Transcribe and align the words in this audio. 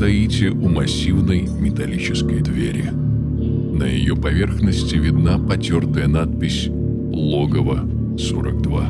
стоите 0.00 0.48
у 0.48 0.66
массивной 0.66 1.42
металлической 1.42 2.40
двери. 2.40 2.88
На 2.90 3.84
ее 3.84 4.16
поверхности 4.16 4.94
видна 4.94 5.38
потертая 5.38 6.08
надпись 6.08 6.68
«Логово 6.70 7.86
42». 8.16 8.86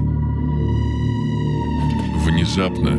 Внезапно 2.24 2.96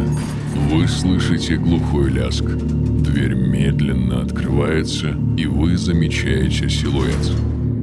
вы 0.69 0.89
слышите 0.89 1.55
глухой 1.55 2.11
ляск. 2.11 2.43
Дверь 2.43 3.35
медленно 3.35 4.23
открывается, 4.23 5.15
и 5.37 5.45
вы 5.45 5.77
замечаете 5.77 6.67
силуэт. 6.67 7.31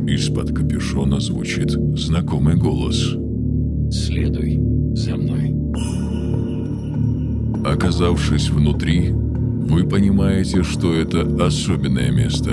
Из-под 0.07 0.55
капюшона 0.55 1.21
звучит 1.21 1.71
знакомый 1.71 2.57
голос. 2.57 3.15
Следуй 3.91 4.61
за 4.93 5.17
мной. 5.17 5.55
Оказавшись 7.65 8.51
внутри, 8.51 9.15
вы 9.69 9.85
понимаете, 9.85 10.63
что 10.63 10.95
это 10.95 11.23
особенное 11.45 12.11
место, 12.11 12.53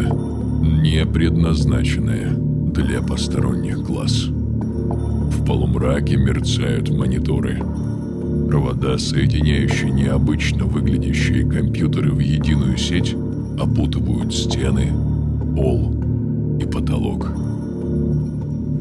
не 0.62 1.06
предназначенное 1.06 2.30
для 2.30 3.02
посторонних 3.02 3.80
глаз. 3.80 4.26
В 4.26 5.46
полумраке 5.46 6.18
мерцают 6.18 6.90
мониторы. 6.90 7.62
Провода, 8.50 8.98
соединяющие 8.98 9.92
необычно 9.92 10.66
выглядящие 10.66 11.50
компьютеры 11.50 12.12
в 12.12 12.20
единую 12.20 12.78
сеть, 12.78 13.16
опутывают 13.60 14.34
стены, 14.34 14.92
пол 15.56 15.94
и 16.60 16.66
потолок. 16.66 17.32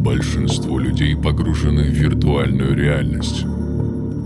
Большинство 0.01 0.79
людей 0.79 1.17
погружены 1.17 1.85
в 1.85 1.95
виртуальную 1.95 2.77
реальность, 2.77 3.45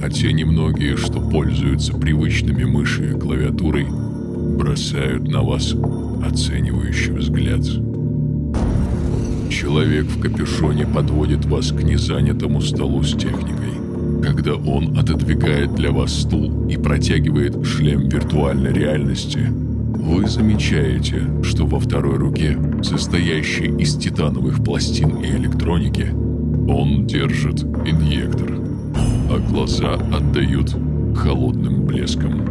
а 0.02 0.08
те 0.10 0.32
немногие, 0.32 0.96
что 0.96 1.20
пользуются 1.20 1.92
привычными 1.92 2.64
мышью 2.64 3.16
и 3.16 3.20
клавиатурой, 3.20 3.86
бросают 4.58 5.28
на 5.28 5.42
вас 5.42 5.74
оценивающий 6.26 7.12
взгляд. 7.12 7.62
Человек 9.48 10.06
в 10.06 10.20
капюшоне 10.20 10.86
подводит 10.86 11.46
вас 11.46 11.70
к 11.70 11.82
незанятому 11.82 12.60
столу 12.60 13.02
с 13.02 13.12
техникой. 13.12 13.72
Когда 14.22 14.54
он 14.56 14.98
отодвигает 14.98 15.74
для 15.76 15.92
вас 15.92 16.12
стул 16.12 16.68
и 16.68 16.76
протягивает 16.76 17.64
шлем 17.64 18.08
виртуальной 18.08 18.72
реальности, 18.72 19.46
вы 19.48 20.26
замечаете, 20.26 21.22
что 21.42 21.64
во 21.64 21.78
второй 21.78 22.16
руке, 22.16 22.58
состоящей 22.82 23.66
из 23.78 23.96
титановых 23.96 24.64
пластин 24.64 25.18
и 25.18 25.28
электроники, 25.28 26.08
он 26.68 27.06
держит 27.06 27.62
инъектор, 27.62 28.58
а 29.30 29.38
глаза 29.38 29.94
отдают 29.94 30.76
холодным 31.14 31.84
блеском. 31.84 32.42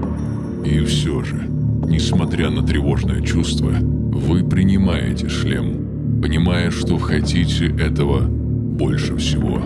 И 0.64 0.80
все 0.82 1.24
же, 1.24 1.57
несмотря 1.88 2.50
на 2.50 2.66
тревожное 2.66 3.22
чувство, 3.22 3.72
вы 3.72 4.44
принимаете 4.44 5.30
шлем, 5.30 6.22
понимая, 6.22 6.70
что 6.70 6.98
хотите 6.98 7.68
этого 7.68 8.22
больше 8.22 9.16
всего. 9.16 9.62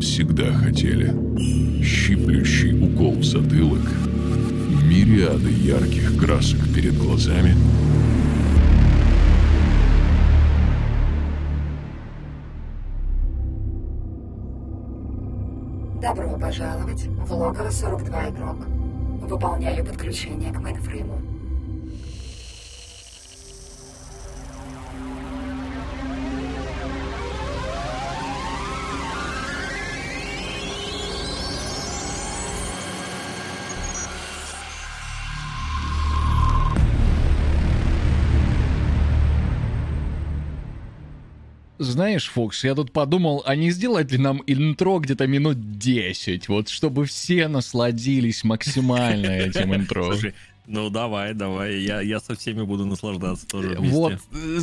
Всегда 0.00 0.52
хотели. 0.52 1.14
Щиплющий 1.82 2.72
укол 2.82 3.16
в 3.16 3.24
затылок, 3.24 3.82
мириады 4.88 5.50
ярких 5.50 6.16
красок 6.18 6.60
перед 6.74 6.96
глазами— 6.96 7.54
Добро 16.00 16.38
пожаловать 16.38 17.06
в 17.06 17.32
логово 17.34 17.70
42 17.70 18.30
игрок. 18.30 18.79
Выполняю 19.30 19.84
подключение 19.84 20.52
к 20.52 20.58
мейнфрейму. 20.58 21.39
Знаешь, 42.00 42.30
Фокс, 42.30 42.64
я 42.64 42.74
тут 42.74 42.92
подумал, 42.92 43.42
а 43.44 43.54
не 43.54 43.70
сделать 43.70 44.10
ли 44.10 44.16
нам 44.16 44.42
интро 44.46 45.00
где-то 45.00 45.26
минут 45.26 45.76
10, 45.76 46.48
вот 46.48 46.70
чтобы 46.70 47.04
все 47.04 47.46
насладились 47.46 48.42
максимально 48.42 49.26
этим 49.26 49.74
интро. 49.76 50.04
Слушай, 50.04 50.32
ну 50.66 50.90
давай, 50.90 51.34
давай, 51.34 51.80
я, 51.80 52.00
я 52.00 52.20
со 52.20 52.34
всеми 52.34 52.62
буду 52.62 52.84
наслаждаться 52.86 53.46
тоже 53.46 53.70
вместе. 53.70 53.96
Вот 53.96 54.12
э, 54.32 54.58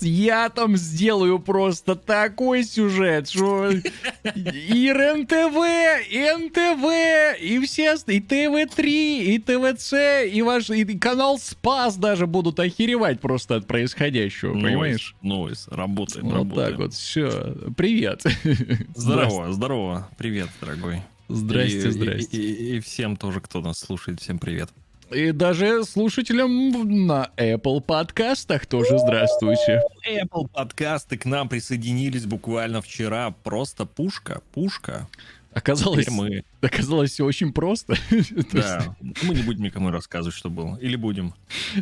я 0.00 0.48
там 0.48 0.76
сделаю 0.76 1.38
просто 1.38 1.96
такой 1.96 2.64
сюжет, 2.64 3.28
что 3.28 3.70
и 3.70 3.80
РЕН-ТВ, 4.92 5.56
и 6.10 6.36
НТВ, 6.46 7.40
и 7.42 7.58
все, 7.66 7.94
и 8.06 8.20
ТВ-3, 8.20 8.84
и 8.84 9.38
ТВЦ, 9.38 9.92
и 10.32 10.42
ваш 10.42 10.70
и 10.70 10.84
канал 10.98 11.38
Спас 11.38 11.96
даже 11.96 12.26
будут 12.26 12.60
охеревать 12.60 13.20
просто 13.20 13.56
от 13.56 13.66
происходящего, 13.66 14.52
Нойс, 14.54 14.64
понимаешь? 14.64 15.16
Нойс, 15.22 15.68
работает, 15.68 16.24
Вот 16.24 16.34
работает. 16.34 16.68
так 16.70 16.78
вот, 16.78 16.94
все. 16.94 17.56
Привет. 17.76 18.22
Здорово, 18.94 19.52
здорово, 19.52 20.08
привет, 20.16 20.48
дорогой. 20.60 21.02
Здрасте, 21.28 21.88
И- 21.88 21.90
здрасте. 21.90 22.36
И, 22.36 22.40
и- 22.40 22.76
и 22.76 22.80
всем 22.80 23.16
тоже, 23.16 23.40
кто 23.40 23.60
нас 23.60 23.78
слушает, 23.78 24.20
всем 24.20 24.38
привет. 24.38 24.68
И 25.12 25.32
даже 25.32 25.84
слушателям 25.84 26.70
на 27.06 27.30
Apple 27.36 27.80
подкастах 27.80 28.66
тоже 28.66 28.96
здравствуйте. 28.98 29.82
Apple 30.08 30.48
подкасты 30.48 31.18
к 31.18 31.24
нам 31.24 31.48
присоединились 31.48 32.26
буквально 32.26 32.80
вчера. 32.80 33.30
Просто 33.42 33.86
пушка, 33.86 34.40
пушка. 34.52 35.08
Оказалось, 35.52 36.04
Теперь 36.04 36.16
мы, 36.16 36.44
оказалось 36.62 37.10
все 37.10 37.24
очень 37.24 37.52
просто. 37.52 37.96
Да, 38.52 38.94
мы 39.24 39.34
не 39.34 39.42
будем 39.42 39.64
никому 39.64 39.90
рассказывать, 39.90 40.36
что 40.36 40.48
было. 40.48 40.78
Или 40.80 40.94
будем. 40.94 41.34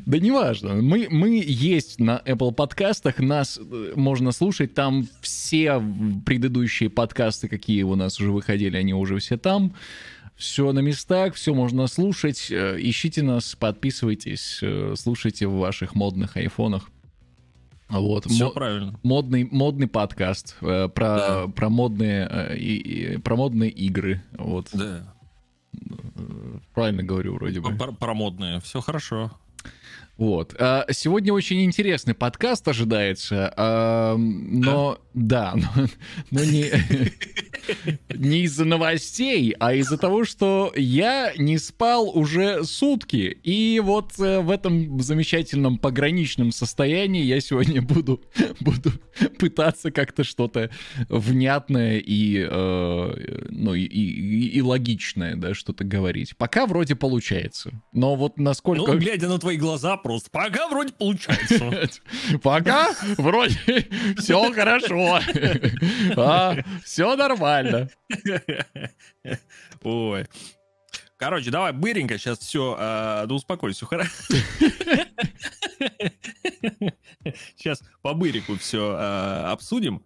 Да 0.06 0.18
неважно. 0.18 0.76
Мы, 0.76 1.06
мы 1.10 1.42
есть 1.44 2.00
на 2.00 2.22
Apple 2.24 2.52
подкастах, 2.52 3.18
нас 3.18 3.60
э, 3.60 3.92
можно 3.94 4.32
слушать, 4.32 4.72
там 4.72 5.06
все 5.20 5.82
предыдущие 6.24 6.88
подкасты, 6.88 7.48
какие 7.48 7.82
у 7.82 7.94
нас 7.94 8.18
уже 8.20 8.32
выходили, 8.32 8.78
они 8.78 8.94
уже 8.94 9.18
все 9.18 9.36
там. 9.36 9.74
Все 10.38 10.72
на 10.72 10.78
местах, 10.78 11.34
все 11.34 11.52
можно 11.52 11.88
слушать. 11.88 12.46
Э, 12.50 12.76
Ищите 12.78 13.22
нас, 13.22 13.56
подписывайтесь, 13.56 14.60
э, 14.62 14.94
слушайте 14.96 15.48
в 15.48 15.54
ваших 15.58 15.96
модных 15.96 16.36
айфонах. 16.36 16.88
Вот. 17.88 18.26
Все 18.26 18.44
Мо- 18.46 18.50
правильно. 18.52 19.00
модный, 19.02 19.48
модный 19.50 19.88
подкаст 19.88 20.54
э, 20.60 20.88
про, 20.94 21.16
Да. 21.16 21.48
про, 21.48 21.68
модные, 21.70 22.28
э, 22.30 22.56
и- 22.56 23.16
про 23.18 23.34
модные 23.34 23.70
игры. 23.70 24.22
Вот. 24.32 24.68
Да. 24.72 25.12
Правильно 26.72 27.02
говорю 27.02 27.34
вроде 27.34 27.60
бы. 27.60 27.74
Про, 27.76 27.92
про 27.92 28.14
модные. 28.14 28.60
Все 28.60 28.80
хорошо. 28.80 29.32
Вот. 30.18 30.54
А, 30.58 30.84
Сегодня 30.92 31.32
очень 31.32 31.64
интересный 31.64 32.14
подкаст 32.14 32.66
ожидается, 32.68 33.52
а, 33.56 34.16
но 34.16 34.98
да, 35.14 35.54
но, 35.54 35.86
но 36.32 36.44
не, 36.44 36.64
не 38.14 38.42
из-за 38.42 38.64
новостей, 38.64 39.54
а 39.58 39.74
из-за 39.74 39.98
того, 39.98 40.24
что 40.24 40.72
я 40.76 41.32
не 41.36 41.58
спал 41.58 42.08
уже 42.16 42.64
сутки. 42.64 43.38
И 43.42 43.80
вот 43.80 44.12
э, 44.18 44.40
в 44.40 44.50
этом 44.50 45.00
замечательном 45.00 45.78
пограничном 45.78 46.52
состоянии 46.52 47.22
я 47.24 47.40
сегодня 47.40 47.82
буду, 47.82 48.22
буду 48.60 48.92
пытаться 49.38 49.90
как-то 49.90 50.24
что-то 50.24 50.70
внятное 51.08 51.98
и, 51.98 52.46
э, 52.48 53.44
ну, 53.50 53.74
и, 53.74 53.82
и- 53.82 54.48
и 54.48 54.62
логичное, 54.62 55.36
да, 55.36 55.54
что-то 55.54 55.84
говорить. 55.84 56.36
Пока 56.36 56.66
вроде 56.66 56.94
получается. 56.96 57.70
Но 57.92 58.14
вот 58.16 58.38
насколько... 58.38 58.92
Ну, 58.92 58.98
глядя 58.98 59.28
на 59.28 59.38
твои 59.38 59.56
глаза, 59.56 59.96
просто 59.96 60.30
пока 60.30 60.68
вроде 60.68 60.92
получается. 60.92 61.78
Пока 62.42 62.88
вроде 63.16 63.56
все 64.18 64.52
хорошо. 64.52 65.20
все 66.84 67.16
нормально. 67.16 67.57
Ой. 69.82 70.26
Короче, 71.16 71.50
давай 71.50 71.72
быренько 71.72 72.16
сейчас 72.18 72.38
все, 72.38 72.76
да 72.78 73.26
успокойся, 73.34 73.86
хорошо. 73.86 74.12
Сейчас 77.56 77.82
по 78.02 78.14
бырику 78.14 78.56
все 78.56 78.94
обсудим. 79.46 80.02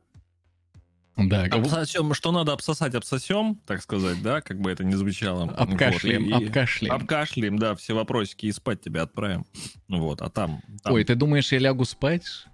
Да, 1.18 1.44
как 1.50 1.60
Обсосем, 1.60 2.14
что 2.14 2.32
надо 2.32 2.54
обсосать, 2.54 2.94
обсосем, 2.94 3.56
так 3.66 3.82
сказать, 3.82 4.22
да, 4.22 4.40
как 4.40 4.58
бы 4.60 4.70
это 4.72 4.82
ни 4.82 4.94
звучало. 4.94 5.44
обкашляем, 5.44 6.24
Вот, 6.30 6.40
и- 6.40 6.46
обкашляем. 6.46 6.94
Обкашляем, 6.94 7.58
да, 7.58 7.74
все 7.76 7.92
вопросики 7.94 8.46
и 8.46 8.52
спать 8.52 8.80
тебя 8.80 9.02
отправим. 9.02 9.44
Вот, 9.88 10.22
а 10.22 10.30
там... 10.30 10.62
там- 10.82 10.94
Ой, 10.94 11.04
ты 11.04 11.14
думаешь, 11.14 11.52
я 11.52 11.58
лягу 11.58 11.84
спать? 11.84 12.46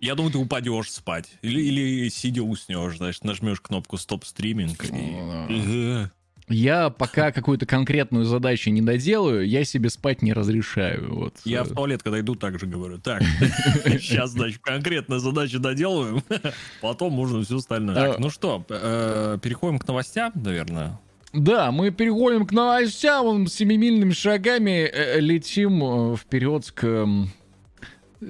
Я 0.00 0.14
думаю, 0.14 0.32
ты 0.32 0.38
упадешь 0.38 0.90
спать. 0.92 1.30
Или, 1.42 1.60
или 1.60 2.08
сидя 2.08 2.42
уснешь, 2.42 2.96
значит, 2.98 3.24
нажмешь 3.24 3.60
кнопку 3.60 3.96
стоп 3.96 4.24
стриминг. 4.24 4.84
и- 4.84 4.88
Ну, 4.90 6.08
Я 6.50 6.90
пока 6.90 7.32
какую-то 7.32 7.64
конкретную 7.64 8.26
задачу 8.26 8.68
не 8.68 8.82
доделаю, 8.82 9.48
я 9.48 9.64
себе 9.64 9.88
спать 9.88 10.20
не 10.20 10.34
разрешаю. 10.34 11.14
Вот. 11.14 11.36
Я 11.44 11.64
в 11.64 11.70
туалет, 11.70 12.02
когда 12.02 12.20
иду, 12.20 12.34
так 12.34 12.58
же 12.60 12.66
говорю. 12.66 12.98
Так, 12.98 13.22
сейчас, 13.86 14.32
значит, 14.32 14.60
конкретную 14.60 15.20
задачу 15.20 15.58
доделываем, 15.58 16.22
потом 16.82 17.14
можно 17.14 17.42
все 17.42 17.56
остальное. 17.56 17.94
Так, 17.94 18.18
ну 18.18 18.28
что, 18.28 18.62
э, 18.68 19.38
переходим 19.42 19.78
к 19.78 19.88
новостям, 19.88 20.32
наверное. 20.34 21.00
Да, 21.32 21.72
мы 21.72 21.90
переходим 21.90 22.46
к 22.46 22.52
новостям, 22.52 23.46
семимильными 23.48 24.12
шагами 24.12 24.82
э, 24.86 25.20
летим 25.20 26.12
э, 26.12 26.16
вперед 26.16 26.70
к... 26.72 27.06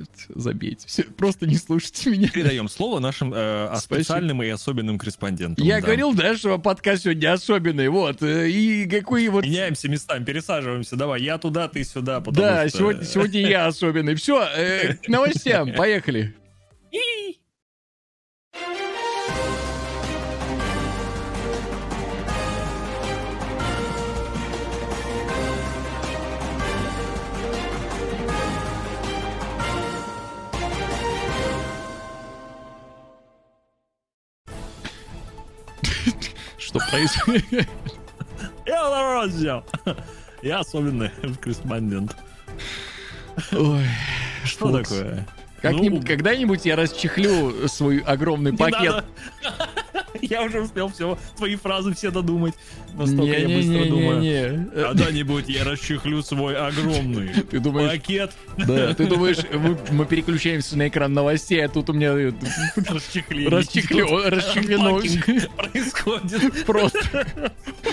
Забейте, 0.29 0.87
все, 0.87 1.05
просто 1.05 1.46
не 1.46 1.56
слушайте 1.56 2.11
меня. 2.11 2.29
Передаем 2.29 2.69
слово 2.69 3.00
нашим 3.00 3.32
э, 3.35 3.75
специальным 3.79 4.43
и 4.43 4.49
особенным 4.49 4.99
корреспондентам. 4.99 5.64
Я 5.64 5.76
да. 5.76 5.82
говорил, 5.82 6.14
да, 6.14 6.37
что 6.37 6.58
подкаст 6.58 7.05
сегодня 7.05 7.32
особенный, 7.32 7.88
вот, 7.88 8.23
э, 8.23 8.49
и 8.50 8.88
какой 8.88 9.29
вот... 9.29 9.44
Меняемся 9.44 9.88
местами, 9.88 10.25
пересаживаемся. 10.25 10.96
Давай, 10.96 11.23
я 11.23 11.38
туда, 11.38 11.69
ты 11.69 11.85
сюда. 11.85 12.20
Да, 12.20 12.69
что- 12.69 12.79
сегодня, 12.79 13.05
сегодня 13.05 13.41
я 13.49 13.67
особенный. 13.67 14.14
Все, 14.14 14.96
к 15.02 15.08
новостям, 15.08 15.73
поехали. 15.76 16.35
Что 36.75 36.91
происходит? 36.91 37.69
Я 38.67 38.91
народ 38.91 39.31
взял. 39.31 39.65
Я 40.43 40.59
особенный 40.59 41.11
корреспондент. 41.41 42.17
Ой, 43.53 43.87
Что 44.44 44.82
такое? 44.82 45.25
Как-нибудь, 45.65 46.03
Ну, 46.03 46.07
когда-нибудь 46.07 46.67
я 46.67 46.77
расчехлю 46.77 47.67
свой 47.69 48.01
огромный 48.01 48.53
пакет. 48.53 49.03
Я 50.21 50.43
уже 50.43 50.63
успел 50.63 50.89
все, 50.89 51.19
твои 51.37 51.57
фразы 51.57 51.93
все 51.95 52.11
додумать. 52.11 52.55
Настолько 52.95 53.37
я 53.37 53.49
быстро 53.49 53.85
думаю. 53.87 54.71
Э, 54.73 54.85
Когда-нибудь 54.89 55.49
я 55.49 55.65
расчехлю 55.65 56.23
свой 56.23 56.57
огромный 56.57 57.29
Ты 57.51 57.59
думаешь, 57.59 57.91
пакет. 57.91 58.31
да, 58.57 58.95
ты 58.95 59.07
думаешь, 59.07 59.39
мы, 59.91 60.07
переключаемся 60.07 60.79
на 60.79 60.89
экран 60.89 61.13
новостей, 61.13 61.63
а 61.65 61.69
тут 61.69 61.91
у 61.91 61.93
меня 61.93 62.13
э, 62.13 62.33
расчехленусь. 62.87 63.67
пакинг 65.19 65.51
происходит. 65.57 66.65
Просто, 66.65 67.27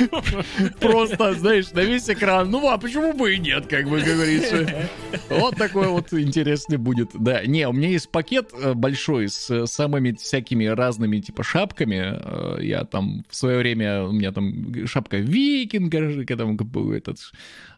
просто, 0.79 1.33
знаешь, 1.33 1.71
на 1.71 1.81
весь 1.81 2.09
экран. 2.09 2.49
Ну, 2.49 2.67
а 2.69 2.77
почему 2.77 3.13
бы 3.13 3.35
и 3.35 3.39
нет, 3.39 3.67
как 3.67 3.89
бы 3.89 4.01
говорится. 4.01 4.87
Вот 5.29 5.57
такой 5.57 5.87
вот 5.87 6.13
интересный 6.13 6.77
будет. 6.77 7.11
Да, 7.13 7.45
не, 7.45 7.60
у 7.69 7.73
меня 7.73 7.89
есть 7.89 8.09
пакет 8.09 8.51
э, 8.53 8.73
большой 8.73 9.29
с 9.29 9.49
э, 9.49 9.65
самыми 9.65 10.11
всякими 10.11 10.65
разными, 10.65 11.19
типа, 11.19 11.43
шапками. 11.43 12.01
Э, 12.03 12.57
Я 12.61 12.83
там 12.85 13.25
в 13.29 13.35
свое 13.35 13.59
время, 13.59 14.03
у 14.03 14.11
меня 14.11 14.31
там 14.31 14.85
шапка 14.87 15.17
викинга, 15.17 16.37
там 16.37 16.57
как 16.57 16.67
бы 16.67 16.95
этот 16.95 17.19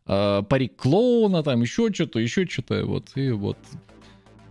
парик 0.05 0.75
клоуна, 0.75 1.43
там 1.43 1.61
еще 1.61 1.89
что-то, 1.93 2.19
еще 2.19 2.45
что-то, 2.45 2.85
вот, 2.85 3.11
и 3.15 3.31
вот. 3.31 3.57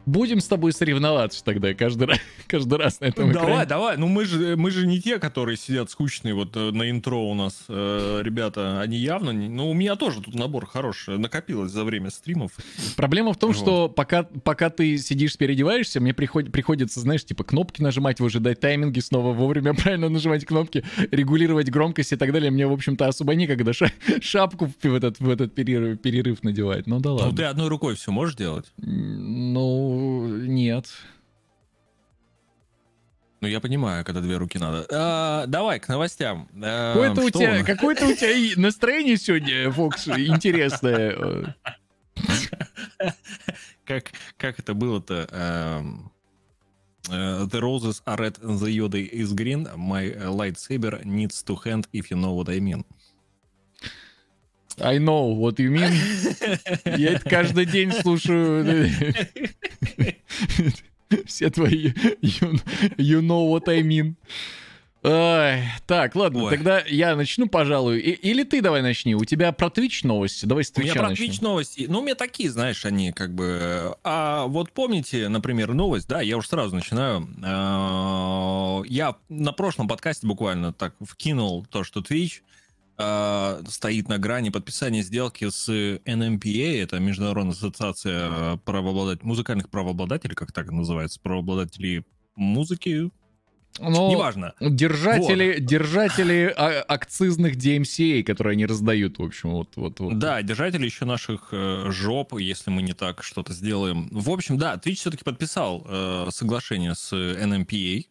Будем 0.05 0.41
с 0.41 0.47
тобой 0.49 0.73
соревноваться 0.73 1.45
тогда 1.45 1.75
каждый 1.75 2.09
раз, 2.09 2.19
каждый 2.49 2.79
раз 2.79 3.01
на 3.01 3.05
этом 3.07 3.33
Давай, 3.33 3.49
экране. 3.51 3.67
давай. 3.69 3.97
Ну 3.97 4.09
мы 4.09 4.25
же, 4.25 4.57
мы 4.57 4.71
же 4.71 4.87
не 4.87 5.01
те, 5.01 5.19
которые 5.19 5.57
сидят 5.57 5.91
скучные 5.91 6.35
вот 6.35 6.57
э, 6.57 6.71
на 6.73 6.91
интро 6.91 7.17
у 7.17 7.35
нас. 7.35 7.65
э, 7.69 8.21
ребята, 8.23 8.81
они 8.81 8.97
явно... 8.97 9.31
не- 9.31 9.49
Ну, 9.49 9.71
у 9.71 9.75
меня 9.75 9.95
тоже 9.97 10.21
тут 10.21 10.35
набор 10.35 10.67
хороший. 10.67 11.19
Накопилось 11.19 11.71
за 11.71 11.85
время 11.85 12.11
стримов. 12.11 12.53
Проблема 12.97 13.33
в 13.33 13.37
том, 13.39 13.51
Вот. 13.53 13.57
что 13.57 13.89
пока, 13.89 14.25
пока 14.25 14.71
ты 14.71 14.99
сидишь, 14.99 15.37
переодеваешься, 15.37 16.01
мне 16.01 16.13
приход- 16.13 16.51
приходится, 16.51 16.99
знаешь, 17.01 17.25
типа 17.25 17.45
кнопки 17.45 17.81
нажимать, 17.81 18.19
выжидать 18.21 18.59
тайминги, 18.61 18.99
снова 19.01 19.33
вовремя 19.33 19.73
правильно 19.83 20.09
нажимать 20.09 20.45
кнопки, 20.45 20.85
регулировать 21.13 21.71
громкость 21.71 22.13
и 22.13 22.17
так 22.17 22.33
далее. 22.33 22.51
Мне, 22.51 22.67
в 22.67 22.73
общем-то, 22.73 23.07
особо 23.07 23.35
некогда 23.35 23.73
ша- 23.73 23.93
шапку 24.21 24.69
в 24.83 24.95
этот, 24.95 25.21
в 25.21 25.29
этот 25.31 25.55
перерыв, 25.55 26.01
перерыв 26.01 26.43
надевать. 26.43 26.87
Ну 26.87 26.99
да 26.99 27.11
Ну, 27.11 27.17
ладно. 27.17 27.37
ты 27.37 27.45
одной 27.45 27.69
рукой 27.69 27.95
все 27.95 28.11
можешь 28.11 28.35
делать? 28.35 28.67
М, 28.83 29.53
Ну, 29.93 30.27
нет. 30.47 30.89
Ну, 33.41 33.49
я 33.49 33.61
понимаю, 33.61 34.05
когда 34.05 34.21
две 34.21 34.37
руки 34.37 34.59
надо. 34.59 34.87
А, 34.91 35.47
давай, 35.47 35.81
к 35.81 35.89
новостям. 35.89 36.49
А, 36.63 36.93
Какое-то 36.95 37.23
у 37.23 37.31
тебя, 37.31 37.65
какое-то 37.65 38.07
у 38.07 38.15
тебя 38.15 38.61
настроение 38.61 39.17
сегодня, 39.17 39.71
Фокс, 39.71 40.09
интересное. 40.09 41.57
Как, 43.85 44.13
как 44.37 44.61
это 44.61 44.75
было-то? 44.75 45.27
Эм, 45.33 46.13
э, 47.11 47.45
The 47.47 47.61
roses 47.61 48.01
are 48.07 48.17
red 48.17 48.41
and 48.41 48.61
the 48.61 48.71
Yoda 48.71 48.97
is 48.99 49.35
green. 49.35 49.69
My 49.77 50.15
lightsaber 50.15 51.05
needs 51.05 51.43
to 51.43 51.57
hand 51.65 51.89
if 51.93 52.11
you 52.11 52.17
know 52.17 52.33
what 52.33 52.49
I 52.49 52.61
mean. 52.61 52.85
I 54.81 54.99
know 54.99 55.35
what 55.37 55.57
you 55.57 55.71
mean. 55.71 55.93
Я 56.99 57.13
это 57.13 57.29
каждый 57.29 57.67
день 57.67 57.93
слушаю. 57.93 58.89
Все 61.27 61.51
твои 61.51 61.89
you, 62.23 63.21
know 63.21 63.51
what 63.51 63.69
I 63.69 63.83
mean. 63.83 64.15
Ай, 65.05 65.65
так, 65.89 66.15
ладно, 66.15 66.45
Ой. 66.45 66.51
тогда 66.53 66.81
я 66.87 67.17
начну, 67.17 67.49
пожалуй. 67.49 67.99
И- 67.99 68.13
или 68.13 68.45
ты 68.45 68.61
давай 68.63 68.83
начни. 68.83 69.17
У 69.17 69.25
тебя 69.25 69.51
про 69.51 69.67
Twitch 69.67 70.07
новости. 70.07 70.47
Давай 70.47 70.63
с 70.63 70.73
У 70.77 70.81
меня 70.81 70.95
про 70.95 71.09
начнем. 71.09 71.29
Twitch 71.29 71.39
новости. 71.43 71.87
Ну, 71.89 71.99
у 71.99 72.03
меня 72.03 72.15
такие, 72.15 72.49
знаешь, 72.53 72.85
они 72.87 73.11
как 73.11 73.35
бы... 73.35 73.97
А 74.05 74.47
вот 74.47 74.71
помните, 74.71 75.29
например, 75.29 75.75
новость, 75.75 76.07
да, 76.07 76.21
я 76.23 76.37
уже 76.37 76.47
сразу 76.47 76.77
начинаю. 76.77 77.29
А, 77.43 78.83
Я 78.87 79.17
на 79.29 79.51
прошлом 79.53 79.89
подкасте 79.89 80.25
буквально 80.29 80.73
так 80.73 80.95
вкинул 81.05 81.67
то, 81.69 81.83
что 81.83 81.99
Twitch 81.99 82.43
а, 82.99 83.63
стоит 83.69 84.09
на 84.09 84.19
грани 84.19 84.51
подписания 84.51 85.03
сделки 85.03 85.49
с 85.49 85.69
NMPA, 85.69 86.83
это 86.83 86.99
Международная 86.99 87.55
ассоциация 87.55 88.57
правообладателей, 88.59 89.27
музыкальных 89.27 89.71
правообладателей, 89.71 90.35
как 90.35 90.53
так 90.53 90.71
называется, 90.71 91.21
правообладателей 91.21 92.05
музыки, 92.37 93.11
Но 93.81 94.11
неважно. 94.11 94.55
держатели, 94.61 95.59
держатели 95.59 96.53
а- 96.55 96.83
акцизных 96.83 97.57
DMCA, 97.57 98.23
которые 98.23 98.53
они 98.53 98.67
раздают, 98.67 99.19
в 99.19 99.23
общем, 99.23 99.51
вот, 99.51 99.71
вот, 99.77 99.99
вот. 100.01 100.19
Да, 100.19 100.43
держатели 100.43 100.85
еще 100.85 101.05
наших 101.07 101.49
э, 101.53 101.91
жоп, 101.91 102.39
если 102.39 102.71
мы 102.71 102.83
не 102.83 102.93
так 102.93 103.23
что-то 103.23 103.53
сделаем. 103.55 104.09
В 104.11 104.31
общем, 104.31 104.59
да, 104.59 104.75
Twitch 104.75 104.97
все-таки 104.97 105.25
подписал 105.25 105.87
э, 105.89 106.29
соглашение 106.31 106.95
с 106.95 107.13
NMPA. 107.15 108.05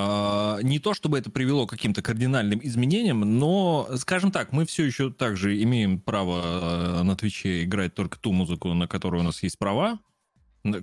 А, 0.00 0.60
не 0.62 0.78
то 0.78 0.94
чтобы 0.94 1.18
это 1.18 1.28
привело 1.28 1.66
к 1.66 1.70
каким-то 1.70 2.02
кардинальным 2.02 2.60
изменениям, 2.62 3.20
но, 3.40 3.88
скажем 3.96 4.30
так, 4.30 4.52
мы 4.52 4.64
все 4.64 4.84
еще 4.84 5.10
также 5.10 5.60
имеем 5.60 5.98
право 5.98 7.00
э, 7.00 7.02
на 7.02 7.16
Твиче 7.16 7.64
играть 7.64 7.94
только 7.94 8.16
ту 8.16 8.30
музыку, 8.30 8.72
на 8.74 8.86
которую 8.86 9.22
у 9.22 9.24
нас 9.24 9.42
есть 9.42 9.58
права, 9.58 9.98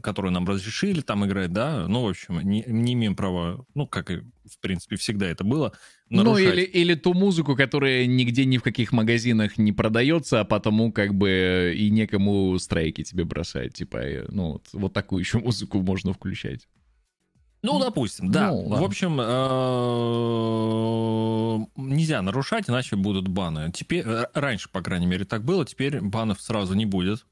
которую 0.01 0.34
нам 0.34 0.45
разрешили 0.45 1.00
там 1.00 1.25
играть, 1.25 1.53
да. 1.53 1.88
Ну, 1.88 2.03
в 2.03 2.10
общем, 2.10 2.41
не, 2.41 2.65
не 2.67 2.91
имеем 2.91 3.15
права, 3.15 3.65
ну, 3.74 3.88
как 3.88 4.12
и, 4.12 4.17
в 4.17 4.60
принципе, 4.60 4.98
всегда 4.98 5.27
это 5.27 5.45
было, 5.45 5.72
Ну, 6.10 6.24
нарушать. 6.24 6.53
или, 6.53 6.63
или 6.63 6.95
ту 6.95 7.13
музыку, 7.13 7.55
которая 7.55 8.05
нигде 8.07 8.43
ни 8.43 8.57
в 8.57 8.63
каких 8.63 8.91
магазинах 8.91 9.57
не 9.57 9.72
продается, 9.72 10.41
а 10.41 10.43
потому 10.43 10.91
как 10.91 11.15
бы 11.15 11.74
и 11.74 11.89
некому 11.89 12.60
страйки 12.60 13.03
тебе 13.03 13.24
бросать. 13.24 13.75
Типа, 13.75 13.95
э, 13.95 14.25
ну, 14.27 14.53
вот, 14.53 14.67
вот 14.74 14.91
такую 14.91 15.22
еще 15.22 15.38
музыку 15.39 15.79
можно 15.79 16.12
включать. 16.12 16.67
Ну, 17.65 17.79
допустим, 17.79 18.31
да. 18.31 18.51
Ну, 18.51 18.67
в 18.67 18.84
общем, 18.84 19.19
э, 21.55 21.65
нельзя 21.75 22.22
нарушать, 22.22 22.69
иначе 22.69 22.95
будут 22.95 23.27
баны. 23.27 23.72
Теперь, 23.74 24.03
э, 24.05 24.27
раньше, 24.34 24.69
по 24.69 24.81
крайней 24.81 25.07
мере, 25.07 25.25
так 25.25 25.43
было, 25.43 25.65
теперь 25.65 26.01
банов 26.01 26.41
сразу 26.41 26.74
не 26.75 26.86
будет. 26.86 27.25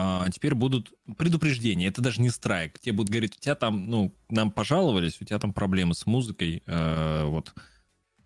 А 0.00 0.28
теперь 0.30 0.54
будут 0.54 0.92
предупреждения. 1.16 1.88
Это 1.88 2.00
даже 2.00 2.20
не 2.20 2.30
страйк. 2.30 2.78
Тебе 2.78 2.92
будут 2.92 3.10
говорить, 3.10 3.36
у 3.36 3.40
тебя 3.40 3.56
там, 3.56 3.90
ну, 3.90 4.14
нам 4.28 4.52
пожаловались, 4.52 5.20
у 5.20 5.24
тебя 5.24 5.40
там 5.40 5.52
проблемы 5.52 5.94
с 5.94 6.06
музыкой. 6.06 6.62
э, 6.66 7.24
вот, 7.24 7.52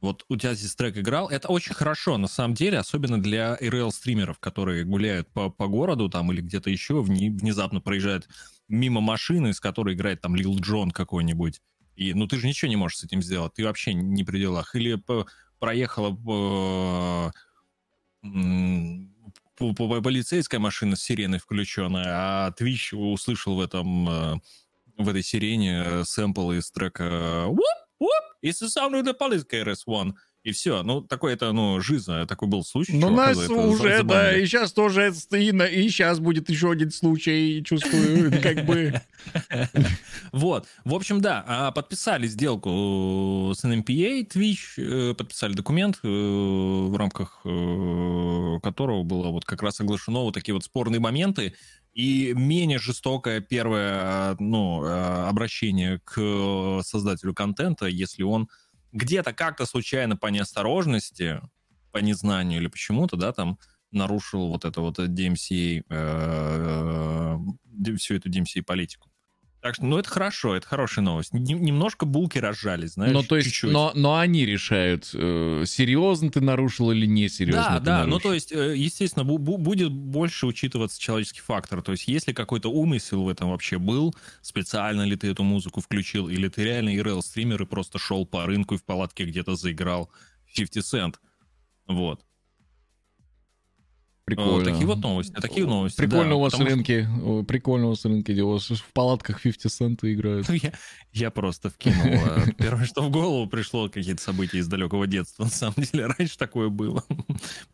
вот 0.03 0.25
у 0.29 0.37
тебя 0.37 0.53
здесь 0.53 0.75
трек 0.75 0.99
играл. 0.99 1.31
Это 1.31 1.49
очень 1.49 1.73
хорошо, 1.75 2.19
на 2.19 2.29
самом 2.29 2.55
деле, 2.55 2.79
особенно 2.79 3.23
для 3.23 3.57
RL-стримеров, 3.59 4.39
которые 4.39 4.85
гуляют 4.85 5.29
по, 5.33 5.49
по 5.49 5.67
городу 5.67 6.11
там 6.11 6.31
или 6.31 6.43
где-то 6.43 6.69
еще, 6.69 6.95
вне- 7.03 7.31
внезапно 7.31 7.81
проезжают 7.81 8.29
мимо 8.73 9.01
машины, 9.01 9.53
с 9.53 9.61
которой 9.61 9.95
играет 9.95 10.21
там 10.23 10.35
Лил 10.35 10.59
Джон 10.59 10.91
какой-нибудь. 10.91 11.61
И, 11.95 12.15
ну, 12.15 12.27
ты 12.27 12.39
же 12.39 12.47
ничего 12.49 12.69
не 12.71 12.77
можешь 12.77 12.99
с 12.99 13.05
этим 13.05 13.23
сделать. 13.23 13.53
Ты 13.55 13.65
вообще 13.65 13.93
не 13.93 14.25
при 14.25 14.39
делах. 14.39 14.75
Или 14.75 15.01
проехала 15.59 16.11
по, 16.11 17.33
м, 18.25 19.15
по- 19.57 19.75
по- 19.75 20.01
полицейская 20.01 20.59
машина 20.59 20.97
с 20.97 21.03
сиреной 21.03 21.39
включенная, 21.39 22.07
а 22.09 22.55
Twitch 22.59 22.97
услышал 22.97 23.57
в 23.57 23.61
этом 23.61 24.09
э, 24.09 24.41
в 24.97 25.09
этой 25.09 25.23
сирене 25.23 25.83
э, 25.85 26.05
сэмпл 26.05 26.53
из 26.53 26.71
трека 26.71 27.45
«Whoop, 27.49 27.59
whoop, 28.01 28.09
it's 28.43 28.61
the 28.63 28.69
sound 28.69 28.95
of 28.95 29.05
the 29.05 29.15
police 29.17 29.45
KRS-One». 29.47 30.15
И 30.45 30.51
все. 30.51 30.83
Ну, 30.83 31.01
такой 31.03 31.35
это, 31.35 31.53
ну, 31.53 31.81
жиза, 31.81 32.27
такой 32.27 32.49
был 32.49 32.65
случай. 32.65 32.95
Ну, 32.95 33.11
нас 33.11 33.39
уже, 33.49 34.03
да, 34.03 34.37
и 34.37 34.45
сейчас 34.45 34.73
тоже 34.73 35.03
это 35.03 35.17
стыдно, 35.17 35.63
и 35.63 35.89
сейчас 35.89 36.19
будет 36.19 36.51
еще 36.51 36.73
один 36.73 36.91
случай, 36.91 37.63
чувствую, 37.65 38.33
как 38.43 38.65
бы... 38.67 39.01
Вот. 40.33 40.67
В 40.85 40.95
общем, 40.95 41.21
да, 41.21 41.45
а, 41.47 41.71
подписали 41.71 42.27
сделку 42.27 43.53
с 43.55 43.65
NMPA, 43.65 44.27
Twitch, 44.27 44.79
э, 44.79 45.15
подписали 45.15 45.53
документ, 45.53 45.99
э, 46.03 46.09
в 46.09 46.97
рамках 46.97 47.41
э, 47.45 48.59
которого 48.63 49.03
было 49.03 49.29
вот 49.29 49.45
как 49.45 49.63
раз 49.63 49.81
оглашено 49.81 50.21
вот 50.21 50.35
такие 50.35 50.55
вот 50.55 50.65
спорные 50.65 51.01
моменты 51.01 51.55
и 51.93 52.33
менее 52.35 52.79
жестокое 52.79 53.41
первое, 53.41 54.37
ну, 54.39 54.85
э, 54.85 55.29
обращение 55.29 56.01
к 56.05 56.81
создателю 56.83 57.35
контента, 57.35 57.87
если 57.87 58.23
он 58.23 58.49
где-то 58.93 59.33
как-то 59.33 59.67
случайно 59.67 60.17
по 60.17 60.29
неосторожности, 60.29 61.41
по 61.91 61.99
незнанию 61.99 62.61
или 62.61 62.69
почему-то, 62.69 63.17
да, 63.17 63.33
там 63.33 63.59
нарушил 63.91 64.49
вот 64.49 64.65
это 64.65 64.81
вот 64.81 64.99
DMCA, 64.99 65.85
э, 65.89 67.39
э, 67.87 67.97
всю 67.97 68.15
эту 68.15 68.31
DMCA-политику. 68.31 69.11
Так 69.63 69.77
что, 69.77 69.85
ну, 69.87 69.97
это 69.97 70.09
хорошо, 70.09 70.57
это 70.57 70.67
хорошая 70.67 71.05
новость. 71.05 71.33
Нем- 71.33 71.63
немножко 71.63 72.05
булки 72.05 72.37
разжались, 72.39 72.95
знаешь, 72.95 73.13
Ну, 73.13 73.23
то 73.23 73.37
есть, 73.37 73.47
чуть-чуть. 73.49 73.71
но, 73.71 73.93
но 73.95 74.17
они 74.19 74.45
решают, 74.45 75.09
э, 75.15 75.63
серьезно 75.67 76.31
ты 76.33 76.41
нарушил 76.41 76.91
или 76.91 77.07
не 77.07 77.29
серьезно 77.29 77.63
Да, 77.63 77.79
ты 77.79 77.85
да, 77.85 77.99
ну 78.01 78.07
нарушил. 78.07 78.21
то 78.31 78.35
есть, 78.35 78.51
э, 78.53 78.77
естественно, 78.77 79.23
бу- 79.23 79.39
бу- 79.39 79.59
будет 79.59 79.93
больше 79.93 80.47
учитываться 80.47 81.01
человеческий 81.01 81.43
фактор. 81.43 81.81
То 81.81 81.93
есть, 81.93 82.09
если 82.09 82.33
какой-то 82.33 82.73
умысел 82.73 83.23
в 83.23 83.29
этом 83.29 83.51
вообще 83.51 83.79
был, 83.79 84.15
специально 84.41 85.03
ли 85.03 85.15
ты 85.15 85.29
эту 85.29 85.45
музыку 85.45 85.81
включил, 85.81 86.29
или 86.29 86.49
ты 86.49 86.65
реально 86.65 86.97
ИРЛ 86.97 87.23
стример 87.23 87.63
и 87.63 87.67
просто 87.67 88.01
шел 88.01 88.27
по 88.27 88.45
рынку 88.47 88.75
и 88.75 88.79
в 88.79 88.83
палатке 88.85 89.25
где-то 89.25 89.55
заиграл 89.55 90.11
50 90.53 90.83
цент. 90.85 91.21
Вот. 91.87 92.21
Прикольно. 94.35 94.65
Такие 94.65 94.87
вот 94.87 94.99
новости. 94.99 95.33
Такие 95.33 95.67
новости. 95.67 95.97
Прикольно 95.97 96.31
да, 96.31 96.37
у 96.37 96.41
вас 96.41 96.53
потому 96.53 96.71
рынки, 96.71 97.09
прикольно 97.47 97.87
у 97.87 97.91
вас 97.91 98.05
рынки, 98.05 98.41
у 98.41 98.51
вас 98.51 98.69
в 98.69 98.93
палатках 98.93 99.41
50 99.43 99.73
цента 99.73 100.13
играют. 100.13 100.49
Я, 100.63 100.73
я 101.13 101.31
просто 101.31 101.71
вкинул. 101.71 102.07
э, 102.07 102.53
Первое, 102.59 102.85
что 102.85 103.03
в 103.03 103.11
голову 103.11 103.47
пришло, 103.49 103.89
какие-то 103.89 104.23
события 104.23 104.59
из 104.59 104.69
далекого 104.69 105.07
детства. 105.07 105.45
На 105.45 105.51
самом 105.51 105.75
деле, 105.77 106.07
раньше 106.07 106.39
такое 106.39 106.69
было. 106.69 107.05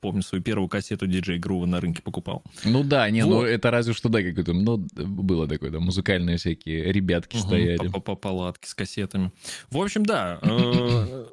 Помню 0.01 0.23
свою 0.23 0.43
первую 0.43 0.69
кассету 0.69 1.07
диджей 1.07 1.39
Грува 1.39 1.67
на 1.67 1.81
рынке 1.81 2.03
покупал. 2.03 2.43
Ну 2.65 2.83
да, 2.83 3.09
не, 3.11 3.25
ну 3.25 3.43
это 3.43 3.71
разве 3.71 3.95
что, 3.95 4.09
да, 4.09 4.23
какое-то, 4.23 4.53
ну, 4.53 4.79
было 4.95 5.47
такое, 5.47 5.71
да, 5.71 5.81
музыкальные 5.81 6.39
всякие 6.39 6.93
ребятки 6.93 7.37
стояли. 7.37 7.89
По, 7.89 8.15
палатке 8.17 8.69
с 8.69 8.75
кассетами. 8.75 9.33
В 9.71 9.79
общем, 9.79 10.05
да. 10.05 10.39
э, 10.43 11.27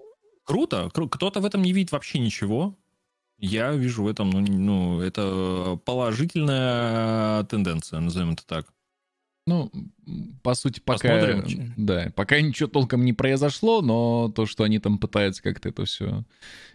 Круто. 0.45 0.89
Кру- 0.93 1.09
Кто-то 1.09 1.41
в 1.41 1.45
этом 1.45 1.63
не 1.63 1.73
видит 1.73 1.91
вообще 1.91 2.19
ничего. 2.19 2.77
Я 3.37 3.71
вижу 3.73 4.03
в 4.03 4.07
этом, 4.07 4.29
ну, 4.29 4.39
ну, 4.41 5.01
это 5.01 5.79
положительная 5.85 7.43
тенденция, 7.43 7.99
назовем 7.99 8.31
это 8.31 8.45
так. 8.45 8.67
Ну, 9.47 9.71
по 10.41 10.55
сути, 10.55 10.79
пока, 10.79 11.19
Посмотрим. 11.19 11.73
да, 11.77 12.11
пока 12.15 12.41
ничего 12.41 12.67
толком 12.67 13.05
не 13.05 13.13
произошло, 13.13 13.81
но 13.83 14.31
то, 14.35 14.47
что 14.47 14.63
они 14.63 14.79
там 14.79 14.97
пытаются 14.97 15.43
как-то 15.43 15.69
это 15.69 15.85
все 15.85 16.23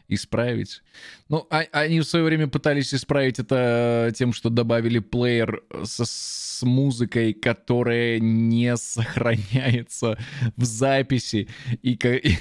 исправить. 0.07 0.83
Ну, 1.29 1.47
а- 1.51 1.67
они 1.73 1.99
в 1.99 2.05
свое 2.05 2.25
время 2.25 2.47
пытались 2.47 2.95
исправить 2.95 3.41
это 3.41 4.13
тем, 4.17 4.33
что 4.33 4.51
добавили 4.51 5.01
плеер 5.01 5.65
со- 5.83 6.05
с 6.05 6.63
музыкой, 6.63 7.33
которая 7.33 8.21
не 8.21 8.77
сохраняется 8.77 10.17
в 10.57 10.63
записи. 10.65 11.49
И, 11.83 11.95
и 11.95 12.39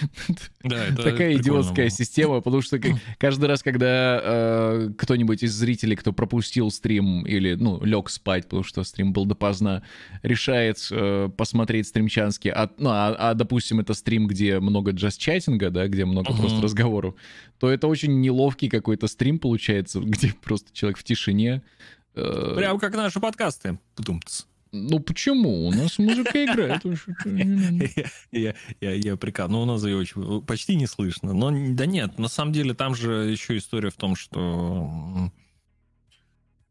Да, 0.62 0.86
это 0.86 1.02
Такая 1.02 1.34
идиотская 1.36 1.86
было. 1.86 1.90
система, 1.90 2.40
потому 2.40 2.62
что 2.62 2.78
как- 2.78 2.92
каждый 3.18 3.46
раз, 3.46 3.62
когда 3.62 4.20
э, 4.22 4.90
кто-нибудь 4.96 5.42
из 5.42 5.52
зрителей, 5.52 5.94
кто 5.96 6.12
пропустил 6.12 6.70
стрим 6.70 7.24
или, 7.26 7.54
ну, 7.54 7.82
лег 7.84 8.08
спать, 8.10 8.44
потому 8.44 8.62
что 8.62 8.82
стрим 8.84 9.12
был 9.12 9.26
допоздна, 9.26 9.82
решает 10.22 10.78
э, 10.90 11.28
посмотреть 11.36 11.86
стримчанский, 11.88 12.50
а, 12.50 12.70
ну, 12.78 12.90
а, 12.90 13.14
а, 13.18 13.34
допустим, 13.34 13.80
это 13.80 13.94
стрим, 13.94 14.26
где 14.26 14.58
много 14.60 14.92
джаз-чатинга, 14.92 15.70
да, 15.70 15.86
где 15.88 16.04
много 16.04 16.30
Мгм. 16.32 16.40
просто 16.40 16.62
разговоров, 16.62 17.14
то 17.58 17.70
это 17.70 17.86
очень 17.86 18.20
неловкий 18.20 18.68
какой-то 18.68 19.06
стрим 19.06 19.38
получается, 19.38 20.00
где 20.04 20.32
просто 20.42 20.68
человек 20.72 20.98
в 20.98 21.04
тишине. 21.04 21.62
э, 22.14 22.52
Прям 22.56 22.78
как 22.78 22.94
наши 22.94 23.20
подкасты. 23.20 23.78
Путумц. 23.96 24.44
Ну 24.74 24.98
почему? 24.98 25.68
У 25.68 25.72
нас 25.72 25.98
музыка 25.98 26.44
играет. 26.44 26.82
Я, 28.32 28.54
я, 28.80 28.92
я 28.92 29.16
прикал. 29.16 29.48
Ну, 29.48 29.62
у 29.62 29.64
нас 29.64 29.84
ее 29.84 29.96
очень, 29.96 30.42
почти 30.42 30.74
не 30.74 30.86
слышно. 30.86 31.32
Но 31.32 31.50
да 31.74 31.86
нет, 31.86 32.18
на 32.18 32.28
самом 32.28 32.52
деле 32.52 32.74
там 32.74 32.94
же 32.94 33.30
еще 33.30 33.56
история 33.56 33.90
в 33.90 33.94
том, 33.94 34.16
что 34.16 35.30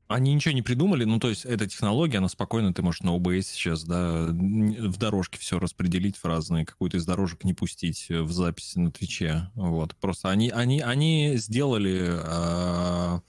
они 0.07 0.33
ничего 0.33 0.53
не 0.53 0.61
придумали. 0.61 1.05
Ну, 1.05 1.19
то 1.19 1.29
есть, 1.29 1.45
эта 1.45 1.65
технология, 1.65 2.17
она 2.17 2.27
спокойно, 2.27 2.73
ты 2.73 2.81
можешь 2.81 3.01
на 3.01 3.15
OBS 3.15 3.43
сейчас, 3.43 3.83
да, 3.83 4.27
в 4.27 4.97
дорожке 4.97 5.39
все 5.39 5.59
распределить 5.59 6.17
в 6.17 6.25
разные, 6.25 6.65
какую-то 6.65 6.97
из 6.97 7.05
дорожек 7.05 7.43
не 7.43 7.53
пустить 7.53 8.07
в 8.09 8.31
записи 8.31 8.79
на 8.79 8.91
Твиче. 8.91 9.49
Вот. 9.55 9.95
Просто 9.95 10.29
они, 10.29 10.49
они, 10.49 10.81
они 10.81 11.33
сделали 11.37 12.09
а, 12.11 13.21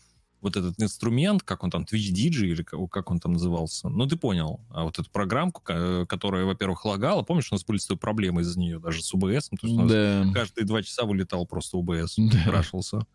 вот 0.45 0.57
этот 0.57 0.81
инструмент, 0.81 1.43
как 1.43 1.65
он 1.65 1.71
там, 1.71 1.83
Twitch 1.83 2.13
DJ 2.15 2.47
или 2.47 2.63
как, 2.63 3.11
он 3.11 3.19
там 3.19 3.33
назывался. 3.33 3.89
Ну, 3.89 4.07
ты 4.07 4.17
понял. 4.17 4.61
А 4.71 4.85
вот 4.85 4.99
эту 4.99 5.11
программку, 5.11 5.61
ка- 5.63 6.07
которая, 6.07 6.45
во-первых, 6.45 6.85
лагала. 6.85 7.23
Помнишь, 7.23 7.49
у 7.51 7.55
нас 7.55 7.65
были 7.65 7.79
с 7.79 7.87
тобой 7.87 7.99
проблемы 7.99 8.43
из-за 8.43 8.59
нее, 8.61 8.79
даже 8.79 9.03
с 9.03 9.13
OBS. 9.13 9.49
То 9.51 9.67
есть 9.67 9.75
у 9.77 9.83
нас 9.83 9.91
Да. 9.91 10.27
каждые 10.33 10.65
два 10.67 10.83
часа 10.83 11.05
вылетал 11.05 11.47
просто 11.47 11.77
OBS, 11.79 12.11
Да. 12.19 12.45
крашился. 12.45 13.07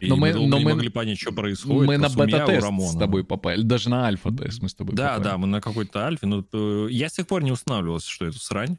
И 0.00 0.08
Но 0.08 0.16
мы, 0.16 0.32
мы- 0.32 0.46
но 0.48 0.58
не 0.58 0.64
мы- 0.64 0.72
могли 0.74 0.88
понять, 0.88 1.18
что 1.18 1.32
происходит. 1.32 1.86
Мы 1.86 1.98
на 1.98 2.08
бета-тест 2.08 2.66
с 2.66 2.96
тобой 2.96 3.24
попали. 3.24 3.62
Даже 3.62 3.88
на 3.90 4.06
альфа-тест 4.06 4.60
мы 4.62 4.68
с 4.68 4.74
тобой 4.74 4.94
Да, 4.96 5.10
попали. 5.14 5.24
да, 5.24 5.38
мы 5.38 5.46
на 5.46 5.60
какой-то 5.60 6.04
альфе. 6.06 6.26
Но 6.26 6.44
э, 6.52 6.88
я 6.90 7.08
с 7.08 7.12
тех 7.12 7.26
пор 7.26 7.42
не 7.44 7.52
устанавливался, 7.52 8.08
что 8.10 8.26
это 8.26 8.38
срань. 8.38 8.76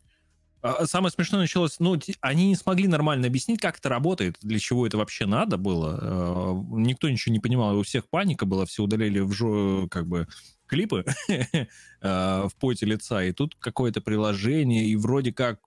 А 0.61 0.85
Самое 0.85 1.11
смешное 1.11 1.39
началось, 1.41 1.79
ну, 1.79 1.97
они 2.21 2.47
не 2.49 2.55
смогли 2.55 2.87
нормально 2.87 3.27
объяснить, 3.27 3.61
как 3.61 3.77
это 3.79 3.87
работает, 3.89 4.37
для 4.41 4.59
чего 4.59 4.85
это 4.85 4.97
вообще 4.97 5.25
надо 5.25 5.57
было. 5.57 5.99
Э, 6.01 6.77
Никто 6.79 7.09
ничего 7.09 7.31
не 7.33 7.39
понимал, 7.39 7.77
у 7.77 7.83
всех 7.83 8.09
паника 8.09 8.45
была, 8.45 8.65
все 8.65 8.83
удалили 8.83 9.19
в 9.19 9.31
жо- 9.31 9.87
как 9.89 10.07
бы 10.07 10.27
клипы 10.65 11.05
э, 11.29 11.67
в 12.01 12.51
поте 12.59 12.85
лица, 12.85 13.23
и 13.23 13.31
тут 13.31 13.55
какое-то 13.55 14.01
приложение, 14.01 14.85
и 14.85 14.95
вроде 14.97 15.31
как 15.33 15.59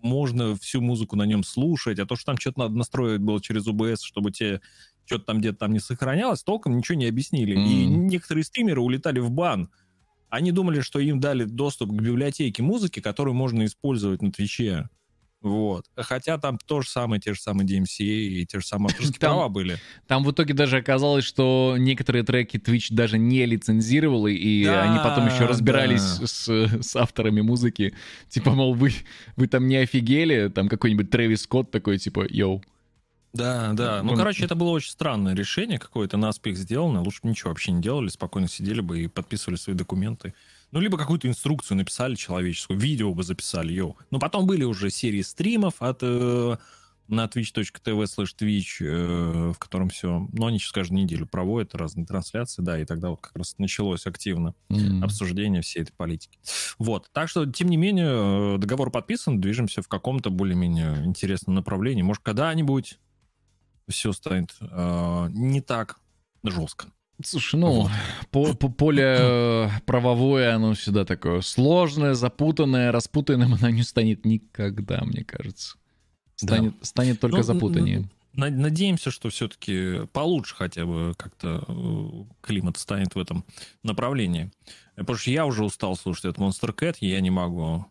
можно 0.00 0.54
всю 0.56 0.80
музыку 0.80 1.16
на 1.16 1.24
нем 1.24 1.42
слушать, 1.42 1.98
а 1.98 2.06
то, 2.06 2.14
что 2.16 2.26
там 2.26 2.38
что-то 2.38 2.60
надо 2.60 2.76
настроить 2.76 3.20
было 3.20 3.40
через 3.42 3.66
OBS, 3.66 4.02
чтобы 4.02 4.30
тебе 4.30 4.60
что-то 5.04 5.24
там 5.24 5.38
где-то 5.40 5.58
там 5.58 5.72
не 5.72 5.80
сохранялось, 5.80 6.42
толком 6.44 6.76
ничего 6.76 6.98
не 6.98 7.06
объяснили. 7.06 7.54
И 7.56 7.86
Мгм. 7.86 8.06
некоторые 8.06 8.44
стримеры 8.44 8.80
улетали 8.80 9.18
в 9.18 9.30
бан. 9.30 9.70
Они 10.28 10.52
думали, 10.52 10.80
что 10.80 10.98
им 10.98 11.20
дали 11.20 11.44
доступ 11.44 11.90
к 11.90 12.00
библиотеке 12.00 12.62
музыки, 12.62 13.00
которую 13.00 13.34
можно 13.34 13.64
использовать 13.64 14.22
на 14.22 14.32
Твиче. 14.32 14.88
Вот. 15.42 15.84
Хотя 15.94 16.38
там 16.38 16.58
то 16.66 16.80
же 16.80 16.88
самое, 16.88 17.20
те 17.20 17.32
же 17.34 17.40
самые 17.40 17.68
DMCA 17.68 18.02
и 18.04 18.46
те 18.46 18.58
же 18.58 18.66
самые 18.66 18.86
авторские 18.88 19.12
Там- 19.20 19.34
права 19.34 19.48
были. 19.48 19.78
Там 20.08 20.24
в 20.24 20.30
итоге 20.32 20.54
даже 20.54 20.78
оказалось, 20.78 21.24
что 21.24 21.76
некоторые 21.78 22.24
треки 22.24 22.56
Twitch 22.56 22.86
даже 22.90 23.18
не 23.18 23.44
лицензировал, 23.46 24.26
и 24.26 24.64
Да, 24.64 24.82
они 24.82 24.98
потом 24.98 25.26
еще 25.26 25.46
разбирались 25.46 26.18
да. 26.18 26.26
с, 26.26 26.48
с 26.82 26.96
авторами 26.96 27.42
музыки. 27.42 27.94
Типа, 28.28 28.50
мол, 28.52 28.74
вы, 28.74 28.92
вы 29.36 29.46
там 29.46 29.68
не 29.68 29.76
офигели? 29.76 30.48
Там 30.48 30.68
какой-нибудь 30.68 31.10
Трэвис 31.10 31.42
Скотт 31.42 31.70
такой, 31.70 31.98
типа, 31.98 32.26
йоу. 32.28 32.64
Да, 33.36 33.72
да. 33.74 34.02
Ну, 34.02 34.12
Он- 34.12 34.18
короче, 34.18 34.44
это 34.44 34.54
было 34.54 34.70
очень 34.70 34.90
странное 34.90 35.34
решение 35.34 35.78
какое-то, 35.78 36.16
наспех 36.16 36.56
сделано. 36.56 37.02
Лучше 37.02 37.20
бы 37.22 37.28
ничего 37.30 37.50
вообще 37.50 37.72
не 37.72 37.82
делали, 37.82 38.08
спокойно 38.08 38.48
сидели 38.48 38.80
бы 38.80 39.00
и 39.00 39.06
подписывали 39.08 39.56
свои 39.56 39.74
документы. 39.76 40.34
Ну, 40.72 40.80
либо 40.80 40.98
какую-то 40.98 41.28
инструкцию 41.28 41.76
написали 41.78 42.14
человеческую, 42.16 42.78
видео 42.78 43.14
бы 43.14 43.22
записали, 43.22 43.72
йоу. 43.72 43.96
Но 44.10 44.18
потом 44.18 44.46
были 44.46 44.64
уже 44.64 44.90
серии 44.90 45.22
стримов 45.22 45.74
от 45.78 45.98
э, 46.02 46.56
на 47.08 47.26
twitch.tv 47.26 48.02
slash 48.04 48.30
twitch, 48.36 48.64
э, 48.80 49.52
в 49.52 49.58
котором 49.58 49.90
все, 49.90 50.26
ну, 50.32 50.46
они 50.46 50.58
сейчас 50.58 50.72
каждую 50.72 51.00
неделю 51.04 51.24
проводят 51.26 51.72
разные 51.76 52.04
трансляции, 52.04 52.62
да, 52.62 52.80
и 52.80 52.84
тогда 52.84 53.10
вот 53.10 53.20
как 53.20 53.36
раз 53.36 53.54
началось 53.58 54.06
активно 54.06 54.54
М. 54.70 55.04
обсуждение 55.04 55.62
всей 55.62 55.82
этой 55.82 55.92
политики. 55.92 56.36
Вот. 56.80 57.08
Так 57.12 57.28
что, 57.28 57.46
тем 57.46 57.68
не 57.68 57.76
менее, 57.76 58.56
э, 58.56 58.58
договор 58.58 58.90
подписан, 58.90 59.40
движемся 59.40 59.82
в 59.82 59.88
каком-то 59.88 60.30
более-менее 60.30 61.04
интересном 61.04 61.54
направлении. 61.54 62.02
Может, 62.02 62.24
когда-нибудь 62.24 62.98
все 63.88 64.12
станет 64.12 64.54
э, 64.60 65.28
не 65.30 65.60
так 65.60 65.98
жестко. 66.44 66.88
Слушай, 67.24 67.58
ну, 67.58 67.82
Вот. 67.82 67.90
по- 68.30 68.54
по- 68.54 68.68
поле 68.68 69.16
э, 69.18 69.68
правовое, 69.86 70.54
оно 70.54 70.74
всегда 70.74 71.04
такое 71.06 71.40
сложное, 71.40 72.12
запутанное, 72.14 72.92
распутанным 72.92 73.54
оно 73.54 73.70
не 73.70 73.82
станет 73.82 74.26
никогда, 74.26 75.00
мне 75.02 75.24
кажется. 75.24 75.76
Да. 76.42 76.56
Станет, 76.56 76.74
станет 76.82 77.20
только 77.20 77.38
Ну, 77.38 77.42
запутаннее. 77.42 78.10
На- 78.34 78.50
Надеемся, 78.50 79.10
что 79.10 79.30
все-таки 79.30 80.06
получше 80.12 80.54
хотя 80.56 80.84
бы 80.84 81.14
как-то 81.16 81.64
э, 81.66 82.24
климат 82.42 82.76
станет 82.76 83.14
в 83.14 83.18
этом 83.18 83.46
направлении. 83.82 84.50
Потому 84.94 85.16
что 85.16 85.30
я 85.30 85.46
уже 85.46 85.64
устал 85.64 85.96
слушать 85.96 86.26
этот 86.26 86.38
Monster 86.38 86.74
Cat, 86.74 86.96
я 87.00 87.20
не 87.22 87.30
могу. 87.30 87.86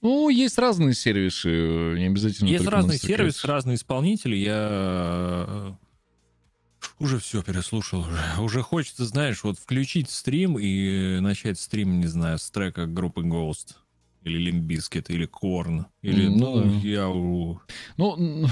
Ну, 0.00 0.28
есть 0.28 0.58
разные 0.58 0.94
сервисы, 0.94 1.48
э, 1.48 1.98
не 1.98 2.06
обязательно 2.06 2.48
Есть 2.48 2.66
разные 2.66 2.98
сервисы, 2.98 3.46
разные 3.46 3.76
исполнители. 3.76 4.36
Я 4.36 5.46
э, 5.48 5.72
уже 6.98 7.18
все 7.18 7.42
переслушал. 7.42 8.00
Уже, 8.00 8.40
уже 8.40 8.62
хочется, 8.62 9.04
знаешь, 9.04 9.44
вот 9.44 9.58
включить 9.58 10.10
стрим 10.10 10.58
и 10.58 11.18
начать 11.20 11.58
стрим, 11.58 12.00
не 12.00 12.06
знаю, 12.06 12.38
с 12.38 12.50
трека 12.50 12.86
группы 12.86 13.22
Ghost. 13.22 13.76
Или 14.22 14.50
Limbiskit, 14.50 15.06
или 15.08 15.28
Korn. 15.28 15.84
Или, 16.00 16.28
ну, 16.28 16.64
ну 16.64 16.80
я... 16.80 17.08
Ну, 17.98 18.48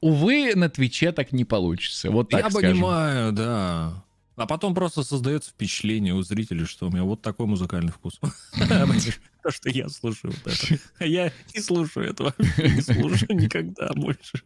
увы, 0.00 0.54
на 0.54 0.70
Твиче 0.70 1.12
так 1.12 1.32
не 1.32 1.44
получится. 1.44 2.10
Вот 2.10 2.30
так 2.30 2.44
я 2.44 2.50
скажем. 2.50 2.72
понимаю, 2.72 3.32
да. 3.32 4.04
А 4.36 4.46
потом 4.46 4.74
просто 4.74 5.02
создается 5.02 5.50
впечатление 5.50 6.14
у 6.14 6.22
зрителей, 6.22 6.64
что 6.64 6.88
у 6.88 6.90
меня 6.90 7.04
вот 7.04 7.22
такой 7.22 7.46
музыкальный 7.46 7.92
вкус. 7.92 8.18
То, 9.44 9.50
что 9.50 9.68
я 9.68 9.90
слушаю 9.90 10.32
вот 10.32 10.52
это. 10.54 10.80
А 10.98 11.04
я 11.04 11.30
не 11.54 11.60
слушаю 11.60 12.08
этого. 12.08 12.34
Не 12.38 12.80
слушаю 12.80 13.36
никогда 13.36 13.90
больше. 13.94 14.42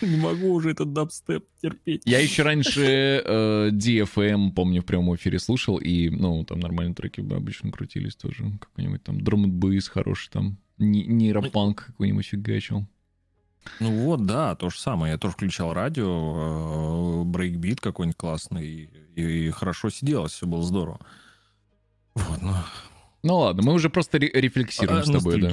Не 0.00 0.16
могу 0.16 0.54
уже 0.54 0.70
этот 0.70 0.94
дабстеп 0.94 1.44
терпеть. 1.60 2.02
Я 2.06 2.18
еще 2.18 2.42
раньше 2.44 3.22
э, 3.24 3.68
DFM, 3.70 4.52
помню, 4.52 4.80
в 4.80 4.86
прямом 4.86 5.14
эфире 5.16 5.38
слушал, 5.38 5.76
и, 5.76 6.08
ну, 6.08 6.44
там 6.44 6.60
нормальные 6.60 6.94
треки 6.94 7.20
бы 7.20 7.36
обычно 7.36 7.70
крутились 7.70 8.16
тоже. 8.16 8.50
Какой-нибудь 8.58 9.02
там 9.04 9.20
драм 9.20 9.50
бейс 9.50 9.88
хороший 9.88 10.30
там, 10.30 10.58
не- 10.78 11.06
нейропанк 11.06 11.86
какой-нибудь 11.86 12.26
фигачил. 12.26 12.86
Ну 13.80 13.90
вот, 13.90 14.24
да, 14.24 14.54
то 14.56 14.70
же 14.70 14.78
самое. 14.78 15.12
Я 15.12 15.18
тоже 15.18 15.34
включал 15.34 15.74
радио, 15.74 17.20
э, 17.20 17.24
брейкбит 17.24 17.80
какой-нибудь 17.82 18.16
классный, 18.16 18.90
и, 19.14 19.46
и 19.46 19.50
хорошо 19.50 19.90
сиделось, 19.90 20.32
все 20.32 20.46
было 20.46 20.62
здорово. 20.62 21.00
Вот, 22.14 22.42
ну, 22.42 22.54
Ну 23.22 23.36
ладно, 23.38 23.62
мы 23.64 23.72
уже 23.72 23.90
просто 23.90 24.18
ре- 24.18 24.30
рефлексируем 24.32 25.00
А, 25.00 25.04
с 25.04 25.10
тобой, 25.10 25.40
да. 25.40 25.50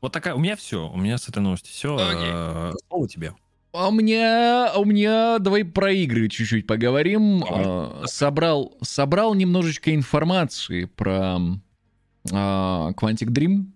Вот 0.00 0.12
такая, 0.12 0.34
у 0.34 0.38
меня 0.40 0.56
все, 0.56 0.88
у 0.88 0.96
меня 0.96 1.16
с 1.16 1.28
этой 1.28 1.40
новости 1.40 1.70
все. 1.70 1.94
Окей. 1.96 2.78
Слово 2.88 3.08
тебе. 3.08 3.34
А 3.72 3.88
у 3.88 3.92
меня, 3.92 4.70
а 4.70 4.78
у 4.78 4.84
меня, 4.84 5.38
давай 5.38 5.64
про 5.64 5.92
игры 5.92 6.28
чуть-чуть 6.28 6.66
поговорим. 6.66 7.40
Давай. 7.40 7.62
А, 7.64 8.02
собрал, 8.06 8.76
собрал 8.82 9.34
немножечко 9.34 9.94
информации 9.94 10.84
про 10.84 11.38
а, 12.30 12.90
Quantic 12.92 13.28
Dream. 13.28 13.71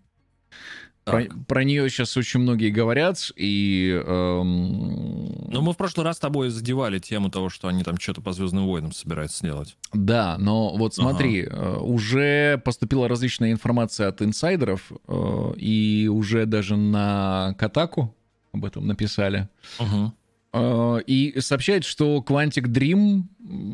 Про, 1.07 1.23
Так. 1.23 1.47
про 1.47 1.63
нее 1.63 1.89
сейчас 1.89 2.17
очень 2.17 2.41
многие 2.41 2.71
говорят, 2.71 3.31
и... 3.37 4.03
эм, 4.05 5.49
Ну, 5.53 5.63
мы 5.63 5.73
в 5.73 5.77
прошлый 5.77 6.05
раз 6.05 6.17
с 6.17 6.19
тобой 6.19 6.49
задевали 6.51 6.99
тему 6.99 7.31
того, 7.31 7.49
что 7.49 7.69
они 7.69 7.85
там 7.85 7.97
что-то 8.01 8.21
по 8.21 8.33
Звездным 8.33 8.67
войнам 8.67 8.91
собираются 8.91 9.39
сделать. 9.39 9.77
Да, 9.93 10.37
но 10.39 10.77
вот 10.77 10.95
смотри, 10.97 11.43
э, 11.49 11.77
уже 11.79 12.61
поступила 12.65 13.07
различная 13.09 13.53
информация 13.53 14.09
от 14.09 14.21
инсайдеров, 14.21 14.91
э, 15.07 15.53
и 15.59 16.09
уже 16.13 16.45
даже 16.45 16.77
на 16.77 17.55
Катаку 17.57 18.13
об 18.53 18.65
этом 18.65 18.89
написали. 18.89 19.49
Угу. 19.79 20.13
Э, 20.57 21.01
И 21.07 21.39
сообщает, 21.41 21.85
что 21.85 22.25
Quantic 22.27 22.67
Dream, 22.67 23.25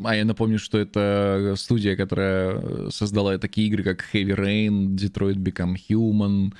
а 0.04 0.16
я 0.16 0.24
напомню, 0.24 0.58
что 0.58 0.78
это 0.78 1.54
студия, 1.56 1.96
которая 1.96 2.90
создала 2.90 3.38
такие 3.38 3.68
игры, 3.68 3.84
как 3.84 4.04
Heavy 4.12 4.36
Rain, 4.36 4.94
Detroit 4.96 5.36
Become 5.36 5.76
Human, 5.88 6.52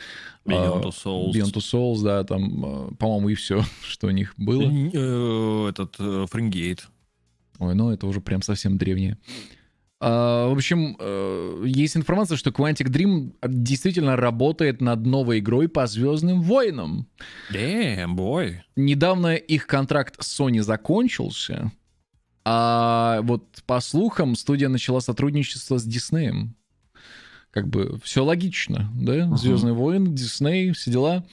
Beyond 0.47 0.81
э, 0.81 0.83
Two 0.83 0.93
Souls. 0.93 1.33
Beyond 1.35 1.53
Two 1.53 1.61
Souls, 1.61 2.03
да, 2.03 2.25
там, 2.25 2.65
э, 2.65 2.95
по-моему, 2.99 3.31
и 3.31 3.35
все, 3.35 3.65
что 3.83 4.07
у 4.07 4.11
них 4.11 4.35
было. 4.37 4.63
Этот 5.69 5.97
Фрингейт. 6.31 6.87
Ой, 7.59 7.75
ну 7.75 7.91
это 7.91 8.07
уже 8.07 8.21
прям 8.21 8.43
совсем 8.43 8.79
древнее. 8.79 9.19
А, 10.05 10.49
в 10.49 10.53
общем, 10.53 10.97
э, 10.99 11.63
есть 11.65 11.97
информация, 11.97 12.37
что 12.37 12.51
Quantic 12.51 12.89
Dream 12.89 13.35
действительно 13.47 14.17
работает 14.17 14.81
над 14.81 15.07
новой 15.07 15.39
игрой 15.39 15.69
по 15.69 15.87
Звездным 15.87 16.43
войнам. 16.43 17.07
Damn, 17.53 18.17
boy. 18.17 18.57
Недавно 18.75 19.37
их 19.37 19.69
контракт 19.69 20.17
с 20.21 20.41
Sony 20.41 20.61
закончился, 20.61 21.71
а 22.45 23.21
вот 23.23 23.63
по 23.65 23.79
слухам 23.79 24.35
студия 24.35 24.69
начала 24.69 24.99
сотрудничество 24.99 25.79
с 25.79 25.85
Диснеем. 25.85 26.57
Как 27.53 27.69
бы 27.69 28.01
все 28.03 28.25
логично, 28.25 28.91
да? 28.97 29.27
Мгм. 29.27 29.37
Звездные 29.37 29.75
войны, 29.75 30.09
Дисней, 30.09 30.73
все 30.73 30.91
дела. 30.91 31.25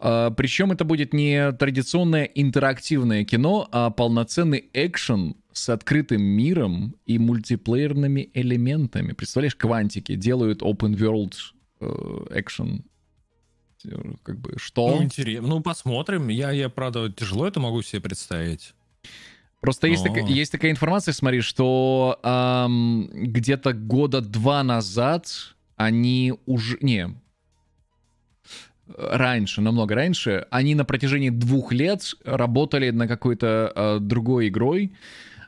А, 0.00 0.30
причем 0.30 0.72
это 0.72 0.84
будет 0.84 1.12
не 1.12 1.52
традиционное 1.52 2.24
интерактивное 2.24 3.24
кино, 3.24 3.68
а 3.70 3.90
полноценный 3.90 4.70
экшен 4.72 5.36
с 5.52 5.68
открытым 5.68 6.22
миром 6.22 6.96
и 7.06 7.18
мультиплеерными 7.18 8.30
элементами. 8.32 9.12
Представляешь, 9.12 9.56
квантики 9.56 10.14
делают 10.14 10.62
open 10.62 10.96
world 10.96 11.34
э, 11.80 12.38
экшен. 12.38 12.84
Э, 13.84 14.14
Как 14.22 14.40
бы 14.40 14.54
что? 14.56 14.96
Ну, 14.96 15.02
интересно. 15.02 15.46
Ну, 15.46 15.60
посмотрим. 15.60 16.28
Я, 16.28 16.50
я, 16.50 16.70
правда, 16.70 17.12
тяжело 17.12 17.46
это 17.46 17.60
могу 17.60 17.82
себе 17.82 18.00
представить. 18.00 18.74
Просто 19.60 19.86
есть, 19.88 20.02
О. 20.06 20.08
такая, 20.08 20.24
есть 20.26 20.52
такая 20.52 20.70
информация, 20.70 21.12
смотри, 21.12 21.42
что 21.42 22.18
ам, 22.22 23.10
где-то 23.12 23.74
года 23.74 24.22
два 24.22 24.62
назад 24.62 25.54
они 25.76 26.34
уже... 26.46 26.78
Не, 26.80 27.19
раньше, 28.96 29.60
намного 29.60 29.94
раньше, 29.94 30.46
они 30.50 30.74
на 30.74 30.84
протяжении 30.84 31.30
двух 31.30 31.72
лет 31.72 32.14
работали 32.24 32.90
на 32.90 33.08
какой-то 33.08 33.72
э, 33.74 33.98
другой 34.00 34.48
игрой. 34.48 34.92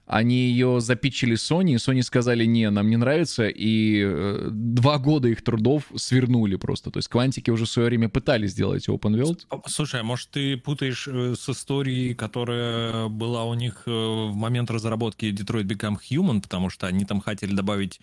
Они 0.05 0.51
ее 0.51 0.81
запичили 0.81 1.37
Sony, 1.37 1.73
и 1.73 1.77
Sony 1.77 2.03
сказали, 2.03 2.45
не, 2.45 2.69
нам 2.71 2.91
не 2.91 2.97
нравится, 2.97 3.49
и 3.49 4.03
э, 4.05 4.49
два 4.51 4.99
года 4.99 5.29
их 5.29 5.43
трудов 5.43 5.85
свернули 5.95 6.57
просто. 6.57 6.91
То 6.91 6.99
есть 6.99 7.09
Квантики 7.09 7.51
уже 7.51 7.65
в 7.65 7.71
свое 7.71 7.89
время 7.89 8.09
пытались 8.09 8.51
сделать 8.51 8.89
Open 8.89 9.15
World. 9.15 9.47
О, 9.49 9.63
Слушай, 9.69 10.01
а 10.01 10.05
может 10.05 10.29
ты 10.31 10.57
путаешь 10.57 11.09
э, 11.09 11.35
с 11.39 11.49
историей, 11.49 12.15
которая 12.15 13.09
была 13.09 13.45
у 13.45 13.55
них 13.55 13.85
э, 13.87 13.91
в 13.91 14.35
момент 14.35 14.71
разработки 14.71 15.27
Detroit 15.27 15.65
Become 15.65 15.97
Human, 16.11 16.43
потому 16.43 16.69
что 16.69 16.89
они 16.89 17.05
там 17.05 17.21
хотели 17.21 17.55
добавить 17.55 18.01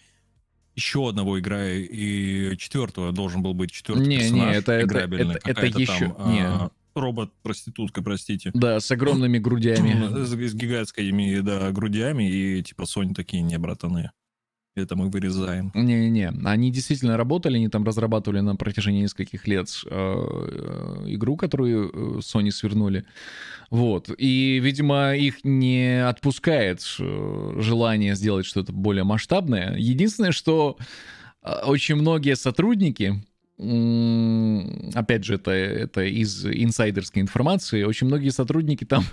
еще 0.79 1.09
одного 1.09 1.39
игра 1.39 1.67
и 1.69 2.55
четвертого 2.57 3.11
должен 3.11 3.41
был 3.43 3.53
быть 3.53 3.71
четвертый 3.71 4.07
Не, 4.07 4.15
не, 4.15 4.21
персонаж 4.21 4.55
это- 4.55 4.71
это- 4.71 4.85
играбельный. 4.87 5.35
это- 5.35 5.49
это 5.49 5.55
Какая-то 5.61 5.79
еще- 5.81 6.09
там, 6.17 6.31
не. 6.33 6.41
а, 6.41 6.69
робот-проститутка, 6.95 8.01
простите. 8.01 8.51
Да, 8.53 8.79
с 8.79 8.89
огромными 8.91 9.37
грудями. 9.39 10.23
С, 10.25 10.29
с 10.33 10.53
гигантскими, 10.53 11.39
да, 11.41 11.71
грудями, 11.71 12.29
и 12.29 12.63
типа 12.63 12.83
Sony 12.83 13.13
такие, 13.13 13.41
не, 13.43 13.57
братаны, 13.57 14.11
это 14.75 14.95
мы 14.95 15.09
вырезаем. 15.09 15.71
Не-не-не, 15.73 16.31
они 16.45 16.71
действительно 16.71 17.17
работали, 17.17 17.57
они 17.57 17.69
там 17.69 17.83
разрабатывали 17.83 18.39
на 18.39 18.55
протяжении 18.55 19.01
нескольких 19.01 19.47
лет 19.47 19.67
э, 19.85 19.89
э, 19.91 21.05
игру, 21.07 21.35
которую 21.35 21.89
э, 21.89 22.19
Sony 22.19 22.51
свернули. 22.51 23.05
Вот. 23.69 24.09
И, 24.17 24.59
видимо, 24.61 25.15
их 25.15 25.43
не 25.43 26.05
отпускает 26.07 26.81
желание 26.81 28.15
сделать 28.15 28.45
что-то 28.45 28.71
более 28.71 29.03
масштабное. 29.03 29.75
Единственное, 29.77 30.31
что 30.31 30.77
очень 31.63 31.95
многие 31.95 32.35
сотрудники, 32.35 33.23
опять 34.95 35.23
же, 35.23 35.35
это, 35.35 35.51
это 35.51 36.01
из 36.03 36.45
инсайдерской 36.45 37.21
информации, 37.21 37.83
очень 37.83 38.07
многие 38.07 38.29
сотрудники 38.29 38.85
там 38.85 39.03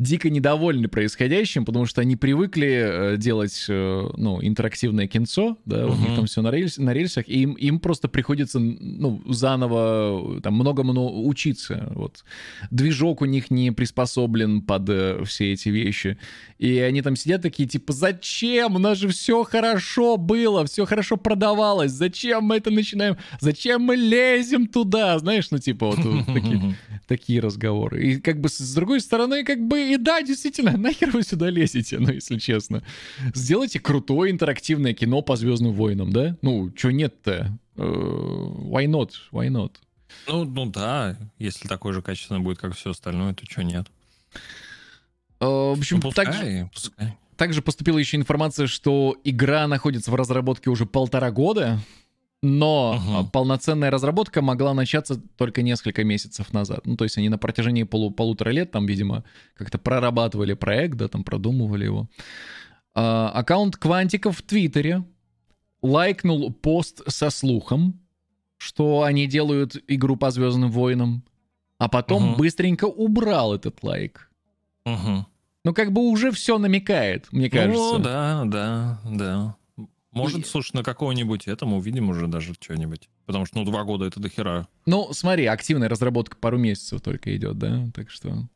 дико 0.00 0.30
недовольны 0.30 0.88
происходящим, 0.88 1.66
потому 1.66 1.84
что 1.84 2.00
они 2.00 2.16
привыкли 2.16 2.68
э, 2.68 3.16
делать, 3.18 3.66
э, 3.68 4.08
ну, 4.16 4.38
интерактивное 4.42 5.06
кинцо, 5.06 5.58
да, 5.66 5.86
у 5.86 5.94
них 5.94 6.16
там 6.16 6.24
все 6.24 6.40
на, 6.40 6.48
рельс- 6.48 6.80
на 6.80 6.94
рельсах, 6.94 7.28
и 7.28 7.42
им, 7.42 7.52
им 7.52 7.78
просто 7.78 8.08
приходится, 8.08 8.58
ну, 8.58 9.22
заново 9.28 10.38
э, 10.38 10.40
там 10.40 10.54
многому 10.54 10.94
ну, 10.94 11.28
учиться, 11.28 11.92
вот. 11.94 12.24
Движок 12.70 13.20
у 13.20 13.26
них 13.26 13.50
не 13.50 13.72
приспособлен 13.72 14.62
под 14.62 14.88
все 15.28 15.52
эти 15.52 15.68
вещи, 15.68 16.16
и 16.58 16.78
они 16.78 17.02
там 17.02 17.14
сидят 17.14 17.42
такие, 17.42 17.68
типа, 17.68 17.92
зачем? 17.92 18.76
У 18.76 18.78
нас 18.78 18.96
же 18.96 19.08
все 19.08 19.44
хорошо 19.44 20.16
было, 20.16 20.64
все 20.64 20.86
хорошо 20.86 21.18
продавалось, 21.18 21.92
зачем 21.92 22.44
мы 22.44 22.56
это 22.56 22.70
начинаем, 22.70 23.18
зачем 23.38 23.82
мы 23.82 23.96
лезем 23.96 24.66
туда, 24.66 25.18
знаешь, 25.18 25.50
ну, 25.50 25.58
типа, 25.58 25.90
вот, 25.90 25.98
такие 27.06 27.40
разговоры. 27.40 28.02
И 28.02 28.16
как 28.18 28.40
бы 28.40 28.48
с 28.48 28.74
другой 28.74 29.00
стороны, 29.00 29.44
как 29.44 29.60
бы 29.60 29.89
и 29.94 29.96
да, 29.96 30.22
действительно, 30.22 30.76
нахер 30.76 31.10
вы 31.10 31.22
сюда 31.22 31.50
лезете, 31.50 31.98
ну, 31.98 32.10
если 32.12 32.38
честно. 32.38 32.82
Сделайте 33.34 33.78
крутое 33.80 34.30
интерактивное 34.32 34.92
кино 34.94 35.22
по 35.22 35.36
Звездным 35.36 35.72
войнам, 35.72 36.12
да? 36.12 36.36
Ну, 36.42 36.70
чё 36.72 36.90
нет-то? 36.90 37.58
Э, 37.76 37.82
Why 37.82 38.86
not? 38.86 39.10
Why 39.32 39.48
not? 39.48 39.72
Ну, 40.26 40.44
ну 40.44 40.66
да, 40.66 41.16
если 41.38 41.68
такой 41.68 41.92
же 41.92 42.02
качественный 42.02 42.40
будет, 42.40 42.58
как 42.58 42.74
все 42.74 42.90
остальное, 42.90 43.32
то 43.34 43.44
что 43.48 43.62
нет? 43.62 43.86
Э, 45.40 45.46
В 45.46 45.78
общем, 45.78 45.96
Ну, 45.96 46.02
пускай, 46.02 46.68
пускай. 46.72 47.16
также 47.36 47.62
поступила 47.62 47.98
еще 47.98 48.16
информация, 48.16 48.66
что 48.66 49.16
игра 49.24 49.66
находится 49.66 50.10
в 50.10 50.14
разработке 50.14 50.68
уже 50.70 50.84
полтора 50.86 51.30
года, 51.30 51.78
но 52.42 52.98
а, 53.08 53.24
полноценная 53.24 53.90
разработка 53.90 54.40
могла 54.40 54.72
начаться 54.72 55.20
только 55.36 55.62
несколько 55.62 56.04
месяцев 56.04 56.52
назад. 56.52 56.86
Ну, 56.86 56.96
то 56.96 57.04
есть 57.04 57.18
они 57.18 57.28
на 57.28 57.38
протяжении 57.38 57.82
полу 57.82 58.10
полутора 58.10 58.50
лет 58.50 58.70
там, 58.70 58.86
видимо, 58.86 59.24
как-то 59.54 59.78
прорабатывали 59.78 60.54
проект, 60.54 60.96
да, 60.96 61.08
там 61.08 61.22
продумывали 61.22 61.84
его. 61.84 62.08
А, 62.94 63.30
аккаунт 63.30 63.76
Квантиков 63.76 64.38
в 64.38 64.42
Твиттере 64.42 65.04
лайкнул 65.82 66.52
пост 66.52 67.02
со 67.06 67.30
слухом, 67.30 68.00
что 68.56 69.02
они 69.02 69.26
делают 69.26 69.76
игру 69.86 70.16
по 70.16 70.30
Звездным 70.30 70.70
войнам, 70.70 71.22
а 71.78 71.88
потом 71.88 72.30
Мгм. 72.30 72.36
быстренько 72.36 72.84
убрал 72.86 73.54
этот 73.54 73.82
лайк. 73.82 74.30
Мгм. 74.84 75.26
Ну, 75.64 75.74
как 75.74 75.92
бы 75.92 76.02
уже 76.02 76.30
все 76.32 76.56
намекает, 76.58 77.30
мне 77.32 77.50
кажется. 77.50 77.98
Ну, 77.98 77.98
да, 77.98 78.44
да, 78.46 79.00
да. 79.04 79.56
Может, 80.12 80.40
И- 80.40 80.44
слушай, 80.44 80.74
на 80.74 80.82
какого-нибудь 80.82 81.46
этому 81.46 81.78
увидим 81.78 82.08
уже 82.10 82.26
даже 82.26 82.54
что-нибудь. 82.54 83.08
Потому 83.26 83.46
что, 83.46 83.58
ну, 83.58 83.64
два 83.64 83.84
года 83.84 84.06
это 84.06 84.18
дохера. 84.20 84.66
Ну, 84.86 85.10
смотри, 85.12 85.46
активная 85.46 85.88
разработка 85.88 86.36
пару 86.36 86.58
месяцев 86.58 87.00
только 87.00 87.34
идет, 87.36 87.58
да, 87.58 87.86
так 87.94 88.10
что... 88.10 88.48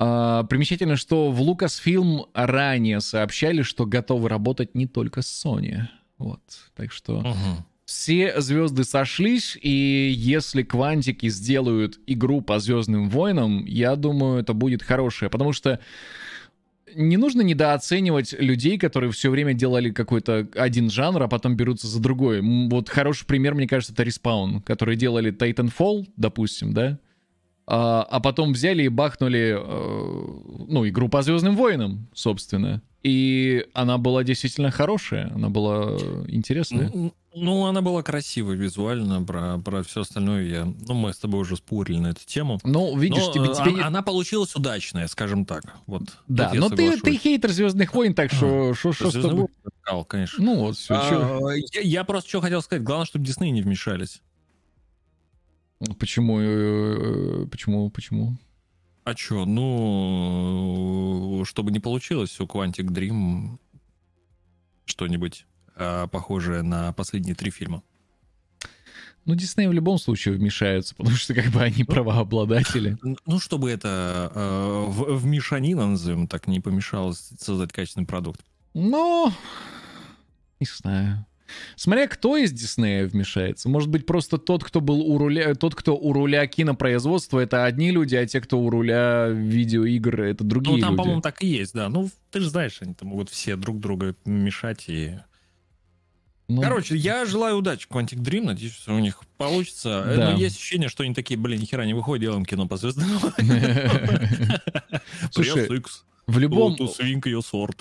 А, 0.00 0.44
примечательно, 0.44 0.96
что 0.96 1.30
в 1.32 1.40
Lucasfilm 1.42 2.26
ранее 2.32 3.00
сообщали, 3.00 3.62
что 3.62 3.84
готовы 3.84 4.28
работать 4.28 4.74
не 4.74 4.86
только 4.86 5.22
с 5.22 5.44
Sony. 5.44 5.80
Вот, 6.18 6.40
так 6.76 6.92
что 6.92 7.20
Мгм. 7.20 7.64
все 7.84 8.40
звезды 8.40 8.84
сошлись, 8.84 9.58
и 9.60 10.10
если 10.16 10.62
квантики 10.62 11.28
сделают 11.28 11.98
игру 12.06 12.40
по 12.42 12.60
Звездным 12.60 13.10
войнам, 13.10 13.64
я 13.66 13.96
думаю, 13.96 14.40
это 14.40 14.52
будет 14.54 14.82
хорошее, 14.84 15.30
потому 15.30 15.52
что 15.52 15.80
не 16.94 17.16
нужно 17.16 17.42
недооценивать 17.42 18.32
людей, 18.32 18.78
которые 18.78 19.10
все 19.12 19.30
время 19.30 19.54
делали 19.54 19.90
какой-то 19.90 20.48
один 20.54 20.90
жанр, 20.90 21.22
а 21.22 21.28
потом 21.28 21.56
берутся 21.56 21.86
за 21.86 22.00
другой. 22.00 22.40
Вот 22.68 22.88
хороший 22.88 23.26
пример, 23.26 23.54
мне 23.54 23.66
кажется, 23.66 23.92
это 23.92 24.04
Respawn, 24.04 24.62
которые 24.62 24.96
делали 24.96 25.32
Titanfall, 25.32 26.06
допустим, 26.16 26.72
да? 26.72 26.98
А, 27.66 28.02
а 28.02 28.20
потом 28.20 28.52
взяли 28.52 28.84
и 28.84 28.88
бахнули, 28.88 29.54
э, 29.58 30.64
ну, 30.68 30.88
игру 30.88 31.08
по 31.08 31.20
Звездным 31.20 31.54
войнам, 31.54 32.08
собственно. 32.14 32.82
И 33.02 33.66
она 33.74 33.98
была 33.98 34.24
действительно 34.24 34.70
хорошая, 34.70 35.30
она 35.34 35.50
была 35.50 35.98
интересная. 36.28 36.90
Ну, 37.40 37.66
она 37.66 37.80
была 37.80 38.02
красивой 38.02 38.56
визуально, 38.56 39.22
про, 39.22 39.58
про 39.58 39.82
все 39.82 40.02
остальное 40.02 40.44
я... 40.44 40.64
Ну, 40.64 40.94
мы 40.94 41.12
с 41.12 41.18
тобой 41.18 41.40
уже 41.40 41.56
спорили 41.56 41.98
на 41.98 42.08
эту 42.08 42.24
тему. 42.26 42.58
Ну, 42.64 42.96
видишь, 42.96 43.26
Но, 43.26 43.32
тебе, 43.32 43.50
э, 43.50 43.54
тебе 43.54 43.82
она, 43.82 44.02
получилась 44.02 44.54
удачная, 44.54 45.06
скажем 45.08 45.44
так. 45.44 45.64
Вот. 45.86 46.02
Да, 46.28 46.52
но 46.54 46.68
ты, 46.68 47.00
ты 47.00 47.16
хейтер 47.16 47.50
Звездных 47.50 47.94
войн, 47.94 48.14
так 48.14 48.32
что 48.32 48.74
что 48.74 48.92
что 48.92 49.10
с 49.10 49.12
Звездные 49.12 49.48
тобой? 49.84 50.04
конечно. 50.04 50.44
Ну 50.44 50.56
вот, 50.56 50.76
все. 50.76 50.94
А, 50.94 51.52
я, 51.72 51.80
я 51.80 52.04
просто 52.04 52.28
что 52.28 52.40
хотел 52.40 52.62
сказать. 52.62 52.82
Главное, 52.82 53.06
чтобы 53.06 53.24
Дисней 53.24 53.50
не 53.50 53.62
вмешались. 53.62 54.22
Почему? 55.98 56.40
э, 56.40 57.46
Почему? 57.50 57.90
Почему? 57.90 58.36
А 59.04 59.16
что, 59.16 59.46
ну, 59.46 61.42
чтобы 61.46 61.70
не 61.70 61.80
получилось 61.80 62.38
у 62.40 62.44
Quantic 62.44 62.88
Dream 62.88 63.58
что-нибудь 64.84 65.46
похожее 66.10 66.62
на 66.62 66.92
последние 66.92 67.34
три 67.34 67.50
фильма. 67.50 67.82
Ну, 69.24 69.34
Дисней 69.34 69.68
в 69.68 69.72
любом 69.72 69.98
случае 69.98 70.34
вмешаются, 70.34 70.94
потому 70.96 71.16
что 71.16 71.34
как 71.34 71.46
бы 71.46 71.60
они 71.60 71.84
правообладатели. 71.84 72.96
Ну, 73.26 73.38
чтобы 73.38 73.70
это 73.70 74.32
э, 74.34 74.84
в, 74.88 75.18
в 75.18 75.26
мешанина, 75.26 75.86
назовем 75.86 76.26
так, 76.26 76.46
не 76.46 76.60
помешало 76.60 77.12
создать 77.12 77.72
качественный 77.72 78.06
продукт. 78.06 78.40
Ну, 78.72 79.30
не 80.60 80.66
знаю. 80.66 81.26
Смотря 81.76 82.06
кто 82.08 82.36
из 82.36 82.52
Диснея 82.52 83.06
вмешается. 83.06 83.68
Может 83.68 83.88
быть, 83.88 84.06
просто 84.06 84.38
тот, 84.38 84.64
кто 84.64 84.80
был 84.80 85.00
у 85.00 85.18
руля, 85.18 85.54
тот, 85.54 85.74
кто 85.74 85.96
у 85.96 86.12
руля 86.12 86.46
кинопроизводства, 86.46 87.40
это 87.40 87.64
одни 87.64 87.90
люди, 87.90 88.14
а 88.16 88.26
те, 88.26 88.40
кто 88.40 88.58
у 88.60 88.70
руля 88.70 89.28
видеоигр, 89.28 90.22
это 90.22 90.44
другие 90.44 90.76
Ну, 90.76 90.80
там, 90.80 90.90
люди. 90.90 90.98
по-моему, 90.98 91.20
так 91.22 91.42
и 91.42 91.46
есть, 91.46 91.74
да. 91.74 91.88
Ну, 91.88 92.10
ты 92.30 92.40
же 92.40 92.50
знаешь, 92.50 92.78
они 92.80 92.94
там 92.94 93.08
могут 93.08 93.30
все 93.30 93.56
друг 93.56 93.80
друга 93.80 94.14
мешать 94.24 94.84
и... 94.88 95.18
Ну, 96.48 96.62
Короче, 96.62 96.96
я 96.96 97.26
желаю 97.26 97.58
удачи 97.58 97.86
Quantic 97.88 98.20
Dream, 98.20 98.44
надеюсь, 98.44 98.74
что 98.74 98.94
у 98.94 98.98
них 98.98 99.20
получится. 99.36 100.02
Да. 100.16 100.30
Но 100.30 100.38
есть 100.38 100.56
ощущение, 100.56 100.88
что 100.88 101.02
они 101.02 101.12
такие, 101.12 101.38
блин, 101.38 101.60
нихера 101.60 101.82
не 101.82 101.92
выходит, 101.92 102.22
делаем 102.22 102.46
кино 102.46 102.66
по 102.66 102.78
звездам. 102.78 103.06
Слушай, 105.30 105.68
в 106.26 106.38
любом, 106.38 106.74
swing 106.76 107.22
your 107.22 107.42
sword. 107.42 107.80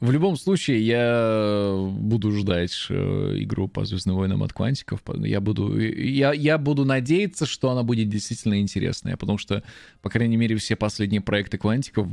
В 0.00 0.10
любом 0.10 0.36
случае, 0.36 0.84
я 0.84 1.74
буду 1.90 2.32
ждать 2.32 2.86
э, 2.88 3.34
игру 3.38 3.68
по 3.68 3.84
Звездным 3.84 4.16
войнам 4.16 4.42
от 4.42 4.52
Квантиков. 4.52 5.00
Я 5.22 5.40
буду, 5.40 5.78
я, 5.78 6.32
я 6.32 6.58
буду 6.58 6.84
надеяться, 6.84 7.46
что 7.46 7.70
она 7.70 7.82
будет 7.82 8.08
действительно 8.08 8.60
интересная, 8.60 9.16
потому 9.16 9.38
что, 9.38 9.62
по 10.02 10.10
крайней 10.10 10.36
мере, 10.36 10.56
все 10.56 10.76
последние 10.76 11.20
проекты 11.20 11.58
Квантиков 11.58 12.06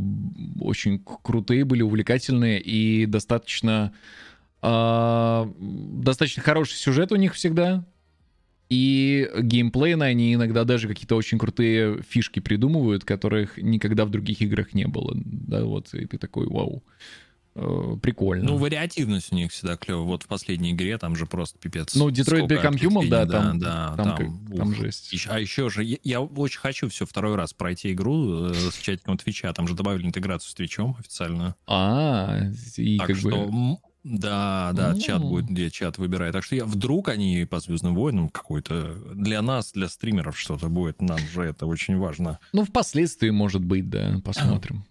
очень 0.59 0.99
крутые 0.99 1.65
были, 1.65 1.81
увлекательные 1.81 2.61
и 2.61 3.05
достаточно, 3.05 3.93
а, 4.67 5.51
достаточно 5.60 6.41
хороший 6.41 6.75
сюжет 6.75 7.12
у 7.12 7.15
них 7.15 7.34
всегда. 7.36 7.86
И 8.67 9.30
геймплейно 9.38 10.06
они 10.06 10.34
иногда 10.34 10.63
даже 10.63 10.88
какие-то 10.88 11.15
очень 11.15 11.38
крутые 11.38 12.01
фишки 12.01 12.39
придумывают, 12.39 13.04
которых 13.06 13.58
никогда 13.58 14.06
в 14.06 14.10
других 14.10 14.41
играх 14.41 14.73
не 14.73 14.88
было. 14.88 15.13
Да, 15.15 15.63
вот, 15.65 15.93
и 15.93 16.08
ты 16.08 16.17
такой, 16.17 16.47
вау, 16.47 16.84
э, 17.54 17.95
прикольно. 18.01 18.45
Ну, 18.45 18.58
вариативность 18.58 19.32
у 19.32 19.36
них 19.36 19.51
всегда 19.51 19.78
клевая. 19.78 20.04
Вот 20.06 20.23
в 20.23 20.28
последней 20.28 20.71
игре 20.71 20.97
там 20.97 21.15
же 21.15 21.28
просто 21.28 21.60
пипец. 21.60 21.93
Ну, 21.93 22.10
Detroit 22.10 22.47
Become 22.47 22.80
Human, 22.80 23.08
да, 23.08 23.25
там- 23.28 23.60
да, 23.60 23.93
там 23.95 24.17
там, 24.17 24.17
как- 24.17 24.58
там 24.58 24.73
жесть. 24.73 25.13
Ещё- 25.13 25.32
А 25.32 25.39
еще 25.39 25.69
же, 25.69 25.84
я, 25.84 25.97
я 26.04 26.21
очень 26.21 26.60
хочу 26.60 26.89
все 26.89 27.06
второй 27.06 27.36
раз 27.36 27.54
пройти 27.54 27.91
игру 27.93 28.47
э, 28.47 28.54
с 28.56 28.78
чатиком 28.80 29.19
Твича. 29.19 29.54
Там 29.54 29.67
же 29.67 29.75
добавили 29.75 30.08
интеграцию 30.08 30.49
с 30.49 30.56
Твичом 30.56 30.95
официально. 30.99 31.56
А, 31.67 32.49
и 32.78 32.97
так 32.97 33.08
как 33.08 33.17
что, 33.17 33.30
бы... 33.30 33.78
да, 34.05 34.71
да, 34.73 34.91
М. 34.91 34.99
чат 34.99 35.21
будет, 35.23 35.45
где 35.47 35.71
чат 35.71 35.97
выбирает. 35.97 36.33
Так 36.33 36.43
что 36.43 36.55
я 36.55 36.63
вдруг 36.65 37.09
они 37.09 37.43
по 37.49 37.59
Звездным 37.59 37.95
войнам 37.95 38.29
какой-то 38.29 38.93
для 39.15 39.41
нас, 39.41 39.71
для 39.71 39.89
стримеров 39.89 40.39
что-то 40.39 40.69
будет. 40.69 41.01
Нам 41.01 41.17
же 41.17 41.41
это 41.41 41.65
очень 41.65 41.97
важно. 41.97 42.37
Ну, 42.53 42.63
впоследствии, 42.63 43.31
может 43.31 43.63
быть, 43.63 43.89
да, 43.89 44.21
посмотрим. 44.23 44.85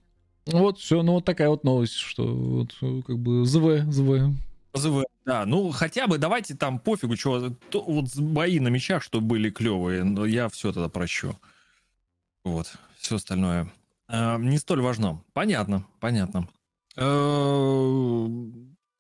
Вот, 0.47 0.79
все, 0.81 1.03
ну 1.03 1.13
вот 1.13 1.25
такая 1.25 1.49
вот 1.49 1.63
новость, 1.63 1.95
что 1.95 2.27
вот 2.27 2.77
э, 2.83 3.03
как 3.07 3.19
бы 3.19 3.47
ЗВ, 3.47 3.91
ЗВ. 3.91 4.35
ЗВ, 4.75 5.05
Да, 5.25 5.47
ну 5.47 5.71
хотя 5.71 6.09
бы 6.09 6.19
давайте 6.19 6.57
там 6.57 6.81
пофигу, 6.81 7.17
что 7.17 7.55
вот 7.73 8.17
бои 8.17 8.59
на 8.59 8.69
мечах, 8.69 9.05
что 9.05 9.21
были 9.21 9.49
клевые, 9.49 10.03
но 10.03 10.27
я 10.27 10.49
все 10.49 10.73
тогда 10.73 10.89
прощу. 10.89 11.39
Вот, 12.45 12.75
все 12.99 13.15
остальное 13.15 13.73
э, 14.09 14.39
не 14.41 14.59
столь 14.59 14.81
важно. 14.83 15.23
Понятно, 15.33 15.87
понятно. 16.01 16.49
Э, 16.97 17.44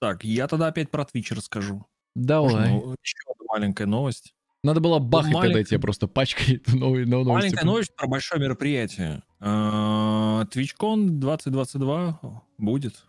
Так, 0.04 0.22
я 0.22 0.46
тогда 0.48 0.66
опять 0.66 0.90
про 0.90 1.04
Twitch 1.04 1.34
расскажу. 1.34 1.86
Давай. 2.14 2.70
Можно 2.70 2.94
Еще 3.02 3.16
одна 3.26 3.44
маленькая 3.48 3.86
новость. 3.86 4.34
Надо 4.62 4.80
было 4.80 4.98
бахать, 4.98 5.32
когда 5.32 5.38
маленькая- 5.48 5.64
тебе 5.64 5.78
просто 5.80 6.06
пачкает 6.08 6.68
новые 6.74 7.06
новости. 7.06 7.32
Маленькая 7.32 7.64
новость 7.64 7.96
про 7.96 8.06
большое 8.06 8.38
мероприятие. 8.42 9.22
Э, 9.40 10.44
TwitchCon 10.50 11.08
2022 11.08 12.20
будет. 12.58 13.02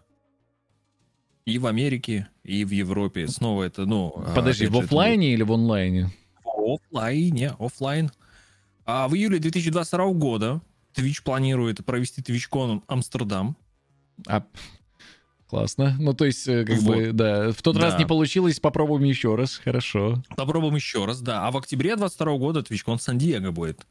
И 1.44 1.60
в 1.60 1.68
Америке, 1.68 2.30
и 2.44 2.64
в 2.64 2.70
Европе. 2.72 3.28
Снова 3.28 3.64
это, 3.64 3.86
ну... 3.86 4.14
э, 4.26 4.34
Подожди, 4.34 4.68
в 4.68 4.78
оффлайне 4.78 5.34
или 5.34 5.44
в 5.44 5.52
онлайне? 5.52 6.12
В 6.46 6.76
оффлайне, 6.76 7.56
оффлайн. 7.60 8.10
А 8.86 9.10
в 9.10 9.16
июле 9.16 9.40
2022 9.40 10.14
года 10.14 10.62
Twitch 10.96 11.24
планирует 11.26 11.86
провести 11.86 12.22
TwitchCon 12.22 12.84
Амстердам. 12.88 13.58
А, 14.28 14.46
классно. 15.56 15.96
Ну, 16.00 16.14
то 16.14 16.26
есть, 16.26 16.48
э, 16.48 16.66
как 16.66 16.80
Вот. 16.80 16.96
бы, 16.96 17.12
да. 17.14 17.52
В 17.52 17.62
тот 17.62 17.78
раз 17.78 17.94
Да. 17.94 18.00
не 18.00 18.06
получилось, 18.06 18.60
попробуем 18.60 19.04
еще 19.04 19.36
раз. 19.36 19.58
Хорошо. 19.64 20.22
Попробуем 20.36 20.76
еще 20.76 21.06
раз, 21.06 21.22
да. 21.22 21.48
А 21.48 21.52
в 21.52 21.58
октябре 21.58 21.96
22 21.96 22.38
года 22.38 22.60
TwitchCon 22.60 23.00
Сан-Диего 23.00 23.52
будет. 23.52 23.86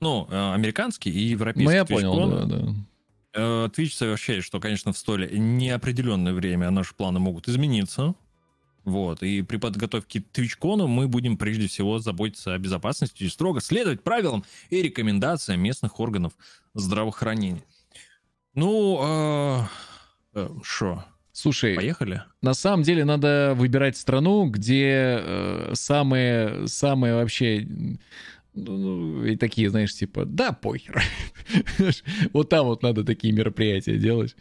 Ну, 0.00 0.28
э, 0.30 0.54
американский 0.54 1.10
и 1.10 1.18
европейский 1.18 1.64
Ну, 1.64 1.70
я 1.74 1.84
понял, 1.84 2.30
да, 2.30 2.44
да. 2.44 2.74
Э, 3.36 3.68
Twitch 3.68 3.94
сообщает, 3.94 4.44
что, 4.44 4.60
конечно, 4.60 4.92
в 4.92 4.98
столь 4.98 5.28
неопределенное 5.32 6.32
время 6.32 6.70
наши 6.70 6.94
планы 6.94 7.18
могут 7.18 7.48
измениться. 7.48 8.14
Вот. 8.84 9.22
И 9.22 9.42
при 9.42 9.56
подготовке 9.56 10.20
к 10.20 10.26
TwitchCon 10.38 10.86
мы 10.86 11.08
будем 11.08 11.36
прежде 11.36 11.66
всего 11.68 11.98
заботиться 11.98 12.54
о 12.54 12.58
безопасности 12.58 13.24
и 13.24 13.28
строго 13.28 13.60
следовать 13.60 14.02
правилам 14.02 14.44
и 14.70 14.82
рекомендациям 14.82 15.60
местных 15.60 15.98
органов 16.00 16.34
здравоохранения. 16.74 17.64
Ну, 18.54 19.66
что, 20.62 21.04
Слушай, 21.32 21.74
поехали? 21.74 22.22
на 22.42 22.54
самом 22.54 22.82
деле 22.82 23.04
надо 23.04 23.54
выбирать 23.56 23.96
страну, 23.96 24.46
где 24.46 25.18
э, 25.20 25.72
самые, 25.74 26.68
самые 26.68 27.14
вообще 27.14 27.66
ну, 28.54 29.24
и 29.24 29.34
такие, 29.36 29.68
знаешь, 29.68 29.92
типа, 29.94 30.24
да, 30.24 30.52
похер. 30.52 31.02
Вот 32.32 32.48
там 32.48 32.66
вот 32.66 32.82
надо 32.82 33.04
такие 33.04 33.34
мероприятия 33.34 33.98
делать. 33.98 34.36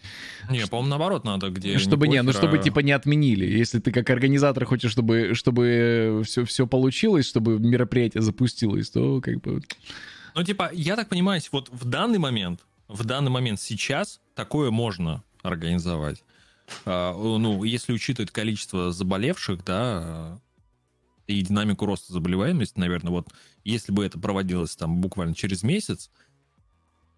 Не, 0.50 0.68
по-моему, 0.68 0.90
наоборот 0.90 1.26
надо, 1.26 1.50
где... 1.50 1.80
Чтобы 1.80 2.08
не, 2.08 2.22
ну 2.22 2.28
похер, 2.28 2.42
чтобы 2.42 2.58
а- 2.60 2.62
типа 2.62 2.80
не 2.80 2.92
отменили. 2.92 3.46
Если 3.46 3.80
ты 3.80 3.92
как 3.92 4.10
организатор 4.10 4.66
хочешь, 4.66 4.92
чтобы, 4.92 5.34
чтобы 5.34 6.22
все, 6.26 6.46
все 6.46 6.68
получилось, 6.68 7.28
чтобы 7.28 7.60
мероприятие 7.60 8.22
запустилось, 8.22 8.90
то 8.92 9.20
как 9.20 9.42
бы... 9.42 9.62
Ну, 10.36 10.44
типа, 10.44 10.70
я 10.74 10.96
так 10.96 11.10
понимаю, 11.10 11.42
вот 11.52 11.70
в 11.72 11.86
данный 11.86 12.20
момент, 12.20 12.62
в 12.94 13.06
данный 13.06 13.32
момент 13.32 13.60
сейчас 13.60 14.22
такое 14.36 14.72
можно 14.72 15.24
организовать. 15.42 16.24
а, 16.86 17.14
ну, 17.14 17.64
если 17.64 17.92
учитывать 17.92 18.32
количество 18.32 18.92
заболевших, 18.92 19.64
да, 19.66 20.40
и 21.28 21.42
динамику 21.42 21.86
роста 21.86 22.14
заболеваемости, 22.14 22.80
наверное, 22.80 23.12
вот 23.12 23.28
если 23.64 23.92
бы 23.92 24.06
это 24.06 24.20
проводилось 24.20 24.76
там 24.76 25.02
буквально 25.02 25.34
через 25.34 25.64
месяц, 25.64 26.12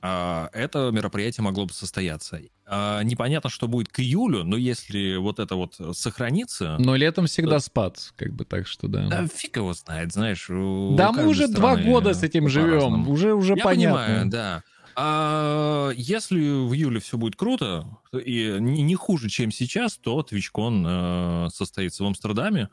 а, 0.02 0.50
это 0.54 0.92
мероприятие 0.94 1.44
могло 1.44 1.66
бы 1.66 1.74
состояться. 1.74 2.40
А, 2.66 3.02
непонятно, 3.02 3.50
что 3.50 3.68
будет 3.68 3.90
к 3.90 4.00
июлю, 4.00 4.44
но 4.44 4.56
если 4.56 5.18
вот 5.18 5.40
это 5.40 5.56
вот 5.56 5.80
сохранится... 5.94 6.78
Но 6.80 6.96
летом 6.96 7.26
всегда 7.26 7.58
то... 7.58 7.66
спад, 7.66 8.14
как 8.16 8.32
бы 8.34 8.46
так 8.46 8.68
что 8.68 8.88
да. 8.88 9.08
Да 9.10 9.28
фиг 9.28 9.58
его 9.58 9.74
знает, 9.74 10.14
знаешь. 10.14 10.46
Да 10.48 11.12
мы 11.12 11.28
уже 11.28 11.48
два 11.48 11.76
года 11.76 12.14
с 12.14 12.24
этим 12.24 12.48
живем, 12.48 13.10
уже 13.10 13.34
уже 13.34 13.56
Я 13.56 13.64
понятно. 13.64 14.06
понимаю, 14.06 14.30
да. 14.30 14.64
А 14.98 15.92
если 15.96 16.40
в 16.40 16.74
июле 16.74 17.02
все 17.02 17.18
будет 17.18 17.36
круто 17.36 18.00
и 18.14 18.56
не, 18.60 18.96
хуже, 18.96 19.28
чем 19.30 19.52
сейчас, 19.52 19.98
то 19.98 20.22
TwitchCon 20.22 21.48
э, 21.48 21.50
состоится 21.50 22.04
в 22.04 22.08
Амстердаме. 22.08 22.70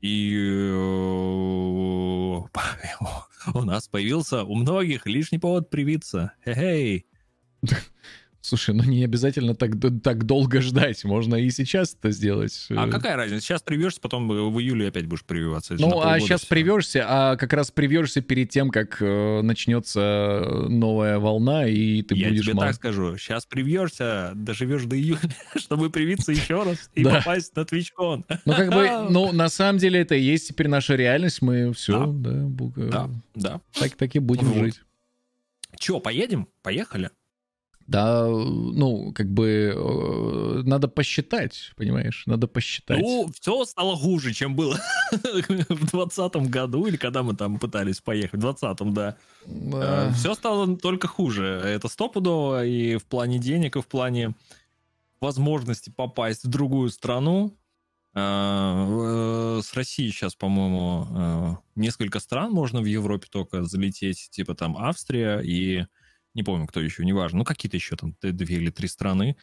И 0.00 0.36
э, 0.36 0.74
у 3.54 3.64
нас 3.64 3.88
появился 3.88 4.44
у 4.44 4.54
многих 4.54 5.06
лишний 5.06 5.38
повод 5.38 5.70
привиться. 5.70 6.34
Хе-хей. 6.44 7.06
Слушай, 8.40 8.74
ну 8.74 8.84
не 8.84 9.04
обязательно 9.04 9.54
так, 9.54 9.72
так 10.02 10.24
долго 10.24 10.60
ждать, 10.60 11.04
можно 11.04 11.34
и 11.34 11.50
сейчас 11.50 11.94
это 11.94 12.12
сделать. 12.12 12.66
А 12.70 12.88
какая 12.88 13.16
разница? 13.16 13.44
Сейчас 13.44 13.62
привьешься, 13.62 14.00
потом 14.00 14.28
в 14.28 14.60
июле 14.60 14.88
опять 14.88 15.06
будешь 15.06 15.24
прививаться. 15.24 15.74
Ну, 15.78 16.00
а 16.00 16.20
сейчас 16.20 16.42
все. 16.42 16.48
привешься, 16.48 17.04
а 17.08 17.36
как 17.36 17.52
раз 17.52 17.70
привешься 17.72 18.20
перед 18.20 18.48
тем, 18.50 18.70
как 18.70 18.98
э, 19.00 19.42
начнется 19.42 20.66
новая 20.68 21.18
волна, 21.18 21.66
и 21.66 22.02
ты 22.02 22.14
Я 22.14 22.28
будешь... 22.28 22.38
Я 22.38 22.42
тебе 22.44 22.54
мал... 22.54 22.66
так 22.66 22.76
скажу, 22.76 23.18
сейчас 23.18 23.44
привьешься, 23.44 24.32
доживешь 24.36 24.84
до 24.84 24.96
июля, 24.96 25.20
чтобы 25.56 25.90
привиться 25.90 26.30
еще 26.30 26.62
раз 26.62 26.90
и 26.94 27.02
попасть 27.02 27.56
на 27.56 27.60
TwitchCon. 27.62 28.24
Ну, 28.44 28.52
как 28.52 28.72
бы, 28.72 28.88
ну, 29.10 29.32
на 29.32 29.48
самом 29.48 29.78
деле 29.78 30.00
это 30.00 30.14
и 30.14 30.22
есть 30.22 30.48
теперь 30.48 30.68
наша 30.68 30.94
реальность, 30.94 31.42
мы 31.42 31.72
все, 31.72 32.06
да, 32.06 32.46
да, 32.76 33.10
да. 33.34 33.60
Так 33.98 34.14
и 34.14 34.20
будем 34.20 34.54
жить. 34.54 34.80
Че, 35.78 36.00
поедем? 36.00 36.48
Поехали? 36.62 37.10
Да, 37.88 38.26
ну, 38.26 39.14
как 39.14 39.30
бы 39.30 39.72
э, 39.74 40.62
надо 40.64 40.88
посчитать, 40.88 41.72
понимаешь? 41.74 42.24
Надо 42.26 42.46
посчитать. 42.46 42.98
Ну, 43.00 43.30
все 43.40 43.64
стало 43.64 43.96
хуже, 43.96 44.34
чем 44.34 44.54
было 44.54 44.78
в 45.10 45.90
двадцатом 45.90 46.48
году, 46.48 46.84
или 46.84 46.98
когда 46.98 47.22
мы 47.22 47.34
там 47.34 47.58
пытались 47.58 48.02
поехать, 48.02 48.34
в 48.34 48.42
двадцатом, 48.42 48.92
да. 48.92 49.16
да. 49.46 50.10
Э, 50.10 50.12
все 50.12 50.34
стало 50.34 50.76
только 50.76 51.08
хуже. 51.08 51.62
Это 51.64 51.88
стопудово 51.88 52.66
и 52.66 52.98
в 52.98 53.06
плане 53.06 53.38
денег, 53.38 53.76
и 53.76 53.80
в 53.80 53.86
плане 53.86 54.34
возможности 55.18 55.88
попасть 55.88 56.44
в 56.44 56.48
другую 56.48 56.90
страну. 56.90 57.56
Э, 58.12 59.60
с 59.64 59.72
России 59.72 60.10
сейчас, 60.10 60.34
по-моему, 60.34 61.56
несколько 61.74 62.20
стран 62.20 62.52
можно 62.52 62.82
в 62.82 62.84
Европе 62.84 63.28
только 63.30 63.62
залететь, 63.64 64.28
типа 64.30 64.54
там 64.54 64.76
Австрия 64.76 65.40
и 65.40 65.86
не 66.38 66.44
помню, 66.44 66.68
кто 66.68 66.80
еще, 66.80 67.04
неважно, 67.04 67.38
ну 67.38 67.44
какие-то 67.44 67.76
еще 67.76 67.96
там 67.96 68.14
две 68.22 68.56
или 68.56 68.70
три 68.70 68.86
страны. 68.86 69.36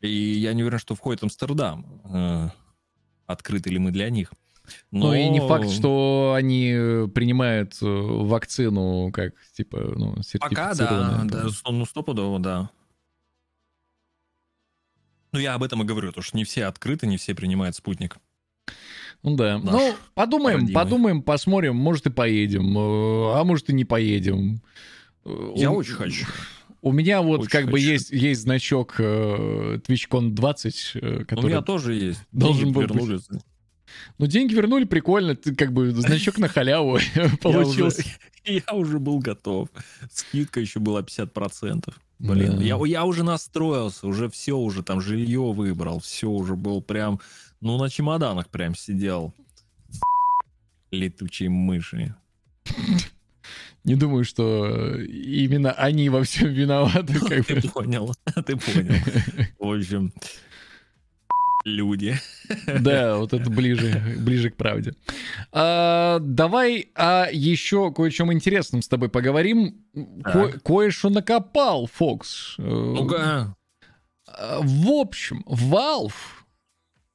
И 0.00 0.08
я 0.08 0.52
не 0.52 0.62
уверен, 0.62 0.80
что 0.80 0.96
входит 0.96 1.22
Амстердам. 1.22 2.02
Э, 2.12 2.48
открыты 3.26 3.70
ли 3.70 3.78
мы 3.78 3.92
для 3.92 4.10
них. 4.10 4.32
Но... 4.90 5.08
Ну 5.08 5.14
и 5.14 5.28
не 5.28 5.40
факт, 5.40 5.70
что 5.70 6.34
они 6.36 6.72
э, 6.74 7.06
принимают 7.06 7.80
э, 7.80 7.86
вакцину 7.86 9.12
как, 9.12 9.34
типа, 9.52 9.78
ну, 9.96 10.16
Пока, 10.40 10.74
да, 10.74 11.22
да, 11.24 11.46
ну, 11.68 11.86
стопудово, 11.86 12.40
да. 12.40 12.70
Ну, 15.30 15.38
я 15.38 15.54
об 15.54 15.62
этом 15.62 15.82
и 15.82 15.84
говорю, 15.84 16.08
потому 16.08 16.24
что 16.24 16.36
не 16.36 16.44
все 16.44 16.64
открыты, 16.64 17.06
не 17.06 17.16
все 17.16 17.34
принимают 17.34 17.76
спутник. 17.76 18.18
Ну 19.22 19.36
да. 19.36 19.58
Наш 19.58 19.72
ну, 19.72 19.94
подумаем, 20.14 20.60
родимый. 20.60 20.74
подумаем, 20.74 21.22
посмотрим, 21.22 21.76
может 21.76 22.06
и 22.06 22.10
поедем, 22.10 22.76
а 22.76 23.44
может 23.44 23.70
и 23.70 23.72
не 23.72 23.84
поедем. 23.84 24.60
Я 25.24 25.70
у, 25.70 25.76
очень 25.76 25.94
хочу. 25.94 26.26
У 26.82 26.92
меня 26.92 27.22
вот 27.22 27.40
очень 27.40 27.50
как 27.50 27.62
хочу. 27.62 27.72
бы 27.72 27.80
есть, 27.80 28.10
есть 28.10 28.42
значок 28.42 28.96
э, 28.98 29.78
TwitchCon 29.86 30.30
20, 30.30 30.90
э, 30.94 31.24
который... 31.24 31.44
У 31.44 31.48
меня 31.48 31.62
тоже 31.62 31.94
есть. 31.94 32.20
Должен 32.32 32.72
был 32.72 32.82
вернули. 32.82 33.14
Быть. 33.14 33.42
Ну, 34.18 34.26
деньги 34.26 34.54
вернули, 34.54 34.84
прикольно. 34.84 35.34
Ты 35.34 35.54
как 35.54 35.72
бы 35.72 35.90
значок 35.92 36.38
на 36.38 36.48
халяву 36.48 36.98
получился. 37.40 38.04
Я 38.44 38.74
уже 38.74 38.98
был 38.98 39.18
готов. 39.18 39.68
Скидка 40.10 40.60
еще 40.60 40.78
была 40.78 41.00
50%. 41.00 41.94
Блин, 42.18 42.60
я, 42.60 42.78
я 42.86 43.04
уже 43.04 43.24
настроился, 43.24 44.06
уже 44.06 44.30
все, 44.30 44.56
уже 44.56 44.82
там 44.82 45.00
жилье 45.00 45.52
выбрал, 45.52 45.98
все 45.98 46.30
уже 46.30 46.54
был 46.54 46.80
прям, 46.80 47.20
ну, 47.60 47.76
на 47.76 47.90
чемоданах 47.90 48.48
прям 48.50 48.74
сидел. 48.74 49.34
Летучие 50.90 51.50
мыши. 51.50 52.14
Не 53.84 53.96
думаю, 53.96 54.24
что 54.24 54.96
именно 55.00 55.72
они 55.72 56.08
во 56.08 56.22
всем 56.22 56.48
виноваты. 56.48 57.14
Ну, 57.20 57.20
как 57.28 57.46
ты 57.46 57.54
бы. 57.56 57.68
понял, 57.68 58.14
ты 58.46 58.56
понял. 58.56 58.94
В 59.58 59.72
общем, 59.72 60.12
люди. 61.64 62.16
Да, 62.80 63.16
вот 63.16 63.32
это 63.32 63.50
ближе, 63.50 64.02
ближе 64.18 64.50
к 64.50 64.56
правде. 64.56 64.94
А, 65.52 66.18
давай 66.20 66.88
о 66.94 67.28
еще 67.30 67.92
кое-чем 67.92 68.32
интересном 68.32 68.82
с 68.82 68.88
тобой 68.88 69.08
поговорим. 69.08 69.84
Ко- 70.22 70.58
кое-что 70.64 71.10
накопал, 71.10 71.86
Фокс. 71.86 72.54
Ну-ка. 72.58 73.54
В 74.26 74.88
общем, 74.88 75.44
Valve 75.46 76.12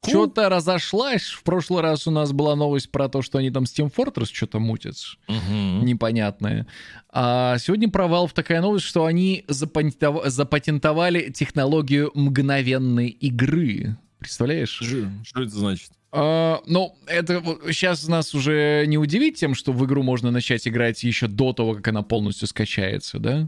что-то 0.05 0.49
разошлась. 0.49 1.23
В 1.23 1.43
прошлый 1.43 1.81
раз 1.81 2.07
у 2.07 2.11
нас 2.11 2.31
была 2.31 2.55
новость 2.55 2.91
про 2.91 3.09
то, 3.09 3.21
что 3.21 3.37
они 3.37 3.51
там 3.51 3.65
с 3.65 3.77
Team 3.77 3.93
Fortress 3.93 4.29
что-то 4.31 4.59
мутят. 4.59 4.95
Угу. 5.27 5.83
Непонятное. 5.83 6.67
А 7.11 7.57
сегодня 7.57 7.89
про 7.89 8.05
Valve 8.05 8.31
такая 8.33 8.61
новость, 8.61 8.85
что 8.85 9.05
они 9.05 9.45
запатентовали 9.47 11.31
технологию 11.31 12.11
мгновенной 12.13 13.09
игры. 13.09 13.97
Представляешь? 14.19 14.81
Что 15.23 15.41
это 15.41 15.51
значит? 15.51 15.91
Uh, 16.11 16.59
ну, 16.65 16.97
это 17.05 17.43
сейчас 17.67 18.07
нас 18.07 18.33
уже 18.33 18.85
не 18.87 18.97
удивит 18.97 19.35
тем, 19.35 19.53
что 19.53 19.71
в 19.71 19.85
игру 19.85 20.01
можно 20.01 20.31
начать 20.31 20.67
играть 20.67 21.03
еще 21.03 21.27
до 21.27 21.53
того, 21.53 21.75
как 21.75 21.87
она 21.89 22.01
полностью 22.01 22.47
скачается, 22.47 23.19
да? 23.19 23.47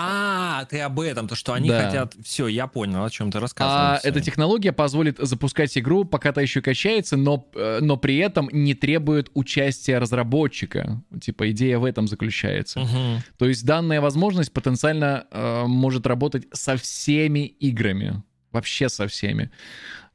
А, 0.00 0.64
ты 0.66 0.78
об 0.80 1.00
этом, 1.00 1.26
то, 1.26 1.34
что 1.34 1.54
они 1.54 1.68
да. 1.68 1.86
хотят... 1.86 2.14
Все, 2.22 2.46
я 2.46 2.68
понял, 2.68 3.02
о 3.04 3.10
чем 3.10 3.32
ты 3.32 3.40
рассказываешь. 3.40 4.00
А 4.04 4.08
эта 4.08 4.20
технология 4.20 4.70
позволит 4.70 5.18
запускать 5.18 5.76
игру, 5.76 6.04
пока 6.04 6.32
та 6.32 6.40
еще 6.40 6.62
качается, 6.62 7.16
но, 7.16 7.48
э, 7.56 7.80
но 7.80 7.96
при 7.96 8.18
этом 8.18 8.48
не 8.52 8.74
требует 8.74 9.28
участия 9.34 9.98
разработчика. 9.98 11.02
Типа 11.20 11.50
идея 11.50 11.78
в 11.78 11.84
этом 11.84 12.06
заключается. 12.06 12.80
Угу. 12.80 13.22
То 13.38 13.46
есть 13.46 13.66
данная 13.66 14.00
возможность 14.00 14.52
потенциально 14.52 15.26
э, 15.32 15.64
может 15.66 16.06
работать 16.06 16.46
со 16.52 16.76
всеми 16.76 17.46
играми. 17.46 18.22
Вообще 18.52 18.88
со 18.88 19.08
всеми. 19.08 19.50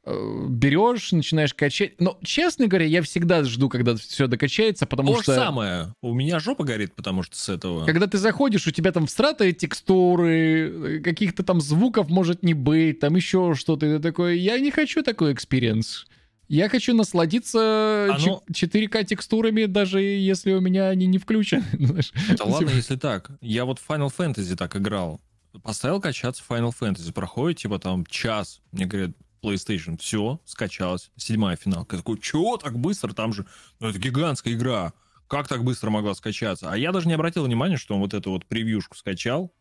Э, 0.06 0.46
берешь, 0.48 1.12
начинаешь 1.12 1.54
качать. 1.54 1.98
Но, 1.98 2.18
честно 2.22 2.66
говоря, 2.66 2.84
я 2.84 3.00
всегда 3.02 3.42
жду, 3.44 3.70
когда 3.70 3.96
все 3.96 4.26
докачается, 4.26 4.86
потому 4.86 5.14
То 5.14 5.22
что... 5.22 5.26
То 5.26 5.32
же 5.32 5.44
самое. 5.46 5.94
У 6.02 6.12
меня 6.12 6.40
жопа 6.40 6.64
горит, 6.64 6.94
потому 6.94 7.22
что 7.22 7.36
с 7.36 7.48
этого... 7.48 7.86
Когда 7.86 8.06
ты 8.06 8.18
заходишь, 8.18 8.66
у 8.66 8.70
тебя 8.70 8.92
там 8.92 9.06
всратые 9.06 9.52
текстуры, 9.52 11.00
каких-то 11.02 11.42
там 11.42 11.60
звуков 11.60 12.08
может 12.10 12.42
не 12.42 12.52
быть, 12.52 13.00
там 13.00 13.16
еще 13.16 13.54
что-то. 13.54 13.86
И 13.86 13.96
ты 13.96 13.98
такой, 13.98 14.38
я 14.38 14.58
не 14.58 14.70
хочу 14.70 15.02
такой 15.02 15.32
experience. 15.32 16.06
Я 16.48 16.68
хочу 16.68 16.94
насладиться 16.94 18.10
Оно... 18.14 18.42
4К 18.52 19.04
текстурами, 19.04 19.64
даже 19.64 20.02
если 20.02 20.52
у 20.52 20.60
меня 20.60 20.88
они 20.88 21.06
не 21.06 21.16
включены. 21.16 21.64
Это 22.28 22.44
ладно, 22.44 22.68
если 22.68 22.96
так. 22.96 23.30
Я 23.40 23.64
вот 23.64 23.78
в 23.78 23.88
Final 23.88 24.12
Fantasy 24.14 24.54
так 24.54 24.76
играл. 24.76 25.22
Поставил 25.62 26.00
качаться 26.00 26.42
Final 26.46 26.74
Fantasy. 26.78 27.12
Проходит, 27.12 27.58
типа, 27.58 27.78
там 27.78 28.04
час. 28.06 28.60
Мне 28.72 28.84
говорят, 28.86 29.12
PlayStation. 29.44 29.98
Все, 29.98 30.40
скачалось. 30.44 31.10
Седьмая 31.16 31.56
финалка. 31.56 31.96
Я 31.96 32.02
такой, 32.02 32.18
чего 32.20 32.56
так 32.56 32.78
быстро? 32.78 33.12
Там 33.12 33.32
же, 33.32 33.46
ну, 33.80 33.88
это 33.88 33.98
гигантская 33.98 34.54
игра. 34.54 34.92
Как 35.28 35.48
так 35.48 35.64
быстро 35.64 35.90
могла 35.90 36.14
скачаться? 36.14 36.70
А 36.70 36.76
я 36.76 36.92
даже 36.92 37.08
не 37.08 37.14
обратил 37.14 37.44
внимания, 37.44 37.76
что 37.76 37.94
он 37.94 38.00
вот 38.00 38.14
эту 38.14 38.30
вот 38.30 38.46
превьюшку 38.46 38.96
скачал. 38.96 39.52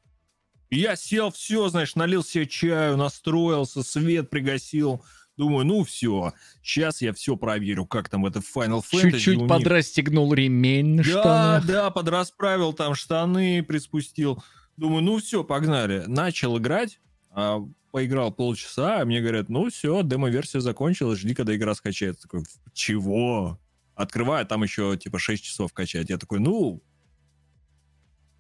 И 0.70 0.80
я 0.80 0.96
сел, 0.96 1.32
все, 1.32 1.70
знаешь, 1.70 1.96
налил 1.96 2.24
себе 2.24 2.48
чаю, 2.48 2.98
настроился, 2.98 3.84
свет 3.84 4.30
пригасил. 4.30 5.04
Думаю, 5.36 5.66
ну 5.66 5.84
все, 5.84 6.34
сейчас 6.62 7.02
я 7.02 7.12
все 7.12 7.36
проверю, 7.36 7.88
как 7.88 8.08
там 8.08 8.26
это 8.26 8.40
Final 8.40 8.82
Fantasy. 8.82 9.12
Чуть-чуть 9.12 9.48
подрастегнул 9.48 10.32
ремень 10.34 10.96
на 10.96 11.04
да, 11.04 11.10
штанах. 11.10 11.66
Да, 11.66 11.74
да, 11.74 11.90
подрасправил 11.90 12.74
там 12.74 12.94
штаны, 12.94 13.64
приспустил. 13.64 14.44
Думаю, 14.78 15.04
ну 15.04 15.18
все, 15.18 15.44
погнали. 15.44 16.04
Начал 16.08 16.58
играть, 16.60 17.00
а 17.34 17.60
поиграл 17.92 18.32
полчаса, 18.32 19.02
а 19.02 19.06
мне 19.06 19.22
говорят, 19.22 19.50
ну 19.50 19.70
все, 19.70 20.02
демо-версия 20.04 20.62
закончилась, 20.62 21.20
жди, 21.20 21.34
когда 21.34 21.56
игра 21.56 21.76
скачается. 21.76 22.24
Такой, 22.24 22.44
чего? 22.74 23.60
Открываю, 23.96 24.46
там 24.46 24.64
еще 24.64 24.98
типа 24.98 25.20
6 25.20 25.44
часов 25.44 25.74
качать. 25.74 26.10
Я 26.10 26.18
такой, 26.18 26.40
ну, 26.40 26.82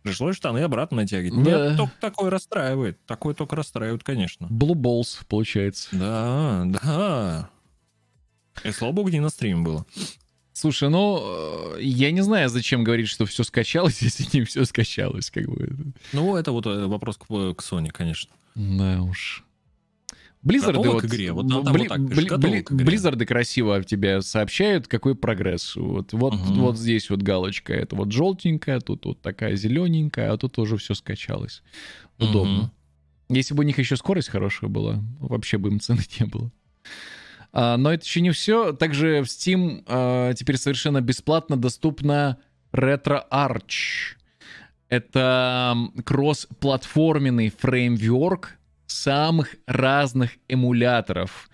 Пришлось 0.03 0.35
штаны 0.35 0.59
обратно 0.59 0.97
натягивать. 0.97 1.43
Да. 1.43 1.65
Меня 1.67 1.77
только 1.77 1.93
такое 2.01 2.29
расстраивает. 2.29 3.03
Такое 3.05 3.33
только 3.33 3.55
расстраивает, 3.55 4.03
конечно. 4.03 4.47
Blue 4.47 4.73
Balls, 4.73 5.23
получается. 5.29 5.87
Да, 5.93 6.65
да. 6.65 7.49
И 8.65 8.71
слава 8.71 8.91
богу, 8.91 9.09
не 9.09 9.21
на 9.21 9.29
стриме 9.29 9.61
было. 9.61 9.85
Слушай, 10.51 10.89
ну, 10.89 11.75
э, 11.77 11.81
я 11.81 12.11
не 12.11 12.21
знаю, 12.21 12.49
зачем 12.49 12.83
говорить, 12.83 13.07
что 13.07 13.25
все 13.25 13.43
скачалось, 13.43 14.01
если 14.01 14.27
не 14.37 14.43
все 14.43 14.65
скачалось, 14.65 15.31
как 15.31 15.49
бы. 15.49 15.93
Ну, 16.11 16.35
это 16.35 16.51
вот 16.51 16.67
э, 16.67 16.85
вопрос 16.85 17.17
к, 17.17 17.25
к 17.25 17.61
Sony, 17.61 17.89
конечно. 17.89 18.29
Да 18.55 19.01
уж. 19.01 19.43
Близзарды 20.41 20.89
вот, 20.89 21.01
к 21.01 21.05
игре? 21.05 21.31
Вот 21.31 21.47
там- 21.47 21.63
там 21.63 21.73
Бли- 21.73 21.79
вот 21.79 21.87
так 21.87 21.99
Бли- 22.01 22.37
Бли-. 22.37 22.83
Близзарды 22.83 23.25
красиво 23.25 23.81
тебе 23.83 24.21
сообщают, 24.21 24.87
какой 24.89 25.15
прогресс. 25.15 25.75
Вот, 25.77 26.11
вот, 26.11 26.33
Мгм. 26.33 26.55
вот 26.55 26.77
здесь 26.77 27.09
вот 27.09 27.21
галочка, 27.21 27.73
это 27.73 27.95
вот 27.95 28.11
желтенькая, 28.11 28.81
тут 28.81 29.05
вот 29.05 29.21
такая 29.21 29.55
зелененькая, 29.55 30.33
а 30.33 30.37
тут 30.37 30.59
уже 30.59 30.75
все 30.75 30.95
скачалось. 30.95 31.63
Удобно. 32.19 32.53
Мгм. 32.57 32.71
Если 33.29 33.53
бы 33.53 33.61
у 33.63 33.65
них 33.65 33.79
еще 33.79 33.95
скорость 33.95 34.27
хорошая 34.29 34.69
была, 34.69 35.01
вообще 35.21 35.57
бы 35.57 35.69
им 35.69 35.79
цены 35.79 36.01
не 36.19 36.25
было. 36.25 36.51
А, 37.53 37.77
но 37.77 37.93
это 37.93 38.03
еще 38.03 38.19
не 38.19 38.31
все. 38.31 38.73
Также 38.73 39.21
в 39.21 39.27
Steam 39.27 39.83
а, 39.87 40.33
теперь 40.33 40.57
совершенно 40.57 40.99
бесплатно 40.99 41.55
доступна 41.55 42.37
RetroArch. 42.73 44.17
Это 44.93 45.75
кросс-платформенный 46.05 47.49
фреймворк 47.49 48.59
самых 48.85 49.55
разных 49.65 50.33
эмуляторов, 50.47 51.49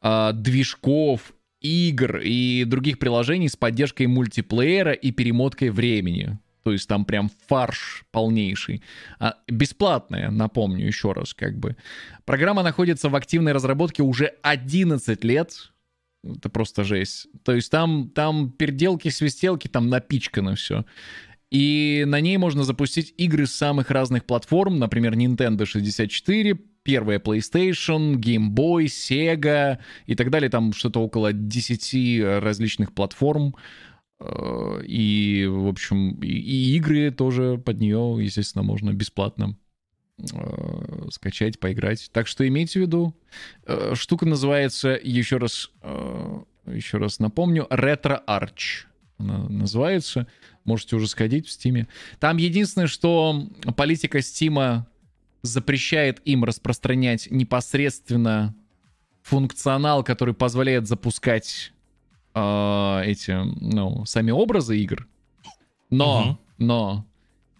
а, 0.00 0.32
движков, 0.32 1.34
игр 1.60 2.20
и 2.24 2.64
других 2.64 2.98
приложений 2.98 3.50
с 3.50 3.56
поддержкой 3.56 4.06
мультиплеера 4.06 4.92
и 4.92 5.10
перемоткой 5.10 5.68
времени. 5.68 6.38
То 6.62 6.72
есть 6.72 6.88
там 6.88 7.04
прям 7.04 7.30
фарш 7.48 8.04
полнейший. 8.12 8.82
А, 9.18 9.34
бесплатная, 9.46 10.30
напомню 10.30 10.86
еще 10.86 11.12
раз, 11.12 11.34
как 11.34 11.58
бы. 11.58 11.76
Программа 12.24 12.62
находится 12.62 13.10
в 13.10 13.14
активной 13.14 13.52
разработке 13.52 14.02
уже 14.02 14.32
11 14.40 15.22
лет. 15.22 15.70
Это 16.24 16.48
просто 16.48 16.84
жесть. 16.84 17.26
То 17.44 17.52
есть 17.52 17.70
там, 17.70 18.08
там 18.08 18.50
переделки, 18.50 19.10
свистелки, 19.10 19.68
там 19.68 19.90
напичкано 19.90 20.54
все. 20.54 20.86
И 21.50 22.04
на 22.06 22.20
ней 22.20 22.36
можно 22.36 22.62
запустить 22.62 23.12
игры 23.16 23.46
с 23.46 23.52
самых 23.52 23.90
разных 23.90 24.24
платформ, 24.24 24.78
например, 24.78 25.14
Nintendo 25.14 25.64
64, 25.64 26.56
первая 26.84 27.18
PlayStation, 27.18 28.14
Game 28.14 28.50
Boy, 28.50 28.84
Sega 28.84 29.78
и 30.06 30.14
так 30.14 30.30
далее. 30.30 30.48
Там 30.48 30.72
что-то 30.72 31.00
около 31.00 31.32
10 31.32 32.40
различных 32.40 32.92
платформ. 32.92 33.56
Э, 34.20 34.82
И, 34.86 35.46
в 35.46 35.66
общем, 35.66 36.20
и, 36.22 36.76
игры 36.76 37.10
тоже 37.10 37.58
под 37.58 37.80
нее, 37.80 38.18
естественно, 38.20 38.62
можно 38.62 38.92
бесплатно 38.92 39.56
э, 40.32 41.08
скачать, 41.10 41.58
поиграть. 41.58 42.10
Так 42.12 42.26
что 42.26 42.46
имейте 42.46 42.78
в 42.78 42.82
виду, 42.82 43.14
э, 43.66 43.94
штука 43.94 44.26
называется, 44.26 44.98
еще 45.02 45.38
раз, 45.38 45.70
еще 46.66 46.98
раз 46.98 47.18
напомню, 47.18 47.66
Retro 47.70 48.20
Arch 48.26 48.89
она 49.20 49.38
называется. 49.48 50.26
Можете 50.64 50.96
уже 50.96 51.06
сходить 51.08 51.46
в 51.46 51.50
Стиме. 51.50 51.86
Там 52.18 52.36
единственное, 52.36 52.86
что 52.88 53.46
политика 53.76 54.20
Стима 54.20 54.86
запрещает 55.42 56.20
им 56.26 56.44
распространять 56.44 57.28
непосредственно 57.30 58.54
функционал, 59.22 60.02
который 60.04 60.34
позволяет 60.34 60.86
запускать 60.86 61.72
э, 62.34 63.02
эти, 63.04 63.32
ну, 63.60 64.04
сами 64.04 64.30
образы 64.30 64.78
игр. 64.78 65.06
Но, 65.90 66.22
Мгм. 66.22 66.38
но 66.58 67.06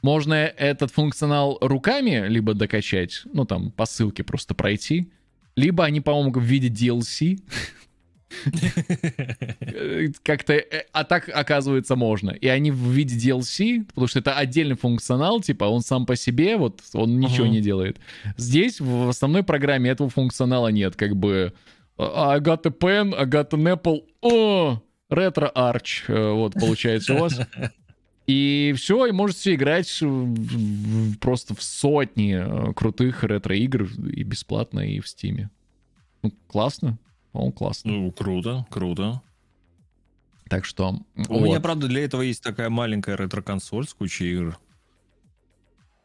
можно 0.03 0.35
этот 0.35 0.91
функционал 0.93 1.59
руками 1.61 2.27
либо 2.29 2.55
докачать, 2.55 3.23
ну 3.33 3.45
там 3.45 3.71
по 3.73 3.87
ссылке 3.87 4.23
просто 4.25 4.55
пройти, 4.55 5.11
либо 5.57 5.85
они, 5.85 6.01
по-моему, 6.01 6.33
в 6.33 6.43
виде 6.43 6.69
DLC. 6.69 7.41
Как-то, 10.23 10.53
э, 10.55 10.85
а 10.93 11.05
так 11.05 11.29
оказывается 11.29 11.97
можно. 11.97 12.31
И 12.31 12.47
они 12.47 12.71
в 12.71 12.91
виде 12.91 13.17
DLC, 13.31 13.85
потому 13.87 14.07
что 14.07 14.19
это 14.21 14.35
отдельный 14.37 14.77
функционал, 14.77 15.41
типа 15.41 15.65
он 15.65 15.81
сам 15.83 16.07
по 16.07 16.17
себе, 16.17 16.57
вот 16.57 16.81
он 16.95 17.19
ничего 17.21 17.47
не 17.47 17.61
делает. 17.61 17.99
Здесь 18.37 18.81
в 18.81 19.09
основной 19.09 19.43
программе 19.43 19.91
этого 19.91 20.11
функционала 20.11 20.69
нет, 20.69 20.97
как 20.97 21.17
бы 21.17 21.53
«А, 21.99 22.33
I 22.33 22.41
got 22.41 22.61
a 22.65 22.71
pen, 22.71 23.15
I 23.17 23.27
got 23.27 23.51
an 23.51 23.77
apple, 23.77 24.05
о, 24.23 24.83
ретро 25.09 25.49
арч, 25.49 26.05
э, 26.09 26.31
вот 26.33 26.55
получается 26.55 27.15
у 27.15 27.19
вас. 27.19 27.39
И 28.27 28.73
все, 28.77 29.07
и 29.07 29.13
можете 29.13 29.55
играть 29.55 29.89
в- 30.01 30.07
в- 30.07 31.19
просто 31.19 31.55
в 31.55 31.63
сотни 31.63 32.37
э, 32.71 32.73
крутых 32.75 33.25
ретро-игр 33.25 33.89
и 34.13 34.23
бесплатно, 34.23 34.81
и 34.81 35.01
в 35.01 35.09
Стиме. 35.09 35.51
Ну, 36.23 36.33
классно. 36.47 36.97
По-моему, 37.33 37.53
классно. 37.53 37.93
Ну, 37.93 38.13
круто, 38.13 38.67
круто. 38.71 39.23
Так 40.49 40.65
что... 40.65 41.01
У 41.15 41.23
вот. 41.35 41.43
меня, 41.43 41.61
правда, 41.61 41.87
для 41.87 42.05
этого 42.05 42.23
есть 42.23 42.43
такая 42.43 42.71
маленькая 42.71 43.17
ретро-консоль 43.17 43.87
с 43.87 43.95
кучей 43.95 44.33
игр. 44.33 44.59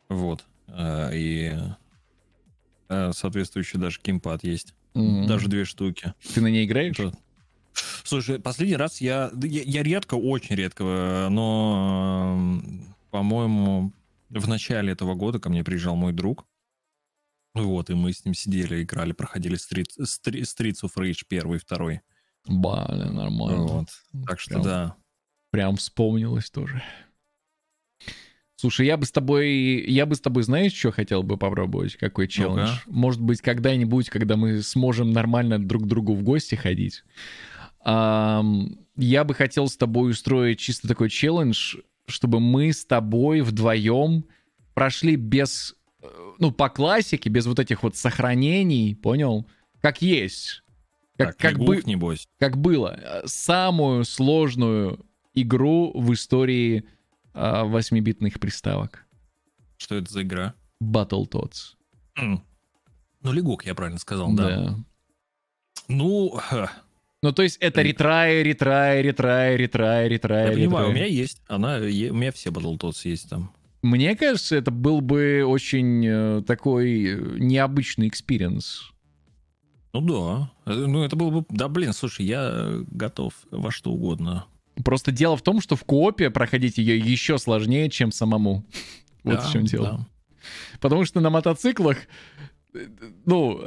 Вот. 0.08 0.46
А, 0.68 1.10
И 1.12 1.52
э, 2.90 3.12
соответствующий 3.14 3.80
даже 3.80 4.00
геймпад 4.04 4.44
есть. 4.44 4.76
М. 4.94 5.26
Даже 5.26 5.48
две 5.48 5.66
штуки. 5.66 6.14
Ты 6.34 6.42
на 6.42 6.48
ней 6.48 6.66
играешь? 6.66 7.00
Это- 7.00 7.18
Слушай, 8.04 8.40
последний 8.40 8.78
раз 8.78 9.02
я, 9.02 9.32
я... 9.42 9.62
я 9.64 9.84
редко, 9.84 10.14
очень 10.14 10.56
редко, 10.56 10.84
э, 10.84 11.30
но, 11.30 12.40
по-моему, 13.10 13.92
в 14.30 14.48
начале 14.48 14.94
этого 14.94 15.16
года 15.16 15.40
ко 15.40 15.50
мне 15.50 15.64
приезжал 15.64 15.96
мой 15.96 16.14
друг. 16.14 16.46
Вот, 17.56 17.90
и 17.90 17.94
мы 17.94 18.14
с 18.14 18.26
ним 18.26 18.34
сидели, 18.34 18.84
играли, 18.84 19.14
проходили 19.14 19.58
Street, 19.58 19.88
Street, 20.02 20.42
Streets 20.44 20.84
of 20.84 20.92
Rage 20.98 21.24
первый, 21.28 21.58
второй. 21.58 22.02
Блин, 22.46 23.16
нормально. 23.16 23.64
Вот. 23.64 23.88
Так 24.28 24.40
что 24.40 24.52
Прям- 24.52 24.64
да. 24.64 24.96
Прям 25.52 25.78
вспомнилось 25.78 26.52
тоже. 26.52 26.84
Слушай, 28.58 28.88
я 28.88 28.98
бы 28.98 29.06
с 29.06 29.12
тобой, 29.12 29.86
я 29.90 30.06
бы 30.06 30.16
с 30.16 30.22
тобой, 30.22 30.44
знаешь, 30.44 30.74
что 30.74 30.92
хотел 30.92 31.24
бы 31.24 31.38
попробовать? 31.38 31.96
Какой 31.96 32.28
челлендж? 32.28 32.70
Ну-ка. 32.70 32.82
Может 32.88 33.22
быть, 33.22 33.42
когда-нибудь, 33.42 34.10
когда 34.10 34.38
мы 34.38 34.62
сможем 34.62 35.12
нормально 35.12 35.60
друг 35.60 35.84
к 35.84 35.88
другу 35.88 36.14
в 36.14 36.24
гости 36.24 36.56
ходить. 36.56 37.04
Ам, 37.82 38.80
я 38.96 39.24
бы 39.24 39.34
хотел 39.34 39.68
с 39.68 39.78
тобой 39.78 40.12
устроить 40.12 40.60
чисто 40.60 40.88
такой 40.88 41.10
челлендж, 41.10 41.76
чтобы 42.08 42.40
мы 42.40 42.72
с 42.72 42.86
тобой 42.86 43.42
вдвоем 43.42 44.26
прошли 44.74 45.16
без, 45.16 45.76
ну, 46.40 46.52
по 46.52 46.70
классике, 46.70 47.30
без 47.30 47.46
вот 47.46 47.60
этих 47.60 47.84
вот 47.84 47.96
сохранений, 47.96 48.96
понял? 48.96 49.48
Как 49.82 50.02
есть. 50.02 50.64
Как, 51.18 51.36
так, 51.36 51.38
как 51.38 51.60
бы, 51.60 51.82
небось. 51.86 52.28
как 52.40 52.58
было, 52.58 53.22
самую 53.26 54.04
сложную 54.04 55.06
игру 55.34 55.92
в 55.98 56.14
истории 56.14 56.84
э, 57.34 57.40
8-битных 57.40 58.40
приставок. 58.40 59.06
Что 59.78 59.96
это 59.96 60.12
за 60.12 60.24
игра? 60.24 60.54
Battletoads. 60.84 61.76
М. 62.18 62.44
Ну, 63.22 63.32
Лигук, 63.32 63.66
я 63.66 63.76
правильно 63.76 64.00
сказал, 64.00 64.34
да. 64.34 64.76
Ну, 65.88 66.32
ха, 66.32 66.72
Ну, 67.22 67.32
то 67.32 67.44
есть 67.44 67.58
это 67.60 67.82
retry, 67.82 68.44
retry, 68.44 69.02
retry, 69.02 69.56
retry, 69.58 70.08
retry, 70.10 70.46
я 70.48 70.52
понимаю, 70.52 70.88
у 70.88 70.90
retry. 70.92 70.94
меня 70.94 71.06
есть. 71.06 71.42
Она, 71.48 71.78
у 71.78 71.82
меня 71.82 72.32
все 72.32 72.50
Battletoads 72.50 73.02
есть 73.08 73.30
там. 73.30 73.54
Мне 73.86 74.16
кажется, 74.16 74.56
это 74.56 74.72
был 74.72 75.00
бы 75.00 75.44
очень 75.46 76.04
э, 76.04 76.42
такой 76.48 77.04
э, 77.04 77.18
необычный 77.38 78.08
experience. 78.08 78.90
Ну 79.94 80.02
да. 80.02 80.52
Э, 80.66 80.74
Ну, 80.74 81.04
это 81.04 81.16
было 81.16 81.30
бы... 81.30 81.46
Да, 81.50 81.68
блин, 81.68 81.94
слушай, 81.94 82.26
я 82.26 82.80
готов 82.88 83.36
во 83.52 83.70
что 83.70 83.92
угодно. 83.92 84.48
Просто 84.84 85.12
дело 85.12 85.38
в 85.38 85.44
том, 85.44 85.62
что 85.62 85.76
в 85.76 85.84
co-op 85.84 86.24
е 86.24 86.32
проходить 86.32 86.80
ее 86.80 86.98
еще 86.98 87.38
сложнее, 87.38 87.92
чем 87.92 88.12
самому. 88.12 88.66
Вот 89.24 89.36
Да, 89.36 89.42
в 89.42 89.52
чем 89.52 89.66
дело. 89.66 89.86
да. 89.86 90.08
Потому 90.80 91.06
что 91.06 91.20
на 91.20 91.30
мотоциклах, 91.30 91.98
ну, 93.26 93.64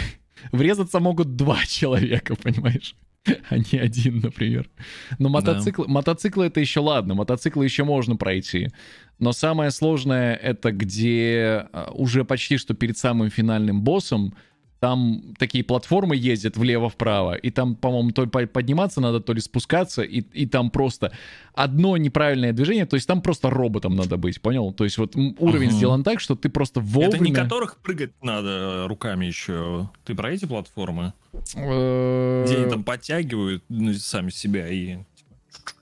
врезаться 0.52 0.98
могут 0.98 1.36
два 1.36 1.62
человека, 1.66 2.36
понимаешь? 2.36 2.94
А 3.50 3.58
не 3.58 3.78
один, 3.78 4.20
например. 4.20 4.68
Но 5.18 5.28
мотоциклы, 5.28 5.86
мотоциклы 5.88 6.46
это 6.46 6.60
еще 6.60 6.80
ладно, 6.80 7.14
мотоциклы 7.14 7.64
еще 7.64 7.84
можно 7.84 8.16
пройти. 8.16 8.68
Но 9.18 9.32
самое 9.32 9.70
сложное 9.70 10.34
это 10.34 10.70
где 10.70 11.66
а, 11.72 11.90
уже 11.92 12.24
почти 12.24 12.56
что 12.56 12.74
перед 12.74 12.96
самым 12.96 13.30
финальным 13.30 13.82
боссом 13.82 14.34
там 14.80 15.34
такие 15.38 15.64
платформы 15.64 16.16
ездят 16.16 16.56
влево-вправо, 16.56 17.34
и 17.34 17.50
там, 17.50 17.74
по-моему, 17.74 18.12
то 18.12 18.22
ли 18.22 18.30
по- 18.30 18.46
подниматься 18.46 19.00
надо, 19.00 19.20
то 19.20 19.32
ли 19.32 19.40
спускаться, 19.40 20.02
и, 20.02 20.20
и 20.20 20.46
там 20.46 20.70
просто 20.70 21.12
одно 21.54 21.96
неправильное 21.96 22.52
движение, 22.52 22.86
то 22.86 22.94
есть 22.94 23.06
там 23.06 23.20
просто 23.20 23.50
роботом 23.50 23.96
надо 23.96 24.16
быть, 24.16 24.40
понял? 24.40 24.72
То 24.72 24.84
есть 24.84 24.98
вот 24.98 25.16
уровень 25.16 25.68
Ага. 25.68 25.76
сделан 25.76 26.04
так, 26.04 26.20
что 26.20 26.36
ты 26.36 26.48
просто 26.48 26.80
вовремя... 26.80 27.16
Это 27.16 27.24
не 27.24 27.32
которых 27.34 27.76
прыгать 27.78 28.12
надо 28.22 28.48
э, 28.48 28.86
руками 28.86 29.26
еще. 29.26 29.90
Ты 30.04 30.14
про 30.14 30.32
эти 30.32 30.44
платформы? 30.44 31.12
Где 31.54 32.56
они 32.56 32.70
там 32.70 32.84
подтягивают 32.84 33.64
ну, 33.68 33.92
сами 33.94 34.30
себя 34.30 34.68
и... 34.68 34.98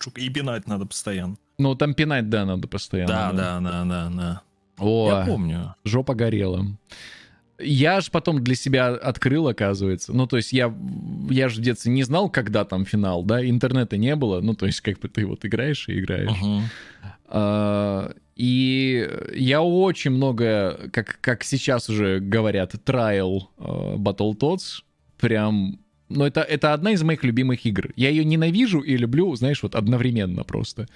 типа, 0.00 0.18
И 0.18 0.30
пинать 0.30 0.66
надо 0.66 0.86
постоянно. 0.86 1.36
Ну, 1.58 1.74
там 1.74 1.94
пинать, 1.94 2.28
да, 2.28 2.44
надо 2.44 2.68
постоянно. 2.68 3.12
Да, 3.12 3.32
да, 3.32 3.60
да, 3.60 3.84
да, 3.84 4.10
да. 4.10 4.42
О, 4.78 5.08
Я 5.08 5.26
помню. 5.26 5.74
жопа 5.84 6.14
горела. 6.14 6.66
Я 7.58 8.00
ж 8.00 8.10
потом 8.10 8.44
для 8.44 8.54
себя 8.54 8.88
открыл, 8.88 9.48
оказывается. 9.48 10.12
Ну, 10.12 10.26
то 10.26 10.36
есть 10.36 10.52
я, 10.52 10.74
я 11.30 11.48
же 11.48 11.60
в 11.60 11.64
детстве 11.64 11.92
не 11.92 12.02
знал, 12.02 12.28
когда 12.28 12.64
там 12.64 12.84
финал, 12.84 13.22
да, 13.22 13.44
интернета 13.44 13.96
не 13.96 14.14
было. 14.14 14.40
Ну, 14.40 14.54
то 14.54 14.66
есть 14.66 14.80
как 14.80 14.98
бы 15.00 15.08
ты 15.08 15.24
вот 15.26 15.44
играешь 15.44 15.88
и 15.88 15.98
играешь. 15.98 16.40
Мгм. 16.42 16.62
А, 17.28 18.12
И 18.36 19.10
я 19.34 19.62
очень 19.62 20.10
много, 20.10 20.90
как, 20.92 21.18
как 21.20 21.44
сейчас 21.44 21.88
уже 21.88 22.20
говорят, 22.20 22.74
trial 22.74 23.40
э, 23.58 23.96
Battletoads, 23.96 24.82
прям... 25.18 25.78
Ну, 26.08 26.24
это, 26.24 26.42
это 26.42 26.74
одна 26.74 26.92
из 26.92 27.02
моих 27.02 27.24
любимых 27.24 27.64
игр. 27.66 27.90
Я 27.96 28.10
ее 28.10 28.24
ненавижу 28.24 28.80
и 28.80 28.96
люблю, 28.96 29.34
знаешь, 29.34 29.62
вот 29.62 29.74
одновременно 29.74 30.44
просто. 30.44 30.86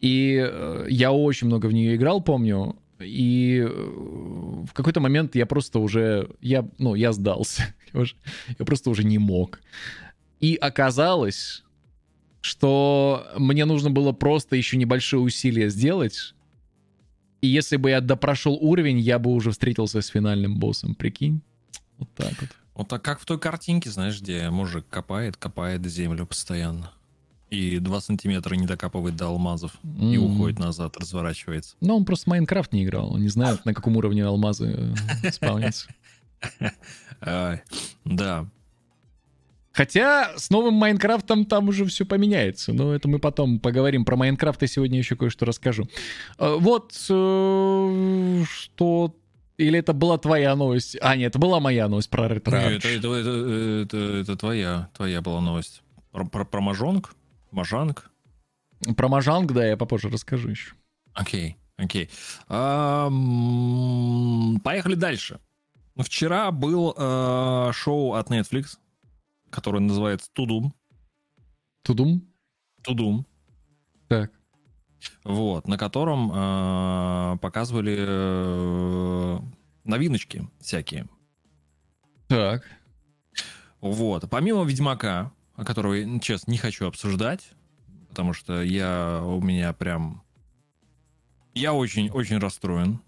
И 0.00 0.40
э, 0.40 0.86
я 0.88 1.12
очень 1.12 1.48
много 1.48 1.66
в 1.66 1.72
нее 1.72 1.96
играл, 1.96 2.22
помню. 2.22 2.76
И 3.00 3.58
э, 3.58 3.66
в 3.68 4.72
какой-то 4.72 5.00
момент 5.00 5.34
я 5.34 5.46
просто 5.46 5.78
уже... 5.78 6.30
Я, 6.40 6.68
ну, 6.78 6.94
я 6.94 7.12
сдался. 7.12 7.74
Я, 7.92 8.00
уже- 8.00 8.14
я 8.58 8.64
просто 8.64 8.88
уже 8.90 9.02
не 9.02 9.18
мог. 9.18 9.60
И 10.38 10.54
оказалось, 10.54 11.64
что 12.40 13.26
мне 13.36 13.64
нужно 13.64 13.90
было 13.90 14.12
просто 14.12 14.54
еще 14.56 14.76
небольшие 14.76 15.20
усилия 15.20 15.68
сделать. 15.70 16.34
И 17.40 17.48
если 17.48 17.76
бы 17.76 17.90
я 17.90 18.00
допрошел 18.00 18.54
уровень, 18.60 18.98
я 19.00 19.18
бы 19.18 19.30
уже 19.32 19.50
встретился 19.50 20.02
с 20.02 20.06
финальным 20.08 20.58
боссом. 20.58 20.94
Прикинь? 20.94 21.40
Вот 21.98 22.08
так 22.14 22.32
вот. 22.40 22.50
Вот 22.74 22.88
так 22.88 23.02
как 23.02 23.20
в 23.20 23.24
той 23.26 23.38
картинке, 23.38 23.90
знаешь, 23.90 24.20
где 24.20 24.48
мужик 24.50 24.86
копает, 24.88 25.36
копает 25.36 25.84
землю 25.86 26.26
постоянно. 26.26 26.92
И 27.50 27.78
2 27.80 28.00
сантиметра 28.00 28.54
не 28.54 28.64
докапывает 28.66 29.16
до 29.16 29.26
алмазов. 29.26 29.72
И 30.00 30.16
М. 30.16 30.24
уходит 30.34 30.58
назад, 30.60 30.96
разворачивается. 30.96 31.74
Но 31.80 31.96
он 31.96 32.04
просто 32.04 32.30
Майнкрафт 32.30 32.72
не 32.72 32.84
играл. 32.84 33.12
Он 33.12 33.20
не 33.20 33.28
знает, 33.28 33.64
на 33.64 33.74
каком 33.74 33.96
уровне 33.96 34.24
алмазы 34.24 34.94
э, 35.22 35.30
спавнятся. 35.32 35.88
Ай, 37.20 37.62
да. 38.04 38.46
Хотя 39.72 40.36
с 40.36 40.50
новым 40.50 40.74
Minecraft 40.74 41.31
ом 41.31 41.44
там 41.44 41.68
уже 41.68 41.84
все 41.86 42.04
поменяется. 42.04 42.72
Но 42.72 42.92
это 42.94 43.08
мы 43.08 43.18
потом 43.18 43.58
поговорим. 43.60 44.04
Про 44.04 44.16
Майнкрафт 44.16 44.62
я 44.62 44.68
сегодня 44.68 44.98
еще 44.98 45.16
кое-что 45.16 45.44
расскажу. 45.46 45.88
Э, 46.38 46.56
Вот 46.58 46.92
э, 47.08 48.44
что... 48.52 49.14
Или 49.58 49.78
это 49.78 49.92
была 49.92 50.16
твоя 50.16 50.56
новость? 50.56 50.96
А, 51.02 51.16
нет, 51.16 51.30
это 51.30 51.38
была 51.38 51.60
моя 51.60 51.86
новость 51.88 52.08
про 52.08 52.28
ретро. 52.28 52.56
это, 52.56 52.88
это, 52.88 53.12
это, 53.14 53.30
это, 53.82 53.96
это 53.98 54.36
твоя, 54.36 54.88
твоя 54.96 55.20
была 55.20 55.40
новость. 55.42 55.82
Про, 56.12 56.24
про, 56.24 56.44
про 56.46 56.60
мажонг? 56.62 57.14
Мажанг? 57.52 58.10
Про 58.96 59.08
Мажанг, 59.08 59.52
да, 59.52 59.66
я 59.66 59.76
попозже 59.76 60.08
расскажу 60.08 60.50
еще. 60.50 60.74
Окей, 61.12 61.56
окей. 61.76 62.08
Поехали 62.48 63.74
дальше. 64.94 65.40
Вчера 65.96 66.50
был 66.50 66.94
э, 66.96 67.72
шоу 67.74 68.14
от 68.14 68.30
Netflix, 68.30 68.78
которое 69.50 69.80
называется 69.80 70.30
Тудум. 70.32 70.72
Тудум? 71.82 72.26
Тудум. 72.82 73.26
Так. 74.08 74.32
Вот, 75.24 75.68
на 75.68 75.76
котором 75.76 76.30
э, 76.32 77.36
показывали 77.38 77.96
э, 77.98 79.38
новиночки 79.84 80.48
всякие. 80.60 81.06
Так. 82.28 82.64
Вот. 83.80 84.28
Помимо 84.30 84.64
Ведьмака, 84.64 85.32
которого 85.64 86.20
честно, 86.20 86.50
не 86.50 86.58
хочу 86.58 86.86
обсуждать, 86.86 87.50
потому 88.08 88.32
что 88.32 88.62
я 88.62 89.20
у 89.24 89.40
меня 89.40 89.72
прям... 89.72 90.22
Я 91.54 91.72
очень-очень 91.72 92.38
расстроен. 92.38 93.00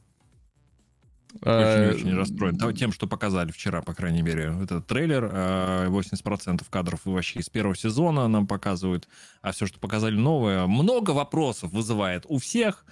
Очень-очень 1.40 2.14
расстроен 2.14 2.56
то- 2.58 2.72
тем, 2.72 2.92
что 2.92 3.06
показали 3.06 3.50
вчера, 3.52 3.80
по 3.82 3.94
крайней 3.94 4.22
мере. 4.22 4.54
Это 4.62 4.80
трейлер. 4.80 5.30
э, 5.32 5.86
80% 5.88 6.64
кадров 6.68 7.00
вообще 7.04 7.40
из 7.40 7.48
первого 7.48 7.74
сезона 7.74 8.28
нам 8.28 8.46
показывают. 8.46 9.08
А 9.40 9.52
все, 9.52 9.66
что 9.66 9.80
показали 9.80 10.14
новое, 10.14 10.66
много 10.66 11.12
вопросов 11.12 11.72
вызывает 11.72 12.26
у 12.28 12.38
всех. 12.38 12.84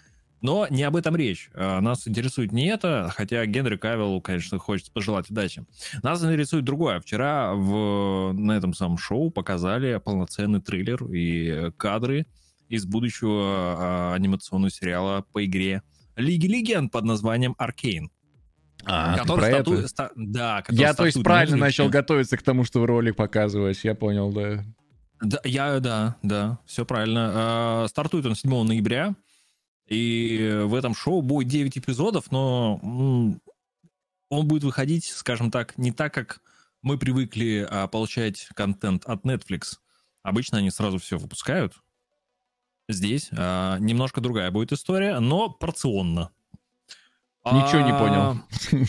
Но 0.42 0.66
не 0.70 0.82
об 0.84 0.96
этом 0.96 1.16
речь. 1.16 1.50
Э, 1.54 1.80
Нас 1.80 2.08
интересует 2.08 2.50
не 2.52 2.66
это, 2.66 3.12
хотя 3.14 3.44
Генри 3.46 3.76
Кавиллу, 3.76 4.20
конечно, 4.20 4.58
хочется 4.58 4.90
пожелать 4.92 5.30
удачи. 5.30 5.64
Нас 6.02 6.24
интересует 6.24 6.64
другое. 6.64 7.00
Вчера 7.00 7.52
в, 7.54 8.32
на 8.32 8.52
этом 8.52 8.72
самом 8.74 8.96
шоу 8.96 9.30
показали 9.30 10.00
полноценный 10.02 10.60
трейлер 10.60 11.04
и 11.12 11.70
кадры 11.76 12.26
из 12.68 12.86
будущего 12.86 14.12
э, 14.12 14.14
анимационного 14.14 14.70
сериала 14.70 15.24
по 15.32 15.44
игре 15.44 15.82
Лиги 16.16 16.46
Легенд 16.46 16.90
под 16.92 17.04
названием 17.04 17.54
Аркейн. 17.58 18.10
А, 18.86 19.18
который 19.18 19.40
про 19.40 19.46
стату- 19.50 19.74
это? 19.74 19.88
ста- 19.88 20.10
да, 20.16 20.62
который 20.62 20.80
Я, 20.80 20.94
то 20.94 21.04
есть, 21.04 21.22
правильно 21.22 21.56
на 21.56 21.66
начал 21.66 21.90
готовиться 21.90 22.38
к 22.38 22.42
тому, 22.42 22.64
что 22.64 22.86
ролик 22.86 23.14
показывать. 23.16 23.82
Я 23.84 23.94
понял, 23.94 24.32
да. 24.32 24.64
Да, 25.20 25.38
я, 25.44 25.80
да, 25.80 26.16
да, 26.22 26.58
все 26.64 26.86
правильно. 26.86 27.30
А, 27.34 27.86
Стартует 27.88 28.24
он 28.24 28.34
7 28.34 28.62
ноября, 28.64 29.14
и 29.90 30.62
в 30.64 30.74
этом 30.74 30.94
шоу 30.94 31.20
будет 31.20 31.48
9 31.48 31.78
эпизодов, 31.78 32.30
но 32.30 32.76
он 34.30 34.48
будет 34.48 34.62
выходить, 34.62 35.06
скажем 35.06 35.50
так, 35.50 35.76
не 35.76 35.90
так, 35.90 36.14
как 36.14 36.40
мы 36.80 36.96
привыкли 36.96 37.66
а, 37.68 37.88
получать 37.88 38.48
контент 38.54 39.04
от 39.04 39.24
Netflix. 39.24 39.78
Обычно 40.22 40.58
они 40.58 40.70
сразу 40.70 40.98
все 40.98 41.18
выпускают. 41.18 41.74
Здесь 42.88 43.28
а, 43.32 43.78
немножко 43.78 44.20
другая 44.20 44.50
будет 44.52 44.72
история, 44.72 45.18
но 45.18 45.50
порционно. 45.50 46.30
Ничего 47.44 47.80
не 47.80 47.92
А, 47.92 47.98
понял. 47.98 48.86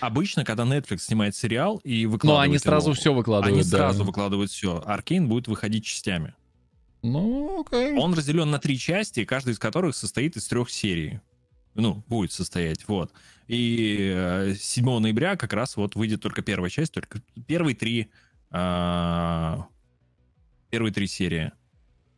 Обычно, 0.00 0.44
когда 0.44 0.64
Netflix 0.64 0.98
снимает 0.98 1.34
сериал 1.34 1.78
и 1.78 2.04
Но 2.04 2.12
выкладывает 2.12 2.44
они 2.50 2.58
сразу 2.58 2.90
его, 2.90 2.94
все 2.94 3.14
выкладывают, 3.14 3.62
они 3.62 3.70
да. 3.70 3.78
сразу 3.78 4.04
выкладывают 4.04 4.50
все. 4.50 4.82
Аркейн 4.84 5.28
будет 5.28 5.48
выходить 5.48 5.84
частями. 5.84 6.34
Ну, 7.02 7.60
окей. 7.60 7.96
Он 7.96 8.14
разделен 8.14 8.50
на 8.50 8.58
три 8.58 8.78
части, 8.78 9.24
каждая 9.24 9.54
из 9.54 9.58
которых 9.58 9.96
состоит 9.96 10.36
из 10.36 10.46
трех 10.46 10.70
серий. 10.70 11.20
Ну, 11.74 12.04
будет 12.06 12.32
состоять, 12.32 12.86
вот. 12.86 13.12
И 13.48 14.12
э, 14.14 14.54
7 14.58 14.98
ноября 14.98 15.36
как 15.36 15.52
раз 15.52 15.76
вот 15.76 15.96
выйдет 15.96 16.20
только 16.20 16.42
первая 16.42 16.70
часть, 16.70 16.92
только 16.92 17.20
первые 17.46 17.74
три, 17.74 18.10
а, 18.50 19.66
первые 20.70 20.92
три 20.92 21.06
серии. 21.06 21.52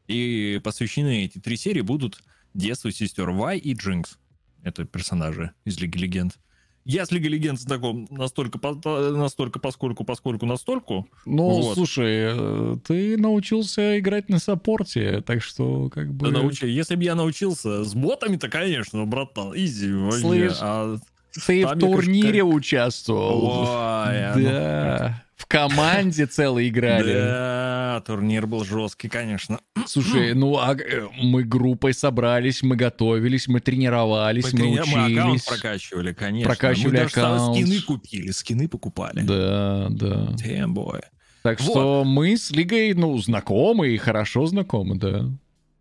И 0.06 0.60
посвящены 0.62 1.24
эти 1.24 1.38
три 1.38 1.56
серии 1.56 1.80
будут 1.80 2.22
детству 2.52 2.90
сестер 2.90 3.30
Вай 3.30 3.58
и 3.58 3.74
Джинкс. 3.74 4.18
Это 4.62 4.84
персонажи 4.84 5.52
из 5.64 5.78
Лиги 5.78 5.98
Легенд. 5.98 6.38
Я 6.84 7.06
с 7.06 7.10
Лигой 7.10 7.30
Легенд 7.30 7.58
знаком 7.58 8.06
настолько, 8.10 8.58
настолько, 8.84 9.58
поскольку, 9.58 10.04
поскольку, 10.04 10.44
настолько. 10.44 11.04
Ну, 11.24 11.48
Вот. 11.48 11.74
слушай, 11.74 12.34
э, 12.36 12.76
ты 12.86 13.16
научился 13.16 13.98
играть 13.98 14.28
на 14.28 14.38
саппорте, 14.38 15.22
так 15.22 15.42
что 15.42 15.88
как 15.88 16.12
бы... 16.12 16.30
Да 16.30 16.40
научи- 16.40 16.66
Если 16.66 16.94
бы 16.96 17.04
я 17.04 17.14
научился 17.14 17.84
с 17.84 17.94
ботами, 17.94 18.36
то, 18.36 18.48
конечно, 18.48 19.06
братан, 19.06 19.52
изи. 19.56 19.90
Слышь, 20.20 20.58
А- 20.60 20.98
Ты 21.46 21.64
там 21.64 21.78
в 21.78 21.80
турнире 21.80 22.44
участвовал. 22.44 23.44
Ой, 23.46 24.32
ну, 24.36 24.42
Да. 24.44 25.23
В 25.36 25.46
команде 25.46 26.26
целой 26.26 26.68
играли. 26.68 27.12
Да, 27.12 28.02
турнир 28.06 28.46
был 28.46 28.64
жесткий, 28.64 29.08
конечно. 29.08 29.60
Слушай, 29.86 30.32
ну 30.34 30.56
а 30.58 30.74
э, 30.76 31.08
мы 31.20 31.42
группой 31.42 31.92
собрались, 31.92 32.62
мы 32.62 32.76
готовились, 32.76 33.48
мы 33.48 33.60
тренировались, 33.60 34.52
мы, 34.52 34.58
трени- 34.60 34.76
мы 34.76 34.82
аккаунт 34.82 35.34
учились. 35.34 35.44
прокачивали, 35.44 36.12
конечно. 36.12 36.48
Прокачивали 36.48 36.92
мы 36.92 36.96
даже 36.98 37.08
аккаунт. 37.20 37.56
скины 37.56 37.80
купили, 37.80 38.30
скины 38.30 38.68
покупали. 38.68 39.22
Да, 39.22 39.88
да. 39.90 40.28
Damn 40.36 40.72
boy. 40.72 41.02
Так 41.42 41.60
Вот. 41.60 41.70
что 41.72 42.04
мы 42.04 42.36
с 42.36 42.50
Лигой, 42.52 42.94
ну, 42.94 43.18
знакомы 43.18 43.88
и 43.88 43.96
хорошо 43.98 44.46
знакомы, 44.46 44.96
да. 44.96 45.30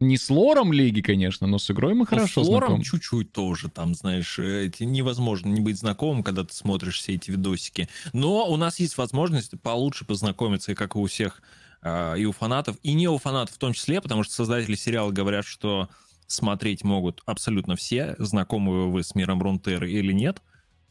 Не 0.03 0.17
с 0.17 0.29
лором 0.29 0.73
Лиги, 0.73 1.01
конечно, 1.01 1.47
но 1.47 1.57
с 1.57 1.69
игрой 1.71 1.93
мы 1.93 1.99
Ну, 1.99 2.05
хорошо 2.05 2.43
с 2.43 2.47
лором 2.47 2.67
знакомы. 2.69 2.83
чуть-чуть 2.83 3.31
тоже, 3.31 3.69
там, 3.69 3.95
знаешь, 3.95 4.37
э, 4.37 4.65
эти, 4.65 4.83
невозможно 4.83 5.49
не 5.49 5.61
быть 5.61 5.77
знакомым, 5.77 6.23
когда 6.23 6.43
ты 6.43 6.53
смотришь 6.53 6.99
все 6.99 7.13
эти 7.13 7.31
видосики. 7.31 7.87
Но 8.11 8.47
у 8.49 8.57
нас 8.57 8.79
есть 8.79 8.97
возможность 8.97 9.59
получше 9.61 10.05
познакомиться, 10.05 10.71
и 10.73 10.75
как 10.75 10.95
и 10.95 10.99
у 10.99 11.05
всех, 11.05 11.41
а, 11.81 12.15
и 12.15 12.25
у 12.25 12.31
фанатов, 12.31 12.77
и 12.83 12.93
не 12.93 13.07
у 13.07 13.17
фанатов 13.17 13.55
в 13.55 13.59
том 13.59 13.73
числе, 13.73 14.01
потому 14.01 14.23
что 14.23 14.33
создатели 14.33 14.75
сериала 14.75 15.11
говорят, 15.11 15.45
что 15.45 15.89
смотреть 16.27 16.83
могут 16.83 17.21
абсолютно 17.25 17.75
все, 17.75 18.15
знакомы 18.17 18.91
вы 18.91 19.03
с 19.03 19.15
миром 19.15 19.41
Рунтеры 19.41 19.91
или 19.91 20.11
нет. 20.11 20.41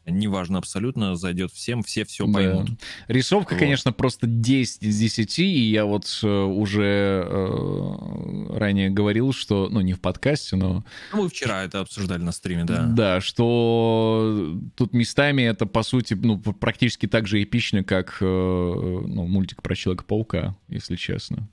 Неважно 0.05 0.57
абсолютно, 0.57 1.15
зайдет 1.15 1.51
всем, 1.53 1.81
все 1.81 2.03
все 2.03 2.25
Да. 2.27 2.33
поймут. 2.33 2.69
Рисовка, 3.07 3.53
Вот. 3.53 3.59
конечно, 3.59 3.93
просто 3.93 4.27
10 4.27 4.83
из 4.83 4.97
10, 4.99 5.39
и 5.39 5.71
я 5.71 5.85
вот 5.85 6.05
э, 6.23 6.27
уже 6.27 7.25
э, 7.25 8.57
ранее 8.57 8.89
говорил, 8.89 9.31
что, 9.33 9.69
ну, 9.69 9.81
не 9.81 9.93
в 9.93 10.01
подкасте, 10.01 10.55
но 10.57 10.83
Ну, 11.13 11.23
Мы 11.23 11.29
вчера 11.29 11.63
это 11.63 11.79
обсуждали 11.79 12.21
на 12.21 12.31
стриме, 12.31 12.65
да. 12.65 12.83
Да, 12.85 13.21
что 13.21 14.57
тут 14.75 14.93
местами 14.93 15.43
это, 15.43 15.65
по 15.65 15.83
сути, 15.83 16.13
ну, 16.15 16.37
практически 16.39 17.07
так 17.07 17.27
же 17.27 17.41
эпично, 17.41 17.83
как 17.83 18.17
э, 18.19 18.25
ну, 18.25 19.25
мультик 19.25 19.61
про 19.61 19.75
Человека-паука, 19.75 20.55
если 20.67 20.95
честно. 20.95 21.47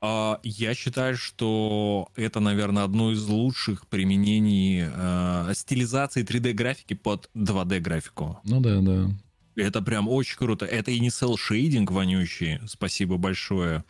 А, 0.00 0.38
Я 0.42 0.74
считаю, 0.74 1.16
что 1.16 2.08
это, 2.14 2.40
наверное, 2.40 2.84
одно 2.84 3.12
из 3.12 3.26
лучших 3.26 3.86
применений 3.88 4.84
э, 4.86 5.52
стилизации 5.54 6.24
3D-графики 6.24 6.94
под 6.94 7.30
2D-графику. 7.34 8.38
Ну 8.44 8.60
да, 8.60 8.80
да. 8.80 9.10
Это 9.56 9.82
прям 9.82 10.08
очень 10.08 10.36
круто. 10.36 10.64
Это 10.66 10.92
и 10.92 11.00
не 11.00 11.08
селл-шейдинг 11.10 11.90
вонючий, 11.90 12.60
спасибо 12.68 13.16
большое. 13.16 13.84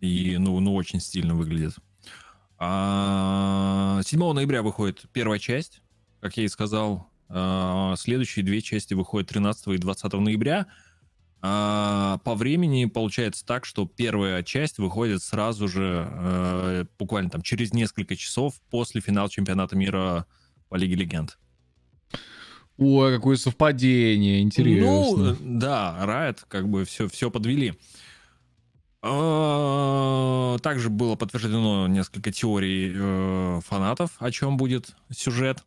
И, 0.00 0.36
ну, 0.38 0.60
ну 0.60 0.74
очень 0.74 1.00
стильно 1.00 1.34
выглядит. 1.34 1.74
А, 2.58 4.02
7 4.04 4.32
ноября 4.32 4.62
выходит 4.62 5.04
первая 5.12 5.38
часть, 5.38 5.80
как 6.20 6.36
я 6.36 6.44
и 6.44 6.48
сказал. 6.48 7.06
А, 7.30 7.94
Следующие 7.96 8.44
две 8.44 8.60
части 8.60 8.92
выходят 8.92 9.30
13 9.30 9.68
и 9.68 9.78
20 9.78 10.12
ноября. 10.12 10.66
А, 11.42 12.18
По 12.24 12.34
времени 12.34 12.84
получается 12.84 13.44
так, 13.46 13.64
что 13.64 13.86
первая 13.86 14.42
часть 14.42 14.78
выходит 14.78 15.22
сразу 15.22 15.68
же, 15.68 16.06
э, 16.10 16.84
буквально 16.98 17.30
там 17.30 17.42
через 17.42 17.72
несколько 17.72 18.14
часов 18.16 18.60
после 18.70 19.00
финала 19.00 19.30
чемпионата 19.30 19.74
мира 19.76 20.26
по 20.68 20.74
Лиге 20.76 20.96
Легенд. 20.96 21.38
Ой, 22.76 23.14
какое 23.16 23.36
совпадение, 23.36 24.40
интересно. 24.42 25.36
Ну, 25.40 25.58
да, 25.58 25.98
Riot 26.02 26.40
как 26.48 26.68
бы 26.68 26.84
все, 26.84 27.08
все 27.08 27.30
подвели. 27.30 27.74
А, 29.02 30.58
Также 30.62 30.90
было 30.90 31.14
подтверждено 31.16 31.88
несколько 31.88 32.32
теорий 32.32 32.92
э, 32.94 33.60
фанатов, 33.66 34.10
о 34.18 34.30
чем 34.30 34.56
будет 34.56 34.94
сюжет. 35.10 35.64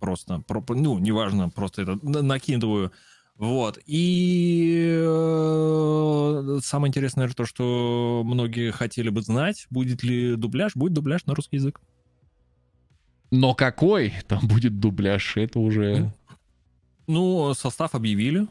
Просто, 0.00 0.40
про- 0.46 0.64
ну, 0.68 0.98
неважно, 0.98 1.48
просто 1.48 1.82
это 1.82 1.98
на- 2.02 2.22
накидываю. 2.22 2.92
Вот. 3.36 3.78
И 3.86 5.00
э, 5.04 6.58
самое 6.62 6.90
интересное 6.90 7.28
же 7.28 7.34
то, 7.34 7.44
что 7.44 8.22
многие 8.24 8.70
хотели 8.70 9.08
бы 9.08 9.22
знать, 9.22 9.66
будет 9.70 10.02
ли 10.02 10.36
дубляж. 10.36 10.76
Будет 10.76 10.92
дубляж 10.92 11.24
на 11.26 11.34
русский 11.34 11.56
язык. 11.56 11.80
Но 13.30 13.54
какой 13.54 14.12
там 14.28 14.46
будет 14.46 14.78
дубляж, 14.78 15.36
это 15.36 15.58
уже... 15.58 16.12
Ну, 17.06 17.54
состав 17.54 17.94
объявили. 17.94 18.46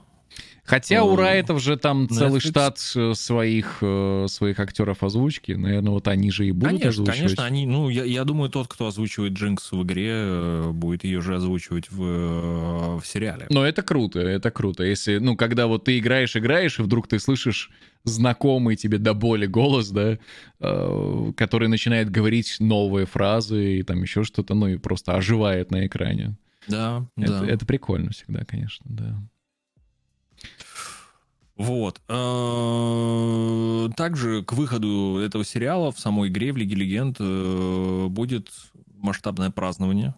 Хотя 0.63 1.03
у 1.03 1.15
Райтов 1.15 1.61
же 1.61 1.75
там 1.75 2.07
целый 2.07 2.39
штат 2.39 2.79
э, 2.95 3.13
своих, 3.15 3.79
э, 3.81 4.25
своих 4.29 4.59
актеров 4.59 5.03
озвучки. 5.03 5.53
Наверное, 5.53 5.91
вот 5.91 6.07
они 6.07 6.31
же 6.31 6.47
и 6.47 6.51
будут 6.51 6.69
конечно, 6.69 6.89
озвучивать. 6.89 7.19
конечно, 7.19 7.45
они, 7.45 7.65
ну, 7.65 7.89
я, 7.89 8.03
я 8.03 8.23
думаю, 8.23 8.49
тот, 8.49 8.67
кто 8.67 8.87
озвучивает 8.87 9.33
Джинкс 9.33 9.71
в 9.71 9.83
игре, 9.83 10.11
э, 10.11 10.71
будет 10.71 11.03
ее 11.03 11.21
же 11.21 11.35
озвучивать 11.35 11.89
в, 11.89 12.99
в 12.99 13.03
сериале. 13.05 13.47
Но 13.49 13.65
это 13.65 13.81
круто, 13.81 14.19
это 14.19 14.51
круто. 14.51 14.83
Если, 14.83 15.17
ну, 15.17 15.35
когда 15.35 15.67
вот 15.67 15.85
ты 15.85 15.97
играешь, 15.97 16.35
играешь, 16.35 16.79
и 16.79 16.83
вдруг 16.83 17.07
ты 17.07 17.19
слышишь 17.19 17.71
знакомый 18.03 18.75
тебе 18.75 18.97
до 18.97 19.13
боли 19.13 19.47
голос, 19.47 19.89
да, 19.89 20.17
э, 20.59 21.31
который 21.35 21.67
начинает 21.67 22.09
говорить 22.09 22.57
новые 22.59 23.05
фразы 23.05 23.79
и 23.79 23.83
там 23.83 24.01
еще 24.01 24.23
что-то, 24.23 24.53
ну, 24.53 24.67
и 24.67 24.77
просто 24.77 25.15
оживает 25.15 25.71
на 25.71 25.85
экране. 25.87 26.35
Да, 26.67 27.07
Это, 27.17 27.41
да. 27.41 27.47
это 27.47 27.65
прикольно 27.65 28.11
всегда, 28.11 28.45
конечно, 28.45 28.85
да. 28.87 29.19
Вот. 31.61 32.01
Э, 32.07 33.89
Также 33.95 34.43
к 34.43 34.53
выходу 34.53 35.19
этого 35.23 35.43
сериала 35.45 35.91
в 35.91 35.99
самой 35.99 36.29
игре 36.29 36.51
в 36.53 36.57
Лиге 36.57 36.75
Легенд 36.75 37.17
э, 37.19 38.07
будет 38.09 38.49
масштабное 38.97 39.49
празднование. 39.51 40.15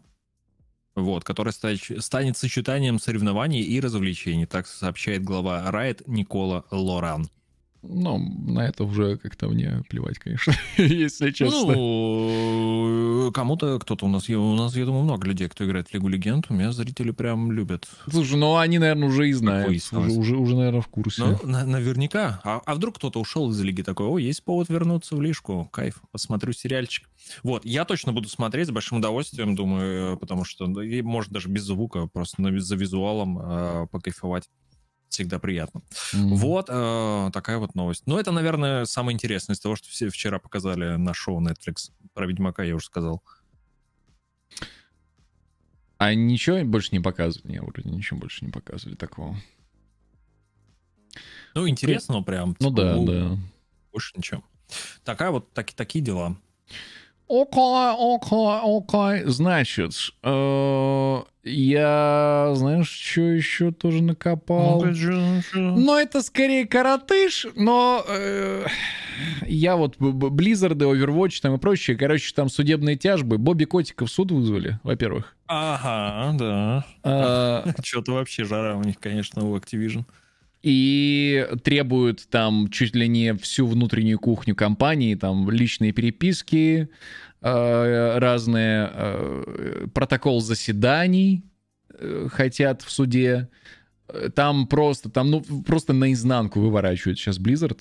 Вот, 0.96 1.24
которое 1.24 1.52
ста- 1.52 1.76
станет 2.00 2.38
сочетанием 2.38 3.00
соревнований 3.00 3.62
и 3.62 3.80
развлечений, 3.80 4.46
так 4.46 4.68
сообщает 4.68 5.24
глава 5.24 5.64
Riot 5.72 6.04
Никола 6.06 6.66
Лоран. 6.70 7.28
Ну, 7.86 8.18
на 8.18 8.62
это 8.66 8.86
уже 8.86 9.18
как-то 9.18 9.50
мне 9.50 9.84
плевать, 9.90 10.18
конечно, 10.18 10.54
если 10.78 11.32
честно. 11.32 11.74
Ну, 11.76 13.32
кому-то, 13.34 13.78
кто-то 13.80 14.06
у 14.06 14.10
нас, 14.10 14.30
у 14.30 14.56
нас, 14.56 14.76
я 14.76 14.86
думаю, 14.86 15.04
много 15.04 15.28
людей, 15.28 15.50
кто 15.50 15.66
играет 15.66 15.90
в 15.90 15.94
Лигу 15.94 16.08
Легенд, 16.08 16.46
у 16.50 16.54
меня 16.54 16.72
зрители 16.72 17.12
прям 17.12 17.52
любят. 17.52 17.88
Слушай, 18.10 18.38
ну 18.38 18.56
они, 18.58 18.80
наверное, 18.80 19.10
уже 19.10 19.30
и 19.30 19.34
знают. 19.34 19.70
Уже, 19.92 20.20
уже, 20.20 20.36
уже, 20.38 20.56
наверное, 20.56 20.82
в 20.82 20.88
курсе. 20.88 21.24
Ну, 21.24 21.40
на- 21.44 21.66
наверняка. 21.66 22.40
А, 22.44 22.62
а 22.66 22.76
вдруг 22.76 22.96
кто-то 22.96 23.20
ушел 23.20 23.50
из 23.52 23.60
лиги 23.62 23.82
такой, 23.82 24.08
о, 24.08 24.18
есть 24.18 24.44
повод 24.44 24.70
вернуться 24.70 25.16
в 25.16 25.22
лишку, 25.22 25.68
кайф, 25.72 26.02
посмотрю 26.12 26.54
сериальчик. 26.54 27.10
Вот, 27.44 27.66
я 27.66 27.86
точно 27.86 28.14
буду 28.14 28.30
смотреть 28.30 28.68
с 28.68 28.72
большим 28.72 28.98
удовольствием, 29.00 29.56
думаю, 29.56 30.14
э, 30.14 30.18
потому 30.18 30.46
что, 30.46 30.66
и, 30.82 31.02
может, 31.02 31.32
даже 31.32 31.50
без 31.50 31.64
звука, 31.64 32.08
просто 32.12 32.42
на- 32.42 32.60
за 32.60 32.76
визуалом 32.76 33.40
э, 33.42 33.88
покайфовать. 33.92 34.50
Всегда 35.14 35.38
приятно. 35.38 35.84
Мгм. 36.12 36.36
Вот 36.38 36.66
э, 36.70 37.30
такая 37.32 37.60
вот 37.60 37.76
новость. 37.76 38.08
Ну, 38.08 38.18
это, 38.18 38.32
наверное, 38.32 38.86
самое 38.86 39.14
интересное 39.14 39.54
из 39.54 39.60
того, 39.60 39.76
что 39.76 39.88
все 39.90 40.10
вчера 40.10 40.40
показали 40.40 40.96
на 40.96 41.14
шоу 41.14 41.40
Netflix. 41.40 41.92
Про 42.16 42.26
Ведьмака 42.26 42.64
я 42.64 42.76
уже 42.76 42.88
сказал. 42.88 43.22
А 46.00 46.16
ничего 46.16 46.64
больше 46.64 46.90
не 46.94 47.00
показывали? 47.00 47.52
Не, 47.52 47.62
вроде 47.62 47.88
ничего 47.88 48.22
больше 48.22 48.44
не 48.44 48.52
показывали 48.52 48.96
такого. 48.96 49.36
Ну, 51.54 51.70
интересно, 51.70 52.16
но 52.16 52.24
прям. 52.24 52.56
Ну 52.60 52.70
типа, 52.72 52.82
да, 52.82 52.96
ну, 52.96 53.06
да. 53.06 53.38
Больше 53.92 54.14
ничего. 54.18 54.44
Такая 55.04 55.30
вот, 55.30 55.54
так, 55.54 55.72
такие 55.74 56.04
дела. 56.04 56.36
Окей, 57.28 58.16
окей, 58.16 58.60
окей. 58.78 59.24
Значит, 59.30 59.92
э, 60.24 61.22
я, 61.44 62.52
знаешь, 62.56 62.90
что 62.90 63.22
еще 63.22 63.72
тоже 63.72 64.04
накопал? 64.04 64.80
Ну, 65.54 65.98
это 65.98 66.22
скорее 66.22 66.66
коротыш, 66.68 67.48
но 67.56 68.04
э, 68.08 68.66
я 69.48 69.76
вот 69.76 69.98
б- 69.98 70.12
б- 70.12 70.28
Blizzard, 70.28 70.78
Overwatch 70.78 71.40
там 71.42 71.56
и 71.56 71.58
прочее, 71.58 71.98
короче, 71.98 72.34
там 72.36 72.50
судебные 72.50 72.96
тяжбы. 72.98 73.38
Бобби 73.38 73.66
Котика 73.66 74.06
в 74.06 74.12
суд 74.12 74.32
вызвали, 74.32 74.80
во-первых. 74.84 75.36
Ага, 75.48 76.38
да. 76.38 76.86
А, 77.04 77.66
Что-то 77.84 78.14
вообще 78.14 78.44
жара 78.44 78.76
у 78.76 78.82
них, 78.84 79.00
конечно, 79.00 79.44
у 79.44 79.58
Activision. 79.58 80.06
И 80.64 81.46
требуют 81.64 82.28
там 82.30 82.70
чуть 82.70 82.96
ли 82.96 83.08
не 83.10 83.36
всю 83.36 83.68
внутреннюю 83.68 84.18
кухню 84.18 84.56
компании, 84.56 85.14
там 85.16 85.52
личные 85.52 85.92
переписки, 85.92 86.90
э, 87.42 88.18
разные 88.18 88.90
э, 88.92 89.88
протокол 89.94 90.40
заседаний 90.40 91.44
э, 91.90 92.30
хотят 92.32 92.82
в 92.82 92.90
суде. 92.90 93.50
Там 94.36 94.68
просто, 94.68 95.10
там, 95.10 95.32
ну, 95.32 95.42
просто 95.64 95.92
наизнанку 95.92 96.62
выворачивают 96.62 97.20
сейчас 97.20 97.40
Blizzard. 97.40 97.80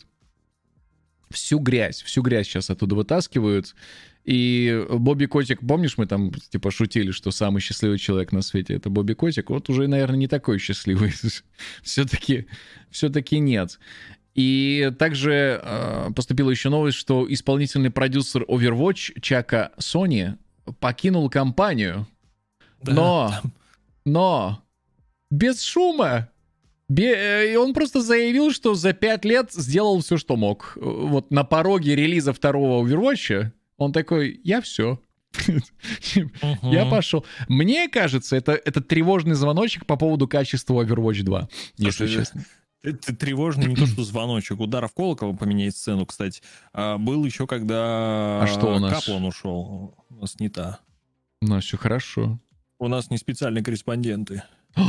Всю 1.31 1.61
грязь, 1.61 2.03
всю 2.03 2.21
грязь 2.23 2.47
сейчас 2.47 2.69
оттуда 2.69 2.97
вытаскивают. 2.97 3.75
И 4.25 4.87
Бобби 4.89 5.27
Котик, 5.27 5.61
помнишь, 5.67 5.99
мы 5.99 6.07
там 6.07 6.33
типа 6.33 6.71
шутили, 6.71 7.11
что 7.11 7.31
самый 7.33 7.61
счастливый 7.61 7.99
человек 7.99 8.31
на 8.31 8.43
свете 8.43 8.75
это 8.75 8.89
Бобби 8.89 9.15
Котик? 9.15 9.51
Вот 9.51 9.69
уже, 9.69 9.89
наверное, 9.89 10.19
не 10.19 10.29
такой 10.29 10.59
счастливый. 10.59 11.13
Все-таки, 11.83 12.47
все-таки 12.91 13.39
нет. 13.41 13.81
И 14.35 14.91
также 14.99 15.61
э, 15.63 16.11
поступила 16.15 16.51
еще 16.51 16.69
новость, 16.71 16.97
что 16.97 17.27
исполнительный 17.29 17.91
продюсер 17.91 18.45
Overwatch 18.45 19.21
Чака 19.21 19.73
Сони 19.79 20.37
покинул 20.81 21.29
компанию. 21.29 22.07
Да, 22.83 22.93
но, 22.93 23.35
но 24.05 24.63
без 25.31 25.63
шума. 25.63 26.31
Бе- 26.89 27.15
э, 27.15 27.53
и 27.53 27.57
он 27.57 27.75
просто 27.75 28.01
заявил, 28.01 28.53
что 28.53 28.75
за 28.75 28.93
пять 28.93 29.25
лет 29.25 29.53
сделал 29.53 30.01
все, 30.01 30.17
что 30.17 30.37
мог. 30.37 30.75
Э, 30.77 30.81
Вот 30.83 31.31
на 31.31 31.45
пороге 31.45 31.95
релиза 31.97 32.33
второго 32.33 32.87
Overwatch 32.87 33.51
он 33.77 33.93
такой, 33.93 34.41
я 34.45 34.61
все. 34.61 35.01
Я 36.63 36.85
пошел. 36.87 37.25
Мне 37.49 37.89
кажется, 37.89 38.37
это, 38.37 38.53
это 38.53 38.83
тревожный 38.83 39.35
звоночек 39.35 39.87
по 39.87 39.97
поводу 39.97 40.29
качества 40.29 40.85
Overwatch 40.85 41.23
2, 41.23 41.49
если 41.79 42.07
честно. 42.07 42.45
Это 42.83 43.15
тревожный 43.15 43.67
не 43.67 43.77
то, 43.77 43.87
что 43.87 44.03
звоночек. 44.03 44.59
Удар 44.61 44.87
в 44.89 44.93
колокол 44.93 45.37
поменять 45.37 45.77
сцену, 45.77 46.05
кстати. 46.05 46.43
А, 46.73 46.99
был 46.99 47.25
еще, 47.25 47.47
когда 47.47 48.43
А 48.43 48.47
что 48.47 48.75
у 48.75 48.79
нас? 48.81 48.93
Каплан 48.93 49.25
ушел. 49.25 49.95
У 50.11 50.15
нас 50.17 50.39
не 50.41 50.49
та. 50.49 50.81
Ну, 51.41 51.61
все 51.61 51.77
хорошо. 51.77 52.41
У 52.79 52.89
нас 52.89 53.09
не 53.11 53.19
специальные 53.19 53.63
корреспонденты. 53.63 54.43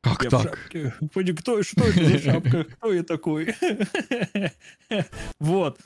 Как 0.00 0.22
Я 0.24 0.28
в 0.28 0.30
так? 0.30 0.42
шапке. 0.42 0.94
Поди, 1.12 1.32
Кто, 1.34 1.62
что 1.62 1.84
это 1.84 2.02
за 2.04 2.18
шапка? 2.24 2.64
Кто 2.64 2.92
я 2.92 3.02
такой? 3.02 3.54
Вот. 5.38 5.78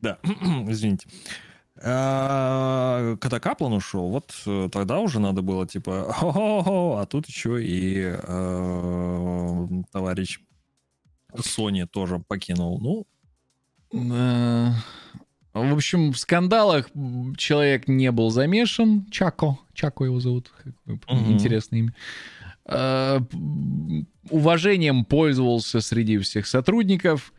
Да, 0.00 0.18
извините. 0.68 1.08
А, 1.82 3.16
Когда 3.16 3.40
Каплан 3.40 3.72
ушел, 3.72 4.08
вот 4.08 4.32
э, 4.46 4.68
тогда 4.70 5.00
уже 5.00 5.18
надо 5.18 5.42
было 5.42 5.66
типа, 5.66 6.14
а 7.00 7.06
тут 7.06 7.26
еще 7.26 7.64
и 7.64 8.16
э, 8.16 9.68
товарищ 9.90 10.38
Sony 11.34 11.86
тоже 11.86 12.20
покинул. 12.20 12.78
Ну, 12.80 13.06
Да. 13.92 14.76
В 15.52 15.72
общем, 15.72 16.12
в 16.12 16.18
скандалах 16.18 16.90
человек 17.36 17.86
не 17.86 18.10
был 18.10 18.30
замешан. 18.30 19.06
Чако. 19.10 19.56
Чако 19.72 20.04
его 20.04 20.18
зовут. 20.18 20.52
Интересное 21.08 21.78
имя. 21.78 21.94
Уважением 24.30 25.04
пользовался 25.04 25.80
среди 25.80 26.18
всех 26.18 26.48
сотрудников. 26.48 27.32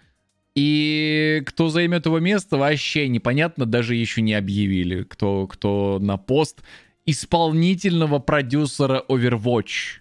И 0.55 1.43
кто 1.45 1.69
займет 1.69 2.05
его 2.05 2.19
место, 2.19 2.57
вообще 2.57 3.09
непонятно, 3.09 3.65
даже 3.65 3.95
еще 3.95 4.21
не 4.21 4.33
объявили, 4.33 5.03
кто, 5.03 5.47
кто 5.47 5.99
на 6.01 6.17
пост 6.17 6.61
исполнительного 7.05 8.19
продюсера 8.19 9.03
Overwatch. 9.09 9.99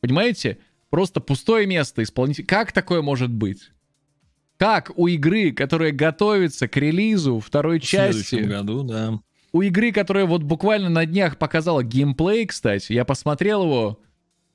Понимаете? 0.00 0.58
Просто 0.90 1.20
пустое 1.20 1.66
место 1.66 2.02
исполнитель. 2.02 2.44
Как 2.44 2.72
такое 2.72 3.00
может 3.00 3.30
быть? 3.30 3.70
Как 4.58 4.92
у 4.96 5.06
игры, 5.06 5.52
которая 5.52 5.92
готовится 5.92 6.68
к 6.68 6.76
релизу 6.76 7.40
второй 7.40 7.78
В 7.80 7.84
части, 7.84 8.22
следующем 8.22 8.50
году, 8.50 8.82
да. 8.82 9.20
у 9.52 9.62
игры, 9.62 9.92
которая 9.92 10.26
вот 10.26 10.42
буквально 10.42 10.88
на 10.88 11.06
днях 11.06 11.38
показала 11.38 11.82
геймплей, 11.82 12.46
кстати, 12.46 12.92
я 12.92 13.04
посмотрел 13.04 13.62
его, 13.62 14.00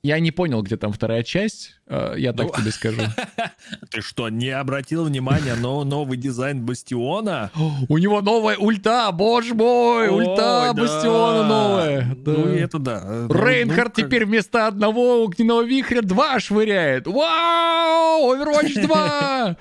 я 0.02 0.20
не 0.20 0.30
понял, 0.30 0.62
где 0.62 0.76
там 0.76 0.92
вторая 0.92 1.22
часть, 1.22 1.72
э, 1.86 2.14
я 2.16 2.32
так 2.32 2.46
Ну. 2.46 2.62
тебе 2.62 2.70
скажу. 2.70 3.02
Ты 3.90 4.00
что, 4.00 4.28
не 4.28 4.50
обратил 4.50 5.04
внимания 5.04 5.54
на 5.56 5.84
новый 5.84 6.16
дизайн 6.16 6.64
Бастиона? 6.64 7.50
У 7.88 7.98
него 7.98 8.20
новая 8.20 8.56
ульта, 8.56 9.10
боже 9.12 9.54
мой, 9.54 10.08
ульта. 10.08 10.72
Бастиона 10.74 11.48
новая. 11.48 12.16
Ну, 12.24 12.52
и 12.54 12.58
это 12.58 12.78
да. 12.78 13.26
Ну, 13.28 13.34
Рейнхард 13.34 13.96
ну, 13.96 14.04
теперь 14.04 14.24
вместо 14.24 14.66
одного 14.66 15.24
огненного 15.24 15.62
вихря 15.62 16.02
два 16.02 16.38
швыряет. 16.38 17.06
Вау! 17.06 18.34
Overwatch 18.34 18.80
2! 18.86 19.56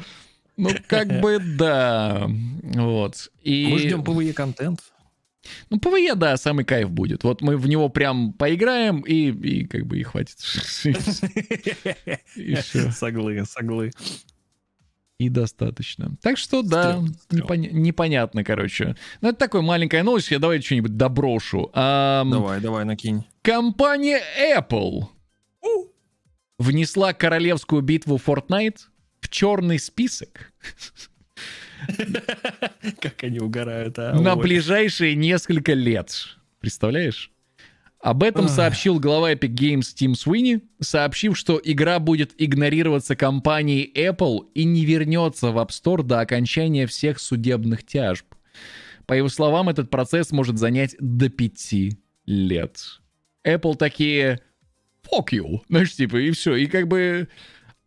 Ну, 0.58 0.70
как 0.88 1.20
бы 1.20 1.40
да. 1.40 2.28
Вот. 2.64 3.30
И... 3.44 3.68
Мы 3.72 3.80
ждем 3.80 4.02
PvE-контент. 4.02 4.80
Ну, 5.70 5.80
PvE, 5.80 6.16
да, 6.16 6.38
самый 6.38 6.66
кайф 6.66 6.90
будет. 6.90 7.24
Вот 7.24 7.42
мы 7.42 7.58
в 7.58 7.68
него 7.68 7.90
прям 7.90 8.34
поиграем, 8.34 9.02
и, 9.02 9.32
и 9.32 9.66
как 9.66 9.86
бы 9.86 10.00
и 10.00 10.04
хватит. 10.04 10.38
Соглы, 12.92 13.46
соглы. 13.46 13.92
И 15.20 15.30
достаточно. 15.30 16.16
Так 16.22 16.38
что, 16.38 16.62
да, 16.62 17.04
непонятно, 17.32 18.44
короче. 18.44 18.96
Ну, 19.22 19.30
это 19.30 19.40
такая 19.40 19.64
маленькая 19.64 20.04
новость, 20.04 20.30
я 20.30 20.38
давай 20.38 20.62
что-нибудь 20.62 20.96
доброшу. 20.96 21.72
Давай, 21.74 22.62
давай, 22.62 22.86
накинь. 22.86 23.24
Компания 23.42 24.22
Apple 24.56 25.08
внесла 26.60 27.14
королевскую 27.14 27.82
битву 27.82 28.18
Fortnite 28.24 28.78
в 29.20 29.30
черный 29.30 29.80
список 29.80 30.54
Как 33.00 33.24
они 33.24 33.40
угорают, 33.40 33.98
а? 34.00 34.14
на 34.14 34.36
ближайшие 34.36 35.16
несколько 35.16 35.74
лет. 35.74 36.38
Представляешь? 36.60 37.32
Об 38.00 38.24
этом 38.24 38.48
сообщил 38.48 39.00
глава 39.00 39.34
Epic 39.34 39.54
Games 39.54 39.94
Тим 39.94 40.14
Суини, 40.14 40.62
сообщив, 40.80 41.38
что 41.38 41.60
игра 41.64 42.00
будет 42.00 42.34
игнорироваться 42.38 43.16
компанией 43.16 43.92
Apple 43.96 44.48
и 44.54 44.66
не 44.66 44.86
вернется 44.86 45.52
в 45.52 45.58
App 45.58 45.70
Store 45.70 46.04
до 46.04 46.20
окончания 46.20 46.86
всех 46.86 47.20
судебных 47.20 47.86
тяжб. 47.86 48.26
По 49.08 49.14
его 49.14 49.30
словам, 49.30 49.70
этот 49.70 49.90
процесс 49.90 50.32
может 50.32 50.58
занять 50.58 50.96
до 51.00 51.30
пяти 51.30 51.98
лет. 52.26 53.02
Apple 53.46 53.76
такие 53.76 54.42
fuck 55.04 55.30
you, 55.32 55.62
знаешь, 55.70 55.96
типа, 55.96 56.18
и 56.18 56.32
все, 56.32 56.56
и 56.56 56.68
как 56.68 56.88
бы... 56.88 57.28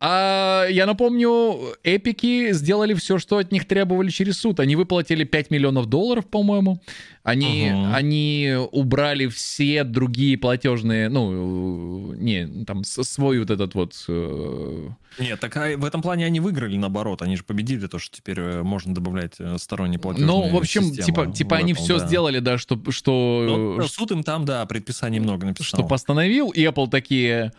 А 0.03 0.65
я 0.71 0.87
напомню, 0.87 1.75
эпики 1.85 2.53
сделали 2.53 2.95
все, 2.95 3.19
что 3.19 3.37
от 3.37 3.53
них 3.53 3.69
требовали 3.69 4.09
через 4.09 4.39
суд. 4.39 4.59
Они 4.59 4.75
выплатили 4.75 5.25
5 5.25 5.51
миллионов 5.51 5.87
долларов, 5.87 6.27
по-моему. 6.27 6.81
Они, 7.23 7.69
Ага. 7.69 7.97
они 7.97 8.55
убрали 8.73 9.27
все 9.27 9.85
другие 9.85 10.39
платежные, 10.39 11.11
ну, 11.11 12.15
не, 12.15 12.65
там, 12.65 12.83
свой 12.85 13.41
вот 13.41 13.51
этот 13.51 13.75
вот... 13.75 13.93
э, 14.09 14.89
Нет, 15.19 15.39
так 15.39 15.55
а 15.59 15.77
в 15.77 15.85
этом 15.85 16.01
плане 16.01 16.25
они 16.25 16.41
выиграли, 16.41 16.79
наоборот. 16.79 17.21
Они 17.21 17.37
же 17.37 17.45
победили 17.45 17.87
то, 17.87 17.99
что 17.99 18.17
теперь 18.17 18.41
э, 18.41 18.63
можно 18.63 18.95
добавлять 18.95 19.35
э, 19.39 19.59
сторонние 19.59 19.99
платежные 19.99 20.27
Ну, 20.29 20.49
в 20.49 20.57
общем, 20.57 20.93
типа, 20.93 21.27
типа 21.27 21.57
в 21.57 21.59
они 21.59 21.75
Apple, 21.75 21.77
все 21.77 21.99
да. 21.99 22.07
сделали, 22.07 22.39
да, 22.39 22.57
что, 22.57 22.81
что, 22.89 23.77
Ну, 23.79 23.87
суд 23.87 24.13
им 24.13 24.23
там, 24.23 24.47
да, 24.47 24.65
предписаний 24.65 25.19
много 25.21 25.45
написал. 25.45 25.67
что 25.67 25.83
постановил, 25.87 26.49
и 26.49 26.63
Apple 26.65 26.89
такие... 26.89 27.53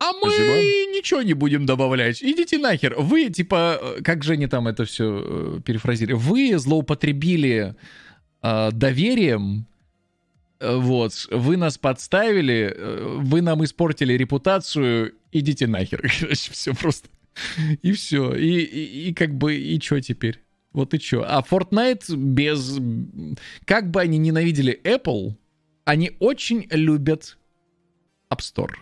А 0.00 0.12
мы 0.14 0.30
Спасибо. 0.30 0.54
ничего 0.96 1.22
не 1.22 1.34
будем 1.34 1.66
добавлять. 1.66 2.22
Идите 2.22 2.56
нахер. 2.56 2.94
Вы, 2.98 3.28
типа, 3.28 3.78
э, 3.80 4.02
как 4.02 4.24
же 4.24 4.32
они 4.32 4.46
там 4.46 4.66
это 4.66 4.86
все 4.86 5.60
перефразировали? 5.60 6.18
Вы 6.18 6.58
злоупотребили 6.58 7.74
э, 8.42 8.70
доверием, 8.72 9.66
э, 10.58 10.74
вот, 10.74 11.28
вы 11.30 11.58
нас 11.58 11.76
подставили, 11.76 12.74
э, 12.74 13.16
вы 13.18 13.42
нам 13.42 13.62
испортили 13.62 14.14
репутацию, 14.14 15.12
идите 15.32 15.66
нахер. 15.66 16.00
Короче, 16.20 16.50
все 16.50 16.74
просто. 16.74 17.10
И 17.82 17.92
все. 17.92 18.34
И, 18.34 18.60
и, 18.60 19.08
и 19.08 19.14
как 19.14 19.34
бы, 19.34 19.54
и 19.54 19.78
что 19.80 20.00
теперь? 20.00 20.40
Вот 20.72 20.94
и 20.94 20.98
что. 20.98 21.24
А 21.28 21.42
Fortnite 21.42 22.16
без... 22.16 22.78
Как 23.66 23.90
бы 23.90 24.00
они 24.00 24.16
ненавидели 24.16 24.80
Apple, 24.82 25.34
они 25.84 26.12
очень 26.20 26.66
любят 26.70 27.36
App 28.30 28.38
Store. 28.38 28.72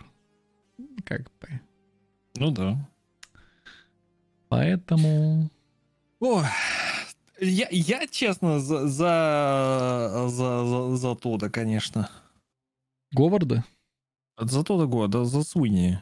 Как 1.05 1.23
бы. 1.39 1.61
Ну 2.35 2.51
да. 2.51 2.77
Поэтому... 4.49 5.49
Ой, 6.19 6.43
я, 7.39 7.67
я 7.71 8.07
честно, 8.07 8.59
за, 8.59 8.87
за, 8.87 10.25
за, 10.27 10.65
за, 10.65 10.95
за 10.95 11.15
то, 11.15 11.37
да, 11.37 11.49
конечно. 11.49 12.09
Говарда? 13.11 13.63
За 14.37 14.63
то, 14.63 14.77
да, 14.77 14.85
года, 14.85 15.25
за 15.25 15.43
Суини. 15.43 15.99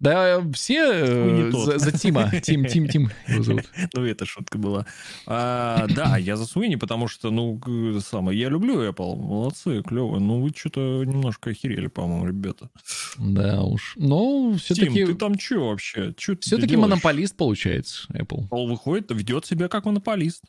Да, 0.00 0.42
все 0.52 0.90
э, 0.92 1.50
за, 1.52 1.78
за 1.78 1.92
Тима. 1.92 2.30
Тим, 2.42 2.66
Тим, 2.66 2.88
Тим 2.88 3.10
его 3.28 3.42
зовут. 3.42 3.64
Ну, 3.94 4.04
это 4.04 4.26
шутка 4.26 4.58
была. 4.58 4.86
А, 5.26 5.86
да, 5.88 6.16
я 6.16 6.36
за 6.36 6.46
Суини, 6.46 6.76
потому 6.76 7.08
что, 7.08 7.30
ну, 7.30 7.60
самое, 8.00 8.38
я 8.38 8.48
люблю 8.48 8.82
Apple. 8.82 9.16
Молодцы, 9.16 9.82
клево. 9.82 10.18
Ну, 10.18 10.40
вы 10.40 10.50
что-то 10.54 11.04
немножко 11.04 11.50
охерели, 11.50 11.86
по-моему, 11.86 12.26
ребята. 12.26 12.70
Да 13.18 13.62
уж. 13.62 13.94
Но 13.96 14.50
Тим, 14.50 14.58
все-таки... 14.58 15.06
ты 15.06 15.14
там 15.14 15.38
что 15.38 15.68
вообще? 15.68 16.12
Чё 16.16 16.36
Все-таки 16.40 16.76
монополист 16.76 17.36
получается, 17.36 18.06
Apple. 18.12 18.48
Apple 18.48 18.68
выходит, 18.68 19.10
ведет 19.10 19.46
себя 19.46 19.68
как 19.68 19.84
монополист. 19.84 20.44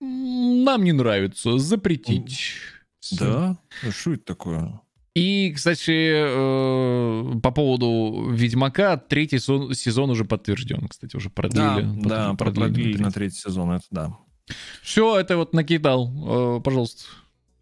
Нам 0.00 0.84
не 0.84 0.92
нравится. 0.92 1.58
Запретить. 1.58 2.54
Да? 3.12 3.58
Ну, 3.82 3.90
Что 3.92 4.12
это 4.12 4.24
такое? 4.24 4.80
И, 5.16 5.50
кстати, 5.56 6.12
э, 6.12 7.40
по 7.40 7.50
поводу 7.50 8.28
Ведьмака, 8.32 8.98
третий 8.98 9.38
сезон 9.38 10.10
уже 10.10 10.26
подтвержден. 10.26 10.86
Кстати, 10.88 11.16
уже 11.16 11.30
продлили. 11.30 11.88
Да, 12.02 12.08
да, 12.08 12.34
Потом 12.34 12.54
продлили 12.54 12.98
на 13.02 13.10
третий 13.10 13.38
сезон, 13.38 13.72
это 13.72 13.86
да. 13.90 14.18
Все, 14.82 15.18
это 15.18 15.38
вот 15.38 15.54
накидал. 15.54 16.58
Э, 16.58 16.60
Пожалуйста. 16.60 17.04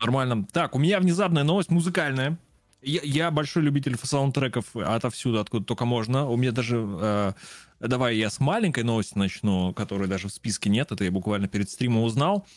Нормально. 0.01 0.49
Так, 0.51 0.75
у 0.75 0.81
меня 0.81 0.99
внезапная 0.99 1.45
новость 1.45 1.71
музыкальная. 1.71 2.41
Я, 2.83 3.03
я 3.05 3.31
большой 3.31 3.63
любитель 3.63 3.97
саундтреков 4.03 4.75
отовсюду, 4.75 5.39
откуда 5.39 5.65
только 5.65 5.85
можно. 5.85 6.29
У 6.29 6.37
меня 6.37 6.51
даже... 6.51 6.85
э, 6.85 7.33
давай 7.79 8.17
я 8.17 8.31
с 8.31 8.41
маленькой 8.41 8.83
новости 8.83 9.17
начну, 9.17 9.73
которой 9.75 10.09
даже 10.09 10.27
в 10.27 10.33
списке 10.33 10.71
нет. 10.71 10.91
Это 10.91 11.05
я 11.05 11.13
буквально 11.13 11.47
перед 11.47 11.71
стримом 11.71 12.03
узнал. 12.03 12.49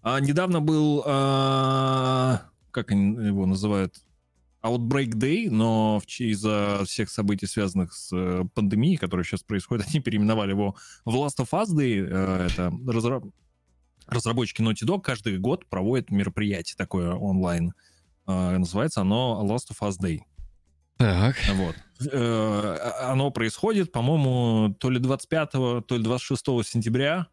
А, 0.00 0.18
недавно 0.18 0.62
был... 0.62 1.02
э, 1.04 2.38
как 2.70 2.90
они 2.90 3.26
его 3.26 3.44
называют? 3.44 3.96
Outbreak 4.62 5.10
Day, 5.10 5.48
но 5.50 6.00
в- 6.00 6.20
из-за 6.20 6.82
всех 6.86 7.10
событий, 7.10 7.46
связанных 7.46 7.92
с 7.92 8.10
э, 8.12 8.44
пандемией, 8.54 8.96
которые 8.96 9.24
сейчас 9.24 9.42
происходят, 9.42 9.86
они 9.90 10.00
переименовали 10.00 10.50
его 10.50 10.76
в 11.04 11.14
Last 11.14 11.38
of 11.38 11.48
Us 11.52 11.66
Day. 11.74 12.04
Э, 12.08 12.46
это 12.50 12.72
разра- 12.86 13.22
разработчики 14.06 14.62
Naughty 14.62 14.86
Dog 14.86 15.02
каждый 15.02 15.38
год 15.38 15.66
проводят 15.66 16.10
мероприятие 16.10 16.76
такое 16.76 17.12
онлайн. 17.14 17.72
Э, 18.26 18.56
называется 18.58 19.02
оно 19.02 19.42
Last 19.44 19.70
of 19.72 19.86
Us 19.88 19.98
Day. 20.00 20.20
Так. 20.98 21.36
Вот. 21.54 21.76
Э, 22.10 22.76
Оно 23.02 23.30
происходит, 23.30 23.92
по-моему, 23.92 24.74
то 24.80 24.88
ли 24.90 24.98
25, 24.98 25.50
то 25.52 25.84
ли 25.90 26.02
26 26.02 26.42
сентября. 26.64 27.26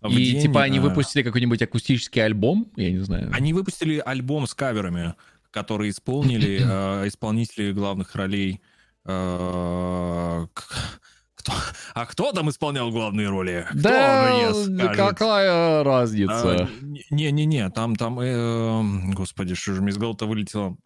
в 0.00 0.10
И 0.10 0.32
день, 0.32 0.42
типа 0.42 0.62
они 0.62 0.78
э, 0.78 0.80
выпустили 0.80 1.22
какой-нибудь 1.24 1.60
акустический 1.60 2.24
альбом, 2.24 2.70
я 2.76 2.90
не 2.92 2.98
знаю. 2.98 3.30
Они 3.34 3.52
выпустили 3.52 3.98
альбом 4.04 4.46
с 4.46 4.54
каверами, 4.54 5.14
которые 5.58 5.90
исполнили 5.90 6.60
э, 6.64 7.08
исполнители 7.08 7.72
главных 7.72 8.14
ролей. 8.14 8.60
э, 9.04 10.46
кто, 11.34 11.52
а 11.94 12.06
кто 12.06 12.32
там 12.32 12.50
исполнял 12.50 12.90
главные 12.90 13.28
роли? 13.28 13.66
Кто 13.70 13.78
Да, 13.80 14.28
мне 14.30 14.88
какая 14.94 15.80
А, 15.80 15.84
разница? 15.84 16.68
Не-не-не, 17.10 17.70
там, 17.70 17.96
там, 17.96 18.18
э, 18.20 19.12
господи, 19.14 19.54
что 19.54 19.74
же 19.74 19.82
мне 19.82 19.90
из 19.90 19.96
головы-то 19.98 20.26
вылетело? 20.26 20.76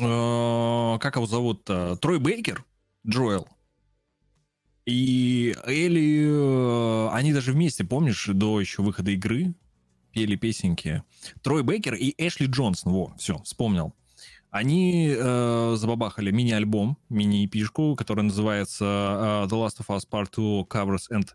Э, 0.00 0.98
Как 1.00 1.16
его 1.16 1.26
зовут-то? 1.26 1.96
Трой 1.96 2.18
Бейкер? 2.18 2.64
Джоэл. 3.06 3.46
И 4.84 5.54
Элли, 5.64 6.26
э, 6.28 7.08
они 7.12 7.32
даже 7.32 7.52
вместе, 7.52 7.84
помнишь, 7.84 8.26
до 8.32 8.60
еще 8.60 8.82
выхода 8.82 9.10
игры 9.10 9.54
пели 10.16 10.34
песенки. 10.34 11.02
Трой 11.42 11.62
Бейкер 11.62 11.94
и 11.94 12.14
Эшли 12.16 12.46
Джонсон, 12.46 12.90
во, 12.92 13.14
все, 13.18 13.38
вспомнил. 13.42 13.94
Они 14.50 15.14
э, 15.14 15.74
забабахали 15.76 16.30
мини-альбом, 16.30 16.96
мини-эпишку, 17.10 17.94
которая 17.96 18.24
называется 18.24 18.84
э, 18.84 19.46
The 19.48 19.50
Last 19.50 19.78
of 19.86 19.94
Us 19.94 20.08
Part 20.10 20.28
2 20.34 20.62
Covers 20.70 21.10
and 21.12 21.28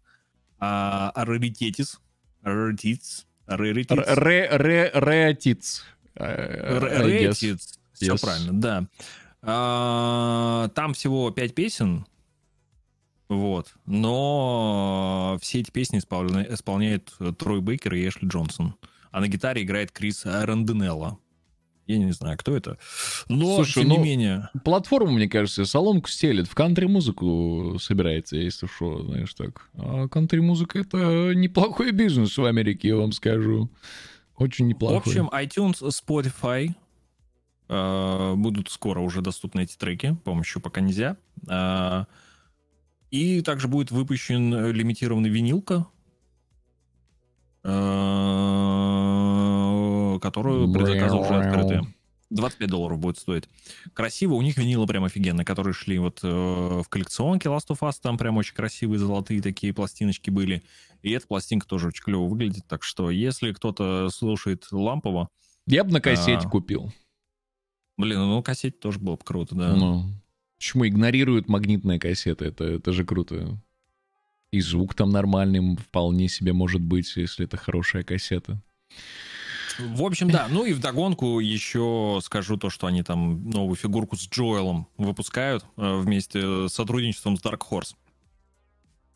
а, 0.60 1.12
Rarities. 1.16 2.00
Rarities. 2.44 3.26
Rarities. 3.48 4.16
Ре- 4.16 4.50
ре- 4.50 4.92
Реатиц. 4.96 5.84
э. 6.16 6.80
Все 7.94 8.18
правильно, 8.18 8.60
да. 8.60 8.86
А, 9.44 10.70
Там 10.70 10.94
всего 10.96 11.30
пять 11.30 11.54
песен. 11.54 12.08
Вот. 13.32 13.74
Но 13.86 15.38
все 15.42 15.62
эти 15.62 15.72
песни 15.72 16.00
исполня- 16.00 16.54
исполняет 16.54 17.14
Трой 17.38 17.62
Бейкер 17.62 17.94
и 17.94 18.06
Эшли 18.06 18.28
Джонсон. 18.28 18.76
А 19.10 19.22
на 19.22 19.30
гитаре 19.30 19.64
играет 19.64 19.94
Крис 19.94 20.26
Ранденелло. 20.26 21.18
Я 21.88 21.98
не 21.98 22.12
знаю, 22.12 22.38
кто 22.38 22.56
это. 22.58 22.78
Но, 23.30 23.56
Слушай, 23.56 23.84
тем 23.84 23.88
ну, 23.88 23.98
не 23.98 24.04
менее... 24.04 24.50
Платформа, 24.66 25.12
мне 25.12 25.30
кажется, 25.30 25.64
соломку 25.64 26.10
стелит. 26.10 26.48
В 26.48 26.56
кантри-музыку 26.56 27.78
собирается, 27.80 28.36
если 28.36 28.68
что, 28.68 29.02
знаешь 29.02 29.34
так. 29.34 29.70
А 29.76 30.10
кантри-музыка— 30.10 30.80
это 30.82 31.32
неплохой 31.34 31.92
бизнес 31.92 32.38
в 32.38 32.44
Америке, 32.44 32.90
я 32.90 32.98
вам 32.98 33.14
скажу. 33.14 33.70
Очень 34.36 34.66
В 34.66 34.70
неплохой. 34.70 34.98
общем, 35.00 35.30
iTunes, 35.30 35.82
Spotify 35.82 36.74
э, 37.70 38.34
будут 38.36 38.70
скоро 38.70 39.00
уже 39.00 39.22
доступны 39.22 39.62
эти 39.62 39.78
треки. 39.78 40.18
По-моему, 40.26 40.42
еще 40.44 40.60
пока 40.60 40.82
нельзя. 40.82 41.16
А, 41.50 42.08
И 43.12 43.42
также 43.42 43.68
будет 43.68 43.92
выпущен 43.92 44.72
лимитированный 44.72 45.30
винилка, 45.30 45.86
э, 49.32 50.20
которую 50.22 50.72
предзаказы 50.74 51.16
уже 51.18 51.36
открыты. 51.36 51.82
25 52.30 52.70
долларов 52.70 52.98
будет 52.98 53.18
стоить. 53.18 53.50
Красиво, 53.94 54.36
у 54.36 54.42
них 54.42 54.58
винилы 54.58 54.88
прям 54.88 55.04
офигенные, 55.04 55.44
которые 55.44 55.74
шли 55.74 56.00
вот 56.00 56.22
э, 56.24 56.28
в 56.28 56.88
коллекционке 56.88 57.50
Last 57.50 57.68
of 57.72 57.80
Us, 57.82 57.96
там 58.02 58.18
прям 58.18 58.38
очень 58.38 58.56
красивые 58.56 59.00
золотые 59.00 59.42
такие 59.42 59.74
пластиночки 59.74 60.30
были. 60.30 60.64
И 61.02 61.12
эта 61.12 61.28
пластинка 61.28 61.68
тоже 61.68 61.88
очень 61.90 62.04
клево 62.04 62.28
выглядит, 62.28 62.66
так 62.68 62.84
что 62.84 63.10
если 63.12 63.52
кто-то 63.52 64.10
слушает 64.10 64.66
лампово, 64.72 65.28
Я 65.68 65.84
бы 65.84 65.92
на 65.92 66.00
кассете 66.00 66.48
А. 66.48 66.50
купил. 66.50 66.94
блин, 67.98 68.20
ну 68.20 68.42
кассете 68.42 68.78
тоже 68.78 69.00
было 69.00 69.16
бы 69.18 69.24
круто, 69.26 69.54
да. 69.54 69.76
Ну, 69.76 70.06
почему 70.62 70.88
игнорируют 70.88 71.50
магнитные 71.50 72.00
кассеты? 72.00 72.46
Это, 72.46 72.66
это 72.66 72.94
же 72.94 73.04
круто. 73.04 73.58
И 74.52 74.62
звук 74.62 74.94
там 74.94 75.10
нормальный 75.10 75.76
вполне 75.76 76.30
себе 76.30 76.54
может 76.54 76.82
быть, 76.82 77.12
если 77.16 77.46
это 77.46 77.58
хорошая 77.58 78.04
кассета. 78.04 78.62
В 79.80 80.04
общем, 80.04 80.30
да. 80.30 80.48
Ну 80.52 80.64
и 80.64 80.74
вдогонку 80.74 81.40
еще 81.40 82.20
скажу 82.22 82.58
то, 82.58 82.70
что 82.70 82.86
они 82.86 83.02
там 83.02 83.50
новую 83.50 83.76
фигурку 83.76 84.16
с 84.16 84.30
Джоэлом 84.30 84.88
выпускают 84.98 85.66
э, 85.78 85.98
вместе 85.98 86.68
с 86.68 86.74
сотрудничеством 86.74 87.38
с 87.38 87.42
Dark 87.42 87.62
Horse. 87.68 87.96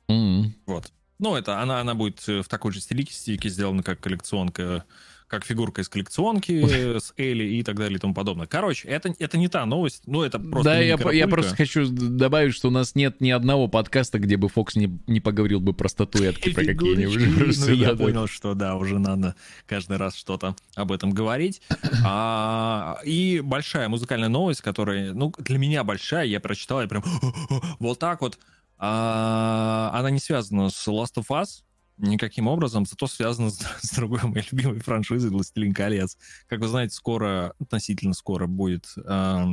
М. 0.08 0.56
Вот. 0.66 0.92
Ну, 1.20 1.36
это 1.36 1.62
она, 1.62 1.80
она 1.80 1.94
будет 1.94 2.28
э, 2.28 2.42
в 2.42 2.48
такой 2.48 2.72
же 2.72 2.82
стилистике 2.82 3.50
сделана, 3.50 3.84
как 3.84 4.00
коллекционка, 4.00 4.86
как 5.28 5.44
фигурка 5.46 5.82
из 5.82 5.90
коллекционки 5.90 6.98
с 7.00 7.14
Элли 7.18 7.44
и 7.44 7.64
так 7.64 7.76
далее 7.76 7.98
и 7.98 8.00
тому 8.00 8.14
подобное. 8.14 8.48
Короче, 8.48 8.88
это, 8.88 9.14
это 9.18 9.38
не 9.38 9.48
та 9.48 9.66
новость, 9.66 10.04
ну, 10.06 10.22
это 10.22 10.40
просто 10.40 10.72
да, 10.72 10.80
я, 10.80 10.98
я 11.12 11.28
просто 11.28 11.56
хочу 11.56 11.88
добавить, 11.88 12.54
что 12.54 12.68
у 12.68 12.72
нас 12.72 12.96
нет 12.96 13.22
ни 13.22 13.32
одного 13.32 13.68
подкаста, 13.68 14.20
где 14.20 14.38
бы 14.38 14.50
Фокс 14.50 14.76
не, 14.76 15.00
не 15.08 15.20
поговорил 15.20 15.60
бы 15.60 15.74
про 15.74 15.90
статуэтки 15.90 16.54
про 16.54 16.64
какие-нибудь. 16.64 17.58
Ну, 17.68 17.74
я 17.74 17.96
понял, 17.96 18.28
что 18.28 18.54
да, 18.54 18.76
уже 18.76 19.00
надо 19.00 19.36
каждый 19.66 19.98
раз 19.98 20.16
что-то 20.16 20.56
об 20.76 20.92
этом 20.92 21.12
говорить. 21.12 21.62
А, 22.06 23.00
и 23.04 23.42
большая 23.44 23.90
музыкальная 23.90 24.30
новость, 24.30 24.62
которая, 24.62 25.14
ну, 25.14 25.34
для 25.40 25.58
меня 25.58 25.84
большая, 25.84 26.26
я 26.26 26.40
прочитал, 26.40 26.82
я 26.82 26.88
прям 26.88 27.04
вот 27.80 28.00
так 28.00 28.22
вот. 28.22 28.38
А, 28.78 29.92
она 29.94 30.12
не 30.12 30.20
связана 30.20 30.70
с 30.70 30.88
Last 30.88 31.16
of 31.16 31.28
Us 31.30 31.64
никаким 31.98 32.48
образом, 32.48 32.86
зато 32.86 33.08
связана 33.08 33.50
с, 33.50 33.60
с 33.82 33.96
другой 33.96 34.22
моей 34.24 34.46
любимой 34.52 34.80
франшизой 34.80 35.30
«Властелин 35.30 35.74
колец». 35.74 36.18
Как 36.48 36.60
вы 36.60 36.68
знаете, 36.68 36.96
скоро, 36.96 37.54
относительно 37.60 38.14
скоро 38.14 38.48
будет 38.48 38.86
а, 39.06 39.48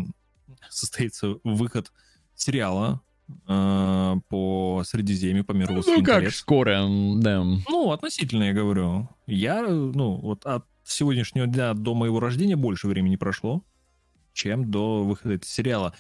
состоится 0.68 1.36
выход 1.45 1.93
сериала 2.34 3.01
а, 3.47 4.16
по 4.28 4.82
Средиземью, 4.84 5.45
по 5.45 5.53
миру 5.53 5.70
Ну, 5.70 5.74
«Властелин 5.76 6.05
как 6.05 6.14
колец». 6.16 6.36
скоро, 6.36 6.86
да. 7.16 7.43
Ну, 7.43 7.93
относительно, 7.93 8.45
я 8.45 8.53
говорю. 8.53 9.09
Я, 9.26 9.62
ну, 9.62 10.16
вот 10.16 10.45
от 10.47 10.66
сегодняшнего 10.84 11.47
дня 11.47 11.74
до 11.74 11.95
моего 11.95 12.20
рождения 12.20 12.57
больше 12.57 12.88
времени 12.88 13.16
прошло, 13.16 13.62
чем 14.32 14.70
до 14.70 15.05
выхода 15.05 15.34
этого 15.34 15.51
сериала. 15.51 15.95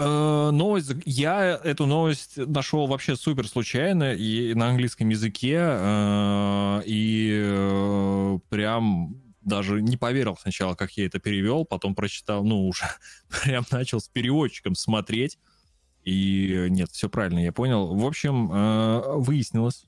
Э, 0.00 0.50
Новость, 0.50 0.92
я 1.04 1.60
эту 1.62 1.84
новость 1.84 2.38
нашел 2.38 2.86
вообще 2.86 3.16
супер 3.16 3.46
случайно 3.46 4.14
и 4.14 4.54
на 4.54 4.70
английском 4.70 5.10
языке, 5.10 5.58
э, 5.60 6.82
и 6.86 7.42
э, 7.44 8.38
прям 8.48 9.16
даже 9.42 9.82
не 9.82 9.98
поверил 9.98 10.38
сначала, 10.40 10.74
как 10.74 10.92
я 10.92 11.04
это 11.04 11.18
перевел, 11.18 11.66
потом 11.66 11.94
прочитал, 11.94 12.42
ну, 12.44 12.66
уже 12.66 12.84
прям 13.44 13.64
начал 13.70 14.00
с 14.00 14.08
переводчиком 14.08 14.74
смотреть, 14.74 15.38
и 16.04 16.66
нет, 16.70 16.90
все 16.92 17.10
правильно, 17.10 17.40
я 17.40 17.52
понял. 17.52 17.94
В 17.94 18.06
общем, 18.06 18.48
выяснилось. 19.20 19.86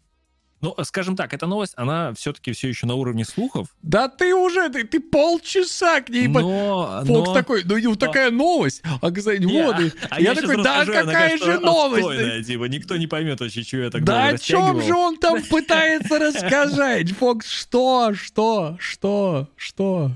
Ну, 0.62 0.76
скажем 0.84 1.16
так, 1.16 1.34
эта 1.34 1.48
новость, 1.48 1.72
она 1.76 2.14
все-таки 2.14 2.52
все 2.52 2.68
еще 2.68 2.86
на 2.86 2.94
уровне 2.94 3.24
слухов. 3.24 3.66
Да 3.82 4.06
ты 4.06 4.32
уже, 4.32 4.68
ты, 4.68 4.84
ты 4.84 5.00
полчаса 5.00 6.00
к 6.00 6.08
ней... 6.08 6.28
по- 6.28 6.40
Но, 6.40 7.02
Фокс 7.04 7.28
но- 7.28 7.34
такой, 7.34 7.64
ну 7.64 7.90
вот 7.90 7.98
такая 7.98 8.30
новость, 8.30 8.80
а 9.00 9.10
кстати, 9.10 9.42
Не, 9.42 9.64
вот, 9.64 9.80
и- 9.80 9.92
а 10.08 10.20
я 10.20 10.34
щас 10.34 10.44
такой, 10.44 10.62
да 10.62 10.84
расскажу, 10.84 11.06
какая 11.06 11.36
же 11.36 11.58
новость? 11.58 12.06
отстойная, 12.06 12.44
типа, 12.44 12.64
никто 12.66 12.96
не 12.96 13.08
поймет 13.08 13.40
вообще, 13.40 13.62
что 13.64 13.78
я 13.78 13.90
так 13.90 14.04
Да 14.04 14.28
о 14.28 14.38
чем 14.38 14.80
же 14.80 14.94
он 14.94 15.18
там 15.18 15.42
пытается 15.50 16.20
рассказать? 16.20 17.10
Фокс, 17.10 17.48
что, 17.48 18.12
что, 18.14 18.76
что, 18.78 19.48
что? 19.56 20.12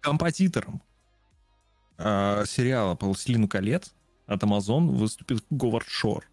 Композитором 0.00 0.82
э, 1.98 2.44
сериала 2.48 2.98
«Властелину 3.00 3.46
колец» 3.46 3.92
от 4.26 4.42
Amazon 4.42 4.88
выступит 4.88 5.44
Говард 5.50 5.88
Шор. 5.88 6.24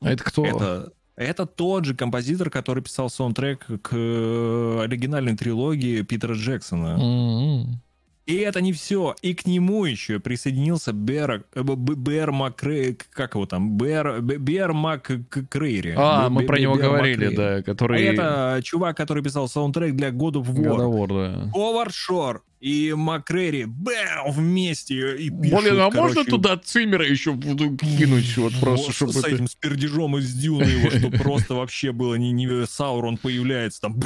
А 0.00 0.10
это 0.10 0.24
кто? 0.24 0.44
Это, 0.44 0.92
это 1.16 1.46
тот 1.46 1.84
же 1.84 1.94
композитор, 1.94 2.50
который 2.50 2.82
писал 2.82 3.08
саундтрек 3.10 3.66
к 3.82 3.90
э, 3.92 4.80
оригинальной 4.82 5.36
трилогии 5.36 6.02
Питера 6.02 6.34
Джексона. 6.34 6.96
М-м. 7.00 7.80
И 8.26 8.36
это 8.36 8.62
не 8.62 8.72
все. 8.72 9.14
И 9.20 9.34
к 9.34 9.44
нему 9.46 9.84
еще 9.84 10.18
присоединился 10.18 10.94
Бер, 10.94 11.44
э, 11.54 11.62
Бер 11.62 12.32
Макрей, 12.32 12.96
как 13.12 13.34
его 13.34 13.44
там, 13.44 13.76
Бер, 13.76 14.22
Бер 14.22 14.72
Маккрейри. 14.72 15.94
А, 15.96 16.28
Б- 16.30 16.34
мы 16.34 16.42
про 16.46 16.58
него 16.58 16.74
Бер 16.76 16.84
говорили, 16.84 17.26
Макрейри. 17.26 17.36
да, 17.36 17.54
А 17.56 17.62
который... 17.62 18.02
это 18.02 18.60
чувак, 18.62 18.96
который 18.96 19.22
писал 19.22 19.46
саундтрек 19.46 19.94
для 19.94 20.08
God 20.08 20.32
of 20.36 20.46
War. 20.46 20.62
Годовор, 20.70 21.08
да. 21.10 21.50
Говард 21.52 21.92
Шор 21.94 22.42
и 22.64 22.94
Макрейри 22.94 23.64
бэм, 23.66 24.30
вместе 24.30 25.18
и 25.18 25.28
пишут, 25.28 25.64
Блин, 25.64 25.80
а 25.80 25.90
можно 25.90 26.14
короче, 26.14 26.30
туда 26.30 26.56
Циммера 26.56 27.06
еще 27.06 27.32
буду 27.32 27.76
кинуть, 27.76 28.38
вот 28.38 28.54
просто, 28.58 28.86
вот 28.86 28.94
чтобы... 28.94 29.12
с 29.12 29.16
это- 29.18 29.34
этим 29.34 29.48
с 29.48 29.54
пердежом 29.54 30.16
из 30.16 30.32
Дюны 30.32 30.64
его, 30.64 30.88
что 30.88 31.10
просто 31.10 31.54
вообще 31.54 31.92
было 31.92 32.14
не, 32.14 32.32
не 32.32 32.66
Саурон 32.66 33.18
появляется 33.18 33.82
там. 33.82 34.00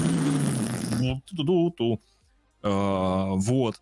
А, 2.63 3.27
Вот. 3.37 3.81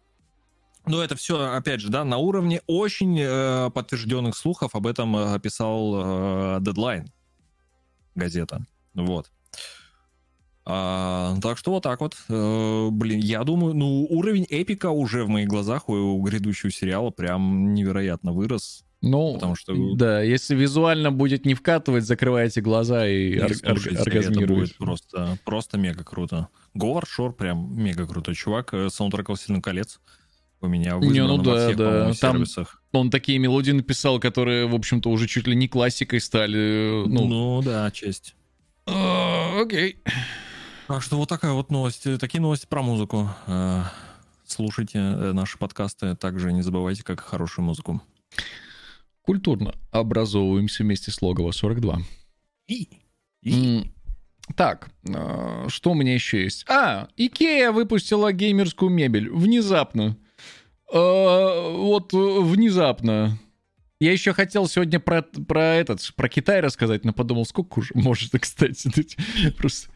Но 0.84 1.02
это 1.02 1.16
все, 1.16 1.40
опять 1.54 1.80
же, 1.80 1.88
да, 1.88 2.04
на 2.04 2.18
уровне 2.18 2.60
очень 2.66 3.18
э, 3.18 3.70
подтвержденных 3.70 4.36
слухов. 4.36 4.74
Об 4.74 4.86
этом 4.86 5.16
э, 5.16 5.40
писал 5.40 5.94
э, 5.94 6.60
Deadline 6.60 7.06
газета. 8.14 8.66
Вот. 8.92 9.32
А, 10.68 11.36
так 11.42 11.58
что 11.58 11.70
вот 11.70 11.84
так 11.84 12.00
вот. 12.00 12.16
Э, 12.28 12.88
блин, 12.90 13.20
я 13.20 13.44
думаю, 13.44 13.72
ну, 13.74 14.04
уровень 14.10 14.46
эпика 14.50 14.90
уже 14.90 15.22
в 15.24 15.28
моих 15.28 15.46
глазах 15.48 15.88
у, 15.88 15.92
у 15.94 16.20
грядущего 16.22 16.72
сериала 16.72 17.10
прям 17.10 17.72
невероятно 17.72 18.32
вырос. 18.32 18.82
Ну, 19.02 19.34
Потому 19.34 19.54
что- 19.54 19.94
да, 19.94 20.22
если 20.22 20.56
визуально 20.56 21.12
будет 21.12 21.46
не 21.46 21.54
вкатывать, 21.54 22.04
закрывайте 22.04 22.60
глаза 22.62 23.06
и 23.06 23.34
И 23.34 23.38
ор- 23.40 23.52
это 23.52 24.40
будет 24.46 24.76
просто, 24.76 25.38
просто 25.44 25.78
мега 25.78 26.02
круто. 26.02 26.48
Говард 26.74 27.08
Шор 27.08 27.32
прям 27.32 27.72
мега 27.80 28.06
крутой 28.06 28.34
чувак. 28.34 28.74
Э, 28.74 28.88
Саундтрек 28.90 29.28
«Властелин 29.28 29.62
колец» 29.62 30.00
у 30.60 30.66
меня 30.66 30.92
Не, 30.92 30.98
выигран 31.08 31.26
ну 31.28 31.42
да, 31.42 31.66
всех, 31.66 31.76
да. 31.76 32.04
Там 32.06 32.14
сервисах. 32.14 32.82
Он 32.92 33.10
такие 33.10 33.38
мелодии 33.38 33.70
написал, 33.72 34.18
которые, 34.18 34.66
в 34.66 34.74
общем-то, 34.74 35.10
уже 35.10 35.28
чуть 35.28 35.46
ли 35.46 35.54
не 35.54 35.68
классикой 35.68 36.20
стали. 36.20 37.04
э, 37.04 37.06
Ну, 37.06 37.26
Ну, 37.28 37.62
да, 37.62 37.88
честь. 37.92 38.34
а, 38.86 39.60
окей. 39.60 39.98
Так 40.88 41.02
что 41.02 41.16
вот 41.16 41.28
такая 41.28 41.52
вот 41.52 41.70
новость. 41.70 42.06
Э, 42.06 42.16
Такие 42.18 42.40
новости 42.40 42.66
про 42.66 42.82
музыку. 42.82 43.28
Э, 43.46 43.82
Слушайте 44.46 44.98
э, 44.98 45.32
наши 45.32 45.58
подкасты. 45.58 46.14
Также 46.14 46.52
не 46.52 46.62
забывайте, 46.62 47.02
как 47.02 47.20
хорошую 47.20 47.64
музыку. 47.64 48.00
Культурно 49.22 49.74
образовываемся 49.90 50.84
вместе 50.84 51.10
с 51.10 51.20
Логово 51.20 51.50
42. 51.50 51.98
И, 52.68 52.88
и- 53.42 53.90
Так, 54.54 54.90
что 55.68 55.90
у 55.90 55.94
меня 55.94 56.14
еще 56.14 56.44
есть? 56.44 56.64
А, 56.68 57.08
Икея 57.16 57.72
выпустила 57.72 58.32
геймерскую 58.32 58.88
мебель. 58.90 59.28
Внезапно. 59.30 60.16
Вот 60.92 62.12
внезапно. 62.12 63.36
Я 63.98 64.12
еще 64.12 64.34
хотел 64.34 64.68
сегодня 64.68 65.00
про, 65.00 65.22
про 65.22 65.74
этот, 65.76 66.12
про 66.16 66.28
Китай 66.28 66.60
рассказать, 66.60 67.04
но 67.06 67.14
подумал, 67.14 67.46
сколько 67.46 67.78
уже 67.78 67.92
может, 67.94 68.30
кстати. 68.40 68.90
Просто... 69.56 69.90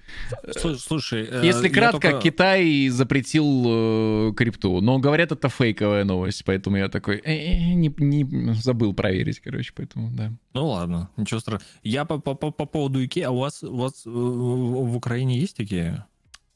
Слушай, 0.59 0.78
слушай, 0.78 1.28
э, 1.30 1.42
Если 1.44 1.68
кратко, 1.68 2.01
только- 2.12 2.22
Китай 2.22 2.88
запретил 2.88 4.30
э, 4.30 4.32
крипту, 4.34 4.80
но 4.80 4.98
говорят, 4.98 5.32
это 5.32 5.51
фейковая 5.51 6.05
новость, 6.05 6.44
поэтому 6.46 6.78
я 6.78 6.88
такой, 6.88 7.16
«Э-э, 7.22 7.74
не, 7.74 7.94
не 7.98 8.55
забыл 8.55 8.94
проверить, 8.94 9.40
короче, 9.40 9.72
поэтому, 9.76 10.11
да. 10.12 10.32
Ну 10.55 10.68
ладно, 10.68 11.11
ничего 11.18 11.38
страшного. 11.40 11.70
Я 11.82 12.07
по, 12.07 12.18
по, 12.18 12.34
по, 12.34 12.51
по 12.51 12.64
поводу 12.64 13.05
Икеи, 13.05 13.24
а 13.24 13.30
у 13.30 13.38
вас, 13.38 13.62
у 13.62 13.76
вас 13.76 14.07
э, 14.07 14.11
в 14.11 14.96
Украине 14.96 15.38
есть 15.38 15.61
Икея? 15.61 16.07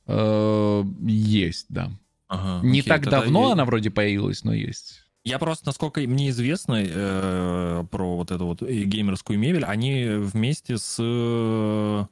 Э, 0.07 0.83
Есть, 1.07 1.67
да. 1.69 1.91
Ага, 2.27 2.67
Не 2.67 2.81
окей, 2.81 2.89
так 2.89 3.09
давно 3.09 3.49
я- 3.49 3.53
она 3.53 3.67
вроде 3.67 3.91
появилась, 3.91 4.45
но 4.45 4.55
есть. 4.55 5.04
Я 5.25 5.39
просто, 5.39 5.67
насколько 5.67 6.03
мне 6.03 6.29
известно 6.29 6.83
э, 6.87 7.85
про 7.91 8.17
вот 8.17 8.31
эту 8.31 8.45
вот 8.45 8.61
геймерскую 8.61 9.39
мебель, 9.39 9.65
они 9.65 10.05
вместе 10.05 10.77
с... 10.77 10.99
э, 11.01 12.05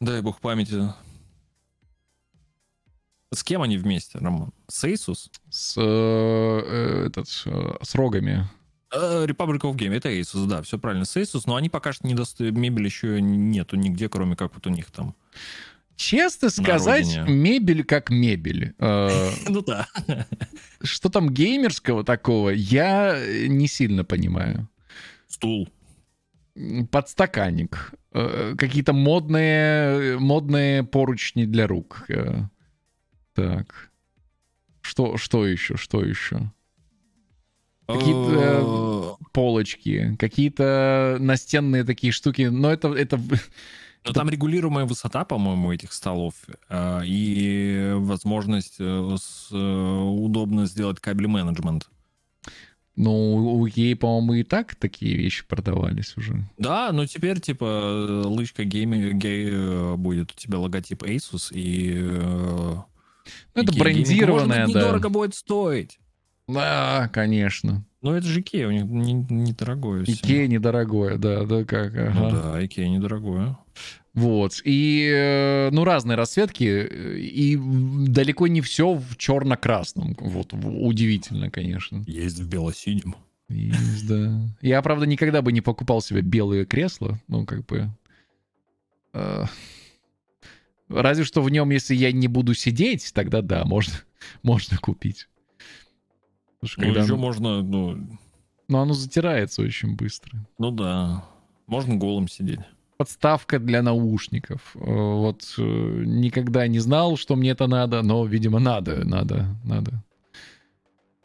дай 0.00 0.20
бог 0.20 0.40
памяти. 0.40 0.92
С 3.32 3.42
кем 3.42 3.62
они 3.62 3.78
вместе, 3.78 4.18
Роман? 4.18 4.52
С 4.68 4.84
Asus? 4.84 5.30
С, 5.48 5.74
э, 5.78 7.06
этот, 7.06 7.28
э, 7.46 7.76
с 7.80 7.94
рогами. 7.94 8.46
Э, 8.92 9.24
Republic 9.24 9.60
of 9.60 9.74
Game, 9.74 9.94
это 9.94 10.10
Asus, 10.10 10.44
да, 10.46 10.60
все 10.60 10.78
правильно, 10.78 11.06
с 11.06 11.16
Asus, 11.16 11.44
но 11.46 11.56
они 11.56 11.70
пока 11.70 11.94
что 11.94 12.06
не 12.06 12.12
дост... 12.12 12.38
мебель 12.40 12.84
еще 12.84 13.22
нету 13.22 13.76
нигде, 13.76 14.10
кроме 14.10 14.36
как 14.36 14.54
вот 14.54 14.66
у 14.66 14.70
них 14.70 14.90
там. 14.90 15.14
Честно 15.96 16.50
сказать, 16.50 17.18
мебель 17.28 17.84
как 17.84 18.10
мебель. 18.10 18.74
Э, 18.78 19.30
Ну 19.48 19.62
да. 19.62 19.86
Что 20.82 21.08
там 21.08 21.30
геймерского 21.30 22.02
такого, 22.04 22.50
я 22.50 23.18
не 23.48 23.68
сильно 23.68 24.04
понимаю. 24.04 24.68
Стул. 25.28 25.68
Подстаканник. 26.90 27.92
э, 28.12 28.54
Какие-то 28.58 28.92
модные, 28.92 30.18
модные 30.18 30.82
поручни 30.82 31.44
для 31.44 31.66
рук. 31.66 32.04
э. 32.08 32.42
Так. 33.34 33.90
Что, 34.82 35.16
что 35.16 35.46
еще? 35.46 35.76
Что 35.76 36.04
еще? 36.04 36.50
Какие-то, 37.86 39.16
Полочки, 39.32 40.16
какие-то 40.18 41.16
настенные 41.20 41.84
такие 41.84 42.12
штуки. 42.12 42.42
Но 42.42 42.70
это, 42.72 42.88
это 42.92 43.20
Но 44.04 44.12
там 44.12 44.28
регулируемая 44.28 44.84
высота, 44.84 45.24
по-моему, 45.24 45.72
этих 45.72 45.92
столов 45.92 46.34
э, 46.68 47.02
и 47.04 47.92
возможность 47.96 48.76
э, 48.80 48.84
э, 49.52 49.56
удобно 49.56 50.66
сделать 50.66 50.98
кабель 51.00 51.28
менеджмент. 51.28 51.88
ну, 52.96 53.36
у 53.60 53.66
Ей, 53.66 53.94
по-моему, 53.94 54.34
и 54.34 54.42
так 54.42 54.74
такие 54.74 55.16
вещи 55.16 55.46
продавались 55.46 56.16
уже. 56.16 56.48
Да, 56.58 56.90
но 56.92 57.06
теперь 57.06 57.40
типа 57.40 57.64
лычка 58.26 58.64
гейми, 58.64 59.12
гей, 59.12 59.50
э, 59.52 59.94
будет 59.96 60.32
у 60.32 60.34
тебя 60.34 60.58
логотип 60.58 61.02
Asus 61.04 61.48
и 61.52 61.94
Ну, 61.94 62.84
это 63.54 63.70
Ikea 63.72 63.76
Gaming. 63.76 63.80
брендированное, 63.80 64.46
Может 64.46 64.64
быть, 64.66 64.74
да. 64.74 64.80
недорого 64.80 65.08
будет 65.10 65.34
стоить. 65.36 65.98
Да, 66.48 67.08
конечно. 67.12 67.84
Но 68.02 68.16
это 68.16 68.26
же 68.26 68.40
Икея, 68.40 68.66
у 68.68 68.70
них 68.72 68.84
не- 68.84 69.12
недорогое 69.14 70.04
всё. 70.04 70.12
Икея 70.14 70.46
недорогое, 70.48 71.16
да, 71.18 71.44
да, 71.44 71.64
как, 71.64 71.94
ага. 71.94 72.12
Ну 72.14 72.30
да, 72.30 72.64
Икея 72.66 72.88
недорогое. 72.88 73.56
Вот. 74.12 74.60
И, 74.64 75.08
э, 75.10 75.70
ну, 75.72 75.84
разные 75.84 76.16
расцветки, 76.16 76.64
и 77.16 77.56
далеко 78.08 78.46
не 78.48 78.60
все 78.60 78.92
в 78.94 79.16
черно-красном. 79.16 80.14
Вот, 80.18 80.52
удивительно, 80.52 81.50
конечно. 81.50 82.02
Есть 82.06 82.38
в 82.40 82.48
бело-синем. 82.48 83.14
Есть, 83.48 84.06
да. 84.08 84.42
Я, 84.60 84.82
правда, 84.82 85.06
никогда 85.06 85.40
бы 85.40 85.52
не 85.52 85.60
покупал 85.60 86.02
себе 86.02 86.20
белое 86.22 86.64
кресло, 86.66 87.18
ну, 87.28 87.46
как 87.46 87.64
бы... 87.66 87.88
э, 89.14 89.44
Разве 90.88 91.24
что 91.24 91.40
в 91.40 91.48
нем, 91.50 91.70
если 91.70 91.94
я 91.94 92.12
не 92.12 92.28
буду 92.28 92.52
сидеть, 92.54 93.12
тогда 93.14 93.40
да, 93.42 93.64
можно, 93.64 93.94
можно 94.42 94.76
купить. 94.78 95.28
Потому 96.62 96.78
Ну, 96.78 96.86
когда 96.94 97.02
еще 97.02 97.16
можно, 97.16 97.62
ну, 97.62 98.18
Но 98.68 98.80
оно 98.82 98.94
затирается 98.94 99.62
очень 99.62 99.96
быстро. 99.96 100.46
ну 100.58 100.70
да, 100.70 101.24
можно 101.66 101.96
голым 101.96 102.28
сидеть. 102.28 102.60
Подставка 102.96 103.58
для 103.58 103.82
наушников. 103.82 104.72
Э, 104.76 104.78
Вот 104.84 105.42
э, 105.58 105.62
никогда 106.06 106.66
не 106.68 106.78
знал, 106.78 107.16
что 107.16 107.34
мне 107.36 107.50
это 107.50 107.66
надо, 107.66 108.02
но, 108.02 108.24
видимо, 108.24 108.60
надо, 108.60 109.04
надо, 109.04 109.56
надо. 109.64 110.04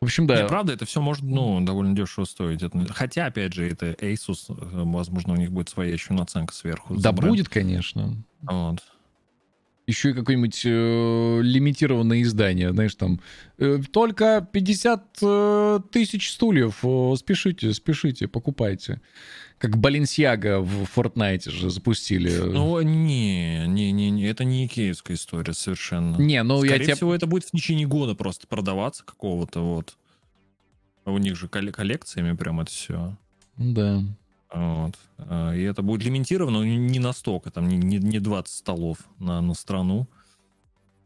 В 0.02 0.06
общем, 0.06 0.28
да. 0.28 0.42
Не, 0.42 0.48
правда, 0.48 0.74
это 0.74 0.86
все 0.86 1.02
может, 1.02 1.24
ну, 1.24 1.60
довольно 1.62 1.96
дешево 1.96 2.26
стоить. 2.26 2.62
Это- 2.64 2.92
хотя, 2.94 3.26
опять 3.28 3.54
же, 3.54 3.68
это 3.68 3.92
Asus, 3.94 4.46
э, 4.50 4.54
возможно, 4.86 5.34
у 5.34 5.38
них 5.38 5.52
будет 5.52 5.70
своя 5.70 5.92
еще 5.94 6.14
наценка 6.14 6.54
сверху. 6.54 6.96
да 7.00 7.12
будет, 7.12 7.48
конечно. 7.50 8.16
Вот. 8.42 8.80
Еще 9.88 10.10
и 10.10 10.14
какое-нибудь 10.14 10.64
э, 10.66 11.40
лимитированное 11.42 12.22
издание, 12.22 12.72
знаешь, 12.74 12.94
там 12.96 13.22
э, 13.58 13.80
только 13.90 14.46
50 14.52 15.18
э, 15.22 15.80
тысяч 15.90 16.30
стульев, 16.30 16.80
э, 16.84 17.16
спешите, 17.18 17.74
спешите, 17.74 18.28
покупайте. 18.28 19.00
Как 19.60 19.78
Баленсиага 19.78 20.60
в 20.60 20.84
Fortnite 20.94 21.50
же 21.50 21.70
запустили. 21.70 22.36
Ну, 22.38 22.82
не, 22.82 23.66
не, 23.66 23.94
не, 23.94 24.10
не, 24.10 24.26
это 24.26 24.44
не 24.44 24.66
икеевская 24.66 25.16
история 25.16 25.54
совершенно. 25.54 26.18
не, 26.18 26.44
ну 26.44 26.64
я 26.64 26.72
Скорее 26.72 26.86
тебе... 26.86 26.96
всего, 26.96 27.16
это 27.16 27.26
будет 27.26 27.46
в 27.46 27.52
течение 27.52 27.88
года 27.88 28.14
просто 28.14 28.46
продаваться 28.46 29.06
какого-то 29.06 29.62
вот. 29.62 29.98
У 31.06 31.18
них 31.18 31.38
же 31.38 31.48
колле- 31.48 31.72
коллекциями 31.72 32.36
прям 32.36 32.60
это 32.60 32.72
все. 32.72 33.18
Да. 33.56 34.04
Вот. 34.54 34.94
А, 35.18 35.54
И 35.54 35.62
это 35.62 35.82
будет 35.82 36.04
лимитировано, 36.04 36.60
но 36.60 36.66
не 36.66 37.00
настолько, 37.00 37.52
там 37.52 37.68
не, 37.68 37.78
не, 37.78 37.98
не 37.98 38.20
20 38.20 38.54
столов 38.54 39.00
на, 39.20 39.42
на 39.42 39.54
страну. 39.54 40.08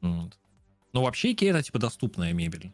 Вот. 0.02 0.38
Но 0.94 1.04
вообще 1.04 1.32
Икея 1.32 1.52
это 1.52 1.64
типа 1.64 1.80
доступная 1.80 2.34
мебель. 2.34 2.72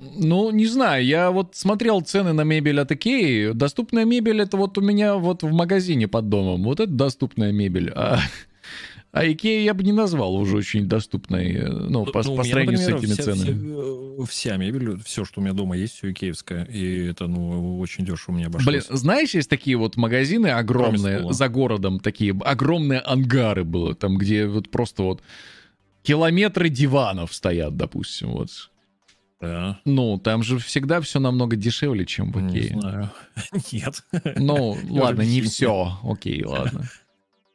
Ну, 0.00 0.50
не 0.50 0.66
знаю, 0.66 1.04
я 1.04 1.30
вот 1.30 1.56
смотрел 1.56 2.00
цены 2.00 2.32
на 2.32 2.42
мебель 2.42 2.80
от 2.80 2.90
Икеи. 2.92 3.52
Доступная 3.52 4.04
мебель 4.04 4.40
это 4.40 4.56
вот 4.56 4.78
у 4.78 4.80
меня 4.80 5.16
вот 5.16 5.42
в 5.42 5.52
магазине 5.52 6.08
под 6.08 6.28
домом. 6.28 6.64
Вот 6.64 6.80
это 6.80 6.90
доступная 6.90 7.52
мебель. 7.52 7.90
А, 7.94 8.18
а 9.14 9.30
Икея 9.30 9.62
я 9.62 9.74
бы 9.74 9.84
не 9.84 9.92
назвал 9.92 10.34
уже 10.34 10.56
очень 10.56 10.88
доступной, 10.88 11.52
э, 11.52 11.68
ну, 11.68 12.04
по, 12.04 12.24
Ну, 12.24 12.32
у 12.32 12.36
по 12.36 12.42
меня, 12.42 12.52
сравнению 12.52 12.80
например, 12.80 12.98
с 12.98 13.04
этими 13.04 13.12
вся, 13.12 13.22
ценами. 13.22 14.24
Вся, 14.24 14.26
вся 14.26 14.56
мебель, 14.56 15.00
все, 15.04 15.24
что 15.24 15.40
у 15.40 15.44
меня 15.44 15.52
дома 15.52 15.76
есть, 15.76 15.94
все 15.94 16.10
икеевское. 16.10 16.64
И 16.64 17.06
это, 17.06 17.28
ну, 17.28 17.78
очень 17.78 18.04
дешево 18.04 18.34
мне 18.34 18.46
обошлось. 18.46 18.66
Блин, 18.66 18.82
знаешь, 18.98 19.34
есть 19.34 19.48
такие 19.48 19.76
вот 19.76 19.96
магазины 19.96 20.48
огромные 20.48 21.32
за 21.32 21.48
городом, 21.48 22.00
такие 22.00 22.36
огромные 22.44 22.98
ангары 22.98 23.62
было, 23.62 23.94
там, 23.94 24.18
где 24.18 24.46
вот 24.46 24.68
просто 24.72 25.04
вот 25.04 25.22
километры 26.02 26.68
диванов 26.68 27.32
стоят, 27.32 27.76
допустим, 27.76 28.32
вот. 28.32 28.50
Да. 29.40 29.78
Ну, 29.84 30.18
там 30.18 30.42
же 30.42 30.58
всегда 30.58 31.00
все 31.00 31.20
намного 31.20 31.54
дешевле, 31.54 32.04
чем 32.04 32.32
в 32.32 32.40
Не 32.40 32.58
Икее. 32.58 32.80
знаю. 32.80 33.10
Нет. 33.72 34.02
Ну, 34.36 34.76
ладно, 34.90 35.22
не 35.22 35.40
все. 35.42 35.98
Окей, 36.02 36.44
ладно. 36.44 36.88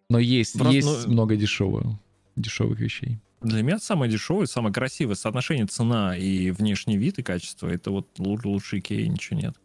Но 0.09 0.17
есть, 0.17 0.53
Просто, 0.57 0.73
есть 0.73 0.87
ну- 1.07 1.13
много 1.13 1.35
дешевого, 1.35 1.99
дешевых 2.35 2.79
вещей. 2.79 3.19
Для 3.41 3.61
меня 3.61 3.79
самое 3.79 4.11
дешевое, 4.11 4.47
самое 4.47 4.73
красивое 4.73 5.15
соотношение 5.15 5.65
цена 5.67 6.17
и 6.17 6.51
внешний 6.51 6.97
вид 6.97 7.19
и 7.19 7.23
качество, 7.23 7.67
это 7.67 7.91
вот 7.91 8.07
лу- 8.19 8.39
лучше 8.43 8.79
Икеи 8.79 9.05
ничего 9.05 9.39
нет. 9.39 9.55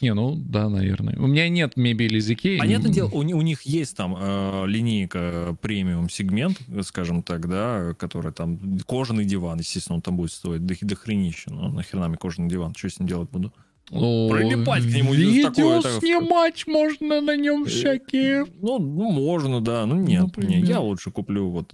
Не, 0.00 0.12
ну 0.14 0.34
да, 0.36 0.68
наверное. 0.68 1.16
У 1.18 1.26
меня 1.26 1.48
нет 1.48 1.76
мебели 1.76 2.18
из 2.18 2.28
Икеи. 2.30 2.58
Понятное 2.58 2.88
М, 2.88 2.94
дело, 2.94 3.08
у, 3.10 3.18
у 3.18 3.42
них 3.42 3.62
есть 3.62 3.96
там 3.96 4.14
э, 4.18 4.64
линейка 4.66 5.56
премиум 5.60 6.08
сегмент, 6.10 6.60
скажем 6.82 7.22
так, 7.22 7.48
да, 7.48 7.94
который 7.98 8.32
там 8.32 8.78
кожаный 8.86 9.24
диван, 9.24 9.58
естественно, 9.58 9.96
он 9.96 10.02
там 10.02 10.16
будет 10.16 10.32
стоить 10.32 10.64
до, 10.66 10.74
до 10.80 10.96
хренища. 10.96 11.50
Ну, 11.52 11.68
нахрена 11.68 12.08
мне 12.08 12.16
кожаный 12.18 12.48
диван, 12.48 12.74
что 12.74 12.88
с 12.90 12.98
ним 12.98 13.08
делать 13.08 13.30
буду? 13.30 13.52
О, 13.90 14.28
прилипать 14.30 14.82
к 14.82 14.86
нему 14.86 15.14
Видео 15.14 15.50
такое, 15.50 15.80
так- 15.80 16.00
снимать 16.00 16.66
можно 16.66 17.20
на 17.20 17.36
нем 17.36 17.66
всякие. 17.66 18.44
Ну, 18.60 18.78
ну, 18.78 19.10
можно, 19.10 19.60
да, 19.60 19.86
ну 19.86 19.94
нет, 19.96 20.24
Например. 20.24 20.64
я 20.64 20.80
лучше 20.80 21.10
куплю 21.10 21.50
вот 21.50 21.72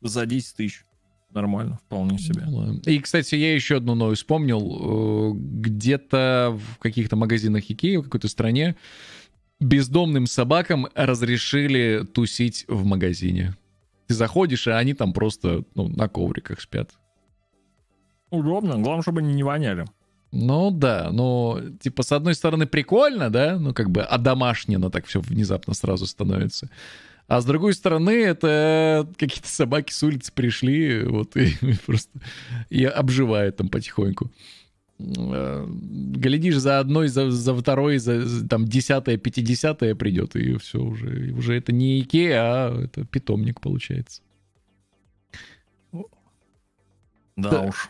за 0.00 0.26
10 0.26 0.56
тысяч. 0.56 0.84
Нормально, 1.32 1.78
вполне 1.86 2.18
себе. 2.18 2.42
Ну. 2.48 2.80
И, 2.80 2.98
кстати, 2.98 3.36
я 3.36 3.54
еще 3.54 3.76
одну 3.76 3.94
новость 3.94 4.22
вспомнил. 4.22 5.30
Э, 5.32 5.38
Где-то 5.38 6.58
в 6.74 6.78
каких-то 6.78 7.14
магазинах 7.14 7.70
Икеи 7.70 7.96
в 7.96 8.02
какой-то 8.02 8.26
стране 8.26 8.74
бездомным 9.60 10.26
собакам 10.26 10.88
разрешили 10.94 12.04
тусить 12.12 12.64
в 12.66 12.84
магазине. 12.84 13.54
Ты 14.08 14.14
заходишь, 14.14 14.66
а 14.66 14.78
они 14.78 14.92
там 14.94 15.12
просто 15.12 15.62
ну, 15.76 15.88
на 15.88 16.08
ковриках 16.08 16.60
спят. 16.60 16.90
Удобно, 18.30 18.78
главное, 18.78 19.02
чтобы 19.02 19.20
они 19.20 19.34
не 19.34 19.42
воняли. 19.44 19.84
Ну 20.32 20.70
да, 20.70 21.10
но 21.10 21.60
типа 21.80 22.02
с 22.02 22.12
одной 22.12 22.34
стороны 22.34 22.66
прикольно, 22.66 23.30
да, 23.30 23.58
ну 23.58 23.74
как 23.74 23.90
бы 23.90 24.02
одомашнено 24.02 24.90
так 24.90 25.06
все 25.06 25.20
внезапно 25.20 25.74
сразу 25.74 26.06
становится. 26.06 26.70
А 27.26 27.40
с 27.40 27.44
другой 27.44 27.74
стороны, 27.74 28.10
это 28.10 29.08
какие-то 29.16 29.48
собаки 29.48 29.92
с 29.92 30.02
улицы 30.02 30.32
пришли, 30.32 31.04
вот, 31.04 31.36
и 31.36 31.54
просто 31.86 32.10
и 32.70 32.84
обживают 32.84 33.56
там 33.56 33.68
потихоньку. 33.68 34.30
Э, 34.98 35.66
глядишь, 35.68 36.56
за 36.58 36.78
одной, 36.78 37.08
за, 37.08 37.30
за 37.30 37.54
второй, 37.54 37.98
за, 37.98 38.26
за 38.26 38.48
там 38.48 38.66
десятое, 38.66 39.16
пятидесятое 39.16 39.94
придет, 39.94 40.36
и 40.36 40.56
все 40.58 40.80
уже. 40.80 41.32
Уже 41.32 41.56
это 41.56 41.72
не 41.72 42.00
Икеа, 42.00 42.42
а 42.42 42.84
это 42.84 43.04
питомник 43.04 43.60
получается. 43.60 44.22
Да, 45.92 47.50
Да. 47.50 47.60
уж. 47.62 47.88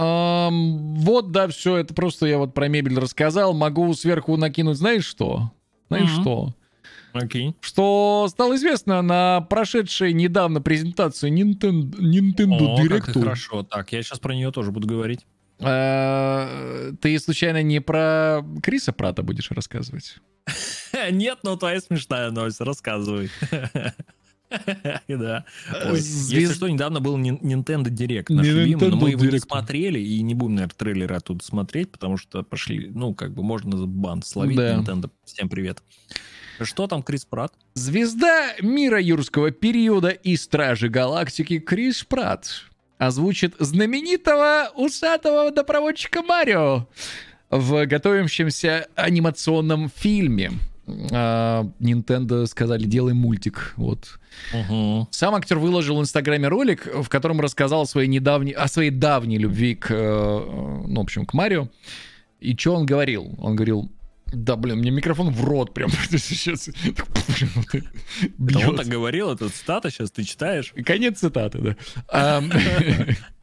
Ам, 0.00 0.94
вот, 0.96 1.32
да, 1.32 1.48
все, 1.48 1.76
это 1.76 1.92
просто 1.94 2.26
я 2.26 2.38
вот 2.38 2.54
про 2.54 2.68
мебель 2.68 2.98
рассказал. 2.98 3.52
Могу 3.54 3.92
сверху 3.94 4.36
накинуть, 4.36 4.76
знаешь 4.76 5.04
что? 5.04 5.50
Знаешь 5.88 6.12
Мгм. 6.12 6.22
что? 6.22 6.54
Окей. 7.14 7.56
Что 7.60 8.26
стало 8.28 8.54
известно 8.56 9.02
на 9.02 9.40
прошедшей 9.40 10.12
недавно 10.12 10.60
презентации 10.60 11.30
Nintendo, 11.32 11.90
Nintendo 11.98 12.66
О, 12.66 12.76
как 12.76 13.08
Direct. 13.08 13.12
хорошо. 13.20 13.62
Так, 13.64 13.92
я 13.92 14.02
сейчас 14.02 14.20
про 14.20 14.34
нее 14.34 14.52
тоже 14.52 14.70
буду 14.70 14.86
говорить. 14.86 15.26
А, 15.60 16.92
Ты 17.00 17.18
случайно 17.18 17.62
не 17.62 17.80
про 17.80 18.44
Криса 18.62 18.92
Прата 18.92 19.22
будешь 19.22 19.50
рассказывать? 19.50 20.18
Нет, 21.10 21.38
но 21.42 21.56
твоя 21.56 21.80
смешная 21.80 22.30
новость, 22.30 22.60
рассказывай. 22.60 23.30
Да. 25.08 25.44
Звезд- 25.92 26.32
Если 26.32 26.54
что, 26.54 26.68
недавно 26.68 27.00
был 27.00 27.18
Nintendo 27.18 27.84
Direct 27.84 28.26
наш 28.30 28.46
любимый, 28.46 28.88
но 28.88 28.96
мы 28.96 29.10
его 29.10 29.24
не 29.24 29.38
смотрели 29.38 29.98
и 29.98 30.22
не 30.22 30.34
будем, 30.34 30.56
наверное, 30.56 30.74
трейлеры 30.76 31.16
оттуда 31.16 31.44
смотреть, 31.44 31.90
потому 31.90 32.16
что 32.16 32.42
пошли, 32.42 32.90
ну, 32.92 33.14
как 33.14 33.32
бы 33.34 33.42
можно 33.42 33.86
бан 33.86 34.22
словить. 34.22 34.58
Nintendo. 34.58 35.10
Всем 35.24 35.48
привет. 35.48 35.82
Что 36.60 36.86
там 36.88 37.02
Крис 37.02 37.24
Пратт? 37.24 37.52
Звезда 37.74 38.52
мира 38.60 39.00
юрского 39.00 39.50
периода 39.52 40.08
и 40.08 40.36
Стражи 40.36 40.88
Галактики 40.88 41.58
Крис 41.60 42.02
Пратт 42.04 42.64
озвучит 42.98 43.54
знаменитого 43.60 44.70
усатого 44.74 45.44
водопроводчика 45.44 46.22
Марио 46.22 46.88
в 47.50 47.86
готовящемся 47.86 48.88
анимационном 48.96 49.88
фильме. 49.94 50.50
А, 51.12 51.70
Nintendo 51.80 52.46
сказали, 52.46 52.84
делай 52.84 53.14
мультик. 53.14 53.74
Вот. 53.76 54.18
Угу. 54.52 55.08
Сам 55.10 55.34
актер 55.34 55.58
выложил 55.58 55.98
в 55.98 56.00
Инстаграме 56.00 56.48
ролик, 56.48 56.86
в 56.86 57.08
котором 57.08 57.40
рассказал 57.40 57.82
о 57.82 57.86
своей, 57.86 58.08
недавней, 58.08 58.52
о 58.52 58.68
своей 58.68 58.90
давней 58.90 59.38
любви 59.38 59.74
к, 59.74 59.90
э, 59.90 60.84
ну, 60.86 61.00
в 61.00 61.04
общем, 61.04 61.26
к 61.26 61.34
Марио. 61.34 61.68
И 62.40 62.56
что 62.56 62.74
он 62.74 62.86
говорил? 62.86 63.34
Он 63.38 63.56
говорил, 63.56 63.90
да, 64.26 64.56
блин, 64.56 64.78
мне 64.78 64.90
микрофон 64.90 65.30
в 65.30 65.44
рот 65.44 65.72
прям 65.74 65.90
сейчас 66.10 66.68
он 68.66 68.76
так 68.76 68.86
говорил, 68.86 69.30
это 69.30 69.48
цитата 69.48 69.90
сейчас 69.90 70.10
ты 70.10 70.24
читаешь. 70.24 70.72
Конец 70.84 71.18
цитаты, 71.18 71.76
да. 72.12 72.42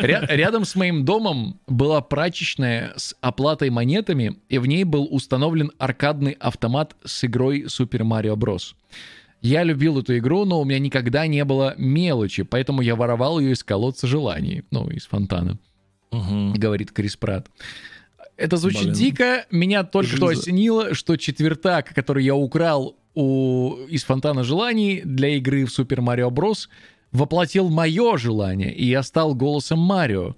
Ря- 0.00 0.26
Рядом 0.28 0.64
с 0.64 0.74
моим 0.74 1.04
домом 1.04 1.60
была 1.66 2.00
прачечная 2.00 2.92
с 2.96 3.14
оплатой 3.20 3.70
монетами, 3.70 4.36
и 4.48 4.58
в 4.58 4.66
ней 4.66 4.84
был 4.84 5.08
установлен 5.10 5.72
аркадный 5.78 6.32
автомат 6.32 6.96
с 7.04 7.24
игрой 7.24 7.62
Super 7.64 8.00
Mario 8.02 8.34
Bros. 8.36 8.74
Я 9.40 9.62
любил 9.62 9.98
эту 10.00 10.18
игру, 10.18 10.44
но 10.44 10.60
у 10.60 10.64
меня 10.64 10.78
никогда 10.80 11.26
не 11.26 11.44
было 11.44 11.74
мелочи, 11.78 12.42
поэтому 12.42 12.82
я 12.82 12.96
воровал 12.96 13.38
ее 13.38 13.52
из 13.52 13.62
колодца 13.62 14.06
желаний, 14.06 14.64
ну, 14.70 14.88
из 14.90 15.06
фонтана, 15.06 15.58
Мгм. 16.10 16.54
говорит 16.54 16.90
Крис 16.92 17.16
Пратт. 17.16 17.46
Это 18.36 18.56
звучит 18.56 18.82
Блин. 18.82 18.94
дико. 18.94 19.46
Меня 19.50 19.82
только 19.84 20.16
что 20.16 20.28
Жиза. 20.28 20.40
осенило, 20.42 20.94
что 20.94 21.16
четвертак, 21.16 21.92
который 21.92 22.24
я 22.24 22.34
украл 22.36 22.96
у... 23.14 23.74
из 23.88 24.04
фонтана 24.04 24.44
желаний 24.44 25.02
для 25.04 25.30
игры 25.36 25.64
в 25.66 25.76
Super 25.76 25.98
Mario 25.98 26.30
Bros. 26.30 26.68
Воплотил 27.12 27.68
мое 27.68 28.16
желание, 28.18 28.74
и 28.74 28.84
я 28.86 29.02
стал 29.02 29.34
голосом 29.34 29.78
Марио. 29.78 30.36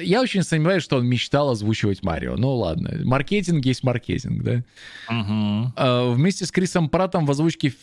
Я 0.00 0.22
очень 0.22 0.42
сомневаюсь, 0.42 0.82
что 0.82 0.96
он 0.96 1.06
мечтал 1.06 1.50
озвучивать 1.50 2.02
Марио. 2.02 2.36
Ну 2.36 2.54
ладно, 2.56 3.00
маркетинг 3.04 3.64
есть 3.66 3.82
маркетинг, 3.82 4.42
да? 4.42 4.64
Мгм. 5.10 5.72
А, 5.76 6.12
Вместе 6.12 6.46
с 6.46 6.50
Крисом 6.50 6.88
Пратом 6.88 7.26
в 7.26 7.30
озвучке 7.30 7.74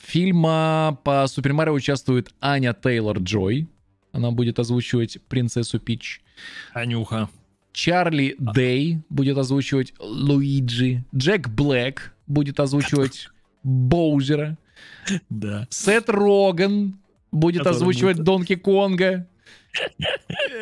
фильма 0.00 0.98
по 1.02 1.26
Супер 1.26 1.52
Марио 1.52 1.72
участвует 1.72 2.32
Аня 2.40 2.74
Тейлор-Джой. 2.80 3.66
Она 4.12 4.30
будет 4.30 4.58
озвучивать 4.58 5.18
принцессу 5.28 5.80
Пич. 5.80 6.22
Анюха. 6.72 7.28
Чарли 7.72 8.36
Дэй 8.38 9.00
будет 9.08 9.36
озвучивать 9.36 9.94
Луиджи. 9.98 11.04
Джек 11.14 11.48
Блэк 11.48 12.12
будет 12.26 12.60
озвучивать 12.60 13.28
Боузера. 13.64 14.56
Да. 15.30 15.66
Сет 15.70 16.08
Роган 16.08 16.98
будет 17.32 17.66
озвучивать 17.66 18.18
Донки 18.22 18.54
Конга. 18.56 19.26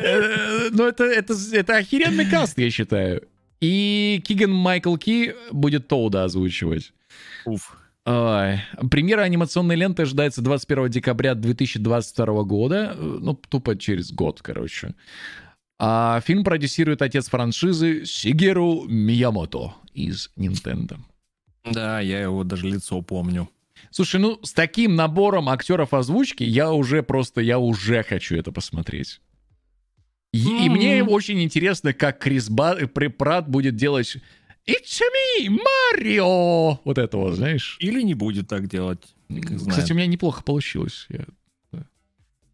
Э, 0.01 0.69
Ну, 0.71 0.87
это, 0.87 1.03
это, 1.03 1.33
это 1.51 1.77
охеренный 1.77 2.25
каст, 2.29 2.57
я 2.57 2.69
считаю. 2.69 3.23
И 3.61 4.21
Киган 4.25 4.51
Майкл 4.51 4.95
Ки 4.97 5.33
будет 5.51 5.87
Тоуда 5.87 6.23
озвучивать. 6.25 6.91
Уф. 7.45 7.77
Ой. 8.05 8.59
Премьера 8.91 9.21
анимационной 9.21 9.77
ленты 9.77 10.01
ожидается 10.01 10.41
21 10.41 10.89
декабря 10.89 11.35
2022 11.35 12.43
года. 12.43 12.95
Э, 12.97 13.17
Ну, 13.21 13.33
тупо 13.35 13.77
через 13.77 14.11
год, 14.11 14.41
короче. 14.41 14.93
А 15.79 16.21
фильм 16.21 16.43
продюсирует 16.43 17.01
отец 17.01 17.29
франшизы 17.29 18.05
Сигеру 18.05 18.83
Миямото 18.87 19.73
из 19.93 20.29
Nintendo. 20.37 20.97
Да, 21.65 21.99
я 22.01 22.21
его 22.21 22.43
даже 22.43 22.67
лицо 22.67 23.01
помню. 23.01 23.49
Слушай, 23.91 24.19
ну 24.21 24.39
с 24.43 24.53
таким 24.53 24.95
набором 24.95 25.49
актеров 25.49 25.93
озвучки 25.93 26.43
я 26.43 26.71
уже 26.71 27.03
просто, 27.03 27.41
я 27.41 27.59
уже 27.59 28.03
хочу 28.03 28.35
это 28.35 28.51
посмотреть. 28.51 29.21
И, 30.31 30.65
и 30.65 30.69
мне 30.69 31.03
очень 31.03 31.41
интересно, 31.43 31.93
как 31.93 32.17
Крис 32.19 32.49
Ба- 32.49 32.75
э, 32.79 32.87
Пр- 32.87 33.11
Пратт 33.11 33.47
будет 33.47 33.75
делать 33.75 34.17
«It's 34.67 34.99
me, 35.39 35.49
Марио!» 35.49 36.79
Вот 36.83 36.97
это 36.97 37.17
вот, 37.17 37.35
знаешь. 37.35 37.77
Или 37.79 38.01
не 38.01 38.15
будет 38.15 38.47
так 38.47 38.67
делать. 38.67 39.01
Кстати, 39.67 39.91
у 39.91 39.95
меня 39.95 40.07
неплохо 40.07 40.41
получилось, 40.43 41.05
я, 41.09 41.25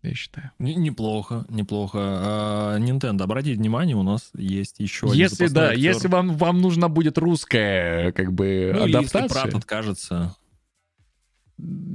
я 0.02 0.14
считаю. 0.14 0.52
Неплохо, 0.60 1.46
неплохо. 1.50 2.00
А, 2.02 2.78
Nintendo, 2.80 3.24
обратите 3.24 3.56
внимание, 3.58 3.96
у 3.96 4.04
нас 4.04 4.32
есть 4.36 4.80
еще 4.80 5.10
Если, 5.14 5.48
да, 5.48 5.70
актер. 5.70 5.80
если 5.80 6.08
вам, 6.10 6.36
вам 6.38 6.62
нужна 6.62 6.90
будет 6.90 7.18
русская, 7.18 8.12
как 8.14 8.34
бы, 8.34 8.72
Ну, 8.76 8.86
или 8.88 8.98
если 9.02 9.18
адаптация. 9.20 9.42
Пратт 9.44 9.56
откажется. 9.56 10.36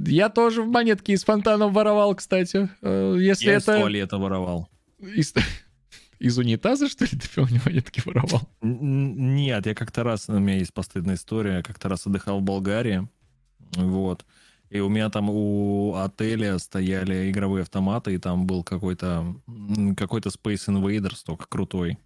Я 0.05 0.29
тоже 0.29 0.61
в 0.61 0.67
монетки 0.67 1.11
из 1.11 1.23
фонтана 1.23 1.67
воровал, 1.67 2.15
кстати. 2.15 2.69
Э, 2.81 3.15
Если 3.19 3.47
я 3.47 3.57
из 3.57 3.63
это... 3.63 3.79
туалета 3.79 4.17
воровал. 4.17 4.69
Из... 4.99 5.33
из 6.19 6.37
унитаза, 6.37 6.87
что 6.87 7.05
ли, 7.05 7.11
ты 7.11 7.27
пил 7.35 7.47
монетки 7.65 8.01
воровал? 8.05 8.41
Нет, 8.61 9.65
я 9.65 9.75
как-то 9.75 10.03
раз, 10.03 10.29
у 10.29 10.39
меня 10.39 10.57
есть 10.57 10.73
постыдная 10.73 11.15
история, 11.15 11.63
как-то 11.63 11.89
раз 11.89 12.05
отдыхал 12.05 12.39
в 12.39 12.43
Болгарии, 12.43 13.07
вот, 13.75 14.25
и 14.69 14.79
у 14.79 14.89
меня 14.89 15.09
там 15.09 15.29
у 15.29 15.95
отеля 15.95 16.57
стояли 16.59 17.29
игровые 17.29 17.63
автоматы, 17.63 18.13
и 18.13 18.17
там 18.17 18.45
был 18.45 18.63
какой-то 18.63 19.35
какой-то 19.97 20.29
Space 20.29 20.67
Invaders, 20.67 21.21
только 21.25 21.47
крутой. 21.47 21.97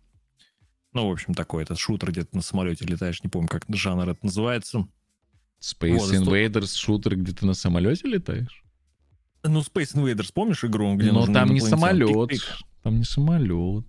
Ну, 0.94 1.08
в 1.08 1.12
общем, 1.12 1.34
такой, 1.34 1.64
это 1.64 1.76
шутер 1.76 2.12
где-то 2.12 2.36
на 2.36 2.42
самолете 2.42 2.86
летаешь, 2.86 3.24
не 3.24 3.30
помню, 3.30 3.48
как 3.48 3.64
жанр 3.70 4.10
это 4.10 4.26
называется. 4.26 4.88
Space 5.62 5.98
Вот, 5.98 6.14
и 6.14 6.18
сто- 6.18 6.36
Invaders, 6.36 6.76
шутер, 6.76 7.16
где 7.18 7.34
ты 7.34 7.46
на 7.46 7.54
самолете 7.54 8.08
летаешь? 8.08 8.64
Ну, 9.44 9.60
Space 9.62 9.96
Invaders, 9.96 10.32
помнишь 10.34 10.64
игру? 10.64 10.96
Где 10.96 11.12
Но 11.12 11.26
там 11.26 11.54
не 11.54 11.62
самолет. 11.62 12.30
Пик-пик. 12.30 12.44
Там 12.84 12.98
не 13.00 13.04
самолет. 13.06 13.86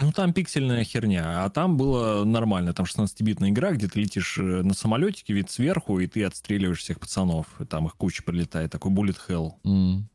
Ну, 0.00 0.12
там 0.12 0.32
пиксельная 0.32 0.84
херня, 0.84 1.44
а 1.44 1.50
там 1.50 1.76
было 1.76 2.24
нормально. 2.24 2.72
Там 2.72 2.86
16-битная 2.86 3.50
игра, 3.50 3.72
где 3.72 3.88
ты 3.88 4.00
летишь 4.00 4.38
э, 4.38 4.42
на 4.62 4.72
самолетике, 4.74 5.34
вид 5.34 5.50
сверху, 5.50 5.98
и 5.98 6.06
ты 6.06 6.22
отстреливаешь 6.22 6.78
всех 6.78 7.00
пацанов. 7.00 7.46
И 7.60 7.64
там 7.64 7.86
их 7.86 7.96
куча 7.96 8.22
прилетает, 8.22 8.70
такой 8.70 8.92
bullet 8.92 9.16
hell. 9.28 9.54
М. 9.64 10.08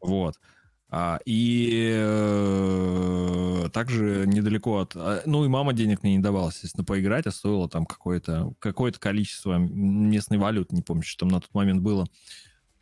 Вот. 0.00 0.34
А, 0.90 1.20
и 1.26 1.92
э, 1.94 3.68
также 3.72 4.24
недалеко 4.26 4.78
от... 4.78 4.96
а, 4.96 5.22
Ну, 5.26 5.44
и 5.44 5.48
мама 5.48 5.74
денег 5.74 6.02
мне 6.02 6.16
не 6.16 6.22
давала, 6.22 6.48
естественно, 6.48 6.84
поиграть, 6.84 7.26
а 7.26 7.30
стоило 7.30 7.68
там 7.68 7.84
какое-то 7.84 8.54
какое 8.58 8.92
количество 8.92 9.58
местной 9.58 10.38
валюты, 10.38 10.74
не 10.74 10.82
помню, 10.82 11.02
что 11.02 11.26
там 11.26 11.28
на 11.28 11.40
тот 11.40 11.52
момент 11.52 11.82
было. 11.82 12.06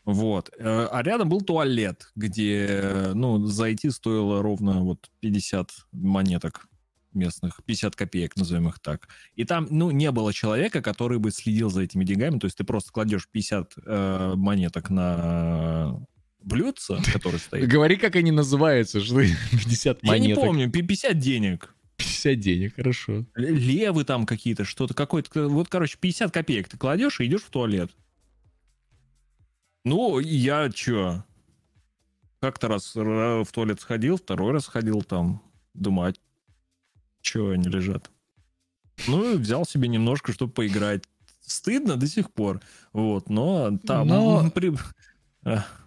Вот. 0.04 0.50
Э, 0.56 0.86
А 0.90 1.02
рядом 1.02 1.28
был 1.28 1.40
туалет, 1.40 2.12
где, 2.14 3.10
ну, 3.12 3.44
зайти 3.46 3.90
стоило 3.90 4.40
ровно 4.40 4.82
вот 4.82 5.10
50 5.20 5.70
монеток 5.90 6.68
местных, 7.12 7.60
50 7.64 7.96
копеек, 7.96 8.36
назовем 8.36 8.68
их 8.68 8.78
так. 8.78 9.08
И 9.34 9.44
там, 9.44 9.66
ну, 9.70 9.90
не 9.90 10.12
было 10.12 10.32
человека, 10.32 10.80
который 10.80 11.18
бы 11.18 11.32
следил 11.32 11.70
за 11.70 11.82
этими 11.82 12.04
деньгами. 12.04 12.38
То 12.38 12.44
есть 12.44 12.56
ты 12.56 12.62
просто 12.62 12.92
кладешь 12.92 13.28
50 13.28 13.72
э, 13.84 14.34
монеток 14.36 14.90
на 14.90 16.06
блюдце, 16.46 16.98
который 17.12 17.38
стоит. 17.40 17.68
Говори, 17.68 17.96
как 17.96 18.16
они 18.16 18.30
называются, 18.30 19.00
что 19.00 19.20
50 19.20 19.98
Я 20.02 20.18
не 20.18 20.20
монеток. 20.28 20.44
помню, 20.44 20.70
пи- 20.70 20.82
50 20.82 21.18
денег. 21.18 21.74
50 21.98 22.38
денег, 22.40 22.76
хорошо. 22.76 23.24
Левы 23.34 24.04
там 24.04 24.26
какие-то, 24.26 24.64
что-то 24.64 24.94
какой-то. 24.94 25.48
Вот, 25.48 25.68
короче, 25.68 25.96
50 26.00 26.32
копеек 26.32 26.68
ты 26.68 26.76
кладешь 26.78 27.20
и 27.20 27.26
идешь 27.26 27.42
в 27.42 27.50
туалет. 27.50 27.90
Ну, 29.84 30.18
я 30.18 30.70
чё? 30.70 31.24
Как-то 32.40 32.68
раз 32.68 32.94
ра- 32.96 33.44
в 33.44 33.52
туалет 33.52 33.80
сходил, 33.80 34.16
второй 34.18 34.52
раз 34.52 34.66
ходил 34.66 35.02
там. 35.02 35.42
Думаю, 35.74 36.10
а 36.12 36.14
чё 37.22 37.50
они 37.50 37.68
лежат? 37.68 38.10
Ну, 39.08 39.34
и 39.34 39.36
взял 39.36 39.64
себе 39.64 39.88
немножко, 39.88 40.32
чтобы 40.32 40.52
поиграть. 40.52 41.04
Стыдно 41.40 41.96
до 41.96 42.06
сих 42.08 42.32
пор. 42.32 42.60
Вот, 42.92 43.28
но 43.30 43.78
там... 43.86 44.08
Но- 44.08 44.50
при- 44.54 44.74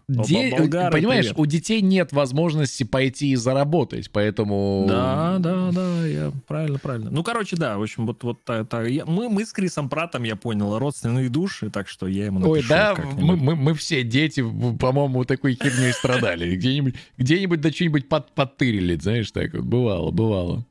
Де- 0.09 0.49
болгары, 0.49 0.91
Понимаешь, 0.91 1.25
привет. 1.25 1.39
у 1.39 1.45
детей 1.45 1.81
нет 1.81 2.11
возможности 2.11 2.83
пойти 2.83 3.29
и 3.29 3.35
заработать, 3.35 4.09
поэтому... 4.09 4.85
Да, 4.89 5.37
да, 5.39 5.71
да, 5.71 6.05
я 6.07 6.31
правильно, 6.47 6.79
правильно. 6.79 7.11
Ну, 7.11 7.23
короче, 7.23 7.55
да, 7.55 7.77
в 7.77 7.83
общем, 7.83 8.07
вот, 8.07 8.23
вот 8.23 8.43
так. 8.43 8.67
так. 8.67 8.89
Я- 8.89 9.05
мы, 9.05 9.29
мы 9.29 9.45
с 9.45 9.53
Крисом 9.53 9.87
Пратом, 9.87 10.23
я 10.23 10.35
понял, 10.35 10.79
родственные 10.79 11.29
души, 11.29 11.69
так 11.69 11.87
что 11.87 12.07
я 12.07 12.25
ему 12.25 12.39
напишу. 12.39 12.53
Ой, 12.53 12.63
да, 12.67 12.95
мы, 13.19 13.35
мы, 13.37 13.55
мы 13.55 13.73
все 13.75 14.01
дети, 14.03 14.41
по-моему, 14.79 15.25
такой 15.25 15.53
херней 15.53 15.93
страдали. 15.93 16.55
Где-нибудь, 16.55 16.95
где-нибудь 17.17 17.61
да 17.61 17.71
что-нибудь 17.71 18.09
под, 18.09 18.31
подтырили, 18.31 18.97
знаешь, 18.99 19.29
так 19.29 19.53
вот. 19.53 19.63
Бывало, 19.63 20.09
бывало. 20.09 20.65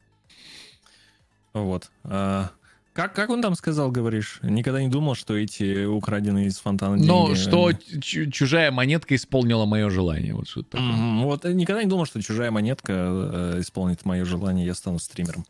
Вот. 1.55 1.91
А, 2.05 2.51
как, 2.99 3.13
как 3.15 3.31
он 3.31 3.41
там 3.41 3.55
сказал, 3.55 3.93
говоришь? 3.93 4.41
Никогда 4.43 4.83
не 4.83 4.89
думал, 4.89 5.15
что 5.15 5.37
эти 5.37 5.85
украденные 5.85 6.49
из 6.49 6.59
фонтана 6.59 6.97
деньги... 6.97 7.07
Но 7.07 7.37
что 7.37 7.71
чу- 7.73 8.29
чужая 8.29 8.73
монетка 8.73 9.15
исполнила 9.15 9.67
мое 9.67 9.89
желание. 9.89 10.35
Вот 10.35 10.49
что 10.49 10.65
такое. 10.65 10.81
Мгм. 10.83 11.23
Вот 11.23 11.45
э, 11.45 11.53
никогда 11.53 11.85
не 11.85 11.89
думал, 11.89 12.07
что 12.07 12.21
чужая 12.21 12.51
монетка 12.51 12.93
э, 12.93 13.61
исполнит 13.61 14.05
мое 14.05 14.25
желание, 14.25 14.67
я 14.67 14.75
стану 14.75 14.99
стримером. 14.99 15.47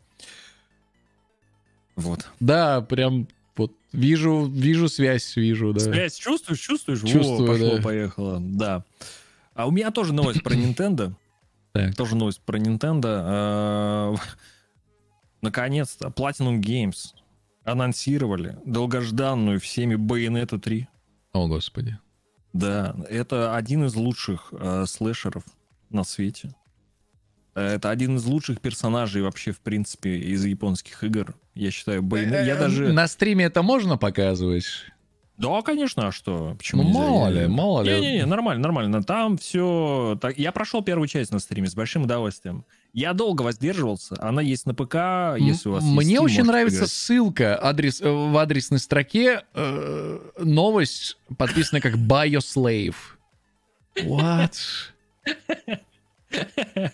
Вот. 1.95 2.27
Да, 2.39 2.81
прям 2.81 3.27
вот 3.57 3.71
вижу, 3.93 4.45
вижу 4.45 4.87
связь, 4.87 5.35
вижу, 5.35 5.73
да. 5.73 5.79
Связь 5.79 6.17
чувствуешь, 6.17 6.59
чувствуешь? 6.59 6.99
Чувствую, 6.99 7.47
Во, 7.47 7.47
пошло, 7.47 7.77
да. 7.77 7.81
поехало. 7.81 8.39
Да. 8.39 8.83
А 9.55 9.65
у 9.67 9.71
меня 9.71 9.89
тоже 9.89 10.13
новость 10.13 10.43
про 10.43 10.53
Nintendo. 10.53 11.13
Так. 11.71 11.95
Тоже 11.95 12.15
новость 12.15 12.41
про 12.41 12.59
Nintendo. 12.59 13.05
А, 13.05 14.15
Наконец-то 15.41 16.09
Platinum 16.09 16.59
Games 16.59 17.13
анонсировали 17.71 18.57
долгожданную 18.65 19.59
всеми 19.59 19.95
Bayonetta 19.95 20.59
3. 20.59 20.87
О, 21.33 21.47
господи. 21.47 21.97
Да, 22.53 22.95
это 23.09 23.55
один 23.55 23.85
из 23.85 23.95
лучших 23.95 24.49
э, 24.51 24.85
слэшеров 24.87 25.43
на 25.89 26.03
свете. 26.03 26.55
Э, 27.55 27.75
Это 27.75 27.89
один 27.89 28.15
из 28.17 28.25
лучших 28.25 28.59
персонажей 28.61 29.21
вообще, 29.21 29.51
в 29.51 29.59
принципе, 29.59 30.17
из 30.17 30.43
японских 30.45 31.03
игр. 31.03 31.35
Я 31.53 31.71
считаю, 31.71 32.01
Bayonetta... 32.01 32.45
Я 32.45 32.55
Э, 32.55 32.59
даже... 32.59 32.91
На 32.93 33.07
стриме 33.07 33.45
это 33.45 33.61
можно 33.61 33.97
показывать? 33.97 34.65
Да, 35.37 35.61
конечно, 35.61 36.07
а 36.07 36.11
что? 36.11 36.55
Почему 36.57 36.83
Ну, 36.83 36.89
мало 36.89 37.29
ли, 37.29 37.47
мало 37.47 37.81
ли. 37.81 37.93
Не-не-не, 37.93 38.25
нормально, 38.25 38.63
нормально. 38.63 39.03
Там 39.03 39.37
все... 39.37 40.17
Так... 40.19 40.37
Я 40.37 40.51
прошел 40.51 40.81
первую 40.83 41.07
часть 41.07 41.31
на 41.31 41.39
стриме 41.39 41.67
с 41.67 41.75
большим 41.75 42.03
удовольствием. 42.03 42.65
Я 42.93 43.13
долго 43.13 43.43
воздерживался. 43.43 44.15
Она 44.19 44.41
есть 44.41 44.65
на 44.65 44.73
ПК, 44.73 44.95
если 45.39 45.69
у 45.69 45.73
вас 45.73 45.83
Мне 45.83 46.19
очень 46.19 46.43
нравится 46.43 46.79
поиграть. 46.79 46.91
ссылка 46.91 47.59
адрес, 47.63 48.01
э, 48.01 48.09
в 48.09 48.35
адресной 48.37 48.79
строке. 48.79 49.43
э, 49.53 50.19
новость 50.39 51.17
подписана 51.37 51.81
как 51.81 51.95
Bioslave. 51.95 52.95
What? 53.97 54.53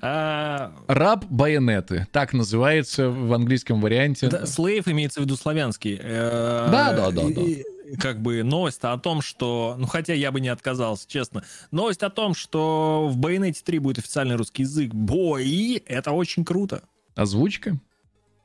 А, 0.00 0.72
Раб 0.88 1.26
байонеты. 1.26 2.06
Так 2.10 2.32
называется 2.32 3.10
в 3.10 3.32
английском 3.34 3.80
варианте. 3.80 4.28
да, 4.28 4.42
Slave 4.44 4.84
имеется 4.86 5.20
в 5.20 5.24
виду 5.24 5.36
славянский. 5.36 5.98
Э, 6.02 6.68
Да, 6.72 6.92
да, 6.94 7.10
да, 7.10 7.22
и- 7.28 7.62
Как 7.98 8.22
бы 8.22 8.42
новость 8.42 8.84
о 8.84 8.96
том, 8.98 9.20
что... 9.20 9.76
Ну, 9.78 9.86
хотя 9.86 10.14
я 10.14 10.32
бы 10.32 10.40
не 10.40 10.48
отказался, 10.48 11.08
честно. 11.08 11.44
Новость 11.70 12.02
о 12.02 12.10
том, 12.10 12.34
что 12.34 13.08
в 13.10 13.18
Bayonetta 13.18 13.62
3 13.62 13.78
будет 13.78 13.98
официальный 13.98 14.36
русский 14.36 14.62
язык. 14.62 14.92
Бой! 14.94 15.82
Это 15.86 16.12
очень 16.12 16.44
круто. 16.44 16.82
Озвучка? 17.14 17.78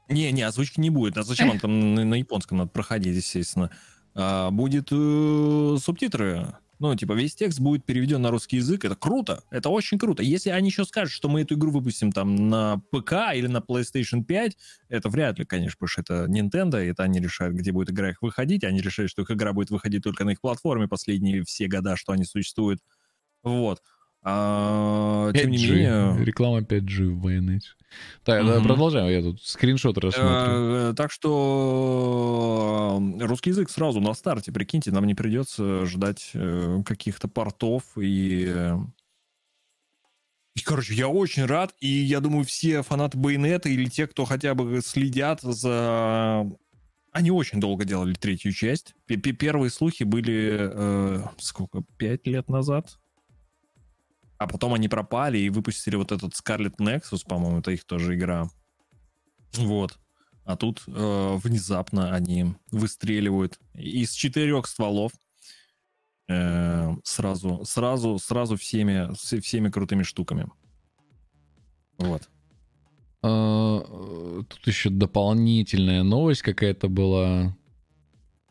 Не, 0.10 0.32
не, 0.32 0.42
озвучки 0.42 0.80
не 0.80 0.90
будет. 0.90 1.18
А 1.18 1.24
зачем 1.24 1.50
он 1.50 1.60
там 1.60 1.96
на, 1.96 2.04
на 2.06 2.16
японском 2.16 2.58
надо 2.58 2.70
проходить, 2.70 3.16
естественно? 3.16 3.72
А, 4.16 4.52
будет 4.52 4.90
э, 4.92 5.78
субтитры. 5.82 6.48
Ну, 6.80 6.96
типа, 6.96 7.14
весь 7.14 7.34
текст 7.34 7.60
будет 7.60 7.86
переведен 7.86 8.22
на 8.22 8.30
русский 8.30 8.58
язык. 8.58 8.86
Это 8.86 8.96
круто. 8.96 9.44
Это 9.50 9.70
очень 9.70 9.98
круто. 9.98 10.22
Если 10.22 10.52
они 10.52 10.70
еще 10.70 10.86
скажут, 10.86 11.12
что 11.12 11.28
мы 11.28 11.42
эту 11.42 11.56
игру 11.56 11.72
выпустим 11.72 12.12
там 12.12 12.50
на 12.50 12.80
ПК 12.92 13.34
или 13.34 13.48
на 13.48 13.58
PlayStation 13.58 14.24
5, 14.24 14.58
это 14.90 15.10
вряд 15.10 15.40
ли, 15.40 15.46
конечно, 15.46 15.78
потому 15.80 15.88
что 15.88 16.02
это 16.02 16.26
Nintendo, 16.30 16.84
и 16.84 16.90
это 16.90 17.04
они 17.04 17.20
решают, 17.20 17.56
где 17.56 17.72
будет 17.72 17.90
игра 17.90 18.12
их 18.12 18.22
выходить. 18.22 18.64
Они 18.64 18.80
решают, 18.80 19.10
что 19.10 19.24
их 19.24 19.32
игра 19.32 19.54
будет 19.54 19.72
выходить 19.72 20.04
только 20.04 20.24
на 20.24 20.32
их 20.32 20.42
платформе 20.42 20.88
последние 20.88 21.44
все 21.44 21.68
года, 21.68 21.96
что 21.96 22.12
они 22.12 22.26
существуют. 22.26 22.80
Вот. 23.44 23.82
А, 24.30 25.32
тем 25.34 25.52
не 25.52 25.58
5G. 25.58 25.70
менее... 25.72 26.26
Реклама 26.26 26.60
5G 26.60 27.06
в 27.12 27.18
байонете. 27.22 27.70
Так, 28.26 28.46
да, 28.46 28.56
Мгм. 28.56 28.64
продолжаем. 28.68 29.08
Я 29.10 29.22
тут 29.22 29.42
скриншот 29.42 29.98
рассмотрю. 29.98 30.90
Э, 30.90 30.94
Так 30.96 31.12
что 31.12 33.00
э, 33.20 33.26
русский 33.26 33.52
язык 33.52 33.70
сразу 33.70 34.02
на 34.02 34.14
старте, 34.14 34.52
прикиньте, 34.52 34.92
нам 34.92 35.06
не 35.08 35.16
придется 35.16 35.86
ждать 35.86 36.32
э, 36.34 36.82
каких-то 36.86 37.30
портов 37.30 37.84
и... 37.98 38.46
э, 38.50 38.76
короче, 40.66 40.94
я 40.96 41.08
очень 41.08 41.46
рад, 41.46 41.74
и 41.80 41.88
я 41.88 42.20
думаю, 42.20 42.44
все 42.44 42.82
фанаты 42.84 43.18
Байонета 43.18 43.70
или 43.70 43.86
те, 43.86 44.08
кто 44.08 44.26
хотя 44.26 44.54
бы 44.56 44.82
следят 44.84 45.40
за... 45.42 46.46
Они 47.14 47.32
очень 47.32 47.62
долго 47.62 47.86
делали 47.86 48.14
третью 48.14 48.52
часть. 48.52 48.94
Первые 49.06 49.70
слухи 49.72 50.04
были, 50.04 50.58
э, 50.60 51.24
сколько, 51.38 51.84
пять 51.98 52.28
лет 52.28 52.50
назад? 52.50 53.00
А 54.38 54.48
потом 54.48 54.74
они 54.74 54.88
пропали 54.88 55.40
и 55.40 55.50
выпустили 55.50 55.96
вот 55.96 56.12
этот 56.12 56.34
Scarlet 56.34 56.76
Nexus, 56.78 57.24
по-моему, 57.28 57.60
это 57.60 57.72
их 57.72 57.86
тоже 57.86 58.16
игра. 58.16 58.50
Вот. 59.54 59.98
А 60.46 60.56
тут 60.56 60.84
э, 60.88 61.38
внезапно 61.44 62.14
они 62.14 62.56
выстреливают 62.72 63.60
из 63.74 64.12
четырех 64.12 64.68
стволов 64.68 65.12
э, 66.30 66.96
сразу, 67.04 67.66
сразу, 67.66 68.18
сразу 68.20 68.56
всеми, 68.56 69.14
всеми 69.42 69.70
крутыми 69.70 70.04
штуками. 70.04 70.50
Вот. 71.98 72.30
А, 73.24 73.82
э, 73.86 74.44
Тут 74.48 74.68
еще 74.68 74.90
дополнительная 74.90 76.04
новость 76.04 76.44
какая-то 76.44 76.88
была. 76.88 77.58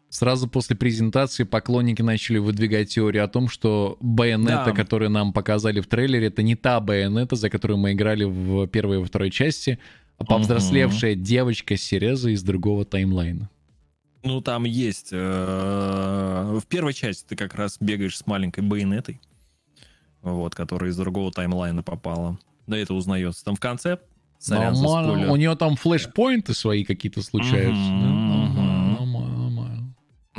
Сразу 0.09 0.49
после 0.49 0.77
презентации 0.77 1.45
поклонники 1.45 2.01
начали 2.01 2.39
выдвигать 2.39 2.89
теорию 2.91 3.25
о 3.25 3.29
том, 3.29 3.49
что 3.49 3.99
байонета, 4.01 4.67
Да. 4.67 4.73
которую 4.73 5.11
нам 5.11 5.33
показали 5.33 5.81
в 5.81 5.87
трейлере, 5.87 6.29
это 6.29 6.43
не 6.43 6.55
та 6.55 6.81
байонета, 6.81 7.37
за 7.37 7.51
которую 7.51 7.79
мы 7.79 7.93
играли 7.93 8.25
в 8.25 8.67
первой 8.69 8.97
и 8.97 8.99
во 9.01 9.05
второй 9.05 9.31
части, 9.31 9.79
а 10.17 10.25
повзрослевшая 10.25 11.15
девочка 11.17 11.77
Сереза 11.77 12.31
из 12.31 12.43
другого 12.43 12.85
таймлайна. 12.85 13.51
Ну, 14.23 14.41
там 14.41 14.65
есть... 14.65 15.09
э, 15.13 16.59
в 16.61 16.67
первой 16.67 16.95
части 16.95 17.27
ты 17.29 17.37
как 17.37 17.55
раз 17.55 17.77
бегаешь 17.81 18.17
с 18.17 18.27
маленькой 18.27 18.65
байонетой, 18.65 19.21
вот, 20.23 20.55
которая 20.55 20.91
из 20.91 20.97
другого 20.97 21.31
таймлайна 21.33 21.83
попала. 21.83 22.39
Да, 22.67 22.77
это 22.79 22.95
узнается. 22.95 23.45
Там 23.45 23.57
в 23.57 23.61
конце... 23.61 23.99
Сорян 24.39 24.75
Нормально. 24.75 25.33
У 25.33 25.37
нее 25.37 25.57
там 25.57 25.77
флешпоинты 25.77 26.53
свои 26.53 26.85
какие-то 26.85 27.23
случаются. 27.23 27.81
Мгм, 27.81 28.26
да? 28.26 28.26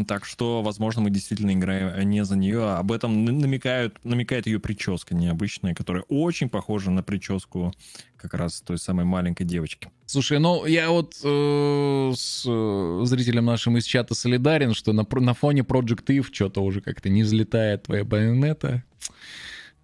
Так 0.05 0.25
что, 0.25 0.61
возможно, 0.61 1.01
мы 1.01 1.09
действительно 1.09 1.53
играем 1.53 2.07
не 2.09 2.23
за 2.23 2.35
нее. 2.35 2.63
а 2.63 2.79
Об 2.79 2.91
этом 2.91 3.25
намекают, 3.25 3.97
намекает 4.03 4.45
ее 4.45 4.59
прическа 4.59 5.15
необычная, 5.15 5.73
которая 5.73 6.03
очень 6.07 6.49
похожа 6.49 6.91
на 6.91 7.01
прическу 7.01 7.73
как 8.17 8.33
раз 8.33 8.61
той 8.61 8.77
самой 8.77 9.05
маленькой 9.05 9.45
девочки. 9.45 9.89
Слушай, 10.05 10.39
ну 10.39 10.65
я 10.65 10.89
вот 10.89 11.15
э, 11.23 12.11
с 12.15 12.43
э, 12.47 13.01
зрителем 13.05 13.45
нашим 13.45 13.77
из 13.77 13.85
чата 13.85 14.13
солидарен, 14.13 14.73
что 14.73 14.93
на, 14.93 15.05
на 15.09 15.33
фоне 15.33 15.61
Project 15.61 16.05
Eve 16.07 16.27
что-то 16.31 16.61
уже 16.61 16.81
как-то 16.81 17.09
не 17.09 17.23
взлетает 17.23 17.83
твоя 17.83 18.03
байонета. 18.03 18.83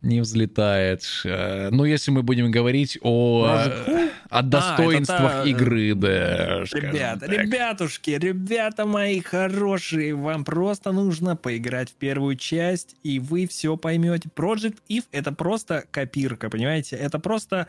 Не 0.04 0.20
взлетает. 0.20 1.04
Э, 1.24 1.70
Ну, 1.72 1.86
если 1.86 2.12
мы 2.12 2.24
будем 2.24 2.52
говорить 2.52 2.98
о, 3.02 3.48
э, 3.48 4.10
о 4.30 4.42
достоинствах 4.42 5.20
это 5.20 5.30
та, 5.30 5.44
э, 5.46 5.50
игры, 5.50 5.96
да. 5.96 6.64
Ребята, 6.74 7.26
ребятушки, 7.26 8.12
ребята 8.12 8.86
мои 8.86 9.22
хорошие, 9.22 10.14
вам 10.14 10.44
просто 10.44 10.92
нужно 10.92 11.38
поиграть 11.38 11.90
в 11.90 11.94
первую 11.94 12.36
часть, 12.36 12.98
и 13.04 13.20
вы 13.20 13.48
все 13.48 13.78
поймете. 13.78 14.28
Project 14.36 14.76
Eve 14.90 15.06
это 15.14 15.32
просто 15.32 15.86
копирка, 15.90 16.50
понимаете? 16.50 16.98
Это 16.98 17.18
просто... 17.18 17.68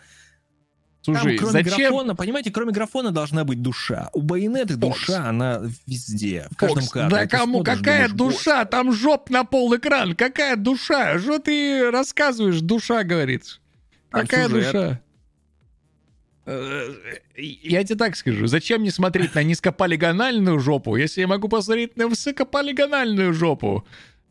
Слушай, 1.05 1.37
там, 1.37 1.47
кроме 1.49 1.65
зачем... 1.65 1.91
графона, 1.93 2.15
понимаете, 2.17 2.51
кроме 2.51 2.73
графона 2.73 3.11
должна 3.11 3.45
быть 3.45 3.61
душа. 3.61 4.09
У 4.15 4.23
байонеты 4.23 4.79
Фокс. 4.79 4.99
душа, 5.01 5.29
она 5.29 5.61
везде, 5.87 6.49
в 6.51 6.57
каждом 6.57 6.87
кадре. 6.87 7.11
да 7.11 7.23
Ты 7.27 7.29
кому 7.37 7.57
смотришь, 7.59 7.79
какая 7.79 8.09
думаешь, 8.09 8.37
душа? 8.37 8.65
Там 8.65 8.93
жоп 8.93 9.29
на 9.31 9.45
пол 9.45 9.77
экран. 9.77 10.15
Какая 10.15 10.57
душа? 10.57 11.19
Что 11.19 11.39
ты 11.39 11.91
рассказываешь? 11.91 12.61
Душа, 12.61 13.05
говорит. 13.05 13.61
Какая 14.11 14.49
душа? 14.49 15.01
Э, 16.47 16.95
Я 17.37 17.85
тебе 17.85 17.97
так 17.97 18.17
скажу, 18.17 18.47
зачем 18.47 18.83
мне 18.83 18.91
смотреть 18.91 19.35
на 19.35 19.43
низкополигональную 19.43 20.59
жопу, 20.61 20.97
если 20.97 21.23
я 21.23 21.27
могу 21.27 21.49
посмотреть 21.49 21.97
на 21.97 22.07
высокополигональную 22.07 23.33
жопу? 23.33 23.85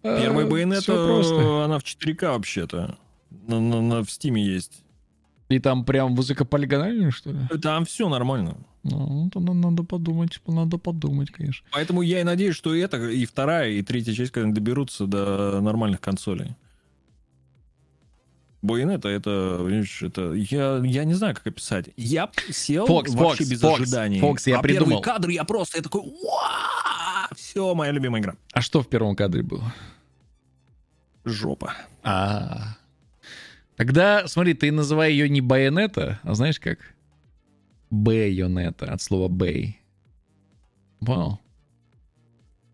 Первый 0.03 0.45
Э, 0.45 0.47
Байонет, 0.47 0.85
просто. 0.85 1.65
она 1.65 1.79
в 1.79 1.83
4К 1.83 2.27
вообще-то. 2.33 2.97
На, 3.47 3.59
на- 3.59 3.81
на- 3.81 4.03
в 4.03 4.11
Стиме 4.11 4.43
есть. 4.45 4.82
И 5.53 5.59
там 5.59 5.85
прям 5.85 6.15
высокополигональный, 6.15 7.11
что 7.11 7.31
ли? 7.31 7.37
Там 7.61 7.85
все 7.85 8.09
нормально. 8.09 8.57
Ну, 8.81 9.29
тогда 9.31 9.53
надо 9.53 9.83
подумать, 9.83 10.41
надо 10.47 10.79
подумать, 10.79 11.29
конечно. 11.29 11.63
Поэтому 11.71 12.01
я 12.01 12.21
и 12.21 12.23
надеюсь, 12.23 12.55
что 12.55 12.73
и 12.73 12.79
это, 12.79 12.97
и 12.97 13.23
вторая, 13.25 13.69
и 13.69 13.83
третья 13.83 14.13
часть, 14.13 14.31
когда 14.31 14.51
доберутся 14.51 15.05
до 15.05 15.61
нормальных 15.61 16.01
консолей. 16.01 16.55
Байонета 18.63 19.09
это, 19.09 19.59
видишь, 19.63 20.01
это 20.01 20.33
я, 20.33 20.81
я 20.83 21.03
не 21.03 21.13
знаю, 21.13 21.35
как 21.35 21.45
описать. 21.45 21.89
Я 21.97 22.31
сел 22.49 22.87
Фокс, 22.87 23.11
вообще 23.11 23.43
Фокс, 23.43 23.51
без 23.51 23.61
Фокс, 23.61 23.81
ожиданий. 23.81 24.19
Фокс, 24.21 24.47
я 24.47 24.57
а 24.57 24.61
придумал. 24.63 24.87
первые 24.87 25.03
кадры 25.03 25.33
я 25.33 25.43
просто, 25.43 25.77
я 25.77 25.83
такой, 25.83 26.01
все, 27.35 27.75
моя 27.75 27.91
любимая 27.91 28.21
игра. 28.21 28.35
А 28.53 28.61
что 28.61 28.81
в 28.81 28.87
первом 28.87 29.15
кадре 29.15 29.43
было? 29.43 29.71
Жопа. 31.25 31.75
А. 32.01 32.77
Тогда, 33.75 34.27
смотри, 34.27 34.53
ты 34.53 34.71
называй 34.71 35.11
ее 35.11 35.27
не 35.29 35.41
байонета, 35.41 36.19
а 36.23 36.33
знаешь 36.35 36.59
как? 36.59 36.79
Байонета, 37.89 38.91
от 38.91 39.01
слова 39.01 39.27
бэй. 39.27 39.79
Вау. 40.99 41.39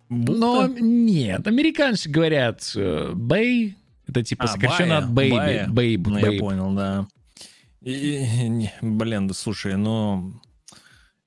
Но 0.09 0.67
Будто- 0.67 0.81
нет, 0.81 1.45
американцы 1.47 2.09
говорят 2.09 2.71
э, 2.75 3.11
bae, 3.13 3.75
это 4.07 4.23
типа 4.23 4.45
А, 4.45 4.47
сокращенно 4.47 5.01
бая, 5.01 5.03
от 5.05 5.11
baby. 5.13 5.35
бая. 5.35 5.67
Babe, 5.69 6.07
Ну, 6.07 6.19
babe. 6.21 6.33
я 6.33 6.39
понял, 6.39 6.73
да. 6.73 7.07
И- 7.81 7.91
и- 7.93 8.49
не, 8.49 8.73
блин, 8.81 9.27
да 9.27 9.33
слушай, 9.33 9.77
ну... 9.77 10.33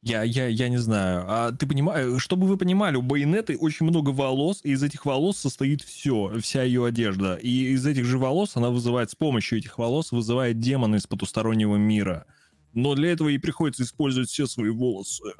Я, 0.02 0.24
я, 0.24 0.48
я 0.48 0.68
не 0.68 0.78
знаю. 0.78 1.24
А 1.28 1.52
ты 1.52 1.66
понимаешь, 1.66 2.20
чтобы 2.20 2.48
вы 2.48 2.56
понимали, 2.56 2.96
у 2.96 3.02
Байонеты 3.02 3.56
очень 3.56 3.86
много 3.86 4.10
волос, 4.10 4.60
и 4.64 4.72
из 4.72 4.82
этих 4.82 5.06
волос 5.06 5.38
состоит 5.38 5.80
все, 5.82 6.40
вся 6.40 6.64
ее 6.64 6.84
одежда. 6.84 7.36
И 7.36 7.72
из 7.72 7.86
этих 7.86 8.04
же 8.04 8.18
волос 8.18 8.56
она 8.56 8.70
вызывает, 8.70 9.10
с 9.10 9.14
помощью 9.14 9.58
этих 9.58 9.78
волос 9.78 10.10
вызывает 10.10 10.58
демона 10.58 10.96
из 10.96 11.06
потустороннего 11.06 11.76
мира. 11.76 12.26
Но 12.74 12.96
для 12.96 13.12
этого 13.12 13.28
ей 13.28 13.38
приходится 13.38 13.84
использовать 13.84 14.28
все 14.28 14.46
свои 14.46 14.70
волосы. 14.70 15.34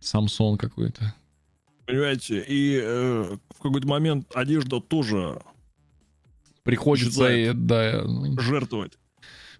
Самсон 0.00 0.56
какой-то. 0.56 1.14
Понимаете? 1.84 2.44
И 2.48 2.80
э, 2.82 3.36
в 3.50 3.62
какой-то 3.62 3.86
момент 3.86 4.34
одежда 4.34 4.80
тоже 4.80 5.42
Приходится, 6.66 7.32
и, 7.32 7.52
да, 7.52 8.02
ну, 8.04 8.40
жертвовать. 8.40 8.98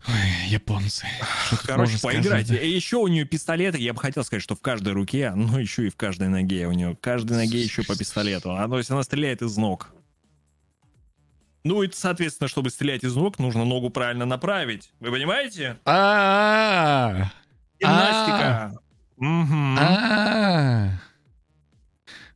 Ой, 0.09 0.49
японцы. 0.49 1.07
Что 1.47 1.59
Короче, 1.67 1.99
можно 2.03 2.23
сказать? 2.23 2.51
И 2.51 2.69
еще 2.69 2.97
у 2.97 3.07
нее 3.09 3.25
пистолеты, 3.25 3.79
я 3.79 3.93
бы 3.93 4.01
хотел 4.01 4.25
сказать, 4.25 4.43
что 4.43 4.55
в 4.55 4.61
каждой 4.61 4.93
руке, 4.93 5.33
ну 5.35 5.59
еще 5.59 5.87
и 5.87 5.91
в 5.91 5.97
каждой 5.97 6.29
ноге 6.29 6.67
у 6.67 6.73
нее, 6.73 6.95
в 6.95 6.97
каждой 6.97 7.37
ноге 7.37 7.61
еще 7.61 7.83
по 7.83 7.97
пистолету. 7.97 8.57
А, 8.57 8.69
то 8.69 8.79
есть 8.79 8.91
она 8.91 9.03
стреляет 9.03 9.43
из 9.43 9.57
ног. 9.57 9.93
Ну 11.65 11.83
и, 11.83 11.91
соответственно, 11.93 12.47
чтобы 12.47 12.71
стрелять 12.71 13.03
из 13.03 13.17
ног, 13.17 13.41
нужно 13.41 13.65
ногу 13.65 13.91
правильно 13.91 14.25
направить. 14.25 14.93
Вы 15.01 15.11
понимаете? 15.11 15.79
А-а-а! 15.85 17.33
Гимнастика. 17.81 18.79
Мгм. 19.17 19.77
А. 19.79 21.01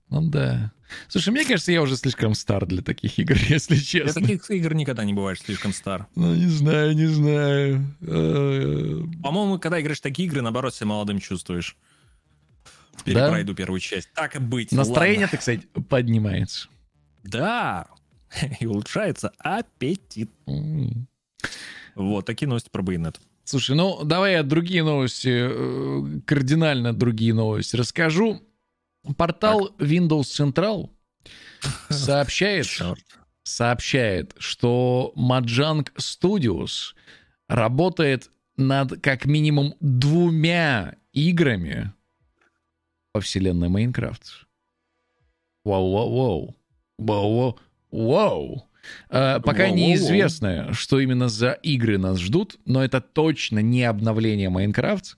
Ну 0.08 0.30
да. 0.30 0.72
Слушай, 1.08 1.30
мне 1.30 1.44
кажется, 1.44 1.72
я 1.72 1.82
уже 1.82 1.96
слишком 1.96 2.34
стар 2.34 2.66
для 2.66 2.82
таких 2.82 3.18
игр, 3.18 3.36
если 3.48 3.74
Для 3.74 3.82
честно. 3.84 4.20
таких 4.22 4.50
игр 4.50 4.74
никогда 4.74 5.04
не 5.04 5.14
бываешь 5.14 5.40
слишком 5.40 5.72
стар. 5.72 6.06
Ну, 6.14 6.34
не 6.34 6.46
знаю, 6.46 6.94
не 6.94 7.06
знаю. 7.06 7.86
Э, 8.02 9.00
По-моему, 9.22 9.58
когда 9.58 9.80
играешь 9.80 9.98
в 9.98 10.02
такие 10.02 10.26
игры, 10.28 10.42
наоборот, 10.42 10.74
себя 10.74 10.86
молодым 10.86 11.18
чувствуешь. 11.20 11.76
Да? 12.98 13.02
Перепройду 13.04 13.54
первую 13.54 13.80
часть. 13.80 14.10
Так 14.14 14.36
и 14.36 14.38
быть. 14.38 14.72
Настроение, 14.72 15.22
ладно. 15.22 15.30
так 15.32 15.42
сказать, 15.42 15.68
поднимается. 15.88 16.68
Да. 17.24 17.86
И 18.60 18.66
улучшается 18.66 19.32
аппетит. 19.38 20.30
М. 20.46 21.06
Вот, 21.94 22.26
такие 22.26 22.46
новости 22.48 22.68
про 22.70 22.82
Байонет. 22.82 23.20
Слушай, 23.44 23.74
ну 23.74 24.04
давай 24.04 24.34
я 24.34 24.42
другие 24.42 24.84
новости, 24.84 25.28
э, 25.32 26.20
кардинально 26.24 26.92
другие 26.92 27.34
новости 27.34 27.74
расскажу. 27.76 28.42
Портал 29.16 29.74
Windows 29.78 30.22
Central 30.22 30.90
сообщает, 31.88 32.66
сообщает, 33.42 34.34
что 34.38 35.12
Mojang 35.16 35.88
Studios 35.96 36.94
работает 37.48 38.30
над 38.56 39.00
как 39.00 39.24
минимум 39.24 39.74
двумя 39.80 40.96
играми 41.12 41.92
по 43.12 43.20
вселенной 43.20 43.68
Майнкрафт. 43.68 44.46
Вау-вау-вау. 45.64 46.56
Вау-вау-вау. 46.98 48.66
Э, 49.10 49.40
Пока 49.40 49.70
неизвестно, 49.70 50.72
что 50.72 51.00
именно 51.00 51.28
за 51.28 51.52
игры 51.52 51.98
нас 51.98 52.18
ждут, 52.18 52.58
но 52.64 52.82
это 52.82 53.00
точно 53.00 53.58
не 53.58 53.84
обновление 53.84 54.48
Майнкрафт 54.48 55.16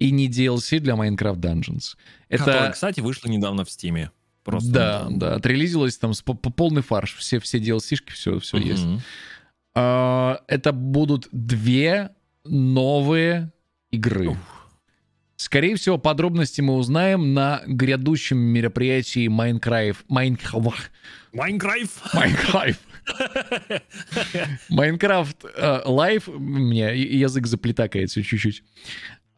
и 0.00 0.10
не 0.10 0.28
DLC 0.28 0.80
для 0.80 0.94
Minecraft 0.94 1.36
Dungeons. 1.36 1.94
Которая, 2.28 2.62
Это... 2.64 2.72
кстати, 2.72 2.98
вышла 3.00 3.28
недавно 3.28 3.64
в 3.64 3.70
Стиме. 3.70 4.10
Просто 4.42 4.70
Да, 4.72 4.96
недавно. 5.02 5.18
да, 5.18 5.34
отрелизилось 5.36 5.96
там 5.98 6.14
с 6.14 6.22
по- 6.22 6.34
по- 6.34 6.50
полный 6.50 6.82
фарш, 6.82 7.14
все, 7.16 7.38
все 7.38 7.58
DLC-шки, 7.58 8.10
все, 8.12 8.38
все 8.40 8.56
Мгм. 8.56 8.66
есть. 8.66 8.86
А, 9.74 10.40
это 10.48 10.72
будут 10.72 11.28
две 11.30 12.10
новые 12.44 13.52
игры. 13.92 14.30
Ух. 14.30 14.38
Скорее 15.36 15.76
всего, 15.76 15.96
подробности 15.96 16.60
мы 16.60 16.74
узнаем 16.74 17.32
на 17.34 17.62
грядущем 17.66 18.36
мероприятии 18.38 19.28
Майнкрафт. 19.28 20.04
Майнкрафт. 20.08 20.90
Майнкрафт! 21.32 22.14
Майнкрафт. 22.14 22.80
Minecraft 24.68 25.44
э, 25.56 25.80
Live. 25.84 26.28
У 26.28 26.38
меня 26.38 26.90
язык 26.90 27.46
заплетакается 27.46 28.22
чуть-чуть. 28.22 28.62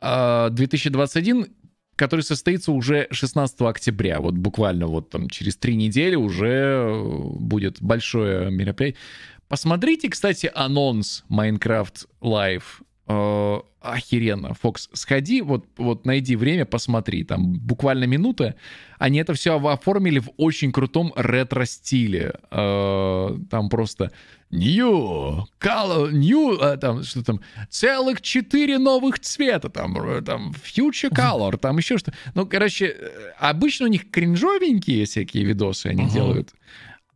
А, 0.04 0.50
2021, 0.50 1.46
который 1.94 2.22
состоится 2.22 2.72
уже 2.72 3.06
16 3.12 3.60
октября. 3.62 4.20
Вот 4.20 4.34
буквально 4.34 4.88
вот 4.88 5.10
там 5.10 5.30
через 5.30 5.56
три 5.56 5.76
недели 5.76 6.16
уже 6.16 6.48
э, 6.48 7.02
будет 7.38 7.80
большое 7.80 8.50
мероприятие. 8.50 9.00
Посмотрите, 9.46 10.08
кстати, 10.08 10.50
анонс 10.52 11.24
Майнкрафт 11.28 12.08
Лайв. 12.20 12.82
Э, 13.08 13.60
охеренно. 13.80 14.54
Фокс, 14.54 14.88
сходи, 14.92 15.42
вот, 15.42 15.66
вот 15.76 16.06
найди 16.06 16.36
время, 16.36 16.64
посмотри. 16.64 17.24
Там 17.24 17.58
буквально 17.58 18.04
минута. 18.04 18.54
Они 18.98 19.18
это 19.18 19.34
все 19.34 19.58
оформили 19.58 20.20
в 20.20 20.30
очень 20.36 20.70
крутом 20.72 21.12
ретро-стиле. 21.16 22.34
Э, 22.50 23.36
там 23.50 23.68
просто 23.68 24.12
New, 24.52 25.46
color, 25.58 26.12
new, 26.12 26.76
там 26.76 27.02
что 27.04 27.24
там, 27.24 27.40
целых 27.70 28.20
четыре 28.20 28.76
новых 28.78 29.18
цвета, 29.18 29.70
там, 29.70 29.96
э, 29.96 30.20
там, 30.20 30.50
future 30.50 31.10
color, 31.10 31.56
там 31.56 31.78
еще 31.78 31.96
что. 31.96 32.12
Ну, 32.34 32.46
короче, 32.46 32.88
э, 32.88 33.32
обычно 33.38 33.86
у 33.86 33.88
них 33.88 34.10
кринжовенькие 34.10 35.06
всякие 35.06 35.44
видосы 35.44 35.86
они 35.86 36.02
Ага. 36.02 36.12
делают, 36.12 36.54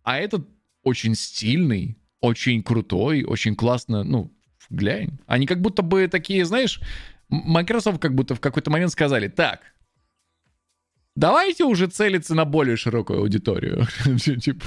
а 0.02 0.18
этот 0.18 0.48
очень 0.82 1.14
стильный, 1.14 1.98
очень 2.22 2.62
крутой, 2.62 3.22
очень 3.22 3.54
классно, 3.54 4.02
ну, 4.02 4.32
глянь. 4.70 5.18
Они 5.26 5.46
как 5.46 5.60
будто 5.60 5.82
бы 5.82 6.08
такие, 6.08 6.44
знаешь, 6.44 6.80
Microsoft 7.28 8.00
как 8.00 8.14
будто 8.14 8.34
в 8.34 8.40
какой-то 8.40 8.70
момент 8.70 8.92
сказали, 8.92 9.28
так, 9.28 9.60
давайте 11.14 11.64
уже 11.64 11.86
целиться 11.88 12.34
на 12.34 12.44
более 12.44 12.76
широкую 12.76 13.20
аудиторию. 13.20 13.86
Типа, 14.40 14.66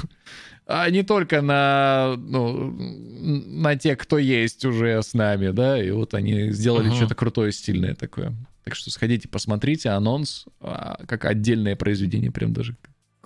а 0.66 0.90
не 0.90 1.04
только 1.04 1.42
на, 1.42 2.16
ну, 2.18 2.72
на 2.72 3.76
тех, 3.76 3.98
кто 3.98 4.18
есть 4.18 4.66
уже 4.66 5.02
с 5.02 5.14
нами, 5.14 5.50
да, 5.50 5.82
и 5.82 5.90
вот 5.92 6.14
они 6.14 6.52
сделали 6.52 6.88
Ага. 6.88 6.96
что-то 6.96 7.16
крутое, 7.16 7.52
стильное 7.52 7.96
такое. 7.96 8.34
Так 8.66 8.76
что 8.76 8.92
сходите, 8.92 9.28
посмотрите, 9.28 9.90
анонс, 9.90 10.46
а, 10.60 11.00
как 11.08 11.26
отдельное 11.26 11.76
произведение, 11.76 12.30
прям 12.32 12.54
даже 12.54 12.76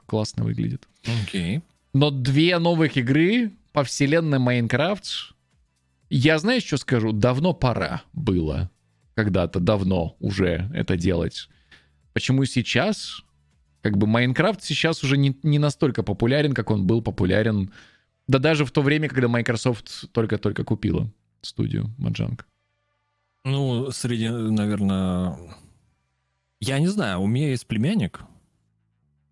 классно 0.05 0.45
выглядит. 0.45 0.87
Окей. 1.25 1.61
Но 1.93 2.11
две 2.11 2.57
новых 2.59 2.95
игры 2.97 3.51
по 3.73 3.83
вселенной 3.83 4.39
Майнкрафт, 4.39 5.32
я 6.17 6.37
знаешь, 6.37 6.63
что 6.63 6.77
скажу? 6.77 7.11
Давно 7.11 7.53
пора 7.53 8.03
было. 8.13 8.69
Когда-то 9.15 9.59
давно 9.59 10.15
уже 10.19 10.69
это 10.73 10.95
делать. 10.97 11.49
Почему 12.13 12.45
сейчас? 12.45 13.23
Как 13.81 13.97
бы 13.97 14.07
Майнкрафт 14.07 14.63
сейчас 14.63 15.03
уже 15.03 15.17
не, 15.17 15.37
не 15.43 15.59
настолько 15.59 16.03
популярен, 16.03 16.53
как 16.53 16.71
он 16.71 16.85
был 16.85 17.01
популярен. 17.01 17.71
Да 18.27 18.39
даже 18.39 18.63
в 18.65 18.71
то 18.71 18.81
время, 18.81 19.09
когда 19.09 19.27
Microsoft 19.27 20.11
только-только 20.11 20.63
купила 20.63 21.11
студию 21.41 21.93
Mojang. 21.97 22.39
Ну, 23.43 23.91
среди, 23.91 24.29
наверное... 24.29 25.37
Я 26.61 26.79
не 26.79 26.87
знаю, 26.87 27.19
у 27.19 27.27
меня 27.27 27.49
есть 27.49 27.67
племянник, 27.67 28.21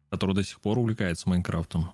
который 0.09 0.35
до 0.35 0.43
сих 0.43 0.59
пор 0.59 0.79
увлекается 0.79 1.29
Майнкрафтом. 1.29 1.93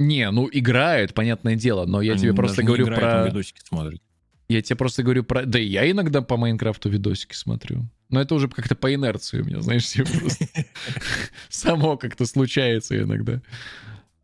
Не, 0.00 0.30
ну 0.30 0.48
играет, 0.50 1.14
понятное 1.14 1.56
дело, 1.56 1.86
но 1.86 2.02
я 2.02 2.12
Он 2.12 2.18
тебе 2.18 2.34
просто 2.34 2.62
говорю 2.62 2.84
играет, 2.84 3.00
про... 3.00 3.20
он 3.22 3.28
видосики 3.28 3.60
смотрит. 3.64 4.02
Я 4.48 4.60
тебе 4.60 4.76
просто 4.76 5.02
говорю 5.02 5.24
про... 5.24 5.46
Да 5.46 5.58
и 5.58 5.64
я 5.64 5.90
иногда 5.90 6.20
по 6.20 6.36
Майнкрафту 6.36 6.90
видосики 6.90 7.34
смотрю. 7.34 7.88
Но 8.10 8.20
это 8.20 8.34
уже 8.34 8.48
как-то 8.48 8.74
по 8.74 8.92
инерции 8.92 9.40
у 9.40 9.44
меня, 9.44 9.60
знаешь, 9.60 9.90
просто 9.94 10.46
само 11.48 11.96
как-то 11.96 12.26
случается 12.26 12.98
иногда. 13.00 13.40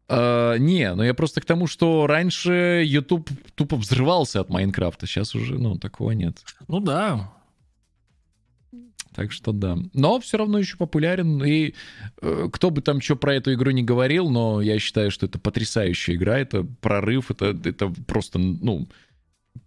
А, 0.09 0.57
не, 0.57 0.93
но 0.95 1.05
я 1.05 1.15
просто 1.15 1.41
к 1.41 1.45
тому, 1.45 1.67
что 1.67 2.07
раньше 2.07 2.83
YouTube 2.85 3.31
тупо 3.55 3.77
взрывался 3.77 4.41
от 4.41 4.51
Майнкрафта, 4.51 5.07
сейчас 5.07 5.35
уже, 5.35 5.59
ну, 5.59 5.77
такого 5.79 6.11
нет. 6.11 6.43
Ну 6.69 6.81
да. 6.81 7.33
Так 9.15 9.33
что 9.33 9.53
да. 9.53 9.77
Но 9.93 10.21
все 10.21 10.39
равно 10.39 10.59
еще 10.59 10.77
популярен. 10.77 11.43
И 11.45 11.75
э, 12.23 12.49
кто 12.53 12.71
бы 12.71 12.81
там 12.81 13.01
что 13.01 13.17
про 13.17 13.35
эту 13.35 13.53
игру 13.55 13.71
не 13.71 13.83
говорил, 13.83 14.31
но 14.31 14.61
я 14.61 14.79
считаю, 14.79 15.11
что 15.11 15.27
это 15.27 15.39
потрясающая 15.39 16.15
игра, 16.15 16.39
это 16.39 16.65
прорыв, 16.81 17.31
это, 17.31 17.59
это 17.65 17.93
просто, 18.07 18.39
ну, 18.39 18.89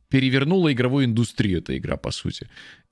перевернула 0.09 0.71
игровую 0.71 1.05
индустрию 1.05 1.59
эта 1.59 1.77
игра, 1.77 1.97
по 1.97 2.11
сути. 2.11 2.47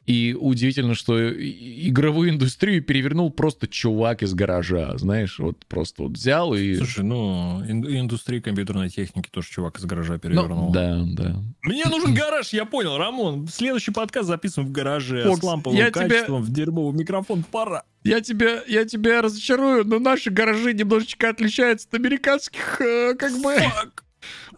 И 0.08 0.36
удивительно, 0.40 0.96
что 0.96 1.32
игровую 1.32 2.32
индустрию 2.32 2.84
перевернул 2.84 3.30
просто 3.30 3.68
чувак 3.68 4.24
из 4.24 4.34
гаража, 4.34 4.98
знаешь, 4.98 5.38
вот 5.38 5.64
просто 5.68 6.04
вот 6.04 6.14
взял 6.14 6.56
и... 6.56 6.76
Слушай, 6.76 7.04
ну, 7.04 7.64
индустрия 7.64 8.42
компьютерной 8.42 8.90
техники 8.90 9.30
тоже 9.30 9.50
чувак 9.50 9.78
из 9.78 9.86
гаража 9.86 10.18
перевернул. 10.18 10.68
Ну, 10.68 10.72
да, 10.72 11.04
да. 11.06 11.44
Мне 11.62 11.86
нужен 11.86 12.16
гараж, 12.16 12.52
я 12.52 12.66
понял, 12.66 12.98
Рамон. 12.98 13.48
Следующий 13.48 13.92
подкаст 13.92 14.28
записан 14.28 14.66
в 14.66 14.72
гараже 14.72 15.24
Фокс, 15.24 15.40
с 15.40 15.44
ламповым 15.44 15.78
я 15.78 15.92
качеством, 15.92 16.44
тебя... 16.44 16.52
в 16.52 16.54
дерьмовый 16.54 17.00
микрофон, 17.00 17.44
пора. 17.44 17.84
Я 18.04 18.22
тебя, 18.22 18.64
я 18.68 18.86
тебя 18.86 19.22
разочарую, 19.22 19.86
но 19.86 20.00
наши 20.00 20.32
гаражи 20.32 20.74
немножечко 20.74 21.30
отличаются 21.30 21.88
от 21.88 21.94
американских, 21.94 22.82
э, 22.82 23.14
как 23.14 23.34
бы... 23.34 23.54
Fuck. 23.54 24.02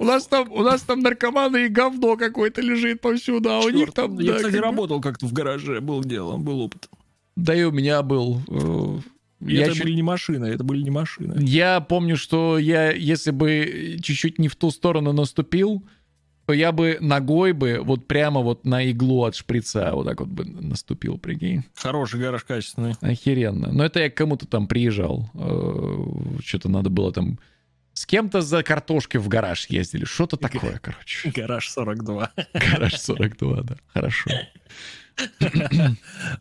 У 0.04 0.06
нас 0.06 0.28
там, 0.28 0.52
у 0.52 0.64
нас 0.64 0.82
там 0.82 1.00
наркоманы 1.00 1.68
и 1.68 1.70
говно 1.70 2.18
какое-то 2.18 2.62
лежит 2.62 3.00
повсюду, 3.00 3.50
а 3.50 3.60
у 3.62 3.70
них 3.70 3.94
там... 3.94 4.20
Я, 4.20 4.34
да, 4.34 4.38
кстати, 4.38 4.56
как... 4.56 4.64
работал 4.64 5.00
как-то 5.00 5.28
в 5.28 5.32
гараже, 5.32 5.80
был 5.80 6.04
делом, 6.04 6.44
был 6.44 6.60
опыт. 6.60 6.90
Да 7.38 7.56
и 7.56 7.64
у 7.64 7.72
меня 7.72 8.04
был. 8.04 8.42
Э, 8.50 9.00
и 9.48 9.56
я 9.56 9.64
это 9.64 9.76
чуть... 9.76 9.84
были 9.84 9.94
не 9.94 10.04
машины, 10.04 10.48
это 10.48 10.66
были 10.66 10.82
не 10.82 10.92
машины. 10.92 11.36
Я 11.40 11.80
помню, 11.80 12.18
что 12.18 12.58
я, 12.58 12.92
если 12.92 13.32
бы 13.32 13.98
чуть-чуть 14.04 14.40
не 14.40 14.50
в 14.50 14.58
ту 14.58 14.72
сторону 14.72 15.14
наступил, 15.14 15.86
то 16.48 16.52
я 16.52 16.74
бы 16.74 16.98
ногой 17.00 17.54
бы 17.54 17.80
вот 17.82 18.06
прямо 18.06 18.42
вот 18.42 18.66
на 18.66 18.84
иглу 18.84 19.24
от 19.24 19.36
шприца 19.36 19.92
вот 19.94 20.06
так 20.06 20.20
вот 20.20 20.28
бы 20.28 20.44
наступил, 20.44 21.18
прикинь. 21.18 21.64
Хороший 21.76 22.20
гараж 22.20 22.44
качественный. 22.44 22.96
Охеренно. 23.00 23.72
Но 23.72 23.86
это 23.86 24.02
я 24.02 24.10
к 24.10 24.16
кому-то 24.16 24.48
там 24.48 24.68
приезжал. 24.68 25.30
Э, 25.34 26.40
что-то 26.44 26.68
надо 26.68 26.90
было 26.90 27.14
там 27.14 27.40
с 28.04 28.06
кем-то 28.06 28.42
за 28.42 28.64
картошкой 28.64 29.22
в 29.22 29.30
гараж 29.30 29.68
ездили. 29.68 30.04
Что-то 30.04 30.36
такое, 30.36 30.78
короче. 30.80 31.32
Гараж 31.32 31.70
42. 31.70 32.34
Гараж 32.54 33.00
42, 33.00 33.62
да. 33.62 33.78
Хорошо. 33.94 34.30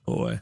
Ой. 0.06 0.40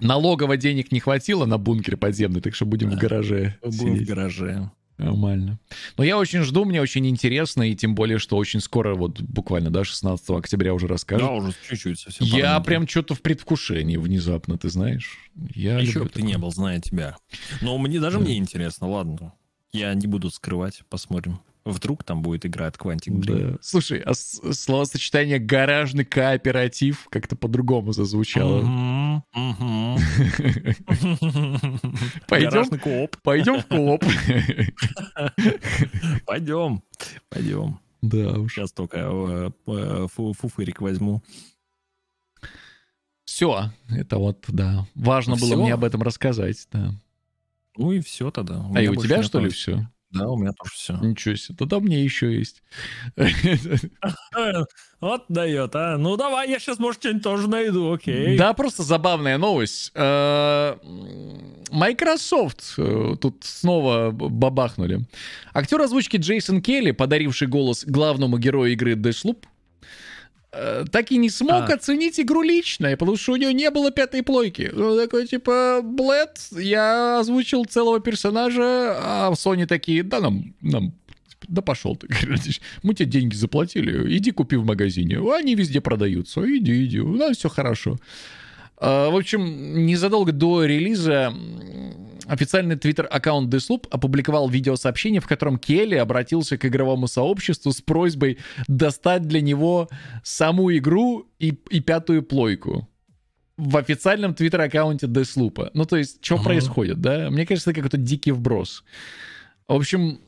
Налогово 0.00 0.56
денег 0.56 0.90
не 0.90 0.98
хватило 0.98 1.46
на 1.46 1.56
бункер 1.56 1.96
подземный, 1.96 2.40
так 2.40 2.56
что 2.56 2.66
будем 2.66 2.90
в 2.90 2.96
гараже 2.96 3.58
Будем 3.62 3.94
в 3.94 4.04
гараже. 4.04 4.72
Нормально. 4.98 5.60
Но 5.96 6.02
я 6.02 6.18
очень 6.18 6.40
жду, 6.40 6.64
мне 6.64 6.82
очень 6.82 7.06
интересно, 7.06 7.70
и 7.70 7.76
тем 7.76 7.94
более, 7.94 8.18
что 8.18 8.36
очень 8.36 8.58
скоро, 8.58 8.96
вот 8.96 9.20
буквально, 9.20 9.70
да, 9.70 9.84
16 9.84 10.30
октября 10.30 10.74
уже 10.74 10.88
расскажут. 10.88 11.28
Да, 11.28 11.32
уже 11.32 11.54
чуть-чуть 11.68 12.00
совсем. 12.00 12.26
Я 12.26 12.58
прям 12.58 12.88
что-то 12.88 13.14
в 13.14 13.22
предвкушении 13.22 13.98
внезапно, 13.98 14.58
ты 14.58 14.68
знаешь. 14.68 15.16
Я 15.54 15.78
Еще 15.78 16.02
бы 16.02 16.08
ты 16.08 16.22
не 16.22 16.36
был, 16.36 16.50
зная 16.50 16.80
тебя. 16.80 17.16
Но 17.60 17.78
мне 17.78 18.00
даже 18.00 18.18
да. 18.18 18.24
мне 18.24 18.36
интересно, 18.36 18.88
ладно. 18.88 19.32
Я 19.72 19.94
не 19.94 20.06
буду 20.06 20.30
скрывать, 20.30 20.82
посмотрим. 20.88 21.40
Вдруг 21.64 22.04
там 22.04 22.22
будет 22.22 22.46
игра 22.46 22.66
от 22.66 22.76
Quantic 22.76 23.20
Dream. 23.20 23.52
Да. 23.52 23.58
Слушай, 23.60 24.00
а 24.00 24.14
словосочетание 24.14 25.38
«гаражный 25.38 26.06
кооператив» 26.06 27.06
как-то 27.10 27.36
по-другому 27.36 27.92
зазвучало. 27.92 28.60
Пойдем, 32.26 32.78
кооп. 32.78 33.18
Пойдем 33.22 33.60
в 33.60 33.66
кооп. 33.66 34.02
Пойдем, 36.26 36.82
пойдем. 37.28 37.78
Да 38.00 38.38
уж. 38.38 38.54
Сейчас 38.54 38.72
только 38.72 38.96
э, 38.98 39.50
э, 39.66 40.06
фуфырик 40.08 40.80
возьму. 40.80 41.22
Все, 43.26 43.70
это 43.90 44.16
вот, 44.18 44.46
да. 44.48 44.86
Важно 44.94 45.36
было 45.36 45.56
мне 45.56 45.74
об 45.74 45.84
этом 45.84 46.00
рассказать, 46.02 46.66
да. 46.72 46.94
Ну 47.80 47.92
и 47.92 48.00
все 48.00 48.30
тогда. 48.30 48.58
У 48.58 48.74
а 48.74 48.82
и 48.82 48.88
у 48.88 48.94
тебя, 48.94 49.22
что 49.22 49.40
ли, 49.40 49.48
все? 49.48 49.88
Да, 50.10 50.28
у 50.28 50.36
меня 50.36 50.52
тоже 50.52 50.74
все. 50.74 50.96
Ничего 50.96 51.36
себе. 51.36 51.56
Тогда 51.56 51.80
мне 51.80 52.02
еще 52.02 52.36
есть. 52.36 52.62
Вот 55.00 55.24
дает, 55.30 55.74
а. 55.76 55.96
Ну 55.96 56.18
давай, 56.18 56.50
я 56.50 56.58
сейчас, 56.58 56.78
может, 56.78 57.00
что-нибудь 57.00 57.22
тоже 57.22 57.48
найду, 57.48 57.90
окей. 57.90 58.36
Да, 58.36 58.52
просто 58.52 58.82
забавная 58.82 59.38
новость. 59.38 59.92
Э, 59.94 60.76
Microsoft 61.70 62.74
э, 62.76 63.16
тут 63.18 63.42
снова 63.42 64.10
бабахнули. 64.10 65.06
Актер 65.54 65.80
озвучки 65.80 66.18
Джейсон 66.18 66.60
Келли, 66.60 66.90
подаривший 66.90 67.48
голос 67.48 67.86
главному 67.86 68.36
герою 68.36 68.72
игры 68.72 68.92
Deathloop, 68.92 69.44
Э, 70.52 70.84
так 70.90 71.12
и 71.12 71.16
не 71.16 71.30
смог 71.30 71.70
а. 71.70 71.74
оценить 71.74 72.18
игру 72.18 72.42
лично, 72.42 72.90
потому 72.96 73.16
что 73.16 73.32
у 73.32 73.36
него 73.36 73.52
не 73.52 73.70
было 73.70 73.92
пятой 73.92 74.22
плойки. 74.22 74.72
Он 74.74 74.98
такой, 74.98 75.26
типа, 75.26 75.80
Блэд, 75.82 76.38
я 76.58 77.20
озвучил 77.20 77.64
целого 77.64 78.00
персонажа, 78.00 78.96
а 78.98 79.30
в 79.30 79.34
Sony 79.34 79.66
такие, 79.66 80.02
да 80.02 80.20
нам, 80.20 80.54
нам 80.60 80.92
да 81.46 81.62
пошел 81.62 81.94
ты, 81.96 82.08
мы 82.82 82.94
тебе 82.94 83.08
деньги 83.08 83.34
заплатили, 83.34 84.16
иди 84.16 84.32
купи 84.32 84.56
в 84.56 84.64
магазине, 84.64 85.20
они 85.20 85.54
везде 85.54 85.80
продаются, 85.80 86.40
иди, 86.44 86.84
иди, 86.84 87.00
у 87.00 87.16
нас 87.16 87.36
все 87.36 87.48
хорошо. 87.48 87.98
А, 88.80 89.10
в 89.10 89.16
общем, 89.16 89.84
незадолго 89.84 90.32
до 90.32 90.64
релиза 90.64 91.32
официальный 92.26 92.76
твиттер-аккаунт 92.76 93.52
Deathloop 93.52 93.88
опубликовал 93.90 94.48
видеосообщение, 94.48 95.20
в 95.20 95.26
котором 95.26 95.58
Келли 95.58 95.96
обратился 95.96 96.56
к 96.56 96.64
игровому 96.64 97.08
сообществу 97.08 97.72
с 97.72 97.80
просьбой 97.82 98.38
достать 98.68 99.26
для 99.26 99.40
него 99.40 99.88
саму 100.22 100.74
игру 100.76 101.26
и, 101.38 101.48
и 101.70 101.80
пятую 101.80 102.22
плойку 102.22 102.88
в 103.56 103.76
официальном 103.76 104.34
твиттер-аккаунте 104.34 105.06
Deathloop. 105.06 105.70
Ну, 105.74 105.84
то 105.84 105.96
есть, 105.96 106.24
что 106.24 106.36
ага. 106.36 106.44
происходит, 106.44 107.00
да? 107.00 107.30
Мне 107.30 107.44
кажется, 107.44 107.70
это 107.70 107.80
какой-то 107.80 107.98
дикий 107.98 108.32
вброс. 108.32 108.84
В 109.68 109.74
общем, 109.74 110.20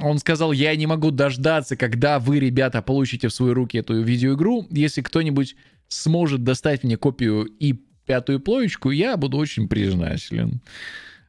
он 0.00 0.18
сказал, 0.18 0.52
я 0.52 0.76
не 0.76 0.86
могу 0.86 1.10
дождаться, 1.10 1.76
когда 1.76 2.18
вы, 2.18 2.38
ребята, 2.38 2.82
получите 2.82 3.28
в 3.28 3.32
свои 3.32 3.52
руки 3.52 3.78
эту 3.78 4.00
видеоигру. 4.00 4.66
Если 4.70 5.00
кто-нибудь 5.00 5.56
сможет 5.90 6.42
достать 6.42 6.84
мне 6.84 6.96
копию 6.96 7.44
и 7.44 7.74
пятую 8.06 8.40
плоечку, 8.40 8.90
я 8.90 9.16
буду 9.16 9.36
очень 9.36 9.68
признателен. 9.68 10.62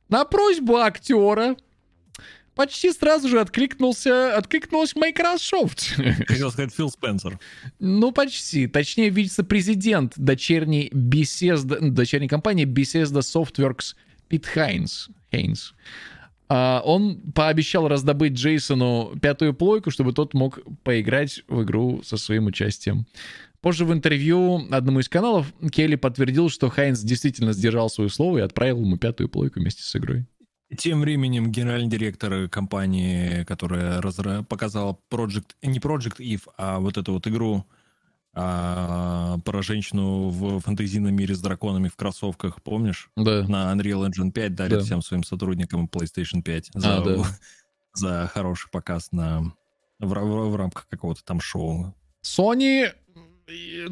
На 0.07 0.25
просьбу 0.25 0.77
актера 0.77 1.55
почти 2.55 2.91
сразу 2.91 3.27
же 3.27 3.39
откликнулся, 3.39 4.38
откликнулась 4.38 4.95
Microsoft. 4.95 5.95
Хотел 6.27 6.51
сказать 6.51 6.73
Фил 6.73 6.89
Спенсер. 6.89 7.39
Ну, 7.79 8.11
почти. 8.11 8.67
Точнее, 8.67 9.09
вице-президент 9.09 10.13
дочерней 10.15 10.89
Bethesda, 10.89 11.79
дочерней 11.89 12.27
компании 12.27 12.65
Bethesda 12.65 13.19
Softworks 13.19 13.95
Пит 14.27 14.45
Хайнс. 14.45 15.09
Хайнс. 15.31 15.73
А, 16.49 16.81
он 16.83 17.21
пообещал 17.33 17.88
раздобыть 17.88 18.33
Джейсону 18.33 19.17
пятую 19.21 19.53
плойку, 19.53 19.89
чтобы 19.89 20.11
тот 20.11 20.33
мог 20.33 20.59
поиграть 20.83 21.43
в 21.47 21.63
игру 21.63 22.01
со 22.03 22.17
своим 22.17 22.47
участием. 22.47 23.05
Позже 23.61 23.85
в 23.85 23.93
интервью 23.93 24.67
одному 24.71 24.99
из 24.99 25.09
каналов 25.09 25.53
Келли 25.71 25.95
подтвердил, 25.95 26.49
что 26.49 26.69
Хайнс 26.69 27.01
действительно 27.01 27.53
сдержал 27.53 27.89
свое 27.89 28.09
слово 28.09 28.39
и 28.39 28.41
отправил 28.41 28.81
ему 28.81 28.97
пятую 28.97 29.29
плойку 29.29 29.59
вместе 29.59 29.83
с 29.83 29.95
игрой. 29.95 30.25
Тем 30.77 31.01
временем 31.01 31.51
генеральный 31.51 31.89
директор 31.89 32.47
компании, 32.47 33.43
которая 33.43 34.01
разра... 34.01 34.41
показала 34.43 34.97
Project, 35.11 35.51
не 35.61 35.79
Project 35.79 36.17
Eve, 36.19 36.43
а 36.57 36.79
вот 36.79 36.97
эту 36.97 37.13
вот 37.13 37.27
игру 37.27 37.65
а, 38.33 39.38
про 39.43 39.61
женщину 39.61 40.29
в 40.29 40.61
фэнтезийном 40.61 41.13
мире 41.13 41.35
с 41.35 41.41
драконами 41.41 41.89
в 41.89 41.95
кроссовках, 41.95 42.63
помнишь? 42.63 43.09
Да. 43.17 43.45
На 43.47 43.73
Unreal 43.73 44.09
Engine 44.09 44.31
5 44.31 44.55
дарит 44.55 44.79
да. 44.79 44.83
всем 44.83 45.01
своим 45.01 45.23
сотрудникам 45.23 45.89
PlayStation 45.91 46.41
5 46.41 46.71
за, 46.73 46.97
а, 46.97 47.01
да. 47.01 47.23
за 47.93 48.31
хороший 48.33 48.69
показ 48.71 49.11
на, 49.11 49.53
в, 49.99 50.07
в, 50.07 50.49
в 50.51 50.55
рамках 50.55 50.88
какого-то 50.88 51.23
там 51.25 51.41
шоу. 51.41 51.93
Sony 52.25 52.93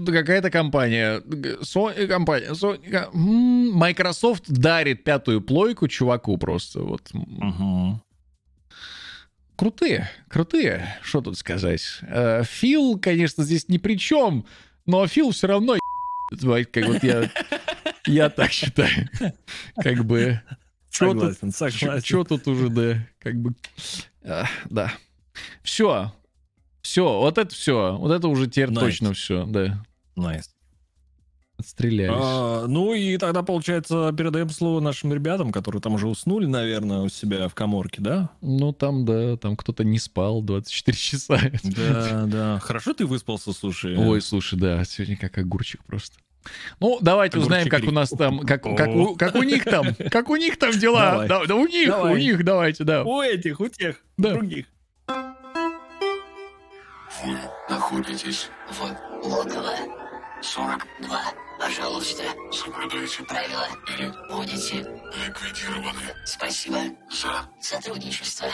какая-то 0.05 0.49
компания, 0.51 1.21
Sony, 1.21 2.07
компания, 2.07 2.51
Sony, 2.51 3.09
Microsoft 3.13 4.43
дарит 4.47 5.03
пятую 5.03 5.41
плойку 5.41 5.87
чуваку 5.87 6.37
просто 6.37 6.81
вот. 6.81 7.09
Угу. 7.13 8.01
Крутые, 9.55 10.09
крутые, 10.29 10.95
что 11.01 11.21
тут 11.21 11.37
сказать. 11.37 11.83
Э, 12.03 12.43
Фил, 12.45 12.97
конечно, 12.97 13.43
здесь 13.43 13.67
ни 13.67 13.77
при 13.77 13.97
чем, 13.97 14.45
но 14.85 15.05
Фил 15.05 15.31
все 15.31 15.47
равно 15.47 15.75
как 16.71 16.85
вот 16.85 17.03
я, 17.03 17.29
я 18.05 18.29
так 18.29 18.51
считаю. 18.51 19.09
Как 19.75 20.05
бы... 20.05 20.41
Согласен, 20.89 21.37
тут, 21.41 21.55
согласен. 21.55 22.03
Что 22.03 22.23
тут 22.23 22.47
уже, 22.47 22.69
да, 22.69 23.07
как 23.19 23.35
бы... 23.35 23.53
А, 24.23 24.45
да. 24.69 24.93
Все, 25.63 26.13
все, 26.89 27.19
вот 27.19 27.37
это 27.37 27.53
все. 27.53 27.95
Вот 27.97 28.11
это 28.11 28.27
уже 28.27 28.47
теперь 28.47 28.69
nice. 28.69 28.79
точно 28.79 29.13
все, 29.13 29.45
да. 29.45 29.83
Nice. 30.17 30.45
Отстрелялись. 31.55 32.15
А, 32.15 32.65
ну 32.67 32.95
и 32.95 33.17
тогда, 33.17 33.43
получается, 33.43 34.11
передаем 34.17 34.49
слово 34.49 34.79
нашим 34.79 35.13
ребятам, 35.13 35.51
которые 35.51 35.81
там 35.83 35.93
уже 35.93 36.07
уснули, 36.07 36.47
наверное, 36.47 37.01
у 37.01 37.09
себя 37.09 37.47
в 37.47 37.53
коморке, 37.53 38.01
да? 38.01 38.31
Ну, 38.41 38.73
там, 38.73 39.05
да, 39.05 39.37
там 39.37 39.55
кто-то 39.55 39.83
не 39.83 39.99
спал 39.99 40.41
24 40.41 40.97
часа. 40.97 41.39
Да, 41.63 42.25
да. 42.25 42.59
Хорошо 42.59 42.95
ты 42.95 43.05
выспался, 43.05 43.53
слушай. 43.53 43.95
Ой, 43.95 44.19
слушай, 44.19 44.57
да, 44.57 44.83
сегодня 44.83 45.15
как 45.15 45.37
огурчик 45.37 45.83
просто. 45.83 46.17
Ну, 46.79 46.97
давайте 47.01 47.37
Огурчик 47.37 47.51
узнаем, 47.51 47.69
как 47.69 47.83
у 47.83 47.91
нас 47.91 48.09
там, 48.09 48.39
как, 48.39 48.63
как, 48.63 48.87
у, 48.87 49.15
как 49.15 49.35
у 49.35 49.43
них 49.43 49.63
там, 49.63 49.93
как 50.09 50.29
у 50.29 50.37
них 50.37 50.57
там 50.57 50.71
дела. 50.71 51.11
Давай. 51.11 51.27
Да, 51.27 51.45
да 51.45 51.55
у 51.55 51.67
них, 51.67 51.89
Давай. 51.89 52.13
у 52.13 52.17
них, 52.17 52.43
давайте, 52.43 52.83
да. 52.83 53.03
У 53.03 53.21
этих, 53.21 53.59
у 53.59 53.67
тех, 53.67 53.97
Да. 54.17 54.33
других. 54.33 54.65
Вы 57.23 57.37
находитесь 57.69 58.49
В 58.69 58.81
логово 59.27 59.75
42. 60.41 61.21
Пожалуйста, 61.59 62.23
соблюдайте 62.51 63.23
правила 63.23 63.67
или 63.87 64.13
будете. 64.29 64.77
ликвидированы 65.25 66.15
Спасибо 66.25 66.79
за 67.11 67.49
сотрудничество. 67.61 68.47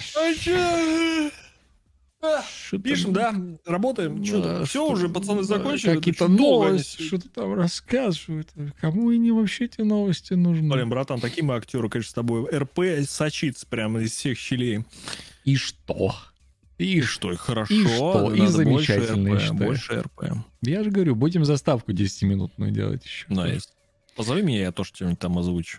Что-то- 0.00 1.13
Пишем, 2.82 3.12
да, 3.12 3.34
работаем. 3.66 4.24
Что 4.24 4.42
Да, 4.42 4.58
все 4.64 4.84
что- 4.84 4.90
уже, 4.92 5.08
пацаны, 5.08 5.42
закончили. 5.42 5.96
Какие-то 5.96 6.28
новости, 6.28 7.02
что-то 7.02 7.28
там 7.28 7.54
рассказывают. 7.54 8.48
Кому 8.80 9.10
они 9.10 9.30
вообще 9.32 9.66
эти 9.66 9.80
новости 9.82 10.34
нужны? 10.34 10.68
Блин, 10.68 10.88
братан, 10.88 11.20
такие 11.20 11.44
мы 11.44 11.54
актеры, 11.54 11.88
конечно, 11.88 12.10
с 12.10 12.14
тобой. 12.14 12.48
РП 12.50 12.80
сочится 13.08 13.66
прямо 13.66 14.00
из 14.00 14.12
всех 14.12 14.38
щелей. 14.38 14.84
И 15.44 15.56
что? 15.56 16.14
И 16.78 16.98
И 16.98 17.00
что? 17.02 17.32
и 17.32 17.36
хорошо. 17.36 17.72
И 17.74 17.84
что? 17.86 18.32
И 18.34 18.38
больше 18.38 18.52
замечательно, 18.52 19.28
я 19.28 19.48
РП. 19.50 19.54
Больше 19.56 20.00
РП. 20.00 20.22
Я 20.62 20.82
же 20.82 20.90
говорю, 20.90 21.14
будем 21.14 21.44
заставку 21.44 21.92
10-минутную 21.92 22.72
делать 22.72 23.04
еще. 23.04 23.26
Nice. 23.28 23.68
Позови 24.16 24.42
меня, 24.42 24.60
я 24.62 24.72
тоже 24.72 24.90
что-нибудь 24.94 25.18
там 25.18 25.38
озвучу. 25.38 25.78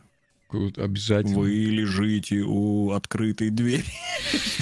Обязательно. 0.77 1.37
Вы 1.39 1.49
лежите 1.51 2.41
у 2.47 2.91
открытой 2.91 3.49
двери. 3.49 3.83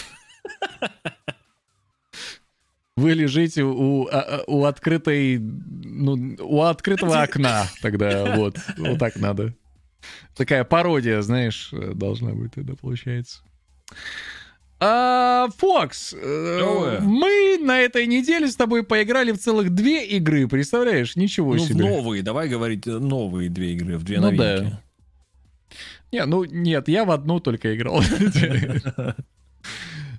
Вы 2.96 3.14
лежите 3.14 3.64
у, 3.64 4.08
а, 4.08 4.20
а, 4.20 4.44
у 4.46 4.66
открытой, 4.66 5.40
ну, 5.40 6.36
у 6.40 6.62
открытого 6.62 7.24
окна 7.24 7.68
тогда, 7.82 8.36
вот, 8.38 8.58
вот 8.78 9.00
так 9.00 9.16
надо. 9.16 9.54
Такая 10.36 10.64
пародия, 10.64 11.22
знаешь, 11.22 11.70
должна 11.72 12.32
быть 12.34 12.54
тогда, 12.54 12.74
получается. 12.76 13.42
А, 14.80 15.48
Фокс, 15.58 16.14
э, 16.14 17.00
мы 17.02 17.58
на 17.62 17.80
этой 17.80 18.06
неделе 18.06 18.48
с 18.50 18.56
тобой 18.56 18.84
поиграли 18.84 19.32
в 19.32 19.38
целых 19.40 19.70
две 19.70 20.06
игры, 20.06 20.48
представляешь? 20.48 21.16
Ничего 21.16 21.56
Ну, 21.56 21.64
в 21.64 21.68
себе. 21.68 21.86
новые, 21.86 22.22
давай 22.22 22.50
говорить, 22.50 22.86
э, 22.86 23.00
новые 23.00 23.50
две 23.50 23.74
игры, 23.74 23.98
в 23.98 24.04
две 24.04 24.20
Ну 24.20 24.32
новинки. 24.32 24.44
да. 24.70 24.82
Не, 26.12 26.26
ну 26.26 26.44
нет, 26.44 26.90
я 26.90 27.06
в 27.06 27.12
одну 27.12 27.40
только 27.40 27.74
играл. 27.76 28.02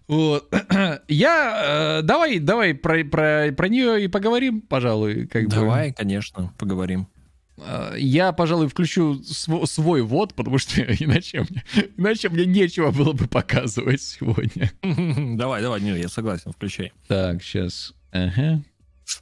Вот. 0.08 0.52
Я... 1.08 1.98
э, 2.00 2.02
Давай, 2.02 2.38
давай 2.38 2.74
про, 2.74 3.04
про, 3.04 3.52
про 3.52 3.68
нее 3.68 4.04
и 4.04 4.08
поговорим, 4.08 4.60
пожалуй. 4.60 5.26
Как 5.26 5.44
бы. 5.44 5.50
Давай, 5.50 5.92
конечно, 5.92 6.52
поговорим. 6.58 7.06
Э, 7.56 7.94
Я, 7.96 8.32
пожалуй, 8.32 8.68
включу 8.68 9.14
св- 9.22 9.66
свой 9.70 10.02
ввод, 10.02 10.34
потому 10.34 10.58
что 10.58 10.82
иначе 10.82 11.46
мне, 11.48 11.62
иначе 11.96 12.28
мне 12.28 12.44
нечего 12.44 12.90
было 12.90 13.12
бы 13.12 13.26
показывать 13.26 14.02
сегодня. 14.02 14.70
Давай, 15.38 15.62
давай, 15.62 15.80
не, 15.80 15.98
я 15.98 16.08
согласен, 16.08 16.52
включай. 16.52 16.92
Так, 17.08 17.42
сейчас. 17.42 17.94
Ага. 18.12 18.62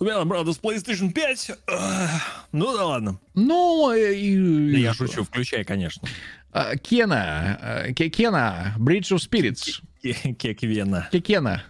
У 0.01 0.05
меня, 0.05 0.25
правда, 0.25 0.53
с 0.53 0.59
PlayStation 0.61 1.13
5. 1.13 1.51
ах, 1.69 2.47
Ну 2.53 2.77
да 2.77 2.87
ладно. 2.87 3.21
Ну, 3.35 3.93
э, 3.93 4.15
и- 4.15 4.81
я 4.81 4.95
шучу, 4.95 5.23
включай, 5.25 5.63
конечно. 5.65 6.09
А, 6.53 6.77
Кена, 6.77 7.59
э, 7.87 7.93
Ке- 7.93 8.09
Кена, 8.09 8.75
Bridge 8.79 9.13
of 9.15 9.19
Spirits. 9.19 9.81
Ке- 10.03 10.35
Кек 10.35 10.63
Вена. 10.63 11.09
Кекена. 11.13 11.65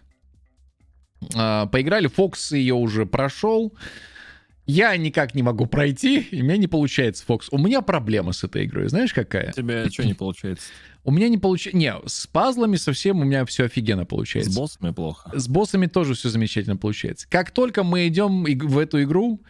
А, 1.35 1.67
Поиграли, 1.67 2.09
Фокс 2.09 2.53
ее 2.53 2.75
уже 2.75 3.07
прошел. 3.07 3.73
Я 4.65 4.97
никак 4.97 5.35
не 5.35 5.43
могу 5.43 5.67
пройти, 5.67 6.21
и 6.21 6.41
у 6.41 6.45
меня 6.45 6.57
не 6.57 6.69
получается, 6.69 7.25
Фокс. 7.27 7.49
У 7.51 7.59
меня 7.59 7.83
проблема 7.83 8.33
с 8.33 8.45
этой 8.45 8.65
игрой, 8.65 8.89
знаешь 8.89 9.13
какая? 9.13 9.51
У 9.51 9.53
тебя 9.53 9.91
что 9.91 10.07
не 10.07 10.15
получается? 10.15 10.69
У 11.05 11.11
меня 11.11 11.29
не 11.29 11.39
получается... 11.39 11.77
Не, 11.77 11.95
с 12.07 12.29
пазлами 12.29 12.77
совсем 12.77 13.21
у 13.21 13.25
меня 13.25 13.45
все 13.45 13.65
офигенно 13.65 14.05
получается. 14.05 14.53
С 14.53 14.57
боссами 14.57 14.93
плохо. 14.93 15.31
С 15.35 15.49
боссами 15.49 15.87
тоже 15.87 16.15
все 16.15 16.29
замечательно 16.29 16.77
получается. 16.77 17.27
Как 17.29 17.51
только 17.51 17.83
мы 17.83 18.07
идем 18.07 18.45
в 18.45 18.79
эту 18.79 19.03
игру, 19.03 19.41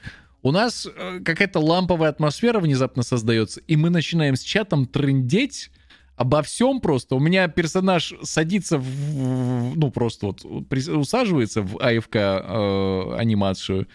у 0.41 0.51
нас 0.51 0.87
э, 0.87 1.21
какая-то 1.23 1.61
ламповая 1.61 2.09
атмосфера 2.09 2.59
внезапно 2.59 3.03
создается, 3.03 3.61
и 3.67 3.77
мы 3.77 3.91
начинаем 3.91 4.35
с 4.35 4.43
чатом 4.43 4.87
трындеть 4.87 5.71
обо 6.17 6.43
всем 6.43 6.81
просто. 6.81 7.15
У 7.17 7.21
меня 7.21 7.49
персонаж 7.49 8.15
садится 8.23 8.79
в, 8.79 9.77
ну 9.77 9.91
просто 9.91 10.27
вот 10.27 10.69
при- 10.69 10.91
усаживается 10.91 11.63
в 11.63 11.79
АФК 11.79 12.17
э, 12.17 13.15
анимацию. 13.19 13.89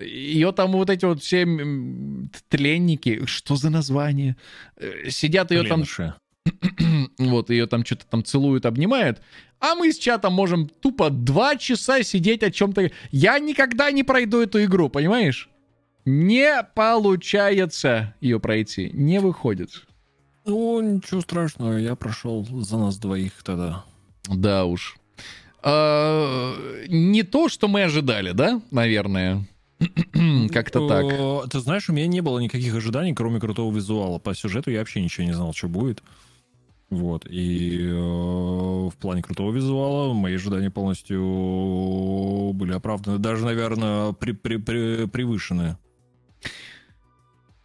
Ее 0.00 0.52
там 0.52 0.72
вот 0.72 0.90
эти 0.90 1.04
вот 1.06 1.22
все 1.22 1.46
тленники, 2.48 3.24
что 3.26 3.56
за 3.56 3.70
название? 3.70 4.36
Э, 4.76 5.08
Сидят 5.10 5.50
ее 5.50 5.62
там 5.68 5.84
вот, 7.18 7.50
ее 7.50 7.66
там 7.66 7.84
что-то 7.84 8.06
там 8.06 8.24
целуют, 8.24 8.66
обнимают. 8.66 9.20
А 9.58 9.74
мы 9.74 9.92
с 9.92 9.98
чатом 9.98 10.34
можем 10.34 10.68
тупо 10.68 11.10
два 11.10 11.56
часа 11.56 12.02
сидеть 12.02 12.42
о 12.42 12.50
чем-то. 12.50 12.90
Я 13.10 13.38
никогда 13.38 13.90
не 13.90 14.04
пройду 14.04 14.40
эту 14.40 14.62
игру, 14.64 14.88
понимаешь? 14.88 15.48
Не 16.04 16.62
получается 16.74 18.14
ее 18.20 18.38
пройти. 18.38 18.90
Не 18.92 19.18
выходит. 19.18 19.82
Ну, 20.46 20.80
ничего 20.80 21.20
страшного, 21.20 21.76
я 21.76 21.94
прошел 21.96 22.46
за 22.62 22.78
нас 22.78 22.98
двоих 22.98 23.32
тогда. 23.42 23.84
Да 24.28 24.64
уж. 24.64 24.96
А, 25.62 26.54
не 26.88 27.22
то, 27.24 27.48
что 27.48 27.66
мы 27.68 27.82
ожидали, 27.82 28.30
да, 28.32 28.60
наверное? 28.70 29.46
Как-то 30.52 30.88
так. 30.88 31.04
Э, 31.04 31.40
Ты 31.50 31.60
знаешь, 31.60 31.88
у 31.90 31.92
меня 31.92 32.06
не 32.06 32.20
было 32.20 32.38
никаких 32.38 32.74
ожиданий, 32.74 33.12
кроме 33.14 33.40
крутого 33.40 33.74
визуала. 33.74 34.18
По 34.18 34.34
сюжету 34.34 34.70
я 34.70 34.78
вообще 34.78 35.02
ничего 35.02 35.26
не 35.26 35.32
знал, 35.32 35.52
что 35.52 35.68
будет. 35.68 36.02
Вот. 36.88 37.26
И 37.28 37.80
э, 37.82 37.92
в 37.94 38.94
плане 39.00 39.22
крутого 39.22 39.50
визуала 39.52 40.14
мои 40.14 40.36
ожидания 40.36 40.70
полностью 40.70 42.52
были 42.54 42.72
оправданы. 42.72 43.18
Даже, 43.18 43.44
наверное, 43.44 44.12
при, 44.12 44.32
при- 44.32 44.56
при- 44.58 45.06
превышены. 45.06 45.76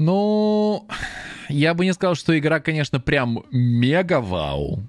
Ну, 0.02 0.88
я 1.48 1.76
бы 1.76 1.86
не 1.86 1.94
сказал, 1.94 2.16
что 2.16 2.38
игра, 2.38 2.60
конечно, 2.60 3.00
прям 3.00 3.46
мега 3.52 4.20
вау. 4.20 4.80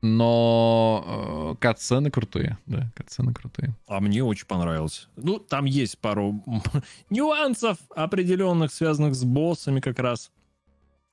Но 0.00 1.04
э, 1.06 1.60
катсцены 1.60 2.10
крутые, 2.10 2.56
да, 2.64 2.90
катсцены 2.94 3.34
крутые. 3.34 3.74
А 3.86 4.00
мне 4.00 4.24
очень 4.24 4.46
понравилось. 4.46 5.08
Ну, 5.16 5.38
там 5.38 5.66
есть 5.66 5.98
пару 5.98 6.42
нюансов 7.10 7.76
определенных, 7.94 8.72
связанных 8.72 9.14
с 9.14 9.24
боссами 9.24 9.80
как 9.80 9.98
раз. 9.98 10.30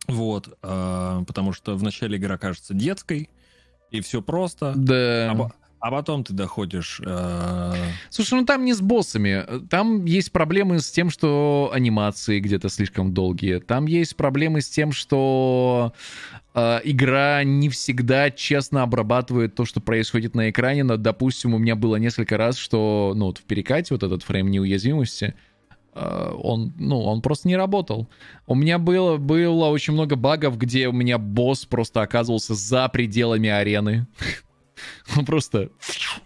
Вот. 0.07 0.57
э, 0.63 1.23
потому 1.27 1.51
что 1.51 1.75
в 1.75 1.83
начале 1.83 2.17
игра 2.17 2.37
кажется 2.37 2.73
детской, 2.73 3.29
и 3.89 3.99
все 3.99 4.21
просто. 4.21 4.71
Да. 4.77 5.31
А, 5.31 5.51
а 5.81 5.89
потом 5.89 6.23
ты 6.23 6.33
доходишь... 6.33 7.01
э, 7.03 7.73
Слушай, 8.11 8.35
ну 8.39 8.45
там 8.45 8.63
не 8.65 8.73
с 8.73 8.81
боссами. 8.81 9.43
Там 9.67 10.05
есть 10.05 10.31
проблемы 10.31 10.79
с 10.79 10.91
тем, 10.91 11.09
что 11.09 11.71
анимации 11.73 12.39
где-то 12.39 12.69
слишком 12.69 13.15
долгие. 13.15 13.57
Там 13.57 13.87
есть 13.87 14.15
проблемы 14.15 14.61
с 14.61 14.69
тем, 14.69 14.91
что 14.91 15.93
э, 16.53 16.81
игра 16.83 17.43
не 17.43 17.69
всегда 17.69 18.29
честно 18.29 18.83
обрабатывает 18.83 19.55
то, 19.55 19.65
что 19.65 19.81
происходит 19.81 20.35
на 20.35 20.51
экране. 20.51 20.83
Но, 20.83 20.97
допустим, 20.97 21.55
у 21.55 21.57
меня 21.57 21.75
было 21.75 21.95
несколько 21.95 22.37
раз, 22.37 22.57
что 22.57 23.13
ну, 23.15 23.25
вот 23.25 23.39
в 23.39 23.43
перекате 23.43 23.95
вот 23.95 24.03
этот 24.03 24.21
фрейм 24.21 24.51
неуязвимости, 24.51 25.33
э, 25.95 26.33
он, 26.37 26.73
ну, 26.77 27.01
он 27.01 27.23
просто 27.23 27.47
не 27.47 27.55
работал. 27.55 28.07
У 28.45 28.53
меня 28.53 28.77
было, 28.77 29.17
было 29.17 29.65
очень 29.65 29.93
много 29.93 30.15
багов, 30.15 30.59
где 30.59 30.87
у 30.87 30.91
меня 30.91 31.17
босс 31.17 31.65
просто 31.65 32.03
оказывался 32.03 32.53
за 32.53 32.87
пределами 32.87 33.49
арены. 33.49 34.05
Он 35.17 35.25
просто 35.25 35.69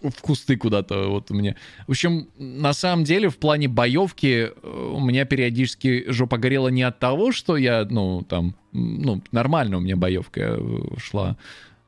в 0.01 0.21
кусты 0.21 0.57
куда-то 0.57 1.09
вот 1.09 1.31
у 1.31 1.33
меня. 1.33 1.55
В 1.87 1.91
общем, 1.91 2.29
на 2.37 2.73
самом 2.73 3.03
деле, 3.03 3.29
в 3.29 3.37
плане 3.37 3.67
боевки 3.67 4.49
э, 4.49 4.91
у 4.93 4.99
меня 4.99 5.25
периодически 5.25 6.05
жопа 6.07 6.37
горела 6.37 6.69
не 6.69 6.83
от 6.83 6.99
того, 6.99 7.31
что 7.31 7.57
я, 7.57 7.85
ну, 7.85 8.21
там, 8.23 8.55
ну, 8.71 9.21
нормально 9.31 9.77
у 9.77 9.81
меня 9.81 9.95
боевка 9.95 10.57
э, 10.57 10.81
шла. 10.97 11.37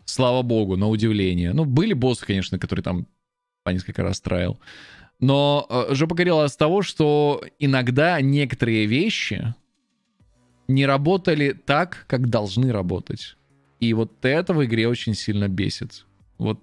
Слава 0.05 0.41
богу, 0.41 0.77
на 0.77 0.87
удивление. 0.87 1.53
Ну, 1.53 1.65
были 1.65 1.93
боссы, 1.93 2.25
конечно, 2.25 2.57
которые 2.57 2.83
там 2.83 3.07
по 3.63 3.71
несколько 3.71 4.03
раз 4.03 4.21
траил. 4.21 4.57
Но 5.19 5.65
э, 5.69 5.93
жопа 5.93 6.15
горела 6.15 6.45
от 6.45 6.57
того, 6.57 6.81
что 6.81 7.43
иногда 7.59 8.21
некоторые 8.21 8.85
вещи 8.85 9.53
не 10.67 10.85
работали 10.85 11.53
так, 11.53 12.05
как 12.07 12.29
должны 12.29 12.71
работать. 12.71 13.35
И 13.79 13.93
вот 13.93 14.11
это 14.23 14.53
в 14.53 14.63
игре 14.65 14.87
очень 14.87 15.13
сильно 15.13 15.47
бесит. 15.47 16.05
Вот, 16.37 16.59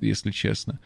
если 0.00 0.30
честно. 0.30 0.78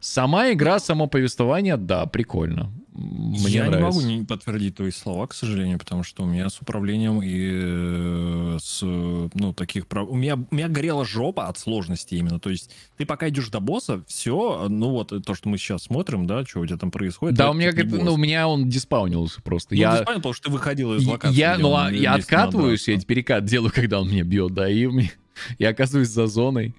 Сама 0.00 0.52
игра, 0.52 0.78
само 0.80 1.06
повествование, 1.06 1.76
да, 1.76 2.06
прикольно. 2.06 2.70
Мне 2.92 3.38
я 3.48 3.64
нравится. 3.64 3.76
не 3.78 3.82
могу 3.82 4.20
не 4.20 4.24
подтвердить 4.24 4.76
твои 4.76 4.90
слова, 4.90 5.26
к 5.26 5.34
сожалению, 5.34 5.78
потому 5.78 6.04
что 6.04 6.22
у 6.22 6.26
меня 6.26 6.48
с 6.48 6.60
управлением 6.60 7.22
и 7.22 7.50
э, 7.52 8.58
с, 8.60 8.82
ну, 8.82 9.52
таких... 9.52 9.86
У 9.90 10.14
меня, 10.14 10.36
у 10.36 10.54
меня 10.54 10.68
горела 10.68 11.04
жопа 11.04 11.48
от 11.48 11.58
сложности 11.58 12.14
именно. 12.14 12.38
То 12.38 12.50
есть 12.50 12.70
ты 12.96 13.04
пока 13.04 13.28
идешь 13.30 13.48
до 13.48 13.58
босса, 13.60 14.04
все, 14.06 14.66
ну 14.68 14.90
вот 14.90 15.12
то, 15.24 15.34
что 15.34 15.48
мы 15.48 15.58
сейчас 15.58 15.84
смотрим, 15.84 16.26
да, 16.26 16.44
что 16.44 16.60
у 16.60 16.66
тебя 16.66 16.76
там 16.78 16.90
происходит. 16.92 17.36
Да, 17.36 17.50
у 17.50 17.54
меня, 17.54 17.72
как- 17.72 17.86
ну, 17.86 18.14
у 18.14 18.16
меня 18.16 18.46
он 18.46 18.68
диспаунился 18.68 19.42
просто. 19.42 19.74
Ну, 19.74 19.80
я, 19.80 20.02
понял, 20.02 20.18
потому 20.18 20.34
что 20.34 20.44
ты 20.44 20.50
выходил 20.52 20.94
из 20.94 21.06
локации. 21.06 21.36
я, 21.36 21.58
ну, 21.58 21.74
а 21.74 21.90
я 21.90 22.14
откатываюсь, 22.14 22.86
я 22.88 23.00
перекат 23.00 23.44
делаю, 23.44 23.70
когда 23.74 24.00
он 24.00 24.08
меня 24.10 24.22
бьет, 24.22 24.54
да, 24.54 24.68
и 24.68 24.86
мне- 24.86 25.12
я 25.58 25.70
оказываюсь 25.70 26.08
за 26.08 26.26
зоной. 26.26 26.74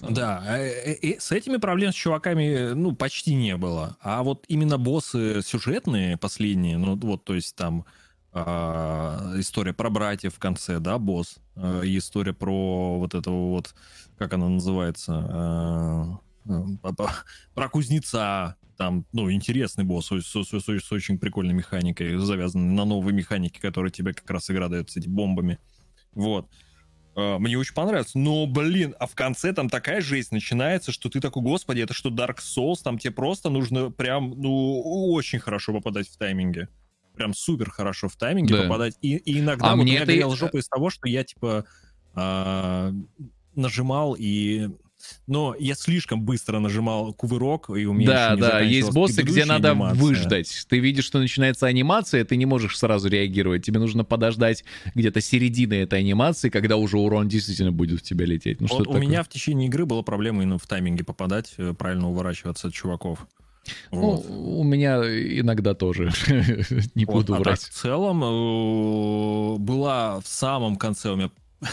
Да, 0.00 0.42
э, 0.58 0.92
э, 0.92 0.98
э, 1.14 1.20
с 1.20 1.32
этими 1.32 1.58
проблем 1.58 1.92
с 1.92 1.94
чуваками, 1.94 2.72
ну, 2.74 2.94
почти 2.94 3.34
не 3.34 3.56
было. 3.56 3.96
А 4.00 4.22
вот 4.22 4.44
именно 4.48 4.78
боссы 4.78 5.42
сюжетные, 5.42 6.16
последние, 6.16 6.78
ну, 6.78 6.96
вот, 6.96 7.24
то 7.24 7.34
есть 7.34 7.54
там 7.54 7.84
а, 8.32 9.34
история 9.36 9.74
про 9.74 9.90
братьев 9.90 10.34
в 10.34 10.38
конце, 10.38 10.78
да, 10.80 10.98
босс, 10.98 11.36
а, 11.54 11.82
и 11.82 11.98
история 11.98 12.32
про 12.32 12.98
вот 12.98 13.14
этого 13.14 13.50
вот, 13.50 13.74
как 14.18 14.32
она 14.32 14.48
называется, 14.48 15.26
а, 15.28 16.18
па- 16.82 17.14
про 17.54 17.68
кузнеца, 17.68 18.56
там, 18.78 19.04
ну, 19.12 19.30
интересный 19.30 19.84
босс 19.84 20.06
с, 20.08 20.22
с- 20.22 20.44
с- 20.44 20.80
с 20.80 20.92
очень 20.92 21.18
прикольной 21.18 21.54
механикой, 21.54 22.16
завязанной 22.16 22.74
на 22.74 22.84
новой 22.84 23.12
механике, 23.12 23.60
которая 23.60 23.90
тебе 23.90 24.14
как 24.14 24.28
раз 24.30 24.50
игра 24.50 24.68
дает 24.68 24.90
с 24.90 24.96
этими 24.96 25.12
бомбами. 25.12 25.58
Вот. 26.14 26.48
Мне 27.14 27.58
очень 27.58 27.74
понравилось. 27.74 28.14
Но, 28.14 28.46
блин, 28.46 28.94
а 28.98 29.06
в 29.06 29.14
конце 29.14 29.52
там 29.52 29.68
такая 29.68 30.00
жесть 30.00 30.32
начинается, 30.32 30.92
что 30.92 31.10
ты 31.10 31.20
такой, 31.20 31.42
господи, 31.42 31.80
это 31.80 31.92
что, 31.92 32.08
Dark 32.08 32.38
Souls? 32.38 32.76
Там 32.82 32.98
тебе 32.98 33.12
просто 33.12 33.50
нужно 33.50 33.90
прям, 33.90 34.30
ну, 34.40 34.80
очень 35.12 35.38
хорошо 35.38 35.72
попадать 35.74 36.08
в 36.08 36.16
тайминге. 36.16 36.68
Прям 37.14 37.34
супер 37.34 37.70
хорошо 37.70 38.08
в 38.08 38.16
тайминге 38.16 38.56
Да. 38.56 38.62
попадать. 38.62 38.96
И, 39.02 39.16
и 39.16 39.40
иногда 39.40 39.66
А 39.66 39.76
вот 39.76 39.82
мне 39.82 39.82
у 39.82 39.94
меня 39.94 40.02
это 40.04 40.12
горела 40.12 40.34
жопа 40.36 40.56
из 40.56 40.68
того, 40.68 40.88
что 40.88 41.06
я, 41.06 41.22
типа, 41.24 41.66
а, 42.14 42.92
нажимал 43.54 44.16
и... 44.18 44.70
Но 45.26 45.54
я 45.58 45.74
слишком 45.74 46.22
быстро 46.22 46.58
нажимал 46.58 47.12
кувырок, 47.12 47.70
и 47.70 47.86
у 47.86 47.92
меня 47.92 48.06
Да, 48.08 48.36
да, 48.36 48.60
есть 48.60 48.92
боссы, 48.92 49.22
где 49.22 49.44
надо 49.44 49.70
анимация. 49.72 50.00
выждать. 50.00 50.66
Ты 50.68 50.78
видишь, 50.78 51.04
что 51.04 51.18
начинается 51.18 51.66
анимация, 51.66 52.24
ты 52.24 52.36
не 52.36 52.46
можешь 52.46 52.78
сразу 52.78 53.08
реагировать. 53.08 53.64
Тебе 53.64 53.78
нужно 53.80 54.04
подождать 54.04 54.64
где-то 54.94 55.20
середины 55.20 55.74
этой 55.74 55.98
анимации, 56.00 56.48
когда 56.48 56.76
уже 56.76 56.98
урон 56.98 57.28
действительно 57.28 57.72
будет 57.72 58.00
в 58.00 58.02
тебя 58.02 58.26
лететь. 58.26 58.60
Ну, 58.60 58.66
Вот 58.70 58.86
у 58.88 58.98
меня 58.98 59.22
в 59.22 59.28
течение 59.28 59.68
игры 59.68 59.86
была 59.86 60.02
проблема 60.02 60.42
именно 60.42 60.58
в 60.58 60.66
тайминге 60.66 61.04
попадать, 61.04 61.54
э, 61.58 61.74
правильно 61.76 62.08
уворачиваться 62.08 62.68
от 62.68 62.74
чуваков. 62.74 63.26
Вот. 63.92 64.28
Ну, 64.28 64.58
у 64.60 64.64
меня 64.64 64.96
иногда 64.98 65.74
тоже. 65.74 66.10
Не 66.96 67.04
Вот, 67.04 67.14
буду 67.26 67.34
а 67.34 67.36
так, 67.36 67.46
врать. 67.46 67.60
в 67.60 67.68
целом 67.70 68.24
э, 68.24 69.58
была 69.58 70.20
в 70.20 70.26
самом 70.26 70.76
конце 70.76 71.10
у 71.10 71.16
меня 71.16 71.30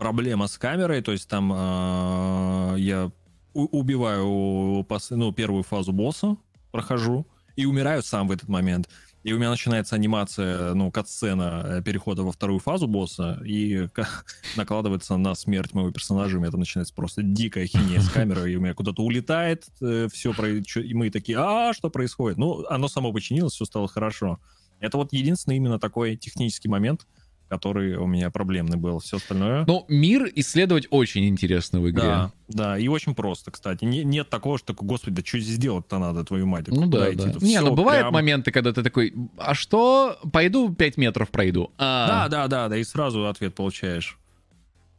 проблема 0.00 0.48
с 0.48 0.56
камерой, 0.58 1.02
то 1.02 1.12
есть 1.12 1.28
там 1.28 1.52
э, 1.52 2.74
я 2.78 3.12
убиваю 3.52 4.86
ну, 5.10 5.32
первую 5.32 5.62
фазу 5.62 5.92
босса, 5.92 6.36
прохожу 6.72 7.26
и 7.54 7.66
умираю 7.66 8.02
сам 8.02 8.26
в 8.26 8.32
этот 8.32 8.48
момент. 8.48 8.88
И 9.22 9.34
у 9.34 9.38
меня 9.38 9.50
начинается 9.50 9.96
анимация, 9.96 10.72
ну, 10.72 10.90
катсцена 10.90 11.62
э, 11.66 11.82
перехода 11.82 12.22
во 12.22 12.32
вторую 12.32 12.60
фазу 12.60 12.86
босса, 12.86 13.38
и 13.44 13.88
накладывается 14.56 15.18
на 15.18 15.34
смерть 15.34 15.74
моего 15.74 15.90
персонажа, 15.90 16.38
у 16.38 16.40
меня 16.40 16.50
там 16.50 16.60
начинается 16.60 16.94
просто 16.94 17.22
дикая 17.22 17.66
хинея 17.66 18.00
с 18.00 18.08
камерой, 18.08 18.54
и 18.54 18.56
у 18.56 18.60
меня 18.60 18.72
куда-то 18.72 19.02
улетает 19.02 19.66
все, 20.10 20.32
и 20.32 20.94
мы 20.94 21.10
такие, 21.10 21.38
а, 21.38 21.74
что 21.74 21.90
происходит? 21.90 22.38
Ну, 22.38 22.64
оно 22.70 22.88
само 22.88 23.12
починилось, 23.12 23.52
все 23.52 23.66
стало 23.66 23.86
хорошо. 23.86 24.40
Это 24.78 24.96
вот 24.96 25.12
единственный 25.12 25.58
именно 25.58 25.78
такой 25.78 26.16
технический 26.16 26.68
момент, 26.68 27.06
который 27.50 27.96
у 27.96 28.06
меня 28.06 28.30
проблемный 28.30 28.78
был. 28.78 29.00
Все 29.00 29.16
остальное... 29.16 29.64
Ну, 29.66 29.84
мир 29.88 30.30
исследовать 30.36 30.86
очень 30.90 31.26
интересно 31.28 31.80
в 31.80 31.90
игре. 31.90 32.02
Да, 32.02 32.32
да, 32.48 32.78
и 32.78 32.86
очень 32.88 33.14
просто, 33.14 33.50
кстати. 33.50 33.84
Не- 33.84 34.04
нет 34.04 34.30
такого, 34.30 34.56
что 34.56 34.72
господи, 34.72 35.16
да 35.16 35.22
что 35.26 35.40
здесь 35.40 35.58
делать-то 35.58 35.98
надо, 35.98 36.24
твою 36.24 36.46
мать? 36.46 36.68
Ну 36.68 36.86
да, 36.86 37.12
идти? 37.12 37.24
да. 37.24 37.30
Это 37.30 37.44
Не, 37.44 37.60
ну 37.60 37.74
бывают 37.74 38.04
прям- 38.04 38.14
моменты, 38.14 38.52
когда 38.52 38.72
ты 38.72 38.82
такой, 38.84 39.12
а 39.36 39.54
что, 39.54 40.16
пойду 40.32 40.72
5 40.72 40.96
метров 40.96 41.28
пройду. 41.30 41.72
Да, 41.76 42.24
А, 42.26 42.28
да, 42.28 42.46
да, 42.46 42.68
да, 42.68 42.76
и 42.76 42.84
сразу 42.84 43.26
ответ 43.26 43.54
получаешь. 43.54 44.16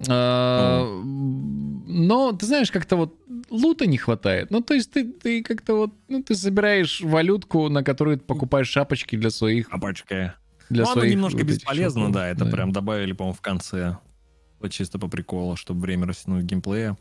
а, 0.10 0.86
Но, 1.88 2.32
ты 2.34 2.46
знаешь, 2.46 2.72
как-то 2.72 2.96
вот 2.98 3.16
лута 3.50 3.86
не 3.86 3.98
хватает. 3.98 4.52
Ну, 4.52 4.62
то 4.62 4.74
есть 4.74 4.92
ты, 4.92 5.06
ты 5.12 5.42
как-то 5.44 5.76
вот, 5.76 5.92
ну, 6.10 6.22
ты 6.24 6.36
собираешь 6.36 7.02
валютку, 7.02 7.70
на 7.70 7.84
которую 7.84 8.18
ты 8.18 8.24
покупаешь 8.26 8.68
шапочки 8.70 9.16
для 9.16 9.30
своих... 9.30 9.70
Пачка. 9.70 10.36
Для 10.72 10.86
ну, 10.86 10.92
оно 10.92 11.06
немножко 11.06 11.40
вот 11.40 11.48
бесполезно, 11.48 12.12
да, 12.14 12.30
это 12.30 12.46
прям 12.46 12.72
добавили, 12.72 13.12
по-моему, 13.12 13.36
в 13.36 13.42
конце. 13.42 13.98
Вот 14.60 14.72
чисто 14.72 15.00
по 15.00 15.08
приколу, 15.10 15.56
чтобы 15.58 15.82
время 15.82 16.08
растянуть 16.08 16.46
геймплея. 16.46 16.98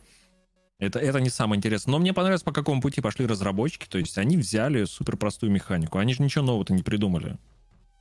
Это, 0.80 0.98
это 0.98 1.20
не 1.20 1.28
самое 1.28 1.58
интересное. 1.58 1.92
Но 1.92 1.98
мне 1.98 2.12
понравилось, 2.12 2.42
по 2.42 2.52
какому 2.52 2.80
пути 2.80 3.00
пошли 3.00 3.26
разработчики. 3.26 3.86
То 3.86 3.98
есть 3.98 4.16
они 4.16 4.38
взяли 4.38 4.84
супер 4.86 5.16
простую 5.18 5.52
механику. 5.52 5.98
Они 5.98 6.14
же 6.14 6.22
ничего 6.22 6.42
нового-то 6.42 6.72
не 6.72 6.82
придумали. 6.82 7.36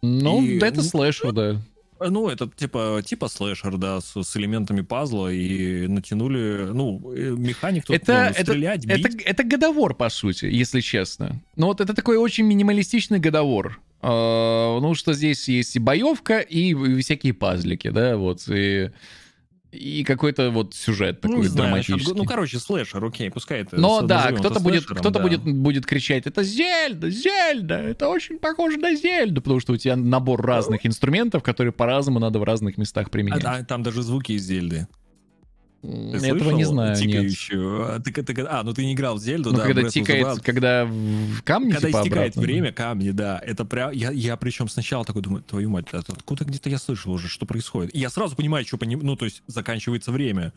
Ну, 0.01 0.41
И- 0.41 0.59
да, 0.59 0.67
это 0.67 0.77
ну, 0.77 0.83
слэшер, 0.83 1.31
да. 1.33 1.61
Ну, 1.99 2.29
это 2.29 2.49
типа, 2.49 3.01
типа 3.05 3.27
слэшер, 3.27 3.77
да, 3.77 3.99
с, 3.99 4.15
с 4.15 4.37
элементами 4.37 4.79
пазла, 4.79 5.27
и 5.27 5.85
натянули, 5.87 6.69
ну, 6.71 7.13
э, 7.13 7.31
механик 7.31 7.83
тут, 7.83 7.97
Это, 7.97 8.13
ну, 8.13 8.19
это, 8.19 8.51
стрелять, 8.51 8.85
бить. 8.85 9.05
это, 9.05 9.17
это 9.25 9.43
годовор, 9.43 9.93
по 9.93 10.07
сути, 10.07 10.45
если 10.45 10.79
честно. 10.79 11.41
Ну 11.57 11.67
вот 11.67 11.81
это 11.81 11.93
такой 11.93 12.15
очень 12.15 12.45
минималистичный 12.45 13.19
годовор. 13.19 13.81
А, 14.01 14.79
ну, 14.79 14.93
что 14.95 15.13
здесь 15.13 15.47
есть 15.49 15.75
и 15.75 15.79
боевка, 15.79 16.39
и 16.39 16.73
всякие 17.01 17.33
пазлики, 17.33 17.89
да, 17.89 18.15
вот, 18.15 18.47
и, 18.47 18.91
и 19.71 20.03
какой-то 20.05 20.51
вот 20.51 20.73
сюжет 20.73 21.19
Ну, 21.23 21.29
такой 21.29 21.43
не 21.43 21.47
знаю, 21.49 21.69
драматический. 21.69 22.13
ну, 22.15 22.23
короче, 22.25 22.59
слэшер, 22.59 23.03
окей, 23.03 23.29
пускай 23.29 23.61
это... 23.61 23.75
Но 23.77 24.01
да, 24.01 24.31
кто-то 24.31 24.59
будет, 24.61 24.85
кто-то 24.85 25.11
да. 25.11 25.19
будет, 25.19 25.41
будет 25.43 25.85
кричать, 25.85 26.25
это 26.27 26.43
Зельда, 26.43 27.09
Зельда, 27.09 27.75
это 27.75 28.07
очень 28.07 28.39
похоже 28.39 28.77
на 28.77 28.95
Зельду, 28.95 29.41
потому 29.41 29.59
что 29.59 29.73
у 29.73 29.77
тебя 29.77 29.95
набор 29.97 30.41
разных 30.41 30.85
инструментов, 30.85 31.43
которые 31.43 31.73
по-разному 31.73 32.19
надо 32.19 32.39
в 32.39 32.43
разных 32.43 32.77
местах 32.77 33.07
А, 33.07 33.09
применять. 33.09 33.41
да, 33.43 33.63
там 33.63 33.83
даже 33.83 34.01
звуки 34.01 34.31
из 34.31 34.43
Зельды. 34.43 34.87
Ты 35.81 35.87
Этого 35.87 36.39
слышал? 36.39 36.57
не 36.57 36.63
знаю, 36.65 36.89
нет. 36.89 36.99
Тикающую. 36.99 37.95
А, 37.95 37.99
ты- 37.99 38.11
ты- 38.11 38.41
а, 38.43 38.63
ну 38.63 38.73
ты 38.73 38.83
не 38.85 38.93
играл 38.93 39.15
в 39.15 39.21
Зельду, 39.21 39.51
Ну, 39.51 39.57
да, 39.57 39.63
когда 39.63 39.81
Breath 39.83 39.91
тикает, 39.91 40.41
когда 40.41 40.85
в 40.85 41.41
камни 41.43 41.71
Когда 41.71 41.87
типа 41.87 42.01
истекает 42.01 42.31
обратно. 42.33 42.41
время, 42.41 42.71
камни, 42.73 43.11
да, 43.11 43.39
это 43.39 43.63
прям... 43.63 43.91
Я, 43.91 44.11
я 44.11 44.35
причем 44.35 44.67
сначала 44.67 45.05
такой 45.05 45.21
думаю, 45.21 45.41
твою 45.43 45.69
мать, 45.69 45.85
откуда 45.93 46.43
где-то 46.43 46.69
я 46.69 46.77
слышал 46.79 47.13
уже, 47.13 47.29
что 47.29 47.45
происходит. 47.45 47.95
И 47.95 47.99
я 47.99 48.09
сразу 48.09 48.35
понимаю, 48.35 48.65
что 48.65 48.77
поним... 48.77 48.99
Ну, 49.03 49.15
то 49.15 49.23
есть 49.25 49.41
заканчивается 49.47 50.11
время. 50.11 50.51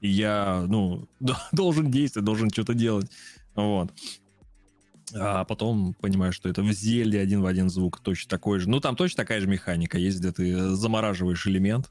И 0.00 0.08
я, 0.08 0.64
ну, 0.68 1.08
должен 1.52 1.90
действовать, 1.90 2.24
должен 2.24 2.50
что-то 2.50 2.74
делать. 2.74 3.10
Вот. 3.56 3.90
А 5.14 5.44
потом 5.44 5.94
понимаю, 5.94 6.32
что 6.32 6.48
это 6.48 6.62
в 6.62 6.70
Зельде 6.70 7.18
один 7.18 7.40
в 7.40 7.46
один 7.46 7.70
звук 7.70 7.98
точно 8.00 8.28
такой 8.28 8.60
же. 8.60 8.68
Ну, 8.68 8.78
там 8.78 8.94
точно 8.94 9.16
такая 9.16 9.40
же 9.40 9.46
механика 9.48 9.98
есть, 9.98 10.20
где 10.20 10.32
ты 10.32 10.70
замораживаешь 10.76 11.46
элемент. 11.46 11.90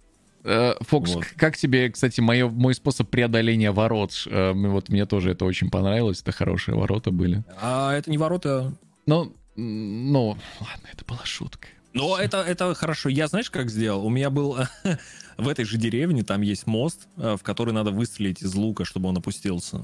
Э, 0.49 0.75
Фокс, 0.79 1.13
Вот. 1.15 1.25
как 1.35 1.57
тебе, 1.57 1.89
кстати, 1.89 2.21
моё, 2.21 2.49
мой 2.49 2.73
способ 2.73 3.09
преодоления 3.09 3.71
ворот? 3.71 4.23
Э, 4.27 4.53
Вот 4.53 4.87
мне 4.89 5.05
тоже 5.05 5.31
это 5.31 5.43
очень 5.43 5.69
понравилось, 5.69 6.21
это 6.21 6.31
хорошие 6.31 6.75
ворота 6.75 7.11
были. 7.11 7.43
А 7.61 7.93
это 7.93 8.09
не 8.09 8.17
ворота, 8.17 8.73
Ну, 9.05 9.33
ну, 9.57 10.37
ладно, 10.61 10.87
это 10.93 11.03
была 11.05 11.25
шутка. 11.25 11.67
Но 11.93 12.17
это, 12.17 12.37
это 12.41 12.73
хорошо. 12.75 13.09
Я 13.09 13.27
знаешь, 13.27 13.49
как 13.49 13.69
сделал? 13.69 14.05
У 14.05 14.09
меня 14.09 14.29
был 14.29 14.57
в 15.37 15.47
этой 15.49 15.65
же 15.65 15.77
деревне, 15.77 16.23
там 16.23 16.41
есть 16.41 16.65
мост, 16.65 17.07
э, 17.17 17.35
в 17.37 17.43
который 17.43 17.73
надо 17.73 17.91
выстрелить 17.91 18.41
из 18.41 18.53
лука, 18.55 18.85
чтобы 18.85 19.09
он 19.09 19.17
опустился. 19.17 19.81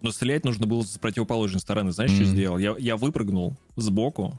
Но 0.00 0.10
стрелять 0.12 0.44
нужно 0.44 0.66
было 0.66 0.82
с 0.84 0.96
противоположной 0.98 1.60
стороны. 1.60 1.90
Знаешь, 1.92 2.12
что 2.12 2.22
Мгм. 2.22 2.30
сделал? 2.30 2.58
Я, 2.58 2.76
я 2.78 2.96
выпрыгнул 2.96 3.56
сбоку 3.76 4.38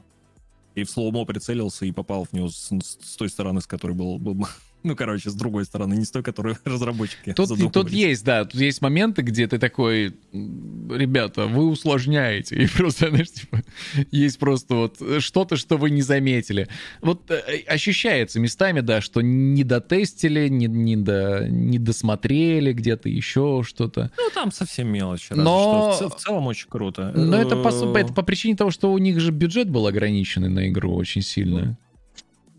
и 0.74 0.82
в 0.84 0.90
слоумо 0.90 1.24
прицелился 1.26 1.84
и 1.84 1.92
попал 1.92 2.24
в 2.24 2.32
него 2.32 2.48
с, 2.48 2.70
с 2.80 3.16
той 3.16 3.28
стороны, 3.28 3.60
с 3.60 3.66
которой 3.66 3.92
был, 3.92 4.18
был- 4.18 4.48
Ну, 4.82 4.96
короче, 4.96 5.30
с 5.30 5.34
другой 5.34 5.64
стороны, 5.64 5.94
не 5.94 6.04
с 6.04 6.10
той, 6.10 6.22
которую 6.22 6.56
разработчики 6.64 7.32
Тут, 7.34 7.48
задумывались. 7.48 7.72
тут 7.74 7.90
есть, 7.90 8.24
да, 8.24 8.44
тут 8.44 8.60
есть 8.60 8.80
моменты, 8.82 9.22
где 9.22 9.46
ты 9.46 9.58
такой, 9.58 10.14
«М, 10.32 10.90
ребята, 10.94 11.46
вы 11.46 11.68
усложняете. 11.68 12.56
И 12.56 12.66
просто, 12.66 13.08
знаешь, 13.10 13.30
типа, 13.30 13.62
есть 14.10 14.38
просто 14.38 14.74
вот 14.74 14.96
что-то, 15.20 15.56
что 15.56 15.76
вы 15.76 15.90
не 15.90 16.02
заметили. 16.02 16.68
Вот 17.02 17.30
э, 17.30 17.60
ощущается 17.66 18.40
местами, 18.40 18.80
да, 18.80 19.00
что 19.00 19.20
не 19.20 19.64
дотестили, 19.64 20.48
не, 20.48 20.66
не, 20.66 20.96
до, 20.96 21.46
не 21.48 21.78
досмотрели 21.78 22.72
где-то 22.72 23.08
еще 23.08 23.62
что-то. 23.66 24.10
Ну, 24.16 24.30
там 24.34 24.50
совсем 24.52 24.88
разве 25.34 25.44
Но- 25.44 25.92
что. 25.96 26.08
В, 26.08 26.14
в 26.16 26.20
целом 26.20 26.46
очень 26.46 26.68
круто. 26.68 27.12
Но 27.14 27.36
это 27.36 27.56
по, 27.56 27.70
Э, 27.70 27.98
это 28.00 28.12
по 28.12 28.22
причине 28.22 28.56
того, 28.56 28.70
что 28.70 28.92
у 28.92 28.98
них 28.98 29.20
же 29.20 29.30
бюджет 29.32 29.68
был 29.68 29.86
ограниченный 29.86 30.48
на 30.48 30.68
игру 30.68 30.94
очень 30.94 31.22
сильно. 31.22 31.76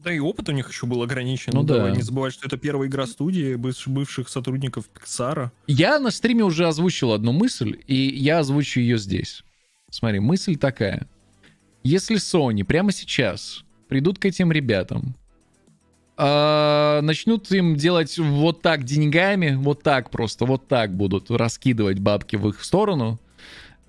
Да 0.03 0.11
и 0.11 0.19
опыт 0.19 0.49
у 0.49 0.52
них 0.52 0.68
еще 0.69 0.88
был 0.88 1.03
ограничен. 1.03 1.52
Ну 1.53 1.64
да. 1.64 1.76
Давай 1.76 1.95
не 1.95 2.02
забывать, 2.02 2.34
что 2.34 2.48
это 2.48 2.57
первая 2.57 2.88
игра 2.90 3.06
студии 3.06 3.56
быв- 3.56 3.88
бывших 3.88 4.30
сотрудников 4.30 4.86
Pixar. 4.95 5.52
Я 5.68 5.99
на 5.99 6.10
стриме 6.10 6.44
уже 6.44 6.68
озвучил 6.68 7.11
одну 7.11 7.32
мысль, 7.34 7.78
и 7.88 7.95
я 7.95 8.40
озвучу 8.40 8.80
ее 8.80 8.98
здесь. 8.98 9.44
Смотри, 9.91 10.19
мысль 10.19 10.56
такая. 10.56 11.07
Если 11.84 12.18
Sony 12.18 12.64
прямо 12.64 12.91
сейчас 12.91 13.64
придут 13.88 14.18
к 14.18 14.26
этим 14.26 14.52
ребятам, 14.52 15.15
а, 16.18 17.02
начнут 17.02 17.52
им 17.52 17.76
делать 17.76 18.18
вот 18.18 18.61
так 18.61 18.84
деньгами, 18.84 19.56
вот 19.56 19.84
так 19.84 20.10
просто, 20.10 20.45
вот 20.45 20.68
так 20.68 20.95
будут 20.95 21.30
раскидывать 21.30 21.99
бабки 21.99 22.36
в 22.36 22.48
их 22.49 22.64
сторону, 22.64 23.19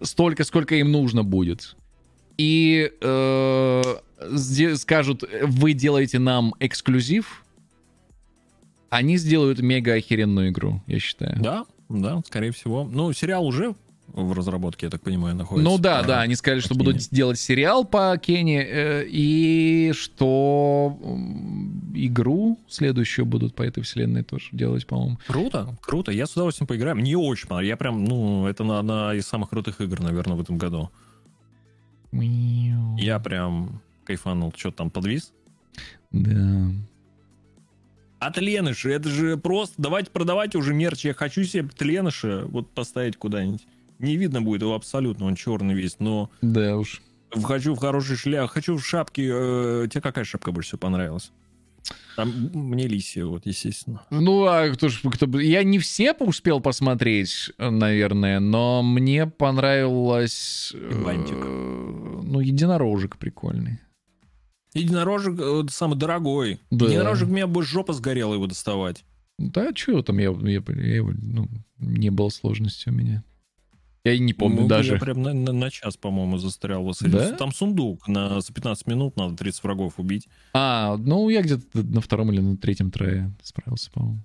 столько, 0.01 0.45
сколько 0.45 0.75
им 0.75 0.91
нужно 0.93 1.25
будет. 1.25 1.77
И 2.39 2.91
э, 3.01 3.83
скажут, 4.77 5.25
вы 5.45 5.73
делаете 5.75 6.19
нам 6.19 6.55
эксклюзив, 6.61 7.45
они 8.91 9.17
сделают 9.17 9.61
мега 9.61 9.95
охеренную 9.95 10.51
игру, 10.51 10.83
я 10.87 10.99
считаю. 10.99 11.37
Да, 11.41 11.65
да, 11.89 12.21
скорее 12.27 12.53
всего. 12.53 12.85
Ну, 12.85 13.13
сериал 13.13 13.47
уже 13.47 13.75
в 14.09 14.33
разработке, 14.35 14.87
я 14.87 14.91
так 14.91 15.01
понимаю, 15.01 15.35
находится. 15.35 15.71
Ну 15.71 15.79
да, 15.79 16.03
да, 16.03 16.21
они 16.21 16.35
сказали, 16.35 16.61
что 16.61 16.71
по 16.75 16.81
будут 16.81 16.97
Кене. 16.97 17.09
делать 17.11 17.39
сериал 17.39 17.85
по 17.87 18.19
Кене, 18.19 18.63
э, 18.63 19.05
и 19.09 19.93
что 19.95 20.99
игру 21.95 22.59
следующую 22.69 23.25
будут 23.25 23.55
по 23.55 23.63
этой 23.63 23.83
вселенной 23.83 24.23
тоже 24.23 24.49
делать, 24.53 24.87
по-моему. 24.87 25.19
Круто, 25.27 25.77
круто. 25.81 26.13
Я 26.13 26.27
с 26.27 26.33
удовольствием 26.33 26.67
поиграю. 26.67 26.97
Мне 26.97 27.17
очень 27.17 27.49
понравилось. 27.49 27.71
Я 27.71 27.77
прям, 27.79 28.05
ну, 28.05 28.47
это 28.47 28.65
на- 28.65 28.81
одна 28.81 29.15
из 29.15 29.27
самых 29.27 29.49
крутых 29.51 29.81
игр, 29.81 30.01
наверное, 30.01 30.37
в 30.37 30.41
этом 30.43 30.59
году. 30.59 30.91
Я 32.13 33.19
прям 33.19 33.81
кайфанул. 34.05 34.53
Что 34.57 34.71
там, 34.71 34.91
подвис? 34.91 35.33
Да. 36.11 36.71
От 38.19 38.39
Леныша, 38.39 38.91
это 38.91 39.09
же 39.09 39.37
просто, 39.37 39.75
давайте 39.79 40.11
продавать 40.11 40.55
уже 40.55 40.75
мерч. 40.75 41.05
Я 41.05 41.15
хочу 41.15 41.43
себе 41.45 41.69
Леныша 41.81 42.45
вот 42.47 42.71
поставить 42.73 43.17
куда-нибудь. 43.17 43.67
Не 43.99 44.17
видно 44.17 44.43
будет 44.43 44.63
его 44.63 44.75
абсолютно, 44.75 45.27
он 45.27 45.35
черный 45.35 45.75
весь, 45.75 45.97
но 45.99 46.31
Да 46.41 46.77
уж. 46.77 47.03
хочу 47.43 47.75
в 47.75 47.79
хороший 47.79 48.17
шляп, 48.17 48.49
хочу 48.51 48.77
в 48.77 48.85
шапке. 48.87 49.29
э, 49.33 49.89
тебе 49.91 50.01
какая 50.01 50.25
шапка 50.25 50.53
больше 50.53 50.69
всего 50.71 50.79
понравилась? 50.79 51.33
Там, 52.17 52.51
мне 52.53 52.87
лисия, 52.87 53.25
вот, 53.25 53.47
естественно. 53.47 54.03
Ну, 54.11 54.45
а 54.45 54.69
кто 54.71 54.89
ж, 54.89 55.01
кто. 55.11 55.41
Я 55.41 55.65
не 55.65 55.79
все 55.79 56.13
успел 56.13 56.61
посмотреть, 56.61 57.51
наверное, 57.59 58.39
но 58.41 58.83
мне 58.83 59.27
понравилось... 59.27 60.73
э, 60.75 61.03
Бантик. 61.03 61.39
Ну, 61.39 62.41
единорожек 62.41 63.17
прикольный. 63.17 63.81
Единорожек 64.75 65.39
э, 65.41 65.63
самый 65.71 65.99
дорогой. 65.99 66.61
Да. 66.71 66.87
Единорожек 66.87 67.29
у 67.29 67.33
меня 67.33 67.47
бы 67.47 67.63
жопа 67.63 67.93
сгорела 67.93 68.35
его 68.35 68.47
доставать. 68.47 69.05
Да, 69.39 69.71
что 69.75 70.03
там, 70.03 70.19
я, 70.19 70.31
я, 70.43 70.63
я 70.67 71.03
ну, 71.03 71.49
не 71.79 72.11
было 72.11 72.29
сложности 72.29 72.89
у 72.89 72.93
меня. 72.93 73.25
Я 74.05 74.15
и 74.15 74.19
не 74.19 74.33
помню 74.33 74.63
Ну, 74.63 74.69
даже. 74.69 74.95
Я 74.95 74.99
прям 74.99 75.23
на, 75.23 75.33
на- 75.33 75.53
на 75.53 75.71
час, 75.71 75.97
по-моему, 75.97 76.39
застрял. 76.39 76.91
Этим. 76.91 77.11
Да? 77.13 77.33
Там 77.37 77.53
сундук. 77.53 78.09
На, 78.09 78.41
за 78.41 78.53
15 78.53 78.87
минут 78.89 79.17
надо 79.17 79.37
30 79.37 79.63
врагов 79.63 79.99
убить. 79.99 80.29
А, 80.55 80.97
ну 80.97 81.29
я 81.29 81.43
где-то 81.43 81.65
на 81.83 82.01
втором 82.01 82.33
или 82.33 82.41
на 82.41 82.57
третьем 82.57 82.91
трое 82.91 83.33
справился, 83.43 83.91
по-моему. 83.93 84.25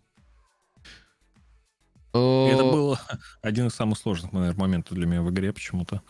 Это 2.13 2.63
был 2.63 2.97
один 3.41 3.67
из 3.67 3.73
самых 3.75 3.99
сложных, 3.99 4.33
наверное, 4.33 4.59
моментов 4.59 4.95
для 4.97 5.05
меня 5.05 5.21
в 5.21 5.29
игре 5.29 5.53
почему-то. 5.53 6.01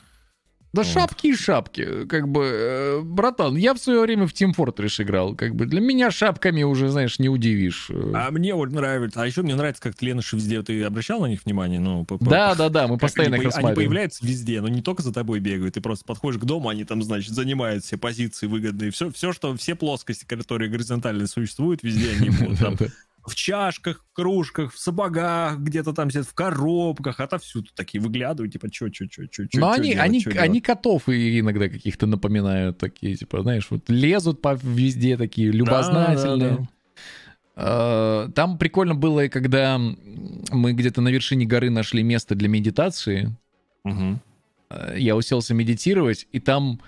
Да 0.74 0.84
вот. 0.84 0.92
шапки 0.92 1.28
и 1.28 1.36
шапки. 1.36 2.06
Как 2.08 2.28
бы, 2.28 2.44
э, 2.44 3.02
братан, 3.02 3.56
я 3.56 3.74
в 3.74 3.78
свое 3.80 4.02
время 4.02 4.28
в 4.28 4.34
Team 4.34 4.54
Fortress 4.56 5.02
играл. 5.02 5.34
Как 5.36 5.56
бы 5.56 5.66
для 5.66 5.80
меня 5.82 6.12
шапками 6.12 6.64
уже, 6.64 6.90
знаешь, 6.90 7.20
не 7.20 7.30
удивишь. 7.30 7.88
Э, 7.90 8.12
А 8.14 8.32
мне 8.32 8.54
вот 8.54 8.72
нравится. 8.72 9.24
А 9.24 9.26
еще 9.26 9.42
мне 9.42 9.56
нравится, 9.56 9.82
как 9.82 10.00
Леныши 10.02 10.36
везде. 10.36 10.62
Ты 10.62 10.84
обращал 10.84 11.22
на 11.22 11.28
них 11.28 11.46
внимание? 11.46 11.80
Ну, 11.80 12.04
по- 12.06 12.18
по- 12.18 12.26
Да, 12.30 12.54
да, 12.54 12.70
да, 12.70 12.84
мы 12.88 12.96
как 12.96 13.02
постоянно 13.02 13.38
они, 13.38 13.46
их 13.46 13.50
по- 13.52 13.56
они 13.58 13.64
рассматриваем. 13.64 13.90
появляются 13.90 14.26
везде, 14.28 14.62
но 14.62 14.68
не 14.68 14.82
только 14.82 15.02
за 15.02 15.14
тобой 15.14 15.40
бегают. 15.40 15.74
Ты 15.76 15.82
просто 15.82 16.06
подходишь 16.06 16.40
к 16.40 16.46
дому, 16.46 16.70
они 16.70 16.84
там, 16.84 17.02
значит, 17.02 17.34
занимают 17.34 17.84
все 17.84 17.98
позиции 17.98 18.46
выгодные. 18.48 18.92
Все, 18.92 19.10
все 19.12 19.32
что, 19.34 19.56
все 19.56 19.74
плоскости, 19.76 20.26
которые 20.26 20.70
горизонтально 20.70 21.28
существуют, 21.28 21.82
везде 21.82 22.12
они 22.20 22.30
будут. 22.30 22.60
Там. 22.60 22.76
в 23.28 23.36
чашках, 23.36 24.04
в 24.10 24.14
кружках, 24.16 24.74
в 24.74 24.80
сапогах, 24.80 25.58
где-то 25.60 25.94
там 25.94 26.10
сидят 26.10 26.26
в 26.28 26.34
коробках, 26.34 27.20
отовсюду 27.20 27.70
такие 27.76 28.02
выглядывают, 28.02 28.54
типа, 28.54 28.70
чё, 28.72 28.90
чё, 28.90 29.06
чё, 29.06 29.26
чё, 29.26 29.46
чё, 29.46 29.60
Но 29.60 29.76
чё 29.76 29.82
они, 29.82 29.90
делать, 29.92 30.06
они, 30.06 30.22
чё 30.22 30.30
они 30.32 30.38
делать? 30.60 30.64
котов 30.64 31.10
и 31.10 31.40
иногда 31.40 31.68
каких-то 31.70 32.06
напоминают 32.08 32.78
такие, 32.78 33.16
типа, 33.16 33.42
знаешь, 33.44 33.68
вот 33.70 33.90
лезут 33.90 34.42
по 34.42 34.56
везде 34.62 35.18
такие 35.18 35.52
любознательные. 35.52 36.50
Да, 36.52 36.56
да, 36.58 36.58
да. 36.58 36.68
Э, 38.28 38.30
Там 38.34 38.58
прикольно 38.58 38.96
было, 38.96 39.26
и 39.26 39.30
когда 39.30 39.78
мы 39.80 40.74
где-то 40.74 41.02
на 41.02 41.10
вершине 41.10 41.46
горы 41.46 41.70
нашли 41.70 42.04
место 42.04 42.36
для 42.36 42.48
медитации. 42.50 43.36
Э, 43.86 44.96
Я 44.98 45.16
уселся 45.16 45.54
медитировать, 45.54 46.28
и 46.32 46.40
там 46.40 46.82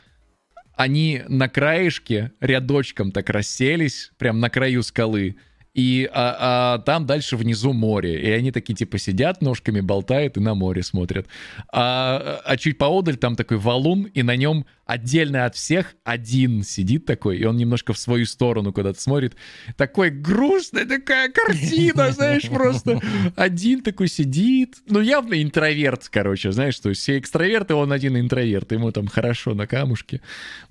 они 0.75 1.23
на 1.27 1.49
краешке 1.49 2.31
рядочком 2.39 3.11
так 3.11 3.29
расселись, 3.29 4.11
прям 4.17 4.39
на 4.39 4.49
краю 4.49 4.83
скалы. 4.83 5.35
И 5.73 6.09
а, 6.11 6.75
а 6.75 6.79
там 6.79 7.05
дальше 7.05 7.37
внизу 7.37 7.73
море. 7.73 8.21
И 8.21 8.29
они 8.31 8.51
такие 8.51 8.73
типа 8.73 8.97
сидят, 8.97 9.41
ножками 9.41 9.81
болтают 9.81 10.37
и 10.37 10.39
на 10.39 10.55
море 10.55 10.83
смотрят. 10.83 11.27
А, 11.71 12.41
а 12.43 12.57
чуть 12.57 12.77
поодаль 12.77 13.17
там 13.17 13.35
такой 13.35 13.57
валун, 13.57 14.03
и 14.03 14.23
на 14.23 14.35
нем 14.35 14.65
отдельно 14.89 15.45
от 15.45 15.55
всех 15.55 15.93
один 16.03 16.63
сидит 16.63 17.05
такой, 17.05 17.37
и 17.37 17.45
он 17.45 17.57
немножко 17.57 17.93
в 17.93 17.99
свою 17.99 18.25
сторону 18.25 18.73
куда-то 18.73 18.99
смотрит. 18.99 19.35
Такой 19.77 20.09
грустная 20.09 20.85
такая 20.85 21.29
картина, 21.29 22.11
знаешь, 22.11 22.49
просто 22.49 22.99
один 23.35 23.83
такой 23.83 24.07
сидит. 24.07 24.77
Ну, 24.87 24.99
явно 24.99 25.43
интроверт, 25.43 26.09
короче, 26.09 26.51
знаешь, 26.51 26.79
то 26.79 26.89
есть 26.89 27.01
все 27.01 27.19
экстраверты, 27.19 27.75
он 27.75 27.91
один 27.91 28.17
интроверт, 28.17 28.71
ему 28.71 28.91
там 28.91 29.05
хорошо 29.05 29.53
на 29.53 29.67
камушке. 29.67 30.21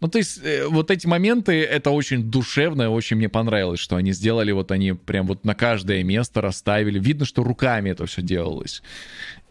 Ну, 0.01 0.09
то 0.09 0.19
есть 0.19 0.41
э, 0.43 0.66
вот 0.66 0.91
эти 0.91 1.07
моменты, 1.07 1.62
это 1.62 1.91
очень 1.91 2.25
душевно, 2.25 2.91
очень 2.91 3.19
мне 3.19 3.29
понравилось, 3.29 3.79
что 3.79 3.95
они 3.95 4.11
сделали, 4.12 4.51
вот 4.51 4.73
они 4.73 4.88
прям 4.94 5.27
вот 5.27 5.44
на 5.44 5.55
каждое 5.55 6.02
место 6.02 6.40
расставили. 6.40 6.98
Видно, 6.98 7.24
что 7.24 7.43
руками 7.43 7.90
это 7.90 8.06
все 8.06 8.23
делалось. 8.23 8.82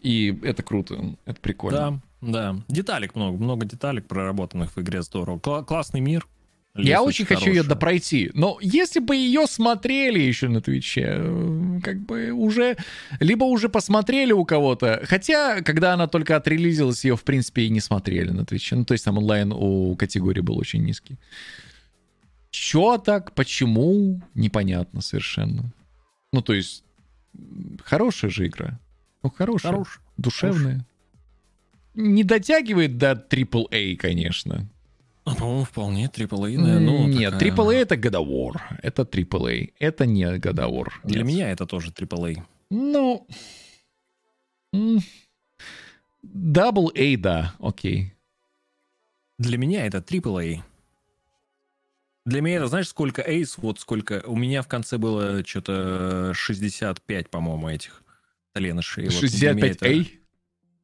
И 0.00 0.38
это 0.42 0.62
круто, 0.62 1.16
это 1.24 1.40
прикольно. 1.40 2.02
Да, 2.20 2.54
да. 2.54 2.60
Деталек 2.68 3.14
много, 3.14 3.36
много 3.42 3.66
деталек 3.66 4.06
проработанных 4.06 4.76
в 4.76 4.80
игре, 4.80 5.02
здорово. 5.02 5.38
Кла- 5.38 5.64
классный 5.64 6.00
мир. 6.00 6.26
Я 6.74 6.98
Лес 6.98 7.08
очень 7.08 7.24
хочу 7.24 7.50
ее 7.50 7.64
допройти. 7.64 8.30
Но 8.34 8.58
если 8.60 9.00
бы 9.00 9.16
ее 9.16 9.46
смотрели 9.48 10.20
еще 10.20 10.48
на 10.48 10.60
Твиче, 10.60 11.06
э, 11.06 11.80
как 11.82 11.98
бы 12.00 12.30
уже... 12.30 12.76
Либо 13.18 13.44
уже 13.44 13.68
посмотрели 13.68 14.32
у 14.32 14.44
кого-то. 14.44 15.02
Хотя, 15.04 15.60
когда 15.62 15.94
она 15.94 16.06
только 16.06 16.36
отрелизилась, 16.36 17.04
ее, 17.04 17.16
в 17.16 17.24
принципе, 17.24 17.62
и 17.62 17.68
не 17.68 17.80
смотрели 17.80 18.30
на 18.30 18.44
Твиче. 18.44 18.76
Ну, 18.76 18.84
то 18.84 18.92
есть 18.92 19.04
там 19.04 19.18
онлайн 19.18 19.52
у 19.52 19.96
категории 19.96 20.40
был 20.40 20.56
очень 20.56 20.84
низкий. 20.84 21.16
Чё 22.50 22.98
так? 22.98 23.34
Почему? 23.34 24.20
Непонятно 24.34 25.00
совершенно. 25.00 25.72
Ну, 26.32 26.42
то 26.42 26.52
есть, 26.54 26.84
хорошая 27.84 28.30
же 28.30 28.46
игра. 28.46 28.78
Ну, 29.22 29.30
хорошая. 29.30 29.72
Хорош. 29.72 30.00
Душевная. 30.16 30.86
Не 31.94 32.24
дотягивает 32.24 32.96
до 32.98 33.12
AAA, 33.12 33.96
конечно. 33.96 34.68
Ну, 35.26 35.34
По-моему, 35.36 35.64
вполне 35.64 36.06
AAA. 36.08 36.56
ну, 36.56 37.06
Нет, 37.08 37.32
такая- 37.32 37.50
AAA 37.50 37.74
это 37.74 37.96
God 37.96 38.12
of 38.14 38.26
War. 38.28 38.60
Это 38.82 39.02
AAA. 39.04 39.72
Это 39.78 40.06
не 40.06 40.24
God 40.24 40.54
of 40.54 40.70
War. 40.70 40.88
Для 41.04 41.18
Нет. 41.22 41.26
меня 41.26 41.50
это 41.50 41.66
тоже 41.66 41.90
AAA. 41.90 42.42
Ну... 42.70 43.26
Double 46.24 46.90
A, 46.94 47.16
да, 47.16 47.54
окей. 47.58 48.12
Для 49.38 49.56
меня 49.58 49.86
это 49.86 49.98
AAA. 49.98 50.62
Для 52.28 52.42
меня 52.42 52.56
это, 52.56 52.66
знаешь, 52.66 52.88
сколько 52.88 53.22
Ace, 53.22 53.54
вот 53.56 53.80
сколько... 53.80 54.22
У 54.26 54.36
меня 54.36 54.60
в 54.60 54.68
конце 54.68 54.98
было 54.98 55.42
что-то 55.46 56.32
65, 56.34 57.30
по-моему, 57.30 57.70
этих 57.70 58.02
таленышей. 58.52 59.08
Вот 59.08 59.30
для 59.30 59.54
меня 59.54 59.68
это 59.68 59.86
65A? 59.86 60.10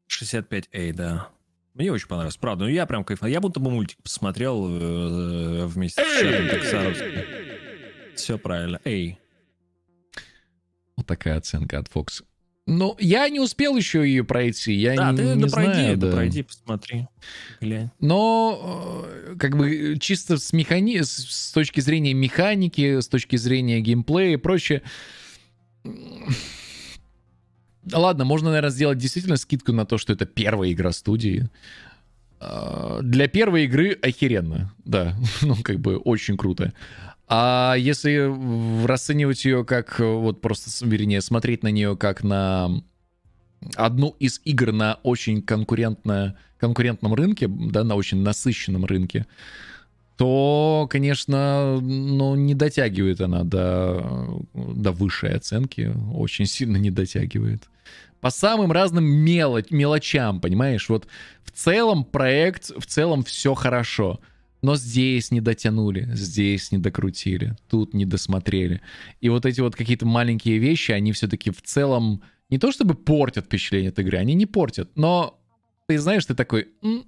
65A, 0.08 0.92
да. 0.94 1.28
Мне 1.74 1.92
очень 1.92 2.08
понравилось, 2.08 2.38
правда. 2.38 2.64
Ну, 2.64 2.70
я 2.70 2.86
прям 2.86 3.04
кайфанул. 3.04 3.30
Я 3.30 3.42
будто 3.42 3.60
бы 3.60 3.70
мультик 3.70 4.02
посмотрел 4.02 4.66
э, 4.70 5.66
вместе 5.66 6.02
с 6.02 6.20
чатом 6.20 6.48
Пиксаровским. 6.48 8.14
Все 8.14 8.38
правильно. 8.38 8.80
Эй. 8.84 9.18
Вот 10.96 11.06
такая 11.06 11.36
оценка 11.36 11.78
от 11.78 11.88
Fox. 11.88 12.24
Ну, 12.66 12.96
я 12.98 13.28
не 13.28 13.40
успел 13.40 13.76
еще 13.76 14.06
ее 14.08 14.24
пройти. 14.24 14.72
Я 14.72 14.96
Да, 14.96 15.10
не, 15.12 15.16
ты 15.18 15.22
не 15.34 15.42
да 15.44 15.48
пройди, 15.48 15.72
знаю, 15.74 15.96
да 15.98 16.06
да. 16.08 16.12
пройди, 16.16 16.42
посмотри. 16.42 17.06
Глянь. 17.60 17.90
Но 18.00 19.04
э, 19.06 19.34
как 19.38 19.56
бы 19.58 19.98
чисто 20.00 20.38
с, 20.38 20.52
механи... 20.54 21.02
с- 21.02 21.52
точки 21.52 21.80
зрения 21.80 22.14
механики, 22.14 23.00
с 23.00 23.08
точки 23.08 23.36
зрения 23.36 23.80
геймплея 23.80 24.32
и 24.34 24.36
прочее. 24.36 24.82
Ладно, 27.92 28.24
можно, 28.24 28.48
наверное, 28.48 28.70
сделать 28.70 28.96
действительно 28.98 29.36
скидку 29.36 29.72
на 29.72 29.84
то, 29.84 29.98
что 29.98 30.14
это 30.14 30.24
первая 30.24 30.72
игра 30.72 30.90
студии. 30.92 31.50
А, 32.40 33.00
Для 33.02 33.28
первой 33.28 33.64
игры 33.64 33.92
охеренно, 34.00 34.72
да, 34.86 35.14
ну 35.42 35.54
как 35.56 35.80
бы 35.80 35.98
очень 35.98 36.38
круто. 36.38 36.72
А 37.26 37.74
если 37.78 38.86
расценивать 38.86 39.44
ее 39.44 39.64
как, 39.64 39.98
э, 39.98 40.04
вот 40.04 40.40
просто, 40.40 40.70
вернее, 40.86 41.20
смотреть 41.20 41.62
на 41.62 41.68
нее 41.68 41.96
как 41.96 42.22
на 42.22 42.82
одну 43.76 44.14
из 44.18 44.40
игр 44.44 44.72
на 44.72 44.98
очень 45.02 45.40
конкурентно, 45.42 46.36
конкурентном 46.58 47.14
рынке, 47.14 47.48
да, 47.48 47.82
на 47.82 47.94
очень 47.94 48.18
насыщенном 48.18 48.84
рынке, 48.84 49.26
то, 50.16 50.86
конечно, 50.90 51.80
ну, 51.80 52.34
не 52.36 52.54
дотягивает 52.54 53.20
она 53.20 53.42
до, 53.42 54.44
до 54.54 54.92
высшей 54.92 55.34
оценки, 55.34 55.92
очень 56.14 56.46
сильно 56.46 56.76
не 56.76 56.90
дотягивает. 56.90 57.64
По 58.20 58.30
самым 58.30 58.70
разным 58.70 59.04
мело- 59.04 59.66
мелочам, 59.70 60.40
понимаешь? 60.40 60.88
Вот 60.88 61.06
в 61.42 61.50
целом 61.50 62.04
проект, 62.04 62.70
в 62.76 62.86
целом 62.86 63.24
все 63.24 63.54
хорошо, 63.54 64.20
но 64.64 64.76
здесь 64.76 65.30
не 65.30 65.42
дотянули, 65.42 66.08
здесь 66.14 66.72
не 66.72 66.78
докрутили, 66.78 67.54
тут 67.68 67.92
не 67.92 68.06
досмотрели. 68.06 68.80
И 69.20 69.28
вот 69.28 69.44
эти 69.44 69.60
вот 69.60 69.76
какие-то 69.76 70.06
маленькие 70.06 70.56
вещи, 70.56 70.90
они 70.90 71.12
все-таки 71.12 71.50
в 71.50 71.60
целом 71.60 72.22
не 72.48 72.56
то 72.56 72.72
чтобы 72.72 72.94
портят 72.94 73.44
впечатление 73.44 73.90
от 73.90 73.98
игры, 73.98 74.16
они 74.16 74.32
не 74.32 74.46
портят, 74.46 74.90
но 74.96 75.38
ты 75.86 75.98
знаешь, 75.98 76.24
ты 76.24 76.34
такой, 76.34 76.68
«М, 76.80 77.04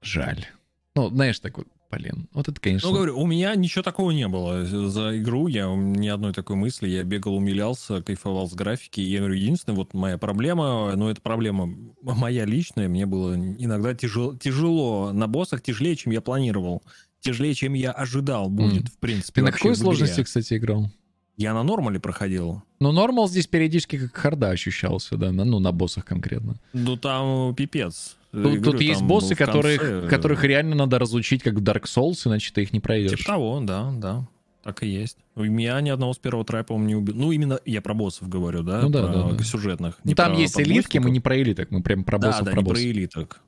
жаль. 0.00 0.46
Ну, 0.94 1.10
знаешь, 1.10 1.38
такой, 1.38 1.66
блин, 1.92 2.28
вот 2.32 2.48
это, 2.48 2.60
конечно... 2.60 2.88
Ну, 2.88 2.94
говорю, 2.96 3.18
у 3.20 3.26
меня 3.26 3.54
ничего 3.54 3.82
такого 3.82 4.10
не 4.12 4.26
было 4.26 4.64
за 4.64 5.18
игру. 5.18 5.46
Я 5.46 5.66
ни 5.74 6.08
одной 6.08 6.32
такой 6.32 6.56
мысли. 6.56 6.88
Я 6.88 7.02
бегал, 7.04 7.36
умилялся, 7.36 8.02
кайфовал 8.02 8.48
с 8.48 8.54
графики. 8.54 9.00
Я 9.00 9.18
говорю, 9.20 9.34
единственная 9.34 9.76
вот 9.76 9.92
моя 9.94 10.16
проблема, 10.18 10.94
ну, 10.96 11.08
это 11.08 11.20
проблема 11.20 11.68
моя 12.02 12.44
личная. 12.46 12.88
Мне 12.88 13.04
было 13.06 13.34
иногда 13.36 13.94
тяжело, 13.94 14.34
тяжело 14.36 15.12
на 15.12 15.28
боссах, 15.28 15.62
тяжелее, 15.62 15.94
чем 15.96 16.12
я 16.12 16.20
планировал. 16.20 16.82
Тяжелее, 17.20 17.54
чем 17.54 17.74
я 17.74 17.92
ожидал 17.92 18.48
будет, 18.48 18.82
М. 18.82 18.86
в 18.86 18.98
принципе. 18.98 19.40
Ты 19.40 19.44
на 19.44 19.52
какой 19.52 19.76
сложности, 19.76 20.24
кстати, 20.24 20.54
играл? 20.56 20.90
Я 21.36 21.54
на 21.54 21.62
нормале 21.62 22.00
проходил. 22.00 22.62
Ну, 22.80 22.92
нормал 22.92 23.28
здесь 23.28 23.46
периодически 23.46 23.98
как 23.98 24.16
харда 24.16 24.50
ощущался, 24.50 25.16
да, 25.16 25.30
на- 25.32 25.44
ну, 25.44 25.58
на 25.60 25.72
боссах 25.72 26.04
конкретно. 26.04 26.56
Ну, 26.72 26.96
там 26.96 27.54
пипец. 27.54 28.16
Тут, 28.32 28.44
Я 28.46 28.52
тут 28.54 28.62
говорю, 28.62 28.80
есть 28.80 29.02
боссы, 29.02 29.34
конце, 29.34 29.44
которых, 29.44 29.82
э, 29.82 30.08
которых 30.08 30.42
реально 30.44 30.74
надо 30.74 30.98
разучить, 30.98 31.42
как 31.42 31.54
в 31.54 31.62
Dark 31.62 31.82
Souls, 31.82 32.26
иначе 32.26 32.50
ты 32.52 32.62
их 32.62 32.72
не 32.72 32.80
пройдешь. 32.80 33.18
Типа 33.18 33.24
того, 33.32 33.60
да, 33.60 33.92
да. 33.94 34.26
Так 34.62 34.82
и 34.82 34.88
есть. 34.88 35.18
У 35.34 35.42
меня 35.42 35.80
ни 35.80 35.90
одного 35.90 36.14
с 36.14 36.18
первого 36.18 36.44
трая, 36.44 36.62
по-моему, 36.64 36.88
не 36.88 36.94
убил. 36.94 37.14
Ну, 37.14 37.32
именно 37.32 37.58
я 37.66 37.82
про 37.82 37.94
боссов 37.94 38.28
говорю, 38.28 38.62
да? 38.62 38.80
Ну 38.80 38.88
да, 38.88 39.02
про 39.02 39.12
да, 39.12 39.30
да. 39.32 39.44
сюжетных. 39.44 39.98
Ну, 40.04 40.14
там 40.14 40.32
про 40.32 40.40
есть 40.40 40.58
элитки, 40.58 40.98
мы 40.98 41.10
не 41.10 41.20
про 41.20 41.36
элиток, 41.40 41.70
мы 41.70 41.82
прям 41.82 42.04
про 42.04 42.18
Да, 42.18 42.28
боссов, 42.28 42.44
да, 42.46 42.52
про 42.52 42.60
не 42.60 42.64
про 42.64 42.70
боссов. 42.70 42.86
элиток. 42.86 43.40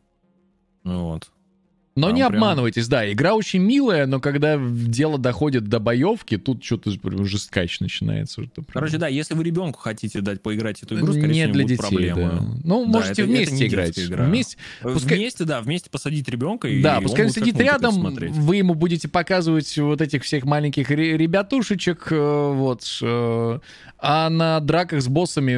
Ну 0.82 1.04
вот. 1.04 1.30
Но 1.96 2.08
Там 2.08 2.16
не 2.16 2.22
прям- 2.22 2.34
обманывайтесь, 2.34 2.88
да, 2.88 3.10
игра 3.12 3.34
очень 3.34 3.60
милая, 3.60 4.06
но 4.06 4.18
когда 4.18 4.58
дело 4.60 5.16
доходит 5.16 5.68
до 5.68 5.78
боевки, 5.78 6.36
тут 6.36 6.64
что-то 6.64 6.90
жесткач 7.24 7.78
начинается. 7.78 8.42
прям- 8.42 8.66
Короче, 8.72 8.98
да, 8.98 9.06
если 9.06 9.34
вы 9.34 9.44
ребенку 9.44 9.78
хотите 9.78 10.20
дать 10.20 10.42
поиграть 10.42 10.82
эту 10.82 10.96
игру, 10.96 11.12
скорее 11.12 11.28
не 11.28 11.40
всего, 11.42 11.52
для 11.52 11.62
детей, 11.64 11.76
проблемы. 11.76 12.22
да. 12.22 12.40
Ну, 12.64 12.84
Да, 12.86 12.90
можете 12.90 13.12
это- 13.12 13.22
это 13.22 13.30
вместе 13.30 13.54
не 13.54 13.66
играть. 13.68 13.98
игра. 13.98 14.24
Вместе, 14.24 14.56
Пускай- 14.82 15.18
Вместе, 15.18 15.44
да, 15.44 15.60
вместе 15.62 15.88
посадить 15.88 16.28
ребенка 16.28 16.66
и 16.66 16.82
Да, 16.82 17.00
пускай 17.00 17.26
он 17.26 17.30
сидит 17.30 17.54
это 17.54 17.62
рядом, 17.62 17.92
смотреть. 17.94 18.32
вы 18.32 18.56
ему 18.56 18.74
будете 18.74 19.06
показывать 19.06 19.78
вот 19.78 20.00
этих 20.00 20.24
всех 20.24 20.44
маленьких 20.46 20.90
ре- 20.90 21.16
ребятушечек, 21.16 22.08
э, 22.10 22.52
вот, 22.54 22.82
э, 23.02 23.58
а 23.98 24.28
на 24.30 24.58
драках 24.60 25.00
с 25.00 25.06
боссами 25.06 25.52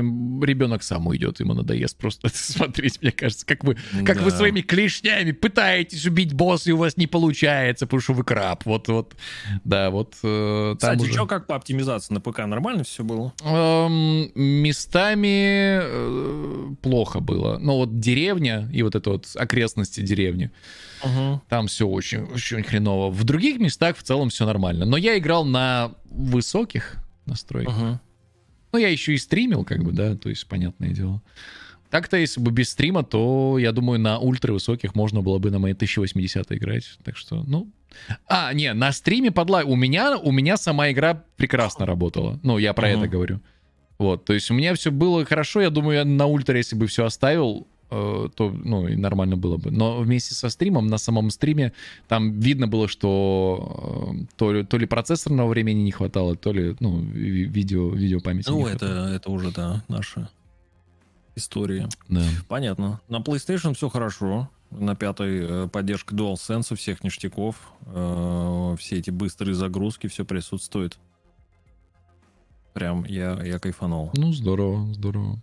ребенок 0.44 0.82
сам 0.82 1.06
уйдет, 1.06 1.40
ему 1.40 1.54
надоест 1.54 1.96
просто 1.96 2.28
это 2.28 2.36
смотреть, 2.38 3.00
мне 3.00 3.10
кажется, 3.10 3.46
как 3.46 3.64
вы, 3.64 3.76
как 4.04 4.20
вы 4.20 4.30
Да. 4.30 4.36
своими 4.36 4.60
клешнями 4.60 5.32
пытаетесь 5.32 6.04
убить 6.06 6.25
босса, 6.34 6.70
и 6.70 6.72
у 6.72 6.76
вас 6.76 6.96
не 6.96 7.06
получается, 7.06 7.86
потому 7.86 8.00
что 8.00 8.12
вы 8.12 8.24
краб, 8.24 8.64
вот, 8.64 8.88
вот, 8.88 9.14
да, 9.64 9.90
вот 9.90 10.14
э, 10.22 10.74
Кстати, 10.76 11.02
уже... 11.02 11.12
что 11.12 11.26
как 11.26 11.46
по 11.46 11.56
оптимизации 11.56 12.14
на 12.14 12.20
ПК? 12.20 12.38
Нормально 12.40 12.84
все 12.84 13.04
было? 13.04 13.32
Эм, 13.42 14.30
местами 14.34 15.80
э, 15.82 16.74
плохо 16.82 17.20
было. 17.20 17.58
Ну 17.58 17.76
вот 17.76 18.00
деревня 18.00 18.68
и 18.72 18.82
вот 18.82 18.94
это 18.94 19.10
вот 19.10 19.26
окрестности 19.34 20.00
деревни, 20.00 20.50
Угу. 21.04 21.42
там 21.48 21.66
все 21.66 21.86
очень, 21.86 22.22
очень 22.22 22.62
хреново. 22.62 23.10
В 23.10 23.24
других 23.24 23.58
местах 23.60 23.96
в 23.96 24.02
целом 24.02 24.30
все 24.30 24.46
нормально. 24.46 24.86
Но 24.86 24.96
я 24.96 25.18
играл 25.18 25.44
на 25.44 25.92
высоких 26.10 26.96
настройках. 27.26 27.76
Угу. 27.76 28.00
Ну, 28.72 28.78
я 28.78 28.88
еще 28.88 29.14
и 29.14 29.18
стримил, 29.18 29.64
как 29.64 29.84
бы, 29.84 29.92
да, 29.92 30.16
то 30.16 30.28
есть, 30.28 30.46
понятное 30.46 30.90
дело. 30.90 31.22
Так-то, 31.90 32.16
если 32.16 32.40
бы 32.40 32.50
без 32.50 32.70
стрима, 32.70 33.02
то, 33.04 33.58
я 33.58 33.72
думаю, 33.72 33.98
на 34.00 34.18
ультравысоких 34.18 34.94
можно 34.94 35.22
было 35.22 35.38
бы 35.38 35.50
на 35.50 35.58
моей 35.58 35.74
1080 35.74 36.52
играть. 36.52 36.98
Так 37.04 37.16
что, 37.16 37.42
ну... 37.46 37.68
А, 38.28 38.52
не, 38.52 38.74
на 38.74 38.92
стриме 38.92 39.30
под 39.30 39.48
live... 39.50 39.66
У 39.68 39.76
меня, 39.76 40.18
у 40.18 40.30
меня 40.32 40.56
сама 40.56 40.90
игра 40.90 41.22
прекрасно 41.36 41.86
работала. 41.86 42.38
Ну, 42.42 42.58
я 42.58 42.72
про 42.74 42.88
Мгм. 42.88 42.98
это 42.98 43.08
говорю. 43.08 43.40
Вот, 43.98 44.24
то 44.26 44.34
есть 44.34 44.50
у 44.50 44.54
меня 44.54 44.74
все 44.74 44.90
было 44.90 45.24
хорошо. 45.24 45.60
Я 45.62 45.70
думаю, 45.70 45.98
я 45.98 46.04
на 46.04 46.26
ультра, 46.26 46.56
если 46.58 46.76
бы 46.76 46.86
все 46.86 47.06
оставил, 47.06 47.66
э, 47.90 48.28
то, 48.34 48.50
ну, 48.50 48.86
и 48.88 48.96
нормально 48.96 49.36
было 49.38 49.56
бы. 49.56 49.70
Но 49.70 49.98
вместе 50.00 50.34
со 50.34 50.50
стримом, 50.50 50.88
на 50.88 50.98
самом 50.98 51.30
стриме, 51.30 51.72
там 52.08 52.38
видно 52.40 52.66
было, 52.68 52.88
что 52.88 54.12
э, 54.12 54.24
то 54.36 54.52
ли, 54.52 54.64
то 54.64 54.76
ли 54.76 54.84
процессорного 54.86 55.48
времени 55.48 55.80
не 55.82 55.92
хватало, 55.92 56.36
то 56.36 56.52
ли, 56.52 56.76
ну, 56.80 56.98
ви- 57.00 57.44
видео, 57.44 57.88
видеопамяти 57.88 58.50
Ну, 58.50 58.60
хватало. 58.62 58.90
это, 59.06 59.14
это 59.14 59.30
уже, 59.30 59.50
да, 59.52 59.82
наша 59.88 60.28
история. 61.36 61.88
Да. 62.08 62.22
Понятно. 62.48 63.00
На 63.08 63.18
PlayStation 63.18 63.74
все 63.74 63.88
хорошо. 63.88 64.50
На 64.70 64.96
пятой 64.96 65.64
э, 65.64 65.68
поддержка 65.68 66.14
DualSense 66.14 66.74
всех 66.74 67.04
ништяков. 67.04 67.56
Э, 67.86 68.74
все 68.78 68.96
эти 68.98 69.10
быстрые 69.10 69.54
загрузки, 69.54 70.08
все 70.08 70.24
присутствует. 70.24 70.98
Прям 72.72 73.04
я, 73.04 73.40
я 73.44 73.58
кайфанул. 73.58 74.10
Ну, 74.16 74.32
здорово, 74.32 74.92
здорово. 74.92 75.38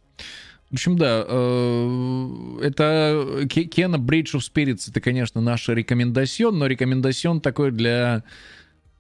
В 0.69 0.73
общем, 0.73 0.97
да, 0.97 1.23
э, 1.27 2.59
это 2.63 3.47
Ке- 3.49 3.65
Кена 3.65 3.95
Bridge 3.95 4.33
of 4.33 4.39
Spirits, 4.39 4.89
это, 4.89 4.99
конечно, 5.01 5.39
наш 5.39 5.69
рекомендацион, 5.69 6.57
но 6.57 6.65
рекомендацион 6.65 7.41
такой 7.41 7.71
для, 7.71 8.23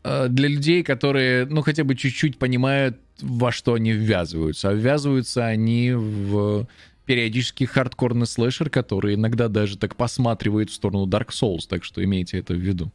для 0.03 0.47
людей, 0.49 0.83
которые, 0.83 1.45
ну, 1.45 1.61
хотя 1.61 1.83
бы 1.83 1.95
чуть-чуть 1.95 2.37
понимают, 2.37 2.97
во 3.21 3.51
что 3.51 3.73
они 3.75 3.91
ввязываются. 3.91 4.69
А 4.69 4.73
ввязываются 4.73 5.45
они 5.45 5.91
в 5.93 6.67
периодически 7.05 7.65
хардкорный 7.65 8.25
слэшер, 8.27 8.69
который 8.69 9.15
иногда 9.15 9.47
даже 9.49 9.77
так 9.77 9.95
посматривает 9.95 10.69
в 10.69 10.73
сторону 10.73 11.05
Dark 11.05 11.29
Souls, 11.29 11.67
так 11.67 11.83
что 11.83 12.03
имейте 12.03 12.39
это 12.39 12.53
в 12.53 12.57
виду. 12.57 12.91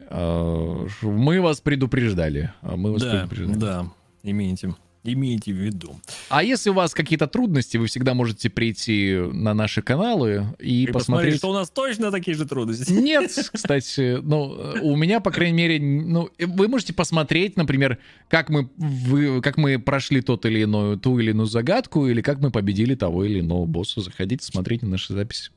Э, 0.00 0.86
Мы 1.02 1.40
вас 1.40 1.60
предупреждали. 1.60 2.52
а 2.62 2.76
Мы 2.76 2.92
вас 2.92 3.02
Да, 3.02 3.10
предупреждали. 3.26 3.58
да, 3.58 3.86
имейте, 4.22 4.74
имейте 5.12 5.52
в 5.52 5.56
виду. 5.56 6.00
А 6.28 6.42
если 6.42 6.70
у 6.70 6.74
вас 6.74 6.94
какие-то 6.94 7.26
трудности, 7.26 7.76
вы 7.76 7.86
всегда 7.86 8.14
можете 8.14 8.50
прийти 8.50 9.16
на 9.32 9.54
наши 9.54 9.82
каналы 9.82 10.46
и, 10.58 10.84
И 10.84 10.86
посмотреть, 10.86 10.92
посмотреть. 10.92 11.36
что 11.38 11.50
у 11.50 11.54
нас 11.54 11.70
точно 11.70 12.10
такие 12.10 12.36
же 12.36 12.46
трудности. 12.46 12.90
Нет, 12.92 13.30
кстати, 13.52 14.18
ну, 14.22 14.74
у 14.82 14.96
меня, 14.96 15.20
по 15.20 15.30
крайней 15.30 15.56
мере, 15.56 15.80
ну, 15.80 16.30
вы 16.38 16.68
можете 16.68 16.92
посмотреть, 16.92 17.56
например, 17.56 17.98
как 18.28 18.48
мы, 18.50 18.68
вы, 18.76 19.40
как 19.42 19.56
мы 19.56 19.78
прошли 19.78 20.20
тот 20.20 20.46
или 20.46 20.60
иную, 20.60 20.98
ту 20.98 21.18
или 21.18 21.30
иную 21.30 21.46
загадку, 21.46 22.06
или 22.06 22.20
как 22.20 22.40
мы 22.40 22.50
победили 22.50 22.94
того 22.94 23.24
или 23.24 23.40
иного 23.40 23.66
босса. 23.66 24.00
Заходите, 24.00 24.44
смотрите 24.44 24.86
наши 24.86 25.12
записи. 25.12 25.50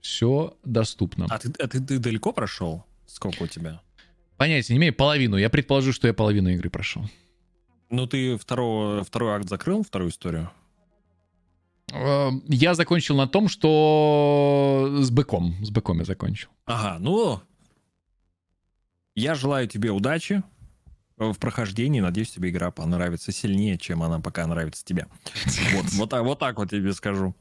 Все 0.00 0.56
доступно. 0.64 1.26
А, 1.30 1.38
ты, 1.38 1.52
а 1.58 1.68
ты, 1.68 1.80
ты 1.80 1.98
далеко 1.98 2.32
прошел? 2.32 2.84
Сколько 3.06 3.44
у 3.44 3.46
тебя? 3.46 3.80
Понятия 4.36 4.72
не 4.72 4.78
имею, 4.78 4.94
половину. 4.94 5.36
Я 5.36 5.48
предположу, 5.50 5.92
что 5.92 6.08
я 6.08 6.14
половину 6.14 6.48
игры 6.50 6.70
прошел. 6.70 7.04
Ну, 7.92 8.06
ты 8.06 8.38
второго, 8.38 9.04
второй 9.04 9.34
акт 9.34 9.50
закрыл, 9.50 9.82
вторую 9.84 10.10
историю? 10.10 10.50
Э, 11.92 12.30
Я 12.48 12.74
закончил 12.74 13.16
на 13.16 13.28
том, 13.28 13.48
что 13.48 14.88
с 15.02 15.10
быком. 15.10 15.54
С 15.62 15.70
быком 15.70 15.98
я 15.98 16.06
закончил. 16.06 16.48
Ага, 16.64 16.98
ну, 16.98 17.42
я 19.14 19.34
желаю 19.34 19.68
тебе 19.68 19.90
удачи 19.90 20.42
в 21.18 21.34
прохождении. 21.34 22.00
Надеюсь, 22.00 22.30
тебе 22.30 22.48
игра 22.48 22.70
понравится 22.70 23.30
сильнее, 23.30 23.76
чем 23.76 24.02
она 24.02 24.20
пока 24.20 24.46
нравится 24.46 24.82
тебе. 24.86 25.06
Вот, 25.74 25.84
вот, 25.92 26.08
так, 26.08 26.24
вот 26.24 26.38
так 26.38 26.56
вот 26.56 26.70
тебе 26.70 26.94
скажу. 26.94 27.34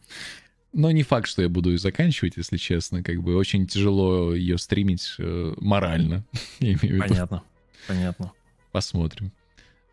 Но 0.73 0.91
не 0.91 1.03
факт, 1.03 1.27
что 1.29 1.41
я 1.41 1.47
буду 1.47 1.69
ее 1.71 1.77
заканчивать, 1.77 2.35
если 2.35 2.57
честно. 2.57 3.03
Как 3.03 3.23
бы 3.23 3.37
очень 3.37 3.67
тяжело 3.67 4.33
ее 4.33 4.57
стримить 4.57 5.15
э, 5.17 5.53
морально. 5.61 6.25
Понятно, 6.59 7.43
понятно. 7.87 8.33
Посмотрим. 8.73 9.31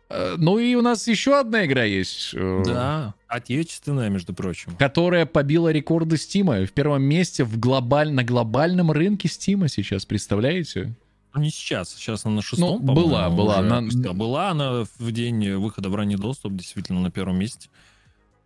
Э, 0.09 0.35
Ну 0.37 0.57
и 0.59 0.75
у 0.75 0.81
нас 0.81 1.07
еще 1.07 1.39
одна 1.39 1.65
игра 1.65 1.83
есть. 1.83 2.31
э, 2.33 2.63
Да, 2.65 3.13
отечественная, 3.27 4.09
между 4.09 4.33
прочим. 4.33 4.75
Которая 4.77 5.25
побила 5.25 5.71
рекорды 5.71 6.17
Стима. 6.17 6.65
В 6.65 6.71
первом 6.71 7.03
месте 7.03 7.43
в 7.43 7.59
глобаль... 7.59 8.11
на 8.11 8.23
глобальном 8.23 8.91
рынке 8.91 9.27
Стима 9.27 9.67
сейчас, 9.69 10.05
представляете? 10.05 10.93
Ну, 11.35 11.41
не 11.41 11.51
сейчас, 11.51 11.93
сейчас 11.93 12.25
она 12.25 12.35
на 12.37 12.41
шестом, 12.41 12.79
Ну, 12.83 12.93
была, 12.93 13.29
была, 13.29 13.59
уже. 13.59 13.67
она- 13.69 13.87
Да, 13.93 14.13
была 14.13 14.49
она 14.49 14.85
в 14.97 15.11
день 15.11 15.51
выхода 15.57 15.89
в 15.89 15.95
ранний 15.95 16.15
доступ, 16.15 16.53
действительно, 16.55 17.01
на 17.01 17.11
первом 17.11 17.37
месте. 17.37 17.69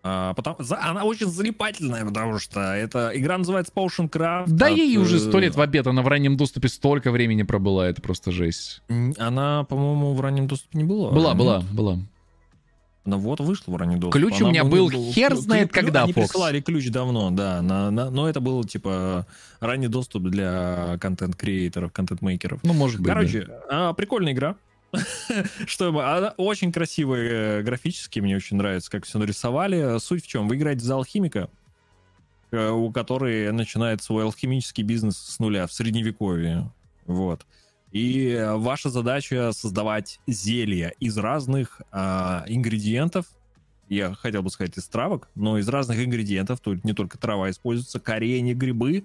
А, 0.06 0.34
потому, 0.34 0.58
за, 0.60 0.82
она 0.84 1.06
очень 1.06 1.28
залипательная, 1.28 2.04
потому 2.06 2.38
что 2.38 2.60
эта 2.60 3.12
игра 3.14 3.38
называется 3.38 3.72
Potion 3.74 4.10
Craft. 4.10 4.46
Да 4.50 4.66
от, 4.68 4.74
ей 4.78 4.98
уже 4.98 5.16
э, 5.16 5.20
сто 5.20 5.40
лет 5.40 5.56
в 5.56 5.62
обед, 5.62 5.88
она 5.88 6.02
в 6.02 6.08
раннем 6.10 6.36
доступе 6.36 6.68
столько 6.68 7.10
времени 7.10 7.44
пробыла, 7.44 7.88
это 7.88 8.02
просто 8.02 8.32
жесть. 8.32 8.82
Она, 9.18 9.64
по-моему, 9.64 10.14
в 10.14 10.20
раннем 10.20 10.48
доступе 10.48 10.78
не 10.78 10.84
была. 10.84 11.10
Была, 11.12 11.30
Нет? 11.30 11.38
была, 11.38 11.62
была. 11.72 11.98
Ну 13.06 13.18
вот 13.18 13.40
вышла 13.42 13.72
в 13.72 13.76
ранний 13.76 13.96
доступ. 13.98 14.14
Ключ 14.14 14.34
у 14.42 14.46
Она 14.46 14.50
меня 14.50 14.64
был- 14.64 14.90
был 14.90 15.12
хер 15.12 15.36
знает 15.36 15.70
ключ- 15.72 15.84
когда, 15.86 16.04
Они 16.04 16.14
Фокс. 16.14 16.28
присылали 16.30 16.62
ключ 16.62 16.90
давно, 16.90 17.32
да. 17.32 17.62
на- 17.62 17.92
на- 17.92 18.10
но 18.10 18.30
это 18.30 18.40
был, 18.40 18.64
типа, 18.64 19.26
ранний 19.60 19.88
доступ 19.90 20.24
для 20.24 20.98
контент-креаторов, 21.02 21.92
контент-мейкеров. 21.92 22.60
Ну, 22.64 22.74
может 22.74 22.98
быть. 23.00 23.08
да. 23.08 23.14
Короче, 23.14 23.48
а, 23.70 23.94
прикольная 23.94 24.32
игра. 24.34 24.56
Что 25.66 26.34
очень 26.38 26.72
красивая 26.72 27.60
э, 27.60 27.62
графически, 27.64 28.20
мне 28.20 28.36
очень 28.36 28.58
нравится, 28.58 28.92
как 28.92 29.06
все 29.06 29.18
нарисовали. 29.18 29.98
Суть 30.00 30.24
в 30.24 30.28
чем? 30.28 30.48
Вы 30.48 30.56
играете 30.56 30.82
за 30.82 30.96
алхимика, 30.96 31.50
э, 32.52 32.70
у 32.70 32.92
который 32.92 33.52
начинает 33.52 34.04
свой 34.04 34.24
алхимический 34.24 34.84
бизнес 34.84 35.18
с 35.18 35.40
нуля 35.40 35.66
в 35.68 35.74
средневековье. 35.74 36.72
Вот. 37.06 37.46
И 37.92 38.44
ваша 38.56 38.90
задача 38.90 39.52
создавать 39.52 40.20
зелья 40.26 40.94
из 41.00 41.16
разных 41.18 41.82
а, 41.92 42.44
ингредиентов. 42.48 43.28
Я 43.88 44.16
хотел 44.16 44.42
бы 44.42 44.50
сказать 44.50 44.76
из 44.80 44.86
травок, 44.88 45.28
но 45.36 45.60
из 45.60 45.70
разных 45.70 46.04
ингредиентов. 46.04 46.60
Тут 46.60 46.84
не 46.84 46.94
только 46.94 47.20
трава 47.20 47.52
используется, 47.52 48.00
коренья, 48.00 48.56
грибы, 48.56 49.04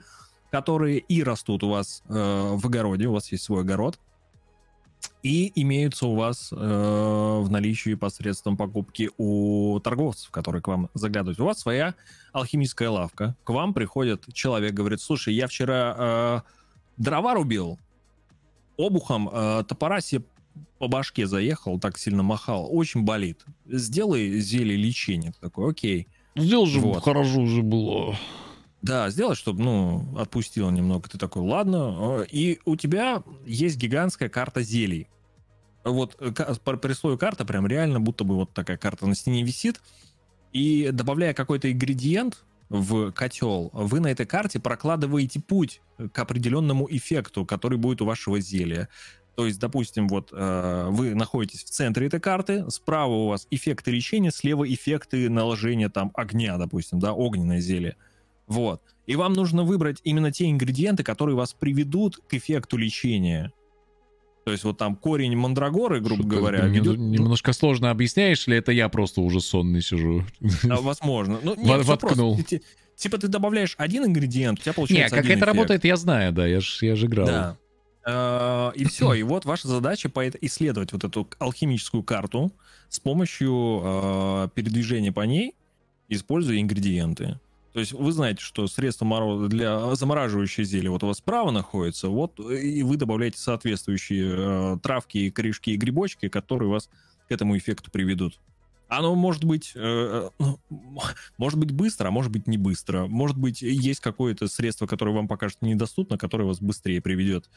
которые 0.51 1.01
и 1.01 1.23
растут 1.23 1.65
у 1.65 1.69
вас 1.69 2.03
э, 2.09 2.13
в 2.15 2.65
огороде. 2.65 3.09
У 3.09 3.13
вас 3.13 3.31
есть 3.31 3.45
свой 3.45 3.61
огород 3.61 3.99
и 5.23 5.53
имеются 5.61 6.07
у 6.07 6.15
вас 6.15 6.53
э, 6.53 6.57
в 6.57 7.51
наличии 7.51 7.95
посредством 7.95 8.57
покупки 8.57 9.11
у 9.19 9.81
торговцев, 9.81 10.31
которые 10.31 10.63
к 10.63 10.69
вам 10.69 10.91
заглядывают. 10.95 11.41
У 11.41 11.45
вас 11.45 11.59
своя 11.59 11.95
алхимическая 12.33 12.89
лавка. 12.89 13.37
К 13.45 13.51
вам 13.51 13.75
приходит 13.75 14.33
человек, 14.33 14.75
говорит, 14.75 15.01
слушай, 15.01 15.35
я 15.35 15.49
вчера 15.49 15.95
э, 15.99 16.41
дрова 16.97 17.35
рубил, 17.35 17.79
обухом 18.77 19.29
э, 19.33 19.65
топора 19.69 20.01
себе 20.01 20.25
по 20.79 20.89
башке 20.89 21.27
заехал, 21.27 21.79
так 21.79 21.99
сильно 21.99 22.23
махал, 22.23 22.69
очень 22.71 23.03
болит. 23.03 23.45
Сделай 23.67 24.39
зелье 24.39 24.77
лечения. 24.77 25.33
Ты 25.33 25.41
такой, 25.41 25.71
окей. 25.71 26.09
Сделал 26.37 26.67
же 26.67 26.81
Вот. 26.81 27.03
хорошо 27.03 27.41
уже 27.41 27.63
было. 27.63 28.17
Да, 28.83 29.11
сделай, 29.11 29.35
чтобы, 29.35 29.63
ну, 29.63 30.19
отпустило 30.19 30.71
немного. 30.71 31.09
Ты 31.09 31.19
такой, 31.19 31.43
ладно. 31.43 31.97
Э, 32.21 32.27
И 32.31 32.61
у 32.65 32.77
тебя 32.77 33.23
есть 33.45 33.77
гигантская 33.77 34.29
карта 34.29 34.63
зелий. 34.63 35.09
Вот 35.85 36.17
э, 36.21 36.31
при 36.31 36.93
слове 36.93 37.19
карта 37.19 37.45
прям 37.45 37.67
реально 37.67 38.01
будто 38.01 38.25
бы 38.25 38.37
вот 38.37 38.53
такая 38.53 38.77
карта 38.77 39.07
на 39.07 39.15
стене 39.15 39.43
висит. 39.43 39.81
И 40.53 40.91
добавляя 40.93 41.35
какой-то 41.35 41.71
ингредиент 41.71 42.45
в 42.69 43.13
котел, 43.13 43.71
вы 43.73 44.01
на 44.01 44.09
этой 44.09 44.27
карте 44.27 44.61
прокладываете 44.61 45.41
путь 45.41 45.81
к 46.13 46.19
определенному 46.19 46.87
эффекту, 46.91 47.45
который 47.45 47.79
будет 47.79 48.03
у 48.03 48.05
вашего 48.05 48.41
зелья. 48.41 48.89
То 49.35 49.47
есть, 49.47 49.59
допустим, 49.59 50.09
вот 50.09 50.31
э, 50.33 50.87
вы 50.91 51.15
находитесь 51.15 51.65
в 51.65 51.71
центре 51.71 52.07
этой 52.07 52.21
карты, 52.21 52.69
справа 52.71 53.13
у 53.13 53.29
вас 53.29 53.47
эффекты 53.51 53.91
лечения, 53.91 54.31
слева 54.31 54.69
эффекты 54.73 55.29
наложения 55.31 55.89
там 55.89 56.11
огня, 56.15 56.57
допустим, 56.59 56.99
да, 56.99 57.13
огненное 57.13 57.61
зелье. 57.61 57.97
Вот. 58.49 58.83
И 59.07 59.15
вам 59.17 59.33
нужно 59.35 59.63
выбрать 59.63 60.01
именно 60.05 60.33
те 60.33 60.51
ингредиенты, 60.51 61.03
которые 61.05 61.37
вас 61.37 61.53
приведут 61.55 62.17
к 62.29 62.35
эффекту 62.35 62.77
лечения. 62.77 63.53
То 64.45 64.53
есть 64.53 64.65
вот 64.65 64.79
там 64.79 64.97
корень 64.97 65.37
мандрагоры, 65.37 66.01
грубо 66.01 66.23
Что-то 66.23 66.37
говоря, 66.37 66.61
ты 66.63 66.69
ведет... 66.69 66.97
нем- 66.97 67.11
Немножко 67.11 67.53
сложно 67.53 67.91
объясняешь, 67.91 68.49
или 68.49 68.57
это 68.57 68.73
я 68.73 68.89
просто 68.89 69.21
уже 69.21 69.41
сонный 69.41 69.83
сижу? 69.83 70.25
А, 70.71 70.77
возможно. 70.81 71.39
Ну, 71.43 71.55
нет, 71.57 71.85
воткнул. 71.85 72.35
просто. 72.37 72.57
Ти- 72.59 72.63
Типа 72.97 73.19
ты 73.19 73.29
добавляешь 73.29 73.75
один 73.79 74.07
ингредиент, 74.07 74.59
у 74.59 74.63
тебя 74.63 74.73
Не, 74.73 74.75
получается 74.75 75.15
как 75.17 75.25
один 75.25 75.37
это 75.37 75.47
работает, 75.47 75.85
я 75.85 75.97
знаю, 75.97 76.33
да, 76.33 76.47
я 76.47 76.61
же 76.61 76.85
я 76.87 76.97
ж 76.97 77.05
играл. 77.05 77.27
Да. 77.27 77.57
Э, 78.05 78.73
И 78.75 78.85
все, 78.87 79.13
и 79.15 79.23
вот 79.23 79.45
ваша 79.45 79.69
задача 79.69 80.09
исследовать 80.41 80.93
вот 80.93 81.05
эту 81.05 81.29
алхимическую 81.39 82.03
карту 82.03 82.51
с 82.89 82.99
помощью 82.99 83.83
э, 83.85 84.49
передвижения 84.55 85.13
по 85.13 85.21
ней, 85.21 85.55
используя 86.09 86.59
ингредиенты. 86.61 87.39
То 87.79 87.81
есть 87.81 87.93
вы 87.93 88.11
знаете, 88.11 88.43
что 88.43 88.67
средство 88.67 89.49
для 89.49 89.95
замораживающего 89.95 90.65
зелья 90.65 90.91
вот 90.91 91.05
у 91.05 91.07
вас 91.07 91.19
справа 91.19 91.53
находится, 91.53 92.09
вот 92.09 92.41
и 92.41 92.83
вы 92.83 92.97
добавляете 92.97 93.39
соответствующие 93.39 94.35
э, 94.37 94.79
травки, 94.83 95.31
корешки 95.31 95.71
и 95.71 95.77
грибочки, 95.77 96.29
которые 96.29 96.71
вас 96.71 96.91
к 97.29 97.31
этому 97.31 97.57
эффекту 97.57 97.93
приведут. 97.93 98.41
Оно 98.89 99.15
может 99.15 99.45
быть, 99.45 99.75
э, 99.77 100.29
ну, 100.41 100.59
может 101.37 101.57
быть 101.61 101.71
быстро, 101.71 102.09
а 102.09 102.11
может 102.11 102.33
быть 102.33 102.49
не 102.49 102.59
быстро. 102.59 103.07
Может 103.07 103.39
быть 103.39 103.63
есть 103.63 104.01
какое-то 104.01 104.49
средство, 104.49 104.89
которое 104.89 105.13
вам 105.13 105.29
пока 105.29 105.49
что 105.49 105.65
недоступно, 105.65 106.19
которое 106.19 106.47
вас 106.47 106.59
быстрее 106.61 107.01
приведет. 107.01 107.49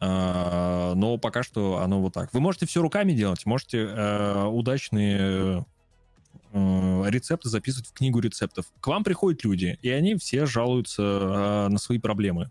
А, 0.00 0.94
но 0.94 1.18
пока 1.18 1.42
что 1.42 1.82
оно 1.82 2.00
вот 2.00 2.14
так. 2.14 2.32
Вы 2.32 2.40
можете 2.40 2.64
все 2.64 2.80
руками 2.80 3.12
делать, 3.12 3.44
можете 3.44 3.88
э, 3.90 4.44
удачные 4.46 5.18
э, 5.20 5.62
рецепты 6.54 7.48
записывать 7.48 7.88
в 7.88 7.92
книгу 7.92 8.20
рецептов. 8.20 8.66
К 8.80 8.86
вам 8.86 9.04
приходят 9.04 9.44
люди, 9.44 9.78
и 9.82 9.88
они 9.90 10.14
все 10.16 10.46
жалуются 10.46 11.02
э, 11.02 11.68
на 11.68 11.78
свои 11.78 11.98
проблемы. 11.98 12.50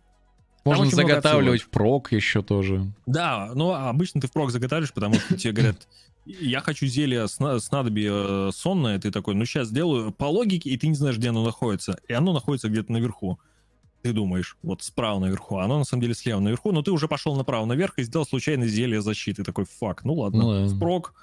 Можно 0.66 0.86
заготавливать 0.90 1.62
в 1.62 1.70
прок 1.70 2.12
еще 2.14 2.42
тоже. 2.42 2.92
Да, 3.06 3.52
ну 3.54 3.72
обычно 3.74 4.22
ты 4.22 4.28
впрок 4.28 4.52
заготавливаешь, 4.52 4.94
потому 4.94 5.16
что 5.16 5.38
тебе 5.38 5.54
говорят, 5.54 5.88
я 6.26 6.62
хочу 6.62 6.86
зелье 6.86 7.28
сна- 7.28 7.60
снадобье 7.60 8.12
э, 8.14 8.50
сонное, 8.54 9.00
ты 9.00 9.12
такой, 9.12 9.36
ну 9.36 9.46
сейчас 9.46 9.68
сделаю 9.70 10.12
по 10.12 10.26
логике, 10.26 10.70
и 10.70 10.78
ты 10.78 10.88
не 10.88 10.96
знаешь, 10.96 11.18
где 11.18 11.30
оно 11.30 11.44
находится. 11.44 11.98
И 12.08 12.14
оно 12.14 12.34
находится 12.34 12.70
где-то 12.70 12.92
наверху. 12.92 13.40
Ты 14.04 14.12
думаешь, 14.12 14.58
вот 14.64 14.84
справа 14.84 15.20
наверху, 15.20 15.58
оно 15.60 15.78
на 15.80 15.86
самом 15.86 16.02
деле 16.02 16.14
слева 16.14 16.40
наверху, 16.42 16.72
но 16.74 16.82
ты 16.82 16.92
уже 16.92 17.08
пошел 17.08 17.36
направо 17.38 17.66
наверх 17.66 17.94
и 17.98 18.04
сделал 18.04 18.26
случайно 18.26 18.68
зелье 18.68 19.02
защиты. 19.02 19.44
Такой, 19.44 19.66
фак, 19.66 20.04
ну 20.04 20.14
ладно, 20.16 20.44
Ну 20.44 20.68
да. 20.70 20.76
впрок, 20.76 21.14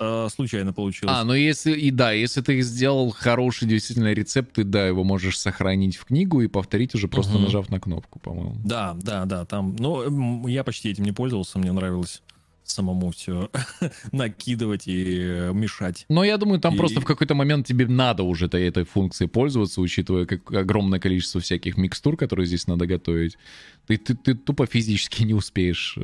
э, 0.00 0.28
случайно 0.30 0.72
получилось. 0.72 1.14
А, 1.16 1.24
ну 1.24 1.34
если, 1.34 1.72
и 1.72 1.90
да, 1.90 2.12
если 2.12 2.40
ты 2.40 2.60
сделал 2.62 3.10
хороший 3.10 3.66
действительно 3.68 4.12
рецепт, 4.12 4.54
ты, 4.54 4.64
да, 4.64 4.86
его 4.86 5.04
можешь 5.04 5.38
сохранить 5.38 5.96
в 5.96 6.04
книгу 6.04 6.40
и 6.40 6.48
повторить 6.48 6.94
уже 6.94 7.08
просто 7.08 7.34
Мгм. 7.34 7.42
нажав 7.44 7.70
на 7.70 7.80
кнопку, 7.80 8.18
по-моему. 8.18 8.56
Да, 8.64 8.94
да, 9.00 9.24
да, 9.24 9.44
там, 9.44 9.76
ну, 9.78 10.46
я 10.46 10.64
почти 10.64 10.90
этим 10.90 11.04
не 11.04 11.12
пользовался, 11.12 11.58
мне 11.58 11.72
нравилось 11.72 12.22
самому 12.70 13.10
все 13.10 13.50
накидывать 14.12 14.86
и 14.86 15.16
э, 15.20 15.52
мешать. 15.52 16.04
Но 16.08 16.24
я 16.24 16.36
думаю, 16.36 16.60
там 16.60 16.74
И- 16.74 16.78
просто 16.78 17.00
в 17.00 17.04
какой-то 17.04 17.34
момент 17.34 17.66
тебе 17.66 17.86
надо 17.86 18.22
уже 18.22 18.46
этой, 18.46 18.66
этой 18.66 18.84
функцией 18.84 19.28
пользоваться, 19.28 19.80
учитывая 19.80 20.26
как 20.26 20.52
огромное 20.52 20.98
количество 21.00 21.40
всяких 21.40 21.76
микстур, 21.76 22.16
которые 22.16 22.46
здесь 22.46 22.66
надо 22.66 22.86
готовить. 22.86 23.36
Ты, 23.86 23.96
ты, 23.96 24.14
ты 24.14 24.34
тупо 24.34 24.66
физически 24.66 25.22
не 25.22 25.34
успеешь 25.34 25.96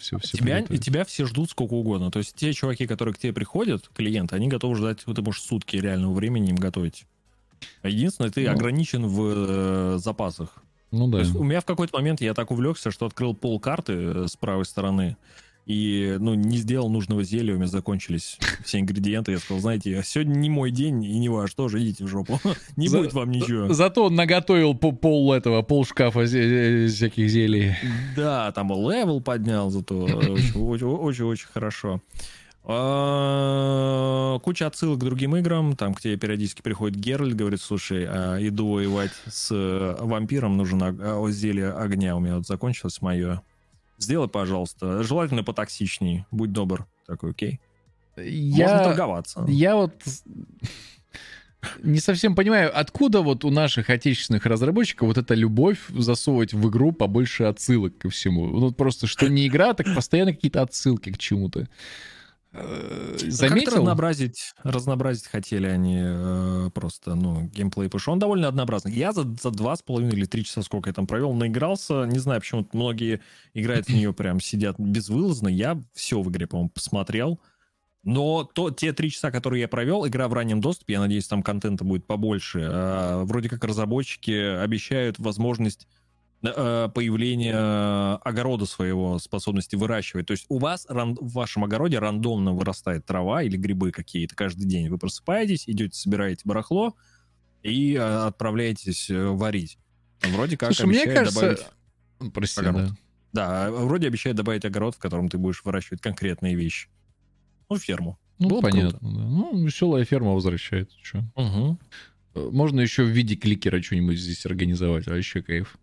все, 0.00 0.18
все 0.18 0.38
тебя, 0.38 0.60
и 0.60 0.78
тебя 0.78 1.04
все 1.04 1.26
ждут 1.26 1.50
сколько 1.50 1.72
угодно. 1.74 2.10
То 2.10 2.18
есть 2.18 2.34
те 2.34 2.52
чуваки, 2.52 2.86
которые 2.86 3.14
к 3.14 3.18
тебе 3.18 3.32
приходят, 3.32 3.88
клиенты, 3.94 4.36
они 4.36 4.48
готовы 4.48 4.76
ждать, 4.76 5.06
вот 5.06 5.16
ты 5.16 5.22
можешь 5.22 5.42
сутки 5.42 5.76
реального 5.76 6.12
времени 6.12 6.50
им 6.50 6.56
готовить. 6.56 7.04
Единственное, 7.82 8.30
ты 8.30 8.44
Ну. 8.46 8.52
ограничен 8.52 9.06
в 9.06 9.22
э, 9.24 9.98
запасах. 9.98 10.58
Ну 10.90 11.06
То 11.06 11.12
да. 11.12 11.18
есть 11.20 11.34
у 11.34 11.42
меня 11.42 11.60
в 11.60 11.64
какой-то 11.64 11.96
момент 11.96 12.20
я 12.20 12.34
так 12.34 12.50
увлекся, 12.50 12.90
что 12.90 13.06
открыл 13.06 13.34
пол 13.34 13.58
карты 13.60 13.92
э, 13.94 14.26
с 14.28 14.36
правой 14.36 14.64
стороны. 14.66 15.16
И, 15.64 16.16
ну, 16.18 16.34
не 16.34 16.56
сделал 16.56 16.90
нужного 16.90 17.22
зелья, 17.22 17.54
у 17.54 17.56
меня 17.56 17.68
закончились 17.68 18.36
все 18.64 18.80
ингредиенты. 18.80 19.30
Я 19.32 19.38
сказал, 19.38 19.60
знаете, 19.60 20.02
сегодня 20.04 20.34
не 20.34 20.50
мой 20.50 20.72
день, 20.72 21.04
и 21.04 21.18
не 21.20 21.28
ваш, 21.28 21.54
тоже 21.54 21.80
идите 21.82 22.04
в 22.04 22.08
жопу. 22.08 22.40
Не 22.76 22.88
За- 22.88 22.98
будет 22.98 23.12
вам 23.12 23.30
ничего. 23.30 23.72
Зато 23.72 24.06
он 24.06 24.14
наготовил 24.16 24.74
по- 24.74 24.90
пол 24.90 25.32
этого, 25.32 25.62
пол 25.62 25.84
шкафа 25.84 26.24
зе- 26.24 26.86
э, 26.86 26.88
всяких 26.88 27.28
зелий. 27.30 27.74
Да, 28.16 28.50
там 28.52 28.70
level 28.70 29.20
поднял, 29.20 29.70
зато 29.70 29.94
очень-очень 30.56 31.46
хорошо. 31.54 32.00
А, 32.64 34.38
Куча 34.40 34.66
отсылок 34.66 34.98
к 35.00 35.04
другим 35.04 35.36
играм. 35.36 35.76
Там 35.76 35.94
тебе 35.94 36.16
периодически 36.16 36.62
приходит 36.62 36.96
Геральт, 36.98 37.34
говорит, 37.34 37.60
слушай, 37.60 38.04
а, 38.08 38.36
иду 38.40 38.68
воевать 38.72 39.10
с 39.28 39.48
э, 39.52 39.96
вампиром, 40.00 40.56
нужно 40.56 40.96
а, 40.98 41.24
зелье 41.30 41.70
огня, 41.72 42.16
у 42.16 42.20
меня 42.20 42.36
вот 42.36 42.46
закончилось 42.46 43.00
мое. 43.02 43.42
Сделай, 44.02 44.28
пожалуйста. 44.28 45.02
Желательно 45.02 45.44
потоксичней. 45.44 46.26
Будь 46.30 46.52
добр. 46.52 46.86
Такой, 47.06 47.30
окей. 47.30 47.60
Можно 48.16 48.28
Я, 48.28 48.84
торговаться. 48.84 49.44
я 49.48 49.76
вот 49.76 49.94
не 51.82 52.00
совсем 52.00 52.34
понимаю, 52.34 52.76
откуда 52.76 53.20
вот 53.20 53.44
у 53.44 53.50
наших 53.50 53.88
отечественных 53.90 54.44
разработчиков 54.46 55.08
вот 55.08 55.18
эта 55.18 55.34
любовь 55.34 55.78
засовывать 55.88 56.52
в 56.52 56.68
игру 56.68 56.92
побольше 56.92 57.44
отсылок 57.44 57.96
ко 57.98 58.10
всему. 58.10 58.46
Ну, 58.48 58.72
просто 58.72 59.06
что 59.06 59.28
не 59.28 59.46
игра, 59.46 59.72
так 59.72 59.86
постоянно 59.94 60.32
какие-то 60.32 60.62
отсылки 60.62 61.12
к 61.12 61.18
чему-то. 61.18 61.68
Э, 62.52 63.12
Как-то 63.12 63.30
Заметил? 63.30 63.72
разнообразить, 63.76 64.52
разнообразить 64.62 65.26
хотели 65.26 65.66
они 65.66 66.00
э, 66.04 66.70
просто, 66.74 67.14
ну, 67.14 67.44
геймплей, 67.46 67.88
потому 67.88 68.00
что 68.00 68.12
он 68.12 68.18
довольно 68.18 68.48
однообразный. 68.48 68.92
Я 68.92 69.12
за, 69.12 69.22
за 69.24 69.50
два 69.50 69.74
с 69.76 69.82
половиной 69.82 70.12
или 70.12 70.24
три 70.26 70.44
часа, 70.44 70.62
сколько 70.62 70.90
я 70.90 70.94
там 70.94 71.06
провел, 71.06 71.32
наигрался. 71.32 72.04
Не 72.04 72.18
знаю, 72.18 72.40
почему 72.40 72.68
многие 72.72 73.20
играют 73.54 73.86
в 73.86 73.90
нее 73.90 74.12
прям, 74.14 74.40
сидят 74.40 74.78
безвылазно. 74.78 75.48
Я 75.48 75.80
все 75.94 76.20
в 76.20 76.30
игре, 76.30 76.46
по-моему, 76.46 76.70
посмотрел. 76.70 77.40
Но 78.04 78.44
то, 78.44 78.70
те 78.70 78.92
три 78.92 79.10
часа, 79.10 79.30
которые 79.30 79.60
я 79.60 79.68
провел, 79.68 80.06
игра 80.06 80.26
в 80.28 80.32
раннем 80.32 80.60
доступе, 80.60 80.94
я 80.94 81.00
надеюсь, 81.00 81.28
там 81.28 81.42
контента 81.42 81.84
будет 81.84 82.04
побольше. 82.06 82.58
э, 82.60 83.22
вроде 83.24 83.48
как 83.48 83.64
разработчики 83.64 84.32
обещают 84.58 85.18
возможность 85.20 85.86
э, 86.42 86.88
появления 86.94 88.16
огорода 88.16 88.66
своего, 88.66 89.18
способности 89.18 89.76
выращивать. 89.76 90.26
То 90.26 90.32
есть 90.32 90.46
у 90.48 90.58
вас 90.58 90.86
в 90.88 91.32
вашем 91.32 91.64
огороде 91.64 91.98
рандомно 91.98 92.52
вырастает 92.52 93.06
трава 93.06 93.42
или 93.42 93.56
грибы 93.56 93.90
какие-то 93.90 94.34
каждый 94.34 94.66
день. 94.66 94.88
Вы 94.88 94.98
просыпаетесь, 94.98 95.68
идете, 95.68 95.94
собираете 95.96 96.42
барахло 96.44 96.94
и 97.62 97.94
э, 97.94 97.98
отправляетесь 98.26 99.10
э, 99.10 99.26
варить. 99.28 99.78
Вроде 100.22 100.56
как 100.56 100.72
Слушай, 100.74 100.86
мне 100.88 101.02
обещают 101.02 101.18
кажется... 101.18 101.40
добавить... 101.40 102.32
Прости, 102.34 102.60
огород. 102.60 102.88
да. 102.88 102.96
Да, 103.32 103.70
вроде 103.70 104.06
обещают 104.08 104.36
добавить 104.36 104.64
огород, 104.64 104.94
в 104.94 104.98
котором 104.98 105.28
ты 105.28 105.38
будешь 105.38 105.64
выращивать 105.64 106.00
конкретные 106.02 106.54
вещи. 106.54 106.88
Ну, 107.70 107.78
ферму. 107.78 108.18
Ну, 108.38 108.48
Было 108.50 108.60
бы 108.60 108.70
понятно. 108.70 108.98
да. 109.00 109.08
Ну, 109.08 109.64
веселая 109.64 110.04
ферма 110.04 110.34
возвращает. 110.34 110.90
Чё? 111.02 111.24
Угу. 111.34 111.78
Э, 112.34 112.48
Можно 112.52 112.80
еще 112.80 113.04
в 113.04 113.08
виде 113.08 113.36
кликера 113.36 113.80
что-нибудь 113.80 114.18
здесь 114.18 114.44
организовать. 114.44 115.06
Вообще 115.06 115.42
кайф. 115.42 115.78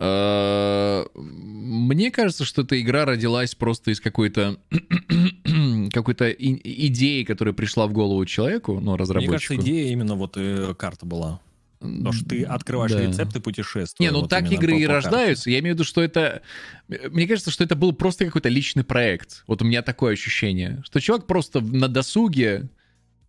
Э, 0.00 1.04
Мне 1.14 2.10
кажется, 2.10 2.44
что 2.44 2.62
эта 2.62 2.80
игра 2.80 3.04
родилась 3.04 3.54
просто 3.54 3.90
из 3.90 4.00
какой-то 4.00 4.58
какой-то 5.92 6.30
идеи, 6.30 7.24
которая 7.24 7.52
пришла 7.54 7.86
в 7.86 7.92
голову 7.92 8.24
человеку, 8.26 8.74
ну, 8.80 8.92
Мне 8.92 8.98
разработчику. 8.98 9.32
кажется, 9.54 9.56
идея 9.56 9.92
именно 9.92 10.14
вот 10.14 10.36
э, 10.36 10.74
карта 10.76 11.06
была. 11.06 11.40
Потому 11.80 12.12
что 12.12 12.28
ты 12.28 12.42
открываешь 12.42 12.90
Да. 12.90 13.06
рецепты 13.06 13.38
путешествия. 13.40 14.04
Не, 14.04 14.10
ну 14.10 14.22
вот 14.22 14.30
так 14.30 14.50
игры 14.50 14.72
по- 14.72 14.76
и 14.78 14.86
по 14.86 14.92
карте. 14.92 15.08
рождаются. 15.08 15.50
Я 15.50 15.60
имею 15.60 15.74
в 15.74 15.78
виду, 15.78 15.84
что 15.84 16.02
это... 16.02 16.42
Мне 16.88 17.28
кажется, 17.28 17.52
что 17.52 17.62
это 17.62 17.76
был 17.76 17.92
просто 17.92 18.24
какой-то 18.24 18.48
личный 18.48 18.82
проект. 18.82 19.44
Вот 19.46 19.62
у 19.62 19.64
меня 19.64 19.82
такое 19.82 20.14
ощущение. 20.14 20.82
Что 20.84 21.00
чувак 21.00 21.26
просто 21.28 21.60
на 21.60 21.86
досуге, 21.88 22.68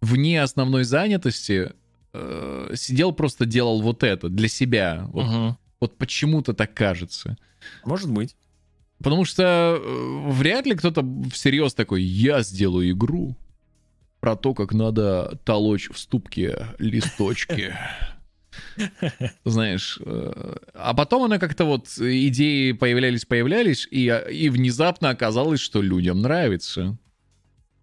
вне 0.01 0.41
основной 0.41 0.83
занятости, 0.83 1.73
э, 2.13 2.71
сидел 2.75 3.11
просто 3.11 3.45
делал 3.45 3.83
вот 3.83 4.01
это 4.03 4.29
для 4.29 4.47
себя. 4.47 5.07
Вот, 5.13 5.25
Мгм. 5.27 5.57
Вот 5.79 5.97
почему-то 5.97 6.53
так 6.53 6.73
кажется. 6.73 7.37
Может 7.85 8.11
быть. 8.11 8.35
Потому 8.99 9.23
что 9.23 9.79
э, 9.81 10.31
вряд 10.31 10.65
ли 10.65 10.75
кто-то 10.75 11.05
всерьез 11.31 11.73
такой, 11.73 12.03
я 12.03 12.41
сделаю 12.41 12.91
игру 12.91 13.37
про 14.19 14.35
то, 14.35 14.53
как 14.53 14.73
надо 14.73 15.39
толочь 15.45 15.89
в 15.89 15.97
ступке 15.97 16.67
листочки. 16.79 17.73
Знаешь, 19.45 19.99
э, 20.03 20.55
а 20.73 20.93
потом 20.93 21.23
она 21.23 21.39
как-то 21.39 21.63
вот 21.63 21.87
идеи 21.97 22.73
появлялись-появлялись, 22.73 23.87
и, 23.89 24.07
и 24.31 24.49
внезапно 24.49 25.09
оказалось, 25.09 25.61
что 25.61 25.81
людям 25.81 26.21
нравится. 26.21 26.97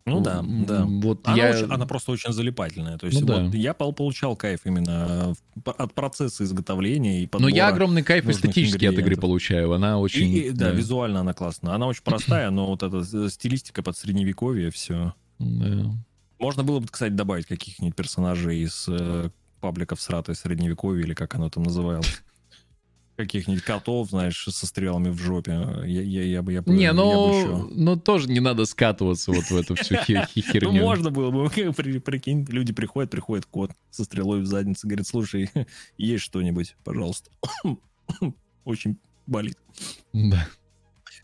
Ну 0.06 0.20
да, 0.20 0.40
да. 0.42 0.84
Вот 0.86 1.26
Она, 1.26 1.36
я... 1.36 1.50
очень- 1.50 1.70
она 1.72 1.84
просто 1.84 2.12
очень 2.12 2.32
залипательная. 2.32 2.96
То 2.96 3.06
есть 3.06 3.20
Ну 3.20 3.26
да. 3.26 3.40
вот 3.42 3.54
я 3.54 3.74
пол- 3.74 3.92
получал 3.92 4.36
кайф 4.36 4.60
именно 4.64 5.34
в- 5.64 5.70
от 5.70 5.94
процесса 5.94 6.44
изготовления 6.44 7.24
и 7.24 7.28
Но 7.38 7.48
я 7.48 7.66
огромный 7.68 8.04
кайф 8.04 8.28
эстетически 8.28 8.84
от 8.84 8.94
игры 8.94 9.16
получаю. 9.16 9.72
Она 9.72 9.98
очень... 9.98 10.28
и- 10.32 10.50
да, 10.50 10.70
визуально 10.70 11.20
она 11.20 11.34
классная. 11.34 11.74
Она 11.74 11.88
очень 11.88 12.04
простая, 12.04 12.50
но 12.50 12.66
вот 12.68 12.84
эта 12.84 12.98
э, 12.98 13.28
стилистика 13.28 13.82
под 13.82 13.96
средневековье, 13.96 14.70
все. 14.70 15.12
да. 15.40 15.90
Можно 16.38 16.62
было 16.62 16.80
бы, 16.80 16.86
кстати, 16.88 17.12
добавить 17.12 17.46
каких-нибудь 17.46 17.96
персонажей 17.96 18.58
из 18.60 18.84
э, 18.88 19.30
пабликов 19.60 20.00
сратой 20.00 20.34
средневековья, 20.36 21.02
или 21.04 21.14
как 21.14 21.34
оно 21.34 21.48
там 21.50 21.62
называлось. 21.64 22.22
Каких-нибудь 23.16 23.62
котов, 23.62 24.10
знаешь, 24.10 24.44
со 24.50 24.66
стрелами 24.66 25.08
в 25.08 25.18
жопе. 25.18 25.52
Я, 25.86 26.02
я, 26.02 26.22
я 26.22 26.42
бы, 26.42 26.52
я 26.52 26.62
Не, 26.66 26.82
я 26.82 26.92
бы 26.92 26.96
ну, 26.98 27.38
ещё- 27.38 27.68
ну 27.72 27.96
тоже 27.96 28.28
не 28.28 28.40
надо 28.40 28.66
скатываться 28.66 29.32
вот 29.32 29.44
в 29.44 29.56
эту 29.56 29.74
всю 29.74 29.94
Ну, 30.06 30.42
херню. 30.42 30.72
можно 30.82 31.10
было 31.10 31.30
бы, 31.30 31.48
при- 31.76 31.98
прикинь, 31.98 32.44
люди 32.48 32.72
приходят, 32.74 33.10
приходит 33.10 33.46
кот 33.46 33.70
со 33.90 34.04
стрелой 34.04 34.40
в 34.42 34.46
заднице, 34.46 34.86
говорит, 34.86 35.06
слушай, 35.06 35.50
есть 35.98 36.24
что-нибудь, 36.24 36.76
пожалуйста. 36.84 37.30
Очень 38.64 38.98
болит. 39.26 39.56
Да. 40.12 40.46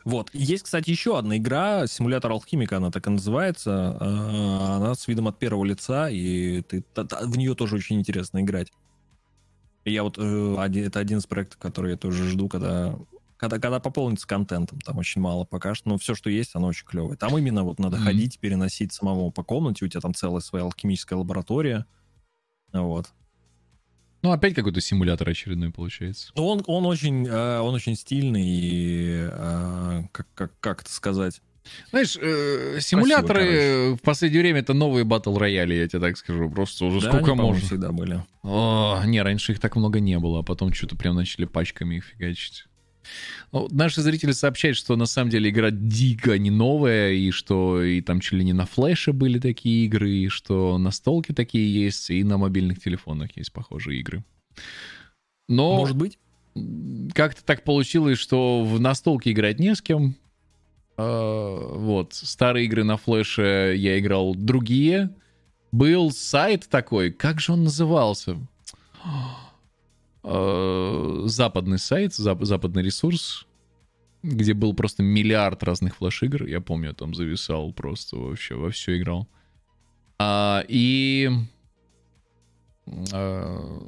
Вот. 0.05 0.31
Есть, 0.33 0.65
кстати, 0.65 0.91
еще 0.91 1.17
одна 1.19 1.37
игра, 1.37 1.87
симулятор 1.87 2.33
алхимика, 2.33 2.79
она 2.79 2.91
так 2.91 3.07
и 3.07 3.11
называется. 3.11 3.97
А, 4.01 4.77
Она 4.79 4.95
с 4.95 5.07
видом 5.07 5.29
от 5.29 5.39
первого 5.39 5.65
лица, 5.65 6.09
и 6.11 6.63
ты, 6.63 6.83
в 6.97 7.37
нее 7.37 7.55
тоже 7.55 7.77
очень 7.77 8.01
интересно 8.01 8.41
играть. 8.41 8.73
Я 9.85 10.03
вот, 10.05 10.17
э, 10.19 10.81
это 10.85 11.01
один 11.01 11.19
из 11.19 11.27
проектов, 11.27 11.59
который 11.59 11.93
я 11.93 11.97
тоже 11.97 12.29
жду, 12.29 12.49
когда, 12.49 12.97
когда, 13.37 13.59
когда 13.59 13.81
пополнится 13.81 14.27
контентом. 14.27 14.81
Там 14.81 14.99
очень 14.99 15.21
мало 15.21 15.45
пока 15.45 15.75
что, 15.75 15.89
но 15.89 15.99
все, 15.99 16.15
что 16.15 16.31
есть, 16.31 16.55
оно 16.55 16.69
очень 16.69 16.87
клевое. 16.87 17.17
Там 17.17 17.37
именно 17.37 17.65
вот 17.65 17.79
надо 17.79 17.97
Мгм. 17.97 18.05
ходить, 18.07 18.39
переносить 18.39 18.93
самому 18.93 19.31
по 19.33 19.43
комнате, 19.43 19.85
у 19.85 19.89
тебя 19.89 20.01
там 20.01 20.15
целая 20.15 20.41
своя 20.41 20.65
алхимическая 20.65 21.19
лаборатория. 21.19 21.87
Вот. 22.73 23.11
Ну, 24.23 24.31
опять 24.31 24.55
какой-то 24.55 24.81
симулятор 24.81 25.29
очередной 25.29 25.71
получается. 25.71 26.31
Ну, 26.37 26.47
он, 26.47 26.63
он 26.67 26.87
очень, 26.87 27.27
э, 27.27 27.59
он 27.59 27.75
очень 27.75 27.97
стильный 27.97 28.45
и 28.47 29.29
э, 29.29 30.03
как, 30.13 30.29
как, 30.35 30.53
как 30.61 30.83
это 30.83 30.93
сказать? 30.93 31.43
Знаешь, 31.91 32.17
э, 32.21 32.79
симуляторы 32.81 33.41
короче. 33.45 33.97
в 33.97 34.03
последнее 34.03 34.43
время 34.43 34.61
это 34.61 34.75
новые 34.75 35.05
батл 35.05 35.37
рояли, 35.37 35.75
я 35.75 35.89
тебе 35.89 36.01
так 36.01 36.17
скажу. 36.17 36.51
Просто 36.51 36.85
уже 36.87 37.01
Да, 37.01 37.09
сколько 37.09 37.33
они, 37.33 37.41
можно. 37.41 37.67
всегда 37.67 37.93
были. 37.93 38.23
О, 38.43 39.03
не, 39.07 39.23
раньше 39.23 39.53
их 39.53 39.61
так 39.61 39.77
много 39.77 40.01
не 40.01 40.19
было, 40.19 40.41
а 40.41 40.43
потом 40.43 40.73
что-то 40.73 40.97
прям 40.97 41.15
начали 41.17 41.45
пачками 41.45 41.97
их 41.97 42.05
фигачить. 42.05 42.65
Ну, 43.51 43.69
наши 43.73 44.01
зрители 44.01 44.33
сообщают, 44.33 44.77
что 44.77 44.97
на 44.97 45.07
самом 45.07 45.31
деле 45.31 45.51
игра 45.51 45.71
дико 45.71 46.39
не 46.39 46.51
новая, 46.51 47.13
и 47.13 47.31
что 47.31 47.83
и 47.83 48.01
там 48.01 48.21
чуть 48.21 48.35
ли 48.35 48.45
не 48.45 48.53
на 48.53 48.65
флеше 48.65 49.13
были 49.13 49.39
такие 49.39 49.85
игры, 49.87 50.11
и 50.11 50.29
что 50.29 50.79
на 50.79 50.91
столке 50.91 51.35
такие 51.35 51.73
есть, 51.85 52.11
и 52.11 52.23
на 52.25 52.39
мобильных 52.39 52.81
телефонах 52.81 53.37
есть 53.37 53.53
похожие 53.53 54.01
игры. 54.01 54.25
Но 55.49 55.77
Может 55.77 55.97
быть? 55.97 56.19
как-то 57.15 57.45
так 57.45 57.65
получилось, 57.65 58.19
что 58.19 58.63
в 58.65 58.81
настолке 58.81 59.33
играть 59.33 59.59
не 59.59 59.75
с 59.75 59.83
кем. 59.83 60.15
А, 60.97 61.57
Вот. 61.77 62.15
Старые 62.15 62.67
игры 62.67 62.85
на 62.85 62.97
флеше 62.97 63.75
я 63.77 63.99
играл 63.99 64.35
другие. 64.35 65.15
Был 65.73 66.11
сайт 66.11 66.69
такой, 66.69 67.11
как 67.11 67.41
же 67.41 67.53
он 67.53 67.65
назывался? 67.65 68.37
А, 70.23 71.23
Западный 71.25 71.79
сайт, 71.79 72.13
зап- 72.13 72.45
западный 72.45 72.83
ресурс, 72.83 73.47
где 74.23 74.55
был 74.55 74.75
просто 74.75 75.03
миллиард 75.03 75.63
разных 75.63 75.97
флеш-игр. 75.97 76.47
Я 76.47 76.61
помню, 76.61 76.89
я 76.89 76.95
там 76.95 77.15
зависал 77.15 77.73
просто 77.73 78.17
вообще, 78.17 78.55
во 78.55 78.71
все 78.71 78.99
играл. 78.99 79.27
А, 80.19 80.63
и... 80.69 81.31
а, 83.13 83.83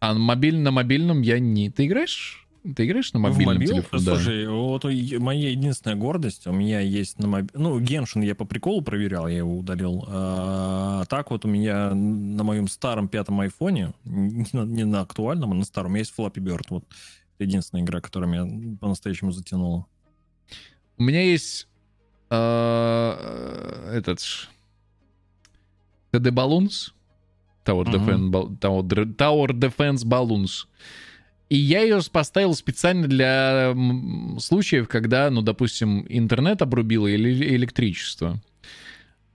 а 0.00 0.14
на 0.14 0.70
мобильном 0.70 1.22
я 1.22 1.38
не... 1.38 1.70
Ты 1.70 1.86
играешь? 1.86 2.46
Ты 2.62 2.84
играешь 2.86 3.12
на 3.14 3.20
мобильном 3.20 3.54
в 3.56 3.58
мобил? 3.58 3.72
телефоне? 3.76 4.04
Да. 4.04 4.14
Слушай, 4.16 4.46
вот 4.48 4.84
моя 4.84 5.50
единственная 5.50 5.96
гордость, 5.96 6.46
у 6.46 6.52
меня 6.52 6.80
есть 6.80 7.18
на 7.18 7.26
мобиле... 7.26 7.50
Ну, 7.54 7.80
Геншин 7.80 8.20
я 8.22 8.34
по 8.34 8.44
приколу 8.44 8.82
проверял, 8.82 9.26
я 9.28 9.38
его 9.38 9.58
удалил. 9.58 10.04
А 10.08 11.04
так 11.06 11.30
вот 11.30 11.44
у 11.46 11.48
меня 11.48 11.94
на 11.94 12.44
моем 12.44 12.68
старом 12.68 13.08
пятом 13.08 13.40
айфоне, 13.40 13.94
не 14.04 14.44
на, 14.52 14.64
не 14.64 14.84
на 14.84 15.00
актуальном, 15.00 15.52
а 15.52 15.54
на 15.54 15.64
старом, 15.64 15.94
есть 15.94 16.12
Flappy 16.16 16.34
Bird. 16.34 16.66
Вот 16.68 16.84
единственная 17.38 17.82
игра, 17.82 18.00
которая 18.02 18.30
меня 18.30 18.76
по-настоящему 18.78 19.32
затянула. 19.32 19.86
У 20.98 21.02
меня 21.02 21.22
есть 21.22 21.66
э, 22.28 23.90
этот 23.94 24.18
TD 26.12 26.30
Balloons, 26.30 26.92
Tower, 27.64 27.86
Мгм. 27.88 28.32
Defense, 28.32 28.58
Tower, 28.58 29.16
Tower 29.16 29.48
Defense 29.48 30.04
Balloons. 30.04 30.66
И 31.50 31.56
я 31.56 31.82
ее 31.82 32.00
поставил 32.10 32.54
специально 32.54 33.08
для 33.08 33.74
случаев, 34.38 34.88
когда, 34.88 35.28
ну, 35.30 35.42
допустим, 35.42 36.06
интернет 36.08 36.62
обрубило 36.62 37.08
или 37.08 37.54
электричество. 37.56 38.40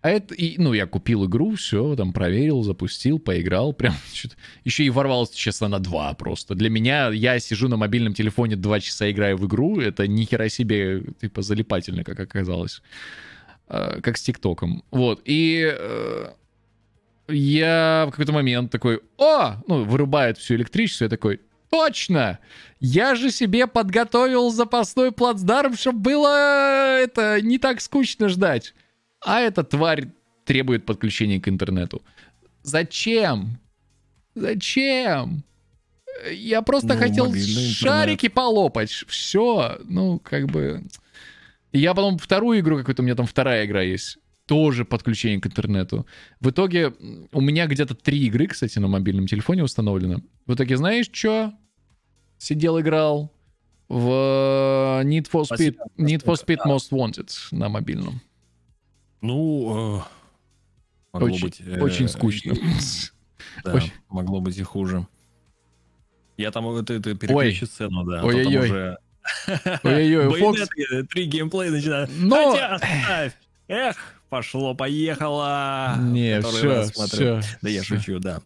А 0.02 0.10
это, 0.12 0.34
и, 0.34 0.58
ну, 0.58 0.72
я 0.74 0.86
купил 0.86 1.26
игру, 1.26 1.56
все, 1.56 1.96
там 1.96 2.14
проверил, 2.14 2.64
запустил, 2.64 3.20
поиграл, 3.20 3.74
прям. 3.78 3.96
Еще 4.64 4.86
и 4.86 4.90
ворвался 4.90 5.36
часа 5.38 5.68
на 5.68 5.80
два 5.80 6.14
просто. 6.14 6.56
Для 6.56 6.70
меня, 6.70 7.10
я 7.10 7.38
сижу 7.40 7.68
на 7.68 7.76
мобильном 7.76 8.14
телефоне 8.14 8.56
два 8.56 8.80
часа 8.80 9.12
играю 9.12 9.36
в 9.36 9.46
игру, 9.46 9.82
это 9.82 10.08
ни 10.08 10.24
хера 10.24 10.48
себе, 10.48 11.04
типа, 11.20 11.42
залипательно, 11.42 12.06
как 12.06 12.20
оказалось. 12.20 12.82
А, 13.68 14.00
Как 14.00 14.18
с 14.18 14.22
ТикТоком. 14.22 14.84
Вот, 14.92 15.22
и 15.26 15.70
э, 15.76 16.28
я 17.28 18.06
в 18.08 18.12
какой-то 18.12 18.32
момент 18.32 18.72
такой, 18.72 19.02
о, 19.18 19.56
ну, 19.68 19.84
вырубает 19.84 20.38
все 20.38 20.56
электричество, 20.56 21.06
я 21.06 21.10
такой, 21.10 21.42
точно, 21.76 22.40
я 22.80 23.16
же 23.16 23.32
себе 23.32 23.68
подготовил 23.68 24.50
запасной 24.52 25.12
плацдарм, 25.12 25.76
чтобы 25.76 26.00
было 26.00 26.98
это 27.00 27.42
не 27.42 27.58
так 27.58 27.82
скучно 27.82 28.30
ждать. 28.30 28.74
А 29.26 29.40
эта 29.42 29.64
тварь 29.64 30.08
требует 30.46 30.86
подключения 30.86 31.40
к 31.42 31.48
интернету. 31.50 32.02
Зачем? 32.64 33.60
Зачем? 34.36 35.44
Я 36.32 36.62
просто 36.62 36.94
Ну, 36.94 37.00
хотел 37.00 37.26
мобильный 37.28 37.50
интернет. 37.52 37.76
шарики 37.76 38.28
полопать. 38.30 38.90
Все, 39.08 39.78
ну, 39.84 40.20
как 40.20 40.46
бы... 40.48 40.84
Я 41.74 41.94
потом 41.94 42.18
вторую 42.18 42.60
игру 42.62 42.78
какую-то, 42.78 43.02
у 43.02 43.06
меня 43.06 43.16
там 43.16 43.26
вторая 43.26 43.66
игра 43.66 43.82
есть. 43.82 44.18
тоже 44.48 44.86
подключение 44.86 45.42
к 45.42 45.48
интернету. 45.48 46.06
В 46.40 46.52
итоге 46.52 46.94
у 47.32 47.42
меня 47.42 47.66
где-то 47.66 47.96
три 47.96 48.20
игры, 48.28 48.46
кстати, 48.48 48.78
на 48.80 48.88
мобильном 48.88 49.26
телефоне 49.28 49.64
установлено. 49.64 50.22
В 50.46 50.54
итоге 50.54 50.78
знаешь 50.78 51.10
что? 51.12 51.52
Сидел, 52.46 52.80
играл 52.80 53.32
в 53.90 55.02
э, 55.02 55.04
Need 55.04 55.28
for 55.32 55.46
Speed. 55.50 55.78
Need 55.98 56.24
for 56.24 56.36
Speed 56.36 56.60
Most 56.64 56.92
Wanted 56.92 57.32
на 57.50 57.70
мобильном. 57.70 58.22
Ну, 59.22 59.98
э, 59.98 60.02
могло 61.12 61.28
Очень, 61.30 61.42
быть... 61.42 61.62
э, 61.66 61.82
очень 61.82 62.08
скучно. 62.08 62.54
Да, 63.64 63.74
Очень. 63.74 63.94
могло 64.10 64.42
быть 64.42 64.58
и 64.58 64.64
хуже. 64.64 65.08
Я 66.38 66.52
там 66.52 66.70
это, 66.70 66.94
это 66.94 67.16
переключу 67.16 67.66
сцену, 67.66 68.04
да. 68.04 68.22
а 68.22 68.26
Ой-ой-ой. 68.26 68.66
уже 68.66 68.98
Ой-ой-ой, 69.84 70.40
Фокс. 70.40 70.70
Три 71.10 71.26
геймплей 71.26 71.72
начинают. 71.72 72.12
Но- 72.16 72.52
Хотя, 72.52 72.76
оставь. 72.76 73.34
Эх, 73.68 73.96
пошло-поехало. 74.30 75.96
Не, 76.00 76.42
Который 76.42 76.90
все, 76.92 77.06
все. 77.08 77.42
Да 77.64 77.70
я 77.70 77.82
шучу, 77.84 78.20
да. 78.20 78.42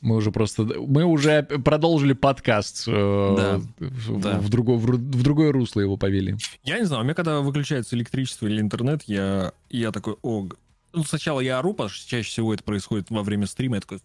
Мы 0.00 0.16
уже 0.16 0.32
просто... 0.32 0.62
Мы 0.62 1.04
уже 1.04 1.42
продолжили 1.42 2.14
подкаст. 2.14 2.84
э, 2.86 3.34
Да, 3.36 3.60
в, 3.78 4.20
да. 4.20 4.38
в 4.38 4.48
другое, 4.48 4.78
в, 4.78 4.86
в 4.86 5.22
другое 5.22 5.52
русло 5.52 5.80
его 5.80 5.96
повели. 5.96 6.36
Я 6.64 6.78
не 6.78 6.86
знаю, 6.86 7.02
у 7.02 7.04
меня 7.04 7.14
когда 7.14 7.40
выключается 7.40 7.96
электричество 7.96 8.46
или 8.46 8.60
интернет, 8.60 9.02
я, 9.06 9.52
я 9.68 9.92
такой, 9.92 10.16
о, 10.22 10.48
ну, 10.92 11.04
сначала 11.04 11.40
я 11.40 11.58
ору, 11.58 11.72
потому 11.72 11.90
что 11.90 12.08
чаще 12.08 12.28
всего 12.28 12.54
это 12.54 12.64
происходит 12.64 13.10
во 13.10 13.22
время 13.22 13.46
стрима, 13.46 13.76
я 13.76 13.80
такой, 13.82 14.00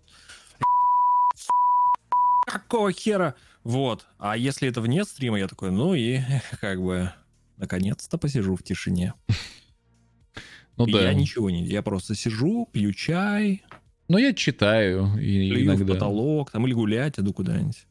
какого 2.46 2.92
хера? 2.92 3.36
Вот. 3.64 4.06
А 4.20 4.38
если 4.38 4.68
это 4.70 4.82
вне 4.82 5.06
стрима, 5.06 5.40
я 5.40 5.48
такой, 5.48 5.72
ну 5.72 5.94
и 5.94 6.20
как 6.62 6.82
бы, 6.82 7.12
наконец-то 7.58 8.18
посижу 8.18 8.56
в 8.56 8.64
тишине. 8.64 9.14
Ну 10.78 10.88
да. 10.88 11.04
Я 11.04 11.14
ничего 11.14 11.50
не, 11.50 11.64
я 11.64 11.82
просто 11.82 12.16
сижу, 12.16 12.68
пью 12.74 12.92
чай, 12.92 13.64
Но 14.08 14.18
я 14.20 14.34
читаю 14.34 15.12
и 15.20 15.50
плюю 15.50 15.72
в 15.72 15.76
иногда. 15.78 15.94
потолок, 15.94 16.52
там, 16.52 16.66
или 16.68 16.74
гулять, 16.74 17.20
иду 17.20 17.34
куда-нибудь. 17.34 17.86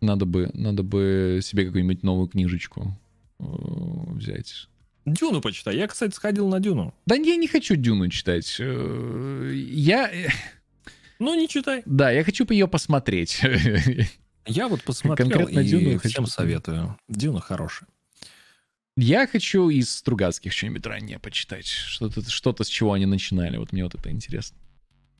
Надо 0.00 0.26
бы, 0.26 0.50
надо 0.54 0.82
бы 0.82 1.40
себе 1.42 1.64
какую-нибудь 1.64 2.02
новую 2.02 2.28
книжечку 2.28 2.94
э, 3.40 3.44
взять. 3.44 4.68
Дюну 5.06 5.40
почитай. 5.40 5.76
Я, 5.76 5.88
кстати, 5.88 6.14
сходил 6.14 6.48
на 6.48 6.60
Дюну. 6.60 6.94
Да 7.06 7.14
я 7.14 7.36
не 7.36 7.48
хочу 7.48 7.74
Дюну 7.76 8.08
читать. 8.10 8.56
Э, 8.60 9.52
Я... 9.54 10.10
э, 10.12 10.28
Ну, 11.18 11.34
не 11.34 11.48
читай. 11.48 11.82
Да, 11.86 12.10
я 12.10 12.22
хочу 12.22 12.46
ее 12.50 12.68
посмотреть. 12.68 13.40
Я 14.46 14.68
вот 14.68 14.82
посмотрел 14.82 15.28
Конкретно 15.28 15.60
и 15.60 15.68
Дюну 15.68 15.98
всем 15.98 16.24
хочу 16.24 16.26
советую. 16.26 16.96
Дюна 17.08 17.40
хорошая. 17.40 17.86
Я 18.96 19.26
хочу 19.26 19.68
из 19.68 19.90
Стругацких 19.90 20.52
что-нибудь 20.52 20.86
ранее 20.86 21.18
почитать. 21.18 21.66
Что-то, 21.66 22.28
что-то, 22.30 22.64
с 22.64 22.68
чего 22.68 22.94
они 22.94 23.04
начинали. 23.04 23.58
Вот 23.58 23.72
мне 23.72 23.84
вот 23.84 23.94
это 23.94 24.10
интересно. 24.10 24.56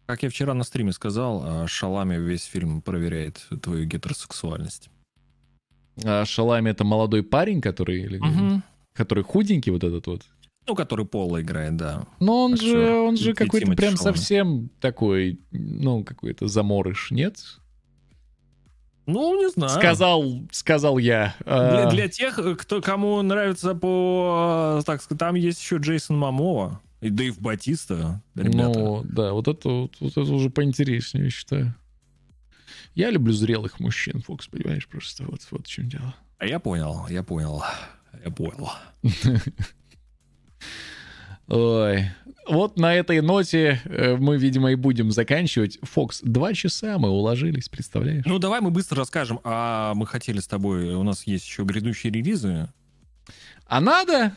Как 0.08 0.22
я 0.22 0.30
вчера 0.30 0.54
на 0.54 0.64
стриме 0.64 0.92
сказал, 0.92 1.42
а, 1.44 1.66
Шалами 1.66 2.16
весь 2.16 2.44
фильм 2.44 2.80
проверяет 2.80 3.46
твою 3.62 3.84
гетеросексуальность. 3.84 4.88
А 6.02 6.24
Шалами 6.24 6.70
это 6.70 6.82
молодой 6.82 7.22
парень, 7.22 7.60
который, 7.60 8.00
или- 8.04 8.62
который 8.94 9.22
худенький 9.22 9.70
вот 9.70 9.84
этот 9.84 10.06
вот. 10.06 10.22
Ну, 10.66 10.74
который 10.74 11.04
Пола 11.04 11.42
играет, 11.42 11.76
да. 11.76 12.06
Но 12.20 12.44
он 12.46 12.52
Так 12.52 12.60
же, 12.62 12.68
что, 12.68 13.04
он 13.06 13.16
же 13.18 13.34
какой-то 13.34 13.66
прям 13.72 13.96
Шаламе. 13.98 14.16
совсем 14.16 14.70
такой, 14.80 15.40
ну, 15.50 16.02
какой-то 16.04 16.48
заморыш, 16.48 17.10
нет? 17.10 17.36
Ну, 19.04 19.38
не 19.38 19.50
знаю. 19.50 19.70
Сказал, 19.78 20.24
сказал 20.52 20.96
я. 20.96 21.34
Для, 21.44 21.86
А, 21.86 21.90
для 21.90 22.08
тех, 22.08 22.38
кто, 22.58 22.80
кому 22.80 23.20
нравится 23.20 23.74
по... 23.74 24.80
Так 24.86 25.02
сказать, 25.02 25.18
там 25.20 25.34
есть 25.34 25.60
еще 25.60 25.76
Джейсон 25.76 26.16
Мамова 26.18 26.80
и 27.00 27.10
Дэйв 27.10 27.40
Батиста, 27.40 28.22
ребята. 28.34 28.78
Ну, 28.78 29.04
да, 29.04 29.32
вот 29.32 29.48
это, 29.48 29.68
вот, 29.68 29.96
вот 30.00 30.10
это 30.10 30.32
уже 30.32 30.50
поинтереснее, 30.50 31.26
я 31.26 31.30
считаю. 31.30 31.74
Я 32.94 33.10
люблю 33.10 33.32
зрелых 33.32 33.78
мужчин, 33.78 34.20
Фокс, 34.22 34.48
понимаешь, 34.48 34.88
просто 34.88 35.24
вот, 35.24 35.40
вот 35.50 35.66
в 35.66 35.70
чем 35.70 35.88
дело. 35.88 36.14
А 36.38 36.46
я 36.46 36.58
понял, 36.58 37.06
я 37.08 37.22
понял. 37.22 37.62
Я 38.24 38.30
понял. 38.30 38.70
Ой. 41.46 42.10
Вот 42.48 42.78
на 42.78 42.94
этой 42.94 43.20
ноте 43.20 43.80
э, 43.84 44.16
мы, 44.16 44.38
видимо, 44.38 44.72
и 44.72 44.74
будем 44.74 45.12
заканчивать. 45.12 45.78
Фокс, 45.82 46.20
два 46.22 46.54
часа 46.54 46.98
мы 46.98 47.10
уложились, 47.10 47.68
представляешь? 47.68 48.24
Ну, 48.24 48.38
давай 48.38 48.60
мы 48.60 48.70
быстро 48.70 48.98
расскажем. 48.98 49.38
А 49.44 49.92
мы 49.94 50.06
хотели 50.06 50.40
с 50.40 50.46
тобой... 50.46 50.94
У 50.94 51.02
нас 51.02 51.26
есть 51.26 51.46
еще 51.46 51.64
грядущие 51.64 52.12
релизы. 52.12 52.68
А 53.66 53.80
надо? 53.80 54.32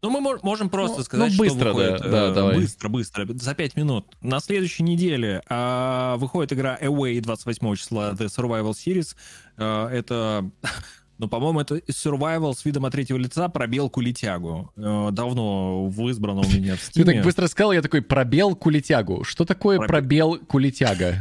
Ну, 0.00 0.10
мы 0.10 0.20
мож- 0.20 0.40
можем 0.42 0.70
просто 0.70 0.98
Ну, 0.98 1.04
сказать, 1.04 1.32
ну, 1.32 1.38
быстро, 1.38 1.60
что 1.70 1.74
выходит. 1.74 2.00
да, 2.02 2.08
да, 2.08 2.28
э, 2.28 2.34
давай. 2.34 2.54
Быстро, 2.56 2.88
быстро, 2.88 3.26
за 3.28 3.54
5 3.54 3.76
минут. 3.76 4.06
На 4.20 4.38
следующей 4.40 4.84
неделе 4.84 5.42
а, 5.48 6.16
выходит 6.18 6.52
игра 6.52 6.78
Away 6.80 7.20
28 7.20 7.74
числа 7.74 8.12
The 8.12 8.26
Survival 8.26 8.70
Series. 8.72 9.16
А, 9.56 9.88
это, 9.90 10.48
ну, 11.18 11.28
по-моему, 11.28 11.60
это 11.60 11.76
Survival 11.76 12.54
с 12.54 12.64
видом 12.64 12.84
от 12.84 12.92
третьего 12.92 13.18
лица 13.18 13.48
пробел 13.48 13.90
кулитягу. 13.90 14.72
Э, 14.76 15.08
давно 15.10 15.88
в 15.88 16.08
избрано 16.10 16.40
у 16.40 16.48
меня 16.48 16.76
в 16.76 16.90
Ты 16.90 17.02
Steam. 17.02 17.04
так 17.04 17.24
быстро 17.24 17.48
сказал, 17.48 17.72
я 17.72 17.82
такой, 17.82 18.02
пробел 18.02 18.54
кулитягу. 18.54 19.24
Что 19.24 19.44
такое 19.44 19.80
пробел 19.80 20.38
кулитяга? 20.38 21.16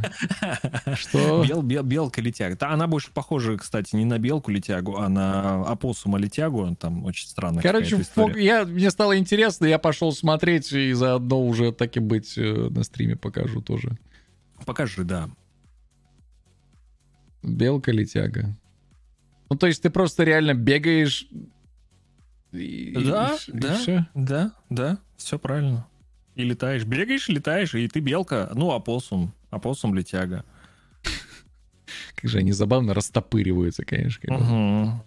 Что? 0.94 1.44
Бел, 1.44 1.64
бел, 1.64 1.82
белка 1.82 2.22
летяга. 2.22 2.56
Да, 2.56 2.70
она 2.70 2.86
больше 2.86 3.10
похожа, 3.12 3.58
кстати, 3.58 3.96
не 3.96 4.06
на 4.06 4.20
белку 4.20 4.52
летягу, 4.52 4.98
а 4.98 5.10
на 5.10 5.64
опоссума 5.64 6.20
летягу. 6.20 6.76
Там 6.80 7.04
очень 7.04 7.28
странная 7.28 7.64
Короче, 7.64 8.00
я, 8.36 8.66
мне 8.66 8.92
стало 8.92 9.18
интересно, 9.18 9.66
я 9.66 9.80
пошел 9.80 10.12
смотреть 10.12 10.72
и 10.74 10.94
заодно 10.94 11.44
уже 11.44 11.72
так 11.72 11.98
и 11.98 12.00
быть 12.00 12.38
э, 12.38 12.70
на 12.70 12.84
стриме 12.84 13.16
покажу 13.16 13.62
тоже. 13.62 13.98
Покажи, 14.64 15.04
да. 15.04 15.28
Белка 17.42 17.92
летяга. 17.92 18.56
Ну, 19.50 19.56
то 19.56 19.68
есть 19.68 19.82
ты 19.82 19.90
просто 19.90 20.24
реально 20.24 20.54
бегаешь... 20.54 21.28
и- 22.52 22.94
Да, 22.96 23.36
и- 23.48 23.52
и 23.52 23.60
да. 23.60 23.74
всё? 23.76 24.06
Да, 24.14 24.52
да, 24.70 24.98
все 25.18 25.40
правильно. 25.40 25.88
И 26.36 26.44
летаешь, 26.44 26.84
бегаешь, 26.86 27.28
летаешь, 27.30 27.74
и 27.74 27.88
ты 27.88 28.00
белка, 28.00 28.52
ну, 28.54 28.72
опоссум, 28.72 29.34
опоссум 29.50 29.96
летяга. 29.96 30.44
Как 32.16 32.30
же 32.30 32.40
они 32.40 32.52
забавно 32.52 32.94
растопыриваются, 32.94 33.84
конечно. 33.86 35.02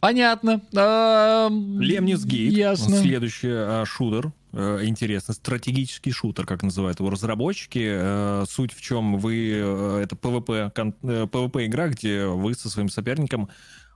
Понятно. 0.00 0.60
Лемнис 0.72 2.24
Гейт, 2.24 2.52
Ясно. 2.52 2.96
следующий 2.98 3.48
а, 3.50 3.84
шутер, 3.84 4.32
э, 4.52 4.80
интересный, 4.84 5.34
стратегический 5.34 6.12
шутер, 6.12 6.46
как 6.46 6.62
называют 6.62 7.00
его 7.00 7.10
разработчики. 7.10 7.86
Э, 7.90 8.44
суть 8.48 8.72
в 8.72 8.80
чем 8.80 9.18
вы, 9.18 9.50
э, 9.54 10.00
это 10.02 10.16
PvP, 10.16 10.72
PvP 10.72 11.66
игра, 11.66 11.88
где 11.88 12.26
вы 12.26 12.54
со 12.54 12.68
своим 12.70 12.88
соперником 12.88 13.48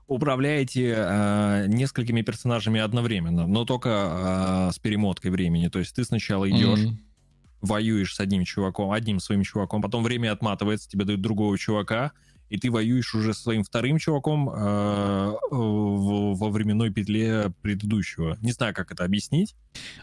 управляете 0.06 0.94
э, 0.96 1.66
несколькими 1.68 2.22
персонажами 2.22 2.80
одновременно, 2.80 3.46
но 3.46 3.64
только 3.64 4.68
э, 4.68 4.72
с 4.72 4.78
перемоткой 4.78 5.30
времени. 5.30 5.68
То 5.68 5.78
есть 5.78 5.94
ты 5.94 6.04
сначала 6.04 6.50
идешь, 6.50 6.80
Мгм. 6.80 7.00
воюешь 7.62 8.14
с 8.14 8.20
одним 8.20 8.44
чуваком, 8.44 8.90
одним 8.90 9.20
своим 9.20 9.42
чуваком, 9.44 9.80
потом 9.80 10.02
время 10.02 10.32
отматывается, 10.32 10.88
тебе 10.88 11.04
дают 11.04 11.20
другого 11.20 11.56
чувака, 11.56 12.12
и 12.52 12.58
ты 12.58 12.70
воюешь 12.70 13.14
уже 13.14 13.32
со 13.34 13.42
своим 13.42 13.64
вторым 13.64 13.98
чуваком 13.98 14.48
э, 14.50 14.52
в- 15.50 16.34
во 16.34 16.50
временной 16.50 16.90
петле 16.90 17.52
предыдущего. 17.62 18.36
Не 18.42 18.52
знаю, 18.52 18.74
как 18.74 18.92
это 18.92 19.04
объяснить. 19.04 19.54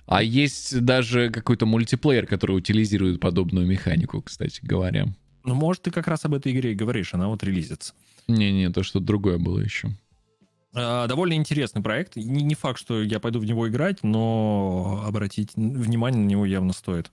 А 0.07 0.23
есть 0.23 0.79
даже 0.83 1.29
какой-то 1.29 1.65
мультиплеер, 1.65 2.25
который 2.25 2.57
утилизирует 2.57 3.19
подобную 3.19 3.67
механику, 3.67 4.21
кстати 4.21 4.59
говоря. 4.63 5.05
Ну, 5.43 5.53
может, 5.55 5.83
ты 5.83 5.91
как 5.91 6.07
раз 6.07 6.25
об 6.25 6.33
этой 6.33 6.51
игре 6.51 6.71
и 6.71 6.75
говоришь, 6.75 7.13
она 7.13 7.27
вот 7.27 7.43
релизится. 7.43 7.93
Не-не, 8.27 8.69
то 8.71 8.83
что-то 8.83 9.05
другое 9.05 9.37
было 9.37 9.59
еще. 9.59 9.89
Э, 10.75 11.05
Довольно 11.07 11.33
интересный 11.33 11.81
проект. 11.81 12.15
Не, 12.15 12.43
не 12.43 12.55
факт, 12.55 12.79
что 12.79 13.01
я 13.03 13.19
пойду 13.19 13.39
в 13.39 13.45
него 13.45 13.67
играть, 13.69 14.03
но 14.03 15.03
обратить 15.05 15.55
внимание 15.55 16.21
на 16.21 16.27
него 16.27 16.45
явно 16.45 16.73
стоит. 16.73 17.11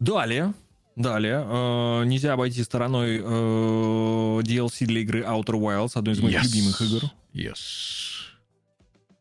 Далее, 0.00 0.54
далее, 1.02 1.44
э, 1.46 2.04
нельзя 2.04 2.32
обойти 2.34 2.62
стороной 2.64 3.18
э, 3.18 3.22
DLC 4.42 4.86
для 4.86 5.00
игры 5.00 5.22
Outer 5.22 5.54
Wilds, 5.60 5.92
одной 5.98 6.14
из 6.14 6.20
моих 6.20 6.40
Yes. 6.40 6.44
любимых 6.46 6.82
игр. 6.82 7.02
Yes. 7.34 7.56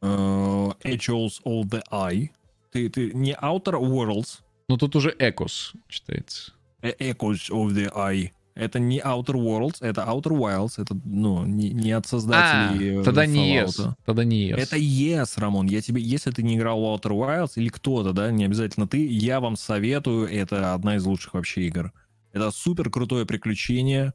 Э, 0.01 0.69
Echoes 0.83 1.41
of 1.43 1.65
the 1.69 1.81
Eye. 1.91 2.29
Ты, 2.71 2.89
ты 2.89 3.11
не 3.13 3.33
Outer 3.33 3.79
Worlds, 3.81 4.39
Ну 4.69 4.77
тут 4.77 4.95
уже 4.95 5.15
Экос 5.17 5.73
читается. 5.87 6.51
э, 6.81 6.91
Echoes 6.99 7.49
of 7.51 7.73
the 7.73 7.91
Eye. 7.95 8.31
Это 8.57 8.79
не 8.79 8.99
Outer 8.99 9.35
Worlds, 9.35 9.77
это 9.81 10.01
Outer 10.01 10.31
Wilds. 10.38 10.81
Это, 10.81 10.97
ну, 11.05 11.45
не, 11.45 11.69
не 11.71 11.91
от 11.91 12.07
создателей 12.07 12.99
А, 13.01 13.03
тогда 13.03 13.25
не 13.25 13.59
Fallout. 13.59 13.67
Yes. 13.67 13.93
Тогда 14.05 14.23
не 14.23 14.49
Yes. 14.51 14.55
Это 14.57 14.77
yes, 14.77 15.34
Рамон. 15.39 15.67
Я 15.67 15.81
тебе, 15.81 16.01
если 16.01 16.31
ты 16.31 16.41
не 16.41 16.55
играл 16.57 16.79
в 16.81 16.84
Outer 16.85 17.11
Wilds 17.11 17.51
или 17.55 17.69
кто-то, 17.69 18.13
да, 18.13 18.31
не 18.31 18.45
обязательно 18.45 18.88
ты, 18.88 19.05
я 19.05 19.39
вам 19.39 19.55
советую. 19.57 20.27
Это 20.27 20.73
одна 20.73 20.95
из 20.95 21.05
лучших 21.05 21.35
вообще 21.35 21.67
игр. 21.67 21.91
Это 22.34 22.49
супер 22.51 22.89
крутое 22.89 23.25
приключение 23.25 24.13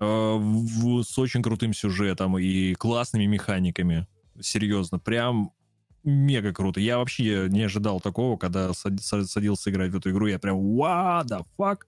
э, 0.00 0.04
в- 0.06 1.02
с 1.02 1.18
очень 1.18 1.42
крутым 1.42 1.74
сюжетом 1.74 2.38
и 2.38 2.72
классными 2.74 3.26
механиками. 3.26 4.06
Серьезно, 4.40 4.98
прям 4.98 5.50
мега 6.04 6.52
круто. 6.54 6.80
Я 6.80 6.98
вообще 6.98 7.48
не 7.50 7.62
ожидал 7.64 8.00
такого, 8.00 8.36
когда 8.38 8.72
сад- 8.72 9.02
сад- 9.02 9.28
садился 9.28 9.70
играть 9.70 9.90
в 9.92 9.96
эту 9.96 10.10
игру. 10.10 10.26
Я 10.26 10.38
прям, 10.38 10.56
what 10.56 11.26
the 11.26 11.42
fuck? 11.58 11.78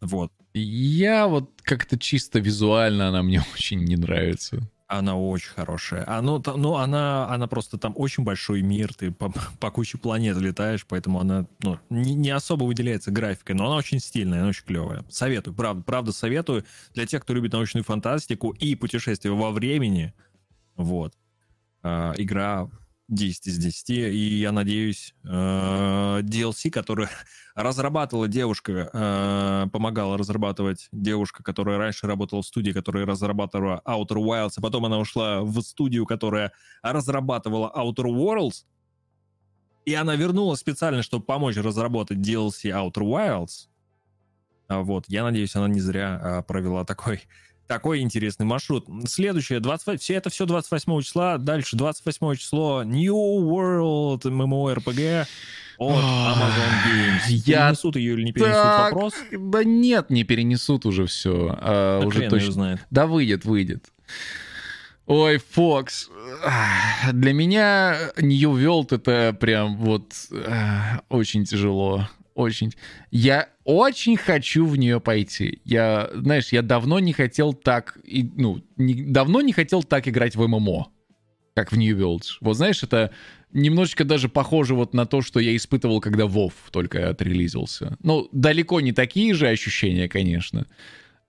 Вот. 0.00 0.30
Я 0.54 1.26
вот 1.28 1.50
как-то 1.62 1.98
чисто 1.98 2.38
визуально 2.38 3.08
она 3.08 3.22
мне 3.22 3.42
очень 3.54 3.84
не 3.84 3.96
нравится. 3.96 4.60
Она 4.86 5.18
очень 5.18 5.50
хорошая. 5.50 6.02
А, 6.06 6.22
ну, 6.22 6.42
ну, 6.56 6.76
она, 6.76 7.28
она 7.28 7.46
просто 7.46 7.76
там 7.76 7.92
очень 7.94 8.24
большой 8.24 8.62
мир, 8.62 8.94
ты 8.94 9.10
по, 9.10 9.30
по 9.60 9.70
куче 9.70 9.98
планет 9.98 10.38
летаешь, 10.38 10.86
поэтому 10.86 11.20
она 11.20 11.46
ну, 11.62 11.78
не, 11.90 12.14
не 12.14 12.30
особо 12.30 12.64
выделяется 12.64 13.10
графикой, 13.10 13.54
но 13.54 13.66
она 13.66 13.76
очень 13.76 14.00
стильная, 14.00 14.40
она 14.40 14.48
очень 14.48 14.64
клевая. 14.64 15.04
Советую, 15.10 15.54
правда, 15.54 15.82
правда 15.82 16.12
советую 16.12 16.64
для 16.94 17.04
тех, 17.04 17.22
кто 17.22 17.34
любит 17.34 17.52
научную 17.52 17.84
фантастику 17.84 18.52
и 18.52 18.74
путешествия 18.74 19.30
во 19.30 19.50
времени. 19.50 20.14
Вот. 20.76 21.12
А, 21.82 22.14
игра 22.16 22.70
10 23.08 23.46
из 23.46 23.58
10, 23.58 23.90
и 23.90 24.38
я 24.38 24.52
надеюсь, 24.52 25.14
э, 25.24 25.28
DLC, 26.22 26.70
который 26.70 27.08
разрабатывала 27.54 28.28
девушка, 28.28 28.90
э, 28.92 29.66
помогала 29.72 30.18
разрабатывать. 30.18 30.88
Девушка, 30.92 31.42
которая 31.42 31.78
раньше 31.78 32.06
работала 32.06 32.42
в 32.42 32.46
студии, 32.46 32.72
которая 32.72 33.06
разрабатывала 33.06 33.82
Outer 33.86 34.18
Wilds, 34.18 34.54
а 34.56 34.60
потом 34.60 34.84
она 34.84 34.98
ушла 34.98 35.40
в 35.40 35.60
студию, 35.62 36.04
которая 36.06 36.52
разрабатывала 36.82 37.72
Outer 37.74 38.06
Worlds, 38.06 38.64
и 39.86 39.94
она 39.94 40.16
вернулась 40.16 40.60
специально, 40.60 41.02
чтобы 41.02 41.24
помочь 41.24 41.56
разработать 41.56 42.18
DLC 42.18 42.70
Outer 42.70 43.02
Wilds. 43.02 43.68
А 44.68 44.82
Вот, 44.82 45.06
я 45.08 45.24
надеюсь, 45.24 45.56
она 45.56 45.66
не 45.66 45.80
зря 45.80 46.20
а, 46.22 46.42
провела 46.42 46.84
такой, 46.84 47.22
такой 47.68 48.00
интересный 48.00 48.46
маршрут. 48.46 48.86
Следующее, 49.06 49.60
20, 49.60 50.00
все 50.02 50.14
это 50.14 50.30
все 50.30 50.46
28 50.46 51.02
числа. 51.02 51.38
Дальше 51.38 51.76
28 51.76 52.34
число 52.34 52.82
New 52.82 53.14
World 53.14 54.22
MMORPG 54.22 55.26
от 55.76 55.94
Amazon 55.94 56.72
Games. 56.86 57.28
Я 57.28 57.68
Перенесут 57.68 57.96
ее 57.96 58.14
или 58.14 58.24
не 58.24 58.32
перенесут 58.32 58.54
Так, 58.54 58.92
вопрос? 58.92 59.14
Да 59.30 59.62
нет, 59.62 60.10
не 60.10 60.24
перенесут 60.24 60.86
уже 60.86 61.06
все. 61.06 61.56
Да 61.60 62.00
уже 62.04 62.18
хрен 62.18 62.30
точно. 62.30 62.52
знает. 62.52 62.80
Да 62.90 63.06
выйдет, 63.06 63.44
выйдет. 63.44 63.92
Ой, 65.06 65.38
Фокс. 65.52 66.10
Для 67.12 67.32
меня 67.32 68.10
New 68.16 68.58
World 68.58 68.94
это 68.94 69.36
прям 69.38 69.76
вот 69.76 70.12
ах, 70.46 71.02
очень 71.08 71.44
тяжело. 71.44 72.08
Очень. 72.38 72.72
Я 73.10 73.48
очень 73.64 74.16
хочу 74.16 74.64
в 74.64 74.76
нее 74.76 75.00
пойти. 75.00 75.60
Я, 75.64 76.08
знаешь, 76.14 76.50
я 76.52 76.62
давно 76.62 77.00
не 77.00 77.12
хотел 77.12 77.52
так, 77.52 77.98
и, 78.04 78.22
ну, 78.36 78.62
не- 78.76 79.02
давно 79.02 79.40
не 79.40 79.52
хотел 79.52 79.82
так 79.82 80.06
играть 80.06 80.36
в 80.36 80.46
ММО, 80.46 80.86
как 81.56 81.72
в 81.72 81.76
New 81.76 81.98
World. 81.98 82.22
Вот 82.40 82.54
знаешь, 82.54 82.84
это 82.84 83.10
немножечко 83.52 84.04
даже 84.04 84.28
похоже 84.28 84.76
вот 84.76 84.94
на 84.94 85.04
то, 85.04 85.20
что 85.20 85.40
я 85.40 85.56
испытывал, 85.56 86.00
когда 86.00 86.26
WoW 86.26 86.52
только 86.70 87.10
отрелизился. 87.10 87.96
Ну, 88.04 88.28
далеко 88.30 88.80
не 88.80 88.92
такие 88.92 89.34
же 89.34 89.48
ощущения, 89.48 90.08
конечно. 90.08 90.68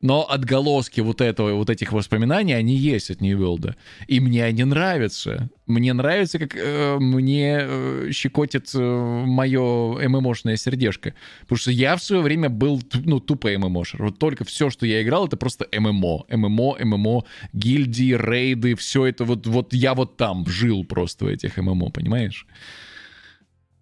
Но 0.02 0.26
отголоски 0.30 1.02
вот 1.02 1.20
этого, 1.20 1.54
вот 1.56 1.70
этих 1.70 1.92
воспоминаний, 1.92 2.54
они 2.54 2.76
есть 2.76 3.12
от 3.12 3.22
World. 3.22 3.76
И 4.08 4.20
мне 4.22 4.46
они 4.46 4.64
нравятся. 4.64 5.50
Мне 5.66 5.94
нравится, 5.94 6.40
как 6.40 6.56
э, 6.56 6.98
мне 7.00 7.60
э, 7.62 8.10
щекотит 8.12 8.70
э, 8.74 8.80
мое 8.80 10.08
ММОшное 10.08 10.56
сердечко. 10.56 11.14
Потому 11.42 11.58
что 11.58 11.72
я 11.72 11.98
в 11.98 12.04
свое 12.04 12.22
время 12.22 12.50
был, 12.50 12.82
ну, 12.94 13.20
тупо 13.20 13.50
ММОшер. 13.50 14.04
Вот 14.04 14.20
только 14.20 14.46
все, 14.46 14.70
что 14.70 14.86
я 14.86 15.02
играл, 15.02 15.28
это 15.28 15.36
просто 15.36 15.68
ММО. 15.78 16.26
ММО, 16.30 16.78
ММО, 16.80 17.26
гильдии, 17.52 18.14
рейды, 18.14 18.76
все 18.76 19.06
это 19.06 19.26
вот, 19.26 19.48
вот 19.48 19.74
я 19.74 19.94
вот 19.94 20.16
там 20.16 20.46
жил 20.48 20.86
просто 20.86 21.26
в 21.26 21.28
этих 21.28 21.58
ММО, 21.58 21.90
понимаешь? 21.90 22.48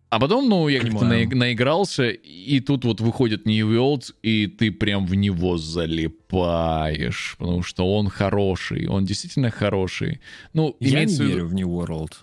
А 0.09 0.19
потом, 0.19 0.47
ну, 0.47 0.69
я 0.69 0.79
как-то 0.79 1.03
наиг- 1.05 1.35
наигрался, 1.35 2.07
и 2.09 2.59
тут 2.61 2.85
вот 2.85 3.01
выходит 3.01 3.45
New 3.45 3.67
World, 3.73 4.13
и 4.23 4.47
ты 4.47 4.71
прям 4.71 5.05
в 5.05 5.15
него 5.15 5.57
залипаешь, 5.57 7.35
потому 7.37 7.61
что 7.63 7.93
он 7.93 8.07
хороший, 8.09 8.87
он 8.87 9.03
действительно 9.05 9.51
хороший. 9.51 10.21
Ну, 10.53 10.75
Я 10.79 10.87
не 10.89 10.95
имеется 10.95 11.17
в 11.23 11.25
виду- 11.25 11.33
верю 11.35 11.47
в 11.47 11.53
New 11.53 11.67
World. 11.69 12.13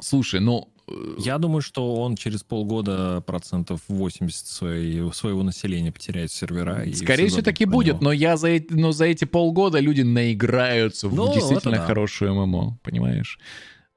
Слушай, 0.00 0.40
ну, 0.40 0.68
Я 1.18 1.38
думаю, 1.38 1.62
что 1.62 1.94
он 1.94 2.14
через 2.14 2.42
полгода 2.42 3.22
процентов 3.26 3.80
80 3.88 4.46
своей- 4.46 5.10
своего 5.14 5.42
населения 5.42 5.90
потеряет 5.90 6.30
сервера. 6.30 6.84
скорее 6.94 7.28
все 7.28 7.36
всего, 7.36 7.42
так 7.42 7.58
и 7.62 7.64
будет, 7.64 7.94
него. 7.94 8.04
но 8.04 8.12
я 8.12 8.36
за, 8.36 8.60
но 8.68 8.92
за 8.92 9.06
эти 9.06 9.24
полгода 9.24 9.80
люди 9.80 10.02
наиграются 10.02 11.08
в 11.08 11.14
Ну, 11.14 11.32
действительно 11.32 11.76
это 11.76 11.80
да. 11.80 11.86
хорошую 11.86 12.34
ММО, 12.34 12.78
понимаешь? 12.82 13.38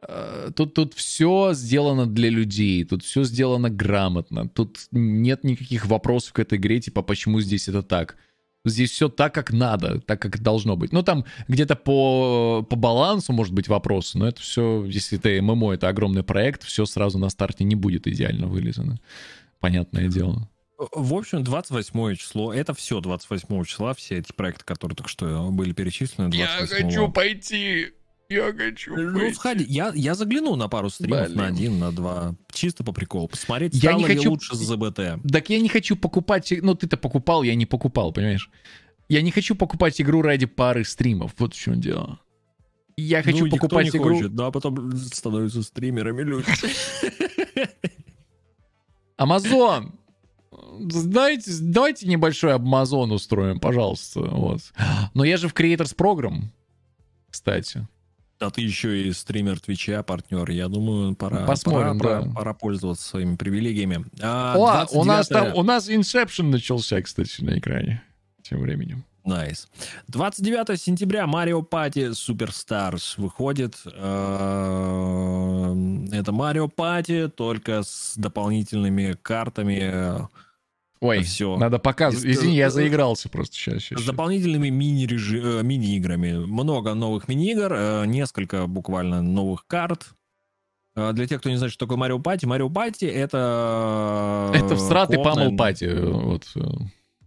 Э, 0.02 0.52
Тут, 0.56 0.74
тут 0.74 0.94
все 0.94 1.54
сделано 1.54 2.06
для 2.06 2.30
людей, 2.30 2.84
тут 2.84 3.04
все 3.04 3.24
сделано 3.24 3.70
грамотно, 3.70 4.48
тут 4.48 4.88
нет 4.92 5.44
никаких 5.44 5.86
вопросов 5.86 6.34
к 6.34 6.40
этой 6.40 6.58
игре, 6.58 6.80
типа, 6.80 7.02
почему 7.02 7.42
здесь 7.42 7.68
это 7.68 7.82
так. 7.82 8.16
Здесь 8.66 8.92
все 8.92 9.08
так, 9.08 9.34
как 9.34 9.54
надо, 9.54 10.02
так, 10.02 10.22
как 10.22 10.42
должно 10.42 10.76
быть. 10.76 10.92
Ну, 10.92 11.02
там 11.02 11.26
где-то 11.48 11.76
по, 11.76 12.66
по 12.70 12.76
балансу, 12.76 13.32
может 13.32 13.54
быть, 13.54 13.68
вопросы, 13.70 14.18
но 14.18 14.28
это 14.28 14.42
все, 14.42 14.84
если 14.86 15.18
это 15.18 15.42
ММО, 15.42 15.74
это 15.74 15.88
огромный 15.88 16.24
проект, 16.24 16.64
все 16.64 16.86
сразу 16.86 17.18
на 17.18 17.30
старте 17.30 17.64
не 17.64 17.76
будет 17.76 18.08
идеально 18.08 18.48
вылезано. 18.48 19.00
Понятное 19.60 20.10
дело. 20.10 20.50
В 20.78 21.16
общем, 21.16 21.44
28 21.44 22.16
число, 22.16 22.54
это 22.54 22.74
все 22.76 23.00
28 23.00 23.64
числа, 23.64 23.94
все 23.96 24.18
эти 24.18 24.32
проекты, 24.32 24.64
которые 24.64 24.96
только 24.96 25.10
что 25.10 25.50
были 25.52 25.72
перечислены. 25.72 26.30
28 26.30 27.12
пойти! 27.12 27.94
Я 28.30 28.52
хочу 28.54 28.96
Ну, 28.96 29.34
сходи, 29.34 29.66
я, 29.70 29.92
я 29.96 30.14
загляну 30.16 30.56
на 30.56 30.68
пару 30.68 30.90
стримов, 30.90 31.28
Блин. 31.28 31.38
на 31.38 31.46
один, 31.48 31.80
на 31.80 31.92
два, 31.92 32.36
чисто 32.52 32.84
по 32.84 32.92
приколу, 32.92 33.28
посмотреть, 33.28 33.74
Я 33.76 33.92
стало 33.92 34.00
не 34.02 34.08
ли 34.08 34.16
хочу- 34.18 34.32
лучше 34.32 34.56
с 34.56 34.60
ЗБТ. 34.60 35.32
Так 35.32 35.50
я 35.50 35.60
не 35.60 35.70
хочу 35.70 35.96
покупать... 35.96 36.54
Ну, 36.62 36.76
ты-то 36.76 36.98
покупал, 36.98 37.44
я 37.44 37.56
не 37.56 37.66
покупал, 37.66 38.12
понимаешь? 38.12 38.50
Я 39.10 39.22
не 39.22 39.32
хочу 39.32 39.56
покупать 39.56 40.02
игру 40.02 40.22
ради 40.22 40.46
пары 40.46 40.84
стримов. 40.84 41.34
Вот 41.38 41.54
в 41.54 41.58
чем 41.58 41.80
дело. 41.80 42.20
Я 42.98 43.24
хочу 43.24 43.40
Ну, 43.40 43.46
никто 43.46 43.58
покупать 43.58 43.94
не 43.94 44.00
игру... 44.00 44.16
хочет, 44.16 44.36
да, 44.36 44.48
а 44.48 44.52
потом 44.52 44.92
становятся 44.98 45.64
стримерами 45.64 46.24
люди. 46.24 46.48
Амазон! 49.18 49.94
Давайте, 50.80 51.52
давайте 51.62 52.08
небольшой 52.08 52.54
Амазон 52.56 53.12
устроим, 53.12 53.60
пожалуйста. 53.60 54.22
Вот. 54.22 54.62
Но 55.14 55.24
я 55.24 55.38
же 55.38 55.48
в 55.48 55.54
Creators 55.54 55.96
Program, 55.96 56.44
кстати. 57.30 57.88
А 58.40 58.52
ты 58.52 58.62
еще 58.62 59.02
и 59.02 59.12
стример 59.14 59.60
Твича, 59.60 60.04
партнер. 60.04 60.50
Я 60.52 60.68
думаю, 60.68 61.16
пора, 61.16 61.46
Посмотрим, 61.46 61.98
пора, 61.98 62.16
да. 62.16 62.22
пора, 62.22 62.34
пора 62.34 62.54
пользоваться 62.54 63.08
своими 63.08 63.36
привилегиями. 63.36 64.06
А, 64.22 64.54
О, 64.56 64.86
у 65.00 65.04
нас 65.04 65.28
29 65.30 65.54
там, 65.54 65.60
у 65.60 65.64
нас 65.64 65.90
Inception 65.90 66.44
начался, 66.52 67.02
кстати, 67.02 67.42
на 67.44 67.58
экране. 67.58 68.04
Тем 68.44 68.60
временем. 68.62 69.04
Nice. 69.26 69.68
29 70.08 70.80
сентября 70.80 71.26
Mario 71.26 71.68
Party 71.68 72.12
Superstars 72.12 73.16
выходит. 73.18 73.76
Э, 73.86 75.74
Это 76.14 76.32
Mario 76.32 76.70
Party, 76.74 77.28
только 77.28 77.84
с 77.84 78.14
дополнительными 78.16 79.18
картами, 79.22 80.28
Ой, 81.00 81.22
Всё. 81.24 81.58
надо 81.58 81.80
показывать. 81.80 82.26
Из- 82.26 82.38
Извини, 82.40 82.56
я 82.56 82.70
заигрался 82.70 83.30
просто 83.30 83.56
сейчас. 83.56 83.84
с 83.84 84.06
дополнительными 84.06 84.68
э, 84.68 85.64
мини-играми. 85.64 86.46
Много 86.46 86.94
новых 86.94 87.28
мини-игр, 87.28 87.72
э, 87.74 88.06
несколько 88.08 88.68
буквально 88.68 89.22
новых 89.22 89.66
карт. 89.68 90.10
Э, 90.96 91.14
Для 91.14 91.28
тех, 91.28 91.40
кто 91.40 91.50
не 91.50 91.58
знает, 91.58 91.72
что 91.72 91.86
такое 91.86 91.98
Mario 91.98 92.18
Party, 92.22 92.46
Mario 92.46 92.70
Party 92.70 93.08
это... 93.10 94.52
Это 94.56 94.76
всратый 94.76 95.24
Памел 95.24 95.56
Пати. 95.56 95.86
Вот. 95.94 96.48
э. 96.56 96.62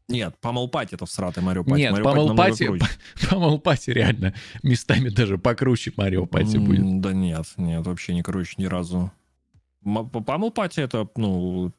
Нет, 0.09 0.35
Памел 0.41 0.67
Пати 0.69 0.97
это 0.97 1.07
всратый 1.07 1.43
Марио 1.43 1.63
Пати. 1.63 1.79
Нет, 1.83 2.03
Памел 2.03 2.35
Пати. 2.35 2.69
Памел 3.31 3.61
Пати 3.61 3.91
реально 3.93 4.35
местами 4.65 5.09
даже 5.09 5.39
покруче 5.39 5.93
Mario 5.97 6.27
Party 6.27 6.57
будет. 6.57 7.01
Да 7.01 7.13
нет, 7.13 7.47
нет, 7.57 7.87
вообще 7.87 8.15
не 8.15 8.23
круче 8.23 8.55
ни 8.59 8.65
разу. 8.65 9.13
Pummel 9.85 10.51
Party 10.51 10.81
это, 10.81 11.09
ну... 11.17 11.73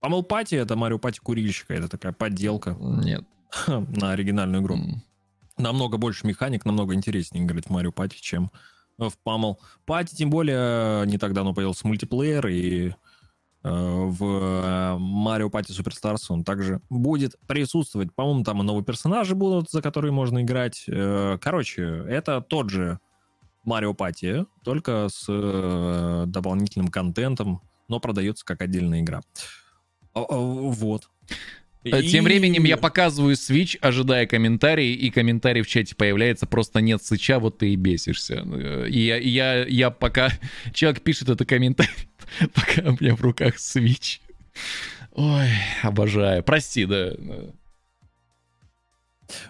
Pummel 0.00 0.22
Party 0.22 0.54
это 0.54 0.76
Mario 0.76 0.98
Party 0.98 1.20
курильщика, 1.20 1.74
это 1.74 1.88
такая 1.88 2.12
подделка 2.12 2.76
Нет. 2.78 3.24
на 3.66 4.12
оригинальную 4.12 4.62
игру. 4.62 4.76
М. 4.76 5.02
Намного 5.56 5.96
больше 5.98 6.26
механик, 6.26 6.64
намного 6.64 6.94
интереснее 6.94 7.44
играть 7.44 7.66
в 7.66 7.70
Mario 7.70 7.90
Party, 7.90 8.18
чем 8.20 8.50
в 8.96 9.12
Pummel 9.22 9.58
Party. 9.86 10.14
Тем 10.14 10.30
более, 10.30 11.06
не 11.06 11.18
так 11.18 11.32
давно 11.32 11.52
появился 11.54 11.86
мультиплеер, 11.86 12.46
и 12.46 12.88
э, 12.90 12.94
в 13.62 14.96
Mario 14.98 15.50
Party 15.50 15.72
Superstars 15.72 16.30
он 16.30 16.44
также 16.44 16.80
будет 16.90 17.36
присутствовать. 17.46 18.14
По-моему, 18.14 18.44
там 18.44 18.60
и 18.62 18.64
новые 18.64 18.84
персонажи 18.84 19.34
будут, 19.34 19.70
за 19.70 19.82
которые 19.82 20.12
можно 20.12 20.42
играть. 20.42 20.84
Э, 20.86 21.38
Короче, 21.40 22.04
это 22.08 22.40
тот 22.40 22.70
же 22.70 23.00
Марио 23.64 23.94
Пати, 23.94 24.46
только 24.64 25.08
с 25.10 25.26
э, 25.28 26.24
дополнительным 26.26 26.88
контентом, 26.88 27.62
но 27.88 28.00
продается 28.00 28.44
как 28.44 28.62
отдельная 28.62 29.00
игра. 29.00 29.22
Вот. 30.28 31.08
Э, 31.84 32.02
Тем 32.02 32.24
И- 32.24 32.28
временем 32.28 32.64
я 32.64 32.76
показываю 32.76 33.34
Switch, 33.36 33.78
ожидая 33.80 34.26
комментарий, 34.26 34.94
и 34.94 35.10
комментарий 35.10 35.62
в 35.62 35.66
чате 35.68 35.94
появляется, 35.94 36.46
просто 36.46 36.80
нет 36.80 37.02
свеча, 37.02 37.38
вот 37.38 37.58
ты 37.58 37.72
и 37.72 37.76
бесишься. 37.76 38.40
И 38.88 38.98
я, 39.00 39.16
я, 39.16 39.64
я 39.66 39.90
пока 39.90 40.30
человек 40.74 41.02
пишет 41.02 41.28
это 41.28 41.44
комментарий, 41.44 42.08
пока 42.54 42.82
у 42.90 42.96
меня 43.00 43.14
в 43.14 43.20
руках 43.22 43.56
Switch. 43.56 44.20
Ой, 45.12 45.48
обожаю. 45.82 46.42
Прости, 46.42 46.84
да. 46.84 47.12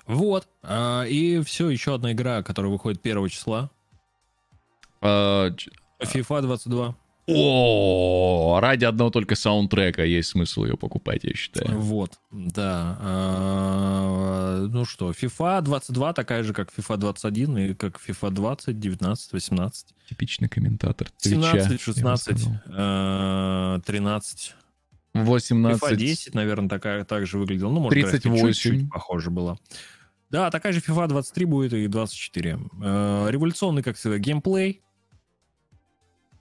Вот. 0.06 0.48
А, 0.62 1.04
И 1.04 1.40
все, 1.42 1.70
еще 1.70 1.94
одна 1.94 2.12
игра, 2.12 2.42
которая 2.42 2.70
выходит 2.70 3.00
1 3.04 3.28
числа. 3.28 3.70
А, 5.00 5.50
FIFA 6.00 6.42
22. 6.42 6.96
О, 7.28 8.58
ради 8.60 8.84
одного 8.84 9.10
только 9.10 9.34
саундтрека 9.36 10.04
есть 10.04 10.30
смысл 10.30 10.64
ее 10.64 10.76
покупать, 10.76 11.24
я 11.24 11.34
считаю. 11.34 11.78
Вот, 11.78 12.18
да. 12.30 12.96
А, 13.00 14.66
Ну 14.70 14.84
что, 14.84 15.10
FIFA 15.10 15.62
22 15.62 16.12
такая 16.12 16.42
же, 16.42 16.52
как 16.54 16.70
FIFA 16.76 16.96
21 16.96 17.58
и 17.58 17.74
как 17.74 18.00
FIFA 18.00 18.30
20, 18.30 18.78
19, 18.80 19.32
18, 19.32 19.86
Типичный 20.08 20.48
комментатор. 20.48 21.08
Твича, 21.20 21.52
17, 21.52 21.64
я 21.66 21.68
бы 21.72 21.78
16, 21.78 22.38
сказал. 22.40 22.54
э, 23.76 23.80
13. 23.84 24.54
18. 25.14 25.82
FIFA 25.82 25.96
10, 25.96 26.34
наверное, 26.34 26.68
такая 26.68 27.04
так 27.04 27.26
же 27.26 27.38
выглядела. 27.38 27.70
Ну, 27.70 27.80
может, 27.80 27.98
графика 27.98 28.22
38. 28.22 28.52
чуть-чуть 28.52 28.90
похоже 28.90 29.30
была. 29.30 29.58
Да, 30.30 30.50
такая 30.50 30.72
же 30.72 30.80
FIFA 30.80 31.08
23 31.08 31.44
будет 31.46 31.72
и 31.72 31.86
24. 31.86 32.58
Э, 32.82 33.26
Революционный, 33.30 33.82
как 33.82 33.96
всегда, 33.96 34.18
геймплей. 34.18 34.82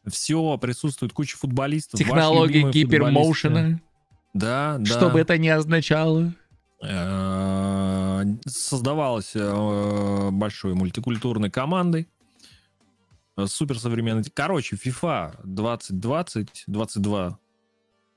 Все, 0.07 0.57
присутствует 0.57 1.13
куча 1.13 1.37
футболистов. 1.37 1.99
Технологии 1.99 2.69
гипермоушена. 2.71 3.81
Да, 4.33 4.77
да. 4.79 4.85
что 4.85 5.09
бы 5.09 5.19
это 5.19 5.37
ни 5.37 5.47
означало. 5.47 6.33
Э, 6.81 8.23
создавалась 8.45 9.31
э, 9.35 10.29
большой 10.31 10.75
мультикультурной 10.75 11.49
командой. 11.49 12.07
Э, 13.35 13.47
Суперсовременной. 13.47 14.23
Короче, 14.33 14.75
FIFA 14.75 15.39
2020, 15.43 16.63
22. 16.67 17.39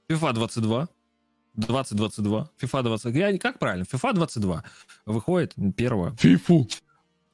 FIFA 0.09 0.33
22. 0.33 0.89
2022. 1.55 2.51
FIFA 2.61 2.83
20. 2.83 3.15
Я, 3.15 3.39
как 3.39 3.59
правильно? 3.59 3.85
FIFA 3.85 4.15
22 4.15 4.65
выходит 5.07 5.55
1 5.57 6.17
Фифу. 6.17 6.69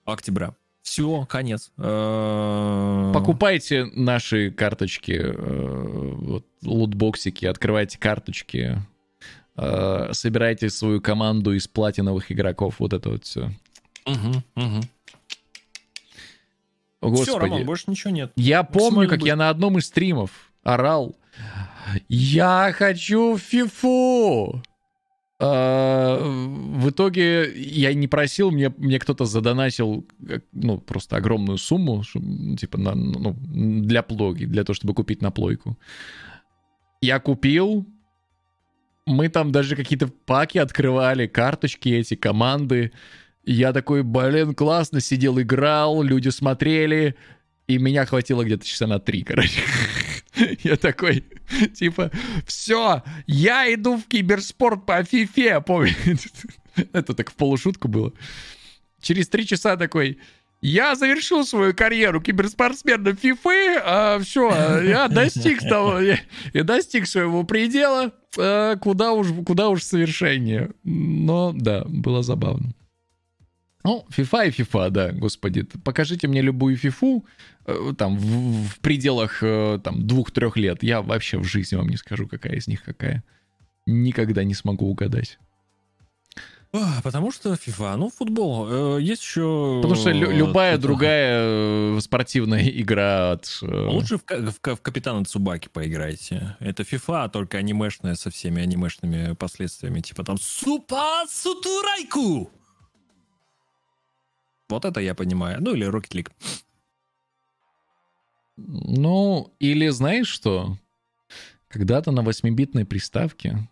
октября. 0.04 0.54
Все, 0.86 1.26
конец. 1.28 1.72
Э, 1.78 3.10
Покупайте 3.12 3.86
наши 3.86 4.52
карточки, 4.52 5.20
э, 5.20 5.32
вот, 5.36 6.46
лутбоксики, 6.62 7.44
открывайте 7.44 7.98
карточки, 7.98 8.78
э, 9.56 10.08
собирайте 10.12 10.70
свою 10.70 11.00
команду 11.00 11.54
из 11.54 11.66
платиновых 11.66 12.30
игроков, 12.30 12.76
вот 12.78 12.92
это 12.92 13.10
вот 13.10 13.24
все. 13.24 13.50
мгм, 14.06 14.44
мгм. 14.54 14.80
Господи. 17.00 17.30
Все, 17.30 17.38
Роман, 17.40 17.64
больше 17.64 17.84
ничего 17.88 18.12
нет. 18.12 18.32
Я 18.36 18.62
помню, 18.62 19.08
как 19.08 19.18
быстро. 19.18 19.26
я 19.26 19.36
на 19.36 19.50
одном 19.50 19.78
из 19.78 19.86
стримов 19.86 20.52
орал. 20.62 21.16
Я 22.08 22.72
хочу 22.72 23.34
в 23.34 23.40
фифу! 23.40 24.62
А, 25.38 26.18
в 26.18 26.88
итоге 26.90 27.52
я 27.54 27.92
не 27.92 28.08
просил, 28.08 28.50
мне, 28.50 28.72
мне 28.78 28.98
кто-то 28.98 29.26
задонатил, 29.26 30.06
э, 30.26 30.40
ну, 30.52 30.78
просто 30.78 31.16
огромную 31.16 31.58
сумму, 31.58 32.02
типа, 32.58 32.78
на, 32.78 32.94
ну, 32.94 33.36
для 33.38 34.02
плоги, 34.02 34.46
для 34.46 34.64
того, 34.64 34.74
чтобы 34.74 34.94
купить 34.94 35.20
на 35.20 35.30
плойку. 35.30 35.78
Я 37.02 37.20
купил, 37.20 37.86
мы 39.04 39.28
там 39.28 39.52
даже 39.52 39.76
какие-то 39.76 40.08
паки 40.08 40.58
открывали, 40.58 41.26
карточки 41.26 41.90
эти, 41.90 42.14
команды. 42.14 42.92
Я 43.44 43.72
такой, 43.72 44.02
блин, 44.02 44.54
классно 44.54 45.00
сидел, 45.00 45.38
играл, 45.38 46.02
люди 46.02 46.30
смотрели, 46.30 47.14
и 47.66 47.76
меня 47.76 48.06
хватило 48.06 48.42
где-то 48.42 48.64
часа 48.64 48.86
на 48.86 48.98
три, 48.98 49.22
короче. 49.22 49.60
Я 50.62 50.76
такой, 50.76 51.24
типа, 51.74 52.10
все, 52.46 53.02
я 53.26 53.72
иду 53.72 53.96
в 53.96 54.04
киберспорт 54.06 54.84
по 54.86 55.02
фифе, 55.02 55.60
помню. 55.60 55.94
Это 56.92 57.14
так 57.14 57.30
в 57.30 57.34
полушутку 57.34 57.88
было. 57.88 58.12
Через 59.00 59.28
три 59.28 59.46
часа 59.46 59.76
такой, 59.76 60.18
я 60.60 60.94
завершил 60.94 61.44
свою 61.44 61.74
карьеру 61.74 62.20
киберспортсмена 62.20 63.14
фифы, 63.14 63.76
а, 63.82 64.18
все, 64.18 64.50
я 64.82 65.08
достиг 65.08 65.60
того, 65.60 66.00
я, 66.00 66.18
я 66.52 66.64
достиг 66.64 67.06
своего 67.06 67.44
предела, 67.44 68.12
а, 68.38 68.76
куда 68.76 69.12
уж, 69.12 69.28
куда 69.46 69.68
уж 69.68 69.82
совершеннее. 69.82 70.70
Но 70.82 71.52
да, 71.54 71.84
было 71.86 72.22
забавно. 72.22 72.72
Ну, 73.86 74.04
FIFA 74.10 74.48
и 74.48 74.50
FIFA, 74.50 74.90
да, 74.90 75.12
господи. 75.12 75.62
Покажите 75.84 76.26
мне 76.28 76.42
любую 76.42 76.76
фифу, 76.76 77.24
э, 77.66 77.92
там, 77.96 78.18
в, 78.18 78.68
в 78.68 78.78
пределах, 78.80 79.38
э, 79.42 79.78
там, 79.82 80.06
двух-трех 80.06 80.56
лет. 80.56 80.82
Я 80.82 81.00
вообще 81.02 81.38
в 81.38 81.44
жизни 81.44 81.76
вам 81.76 81.88
не 81.88 81.96
скажу, 81.96 82.26
какая 82.26 82.54
из 82.56 82.66
них 82.66 82.82
какая. 82.82 83.22
Никогда 83.86 84.42
не 84.44 84.54
смогу 84.54 84.86
угадать. 84.90 85.38
А, 86.72 87.00
Потому 87.02 87.30
что 87.32 87.52
FIFA, 87.54 87.96
ну, 87.96 88.10
футбол. 88.10 88.96
Э, 88.98 89.00
Есть 89.00 89.22
еще... 89.22 89.78
Потому 89.82 89.94
что 89.94 90.10
лю- 90.10 90.32
любая 90.32 90.72
это- 90.74 90.82
другая 90.82 91.38
э, 91.96 91.98
спортивная 92.00 92.68
игра 92.68 93.32
от... 93.32 93.46
э, 93.62 93.86
Лучше 93.88 94.18
в, 94.18 94.24
в 94.28 94.76
в 94.76 94.82
Капитана 94.82 95.24
Цубаки 95.24 95.68
поиграйте. 95.72 96.56
Это 96.60 96.82
FIFA, 96.82 97.30
только 97.30 97.58
анимешная 97.58 98.16
со 98.16 98.30
всеми 98.30 98.60
анимешными 98.60 99.34
последствиями. 99.34 100.00
Типа 100.00 100.24
там 100.24 100.38
Супа 100.38 101.24
Сутурайку! 101.30 102.50
Вот 104.68 104.84
это 104.84 105.00
я 105.00 105.14
понимаю. 105.14 105.58
Ну, 105.60 105.74
или 105.74 105.86
Rocket 105.86 106.12
League. 106.12 106.30
Ну, 108.56 109.54
или 109.58 109.88
знаешь 109.88 110.28
что? 110.28 110.76
Когда-то 111.68 112.10
на 112.10 112.20
8-битной 112.20 112.84
приставке 112.84 113.68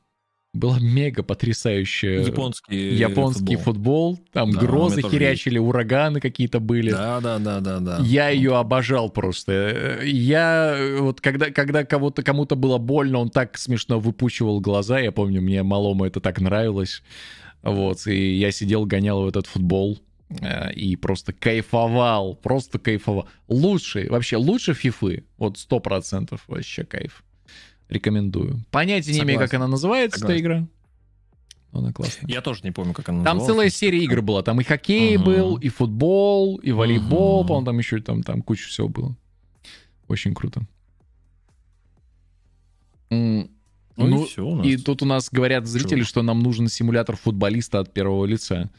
была 0.52 0.78
мега 0.78 1.22
потрясающая... 1.22 2.20
Японский 2.20 2.94
Японский 2.94 3.56
футбол, 3.56 4.20
там 4.32 4.52
Да, 4.52 4.60
грозы 4.60 5.02
херячили, 5.02 5.58
ураганы 5.58 6.20
какие-то 6.20 6.60
были. 6.60 6.90
Да, 6.90 7.20
да, 7.20 7.38
да, 7.38 7.60
да, 7.60 7.80
да. 7.80 7.98
Я 8.02 8.28
ее 8.28 8.56
обожал 8.56 9.10
просто. 9.10 10.00
Я 10.04 10.74
э, 10.76 10.98
вот 11.00 11.20
когда, 11.20 11.50
когда 11.50 11.84
кого-то, 11.84 12.22
кому-то 12.22 12.54
было 12.54 12.78
больно, 12.78 13.18
он 13.18 13.30
так 13.30 13.58
смешно 13.58 13.98
выпучивал 13.98 14.60
глаза. 14.60 15.00
Я 15.00 15.10
помню, 15.10 15.42
мне 15.42 15.62
малому 15.64 16.04
это 16.04 16.20
так 16.20 16.40
нравилось. 16.40 17.02
Вот, 17.62 18.06
и 18.06 18.34
я 18.34 18.52
сидел, 18.52 18.84
гонял 18.84 19.22
в 19.22 19.26
этот 19.26 19.46
футбол 19.46 19.98
и 20.74 20.96
просто 20.96 21.32
кайфовал, 21.32 22.34
просто 22.34 22.78
кайфовал. 22.78 23.28
Лучший, 23.48 24.08
вообще 24.08 24.36
лучше 24.36 24.74
фифы, 24.74 25.24
вот 25.38 25.58
сто 25.58 25.80
процентов 25.80 26.42
вообще 26.48 26.84
кайф. 26.84 27.22
Рекомендую. 27.88 28.64
Понятия 28.70 29.12
не 29.12 29.20
имею, 29.20 29.38
как 29.38 29.50
Согласен. 29.50 29.62
она 29.62 29.68
называется, 29.70 30.16
эта 30.16 30.20
Согласен. 30.20 30.42
игра. 30.42 30.68
Но 31.72 31.80
Она 31.80 31.92
классная. 31.92 32.28
Я 32.30 32.40
тоже 32.40 32.60
не 32.62 32.70
помню, 32.70 32.94
как 32.94 33.08
она 33.08 33.22
Там 33.24 33.38
называлась. 33.38 33.46
целая 33.46 33.68
серия 33.90 34.02
игр 34.04 34.22
была. 34.22 34.42
Там 34.42 34.60
и 34.60 34.64
хоккей 34.64 35.16
Мгм. 35.16 35.24
был, 35.26 35.56
и 35.56 35.68
футбол, 35.68 36.56
и 36.58 36.72
волейбол, 36.72 37.40
Мгм. 37.40 37.48
по-моему, 37.48 37.66
там 37.66 37.78
еще 37.78 38.00
там, 38.00 38.22
там 38.22 38.42
куча 38.42 38.68
всего 38.68 38.88
было. 38.88 39.16
Очень 40.08 40.34
круто. 40.34 40.62
Ну, 43.10 43.48
Ну, 43.96 44.22
и 44.24 44.26
все 44.26 44.44
у 44.44 44.56
нас. 44.56 44.66
И 44.66 44.76
тут 44.76 45.02
у 45.02 45.06
нас 45.06 45.28
говорят 45.30 45.66
зрители, 45.66 46.00
Чего? 46.00 46.04
что 46.08 46.22
нам 46.22 46.40
нужен 46.42 46.68
симулятор 46.68 47.16
футболиста 47.16 47.78
от 47.80 47.92
первого 47.92 48.24
лица. 48.24 48.70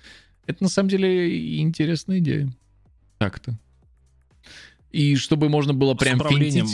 Это 0.48 0.64
на 0.64 0.70
самом 0.70 0.90
деле 0.90 1.60
интересная 1.60 2.20
идея. 2.20 2.52
Так-то. 3.18 3.58
И 4.92 5.16
чтобы 5.16 5.50
можно 5.50 5.74
было 5.74 5.94
прям 5.94 6.20
финтить, 6.20 6.72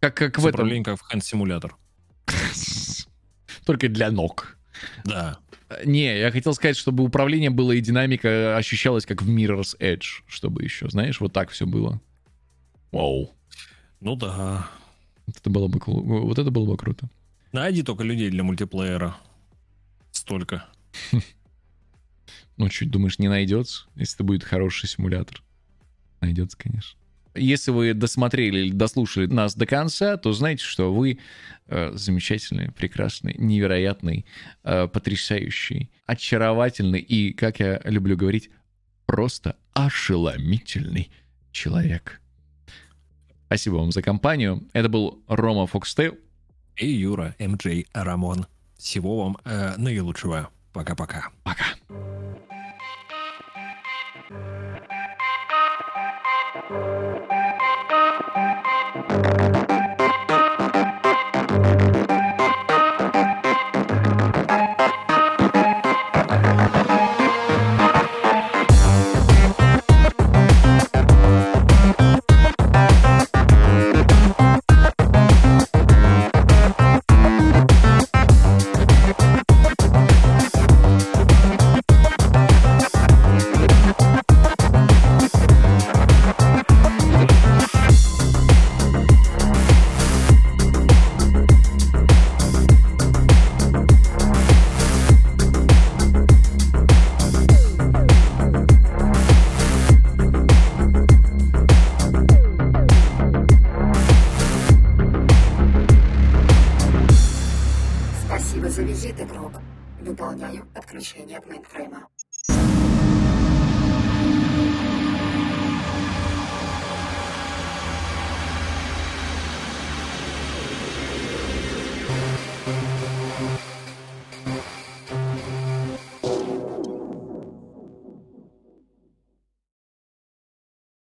как, 0.00 0.14
как 0.14 0.38
в 0.38 0.46
этом, 0.46 0.82
как 0.84 1.00
в 1.00 1.12
Hand-симулятор. 1.12 1.76
только 3.64 3.88
для 3.88 4.10
ног. 4.10 4.58
Да. 5.04 5.38
Не, 5.84 6.18
я 6.18 6.30
хотел 6.30 6.54
сказать, 6.54 6.76
чтобы 6.76 7.04
управление 7.04 7.50
было 7.50 7.72
и 7.72 7.80
динамика 7.80 8.56
ощущалась 8.56 9.06
как 9.06 9.22
в 9.22 9.30
Mirror's 9.30 9.76
Edge, 9.78 10.22
чтобы 10.26 10.62
еще, 10.62 10.88
знаешь, 10.90 11.20
вот 11.20 11.32
так 11.32 11.50
все 11.50 11.66
было. 11.66 12.00
Вау. 12.90 13.32
Ну 14.00 14.16
да. 14.16 14.68
Вот 15.26 15.36
это 15.36 15.50
было 15.50 15.68
бы, 15.68 15.80
вот 15.86 16.38
это 16.38 16.50
было 16.50 16.66
бы 16.66 16.76
круто. 16.76 17.08
Найди 17.52 17.82
только 17.82 18.04
людей 18.04 18.30
для 18.30 18.42
мультиплеера. 18.42 19.16
Столько. 20.10 20.66
Ну, 22.62 22.68
чуть 22.68 22.92
думаешь, 22.92 23.18
не 23.18 23.26
найдется, 23.26 23.86
если 23.96 24.14
это 24.14 24.22
будет 24.22 24.44
хороший 24.44 24.88
симулятор. 24.88 25.42
Найдется, 26.20 26.56
конечно. 26.56 26.96
Если 27.34 27.72
вы 27.72 27.92
досмотрели 27.92 28.60
или 28.60 28.70
дослушали 28.70 29.26
нас 29.26 29.56
до 29.56 29.66
конца, 29.66 30.16
то 30.16 30.32
знаете, 30.32 30.62
что 30.62 30.94
вы 30.94 31.18
э, 31.66 31.90
замечательный, 31.94 32.70
прекрасный, 32.70 33.34
невероятный, 33.36 34.26
э, 34.62 34.86
потрясающий, 34.86 35.90
очаровательный 36.06 37.00
и, 37.00 37.32
как 37.32 37.58
я 37.58 37.80
люблю 37.82 38.16
говорить, 38.16 38.48
просто 39.06 39.56
ошеломительный 39.72 41.10
человек. 41.50 42.20
Спасибо 43.46 43.74
вам 43.74 43.90
за 43.90 44.02
компанию. 44.02 44.62
Это 44.72 44.88
был 44.88 45.20
Рома 45.26 45.66
Фокстейл. 45.66 46.16
И 46.76 46.88
Юра, 46.88 47.34
МД, 47.40 47.88
Рамон. 47.92 48.46
Всего 48.78 49.24
вам 49.24 49.38
э, 49.44 49.74
наилучшего. 49.78 50.50
Пока-пока. 50.72 51.30
Пока. 51.42 51.64
Спасибо 51.88 52.32
за 52.38 52.51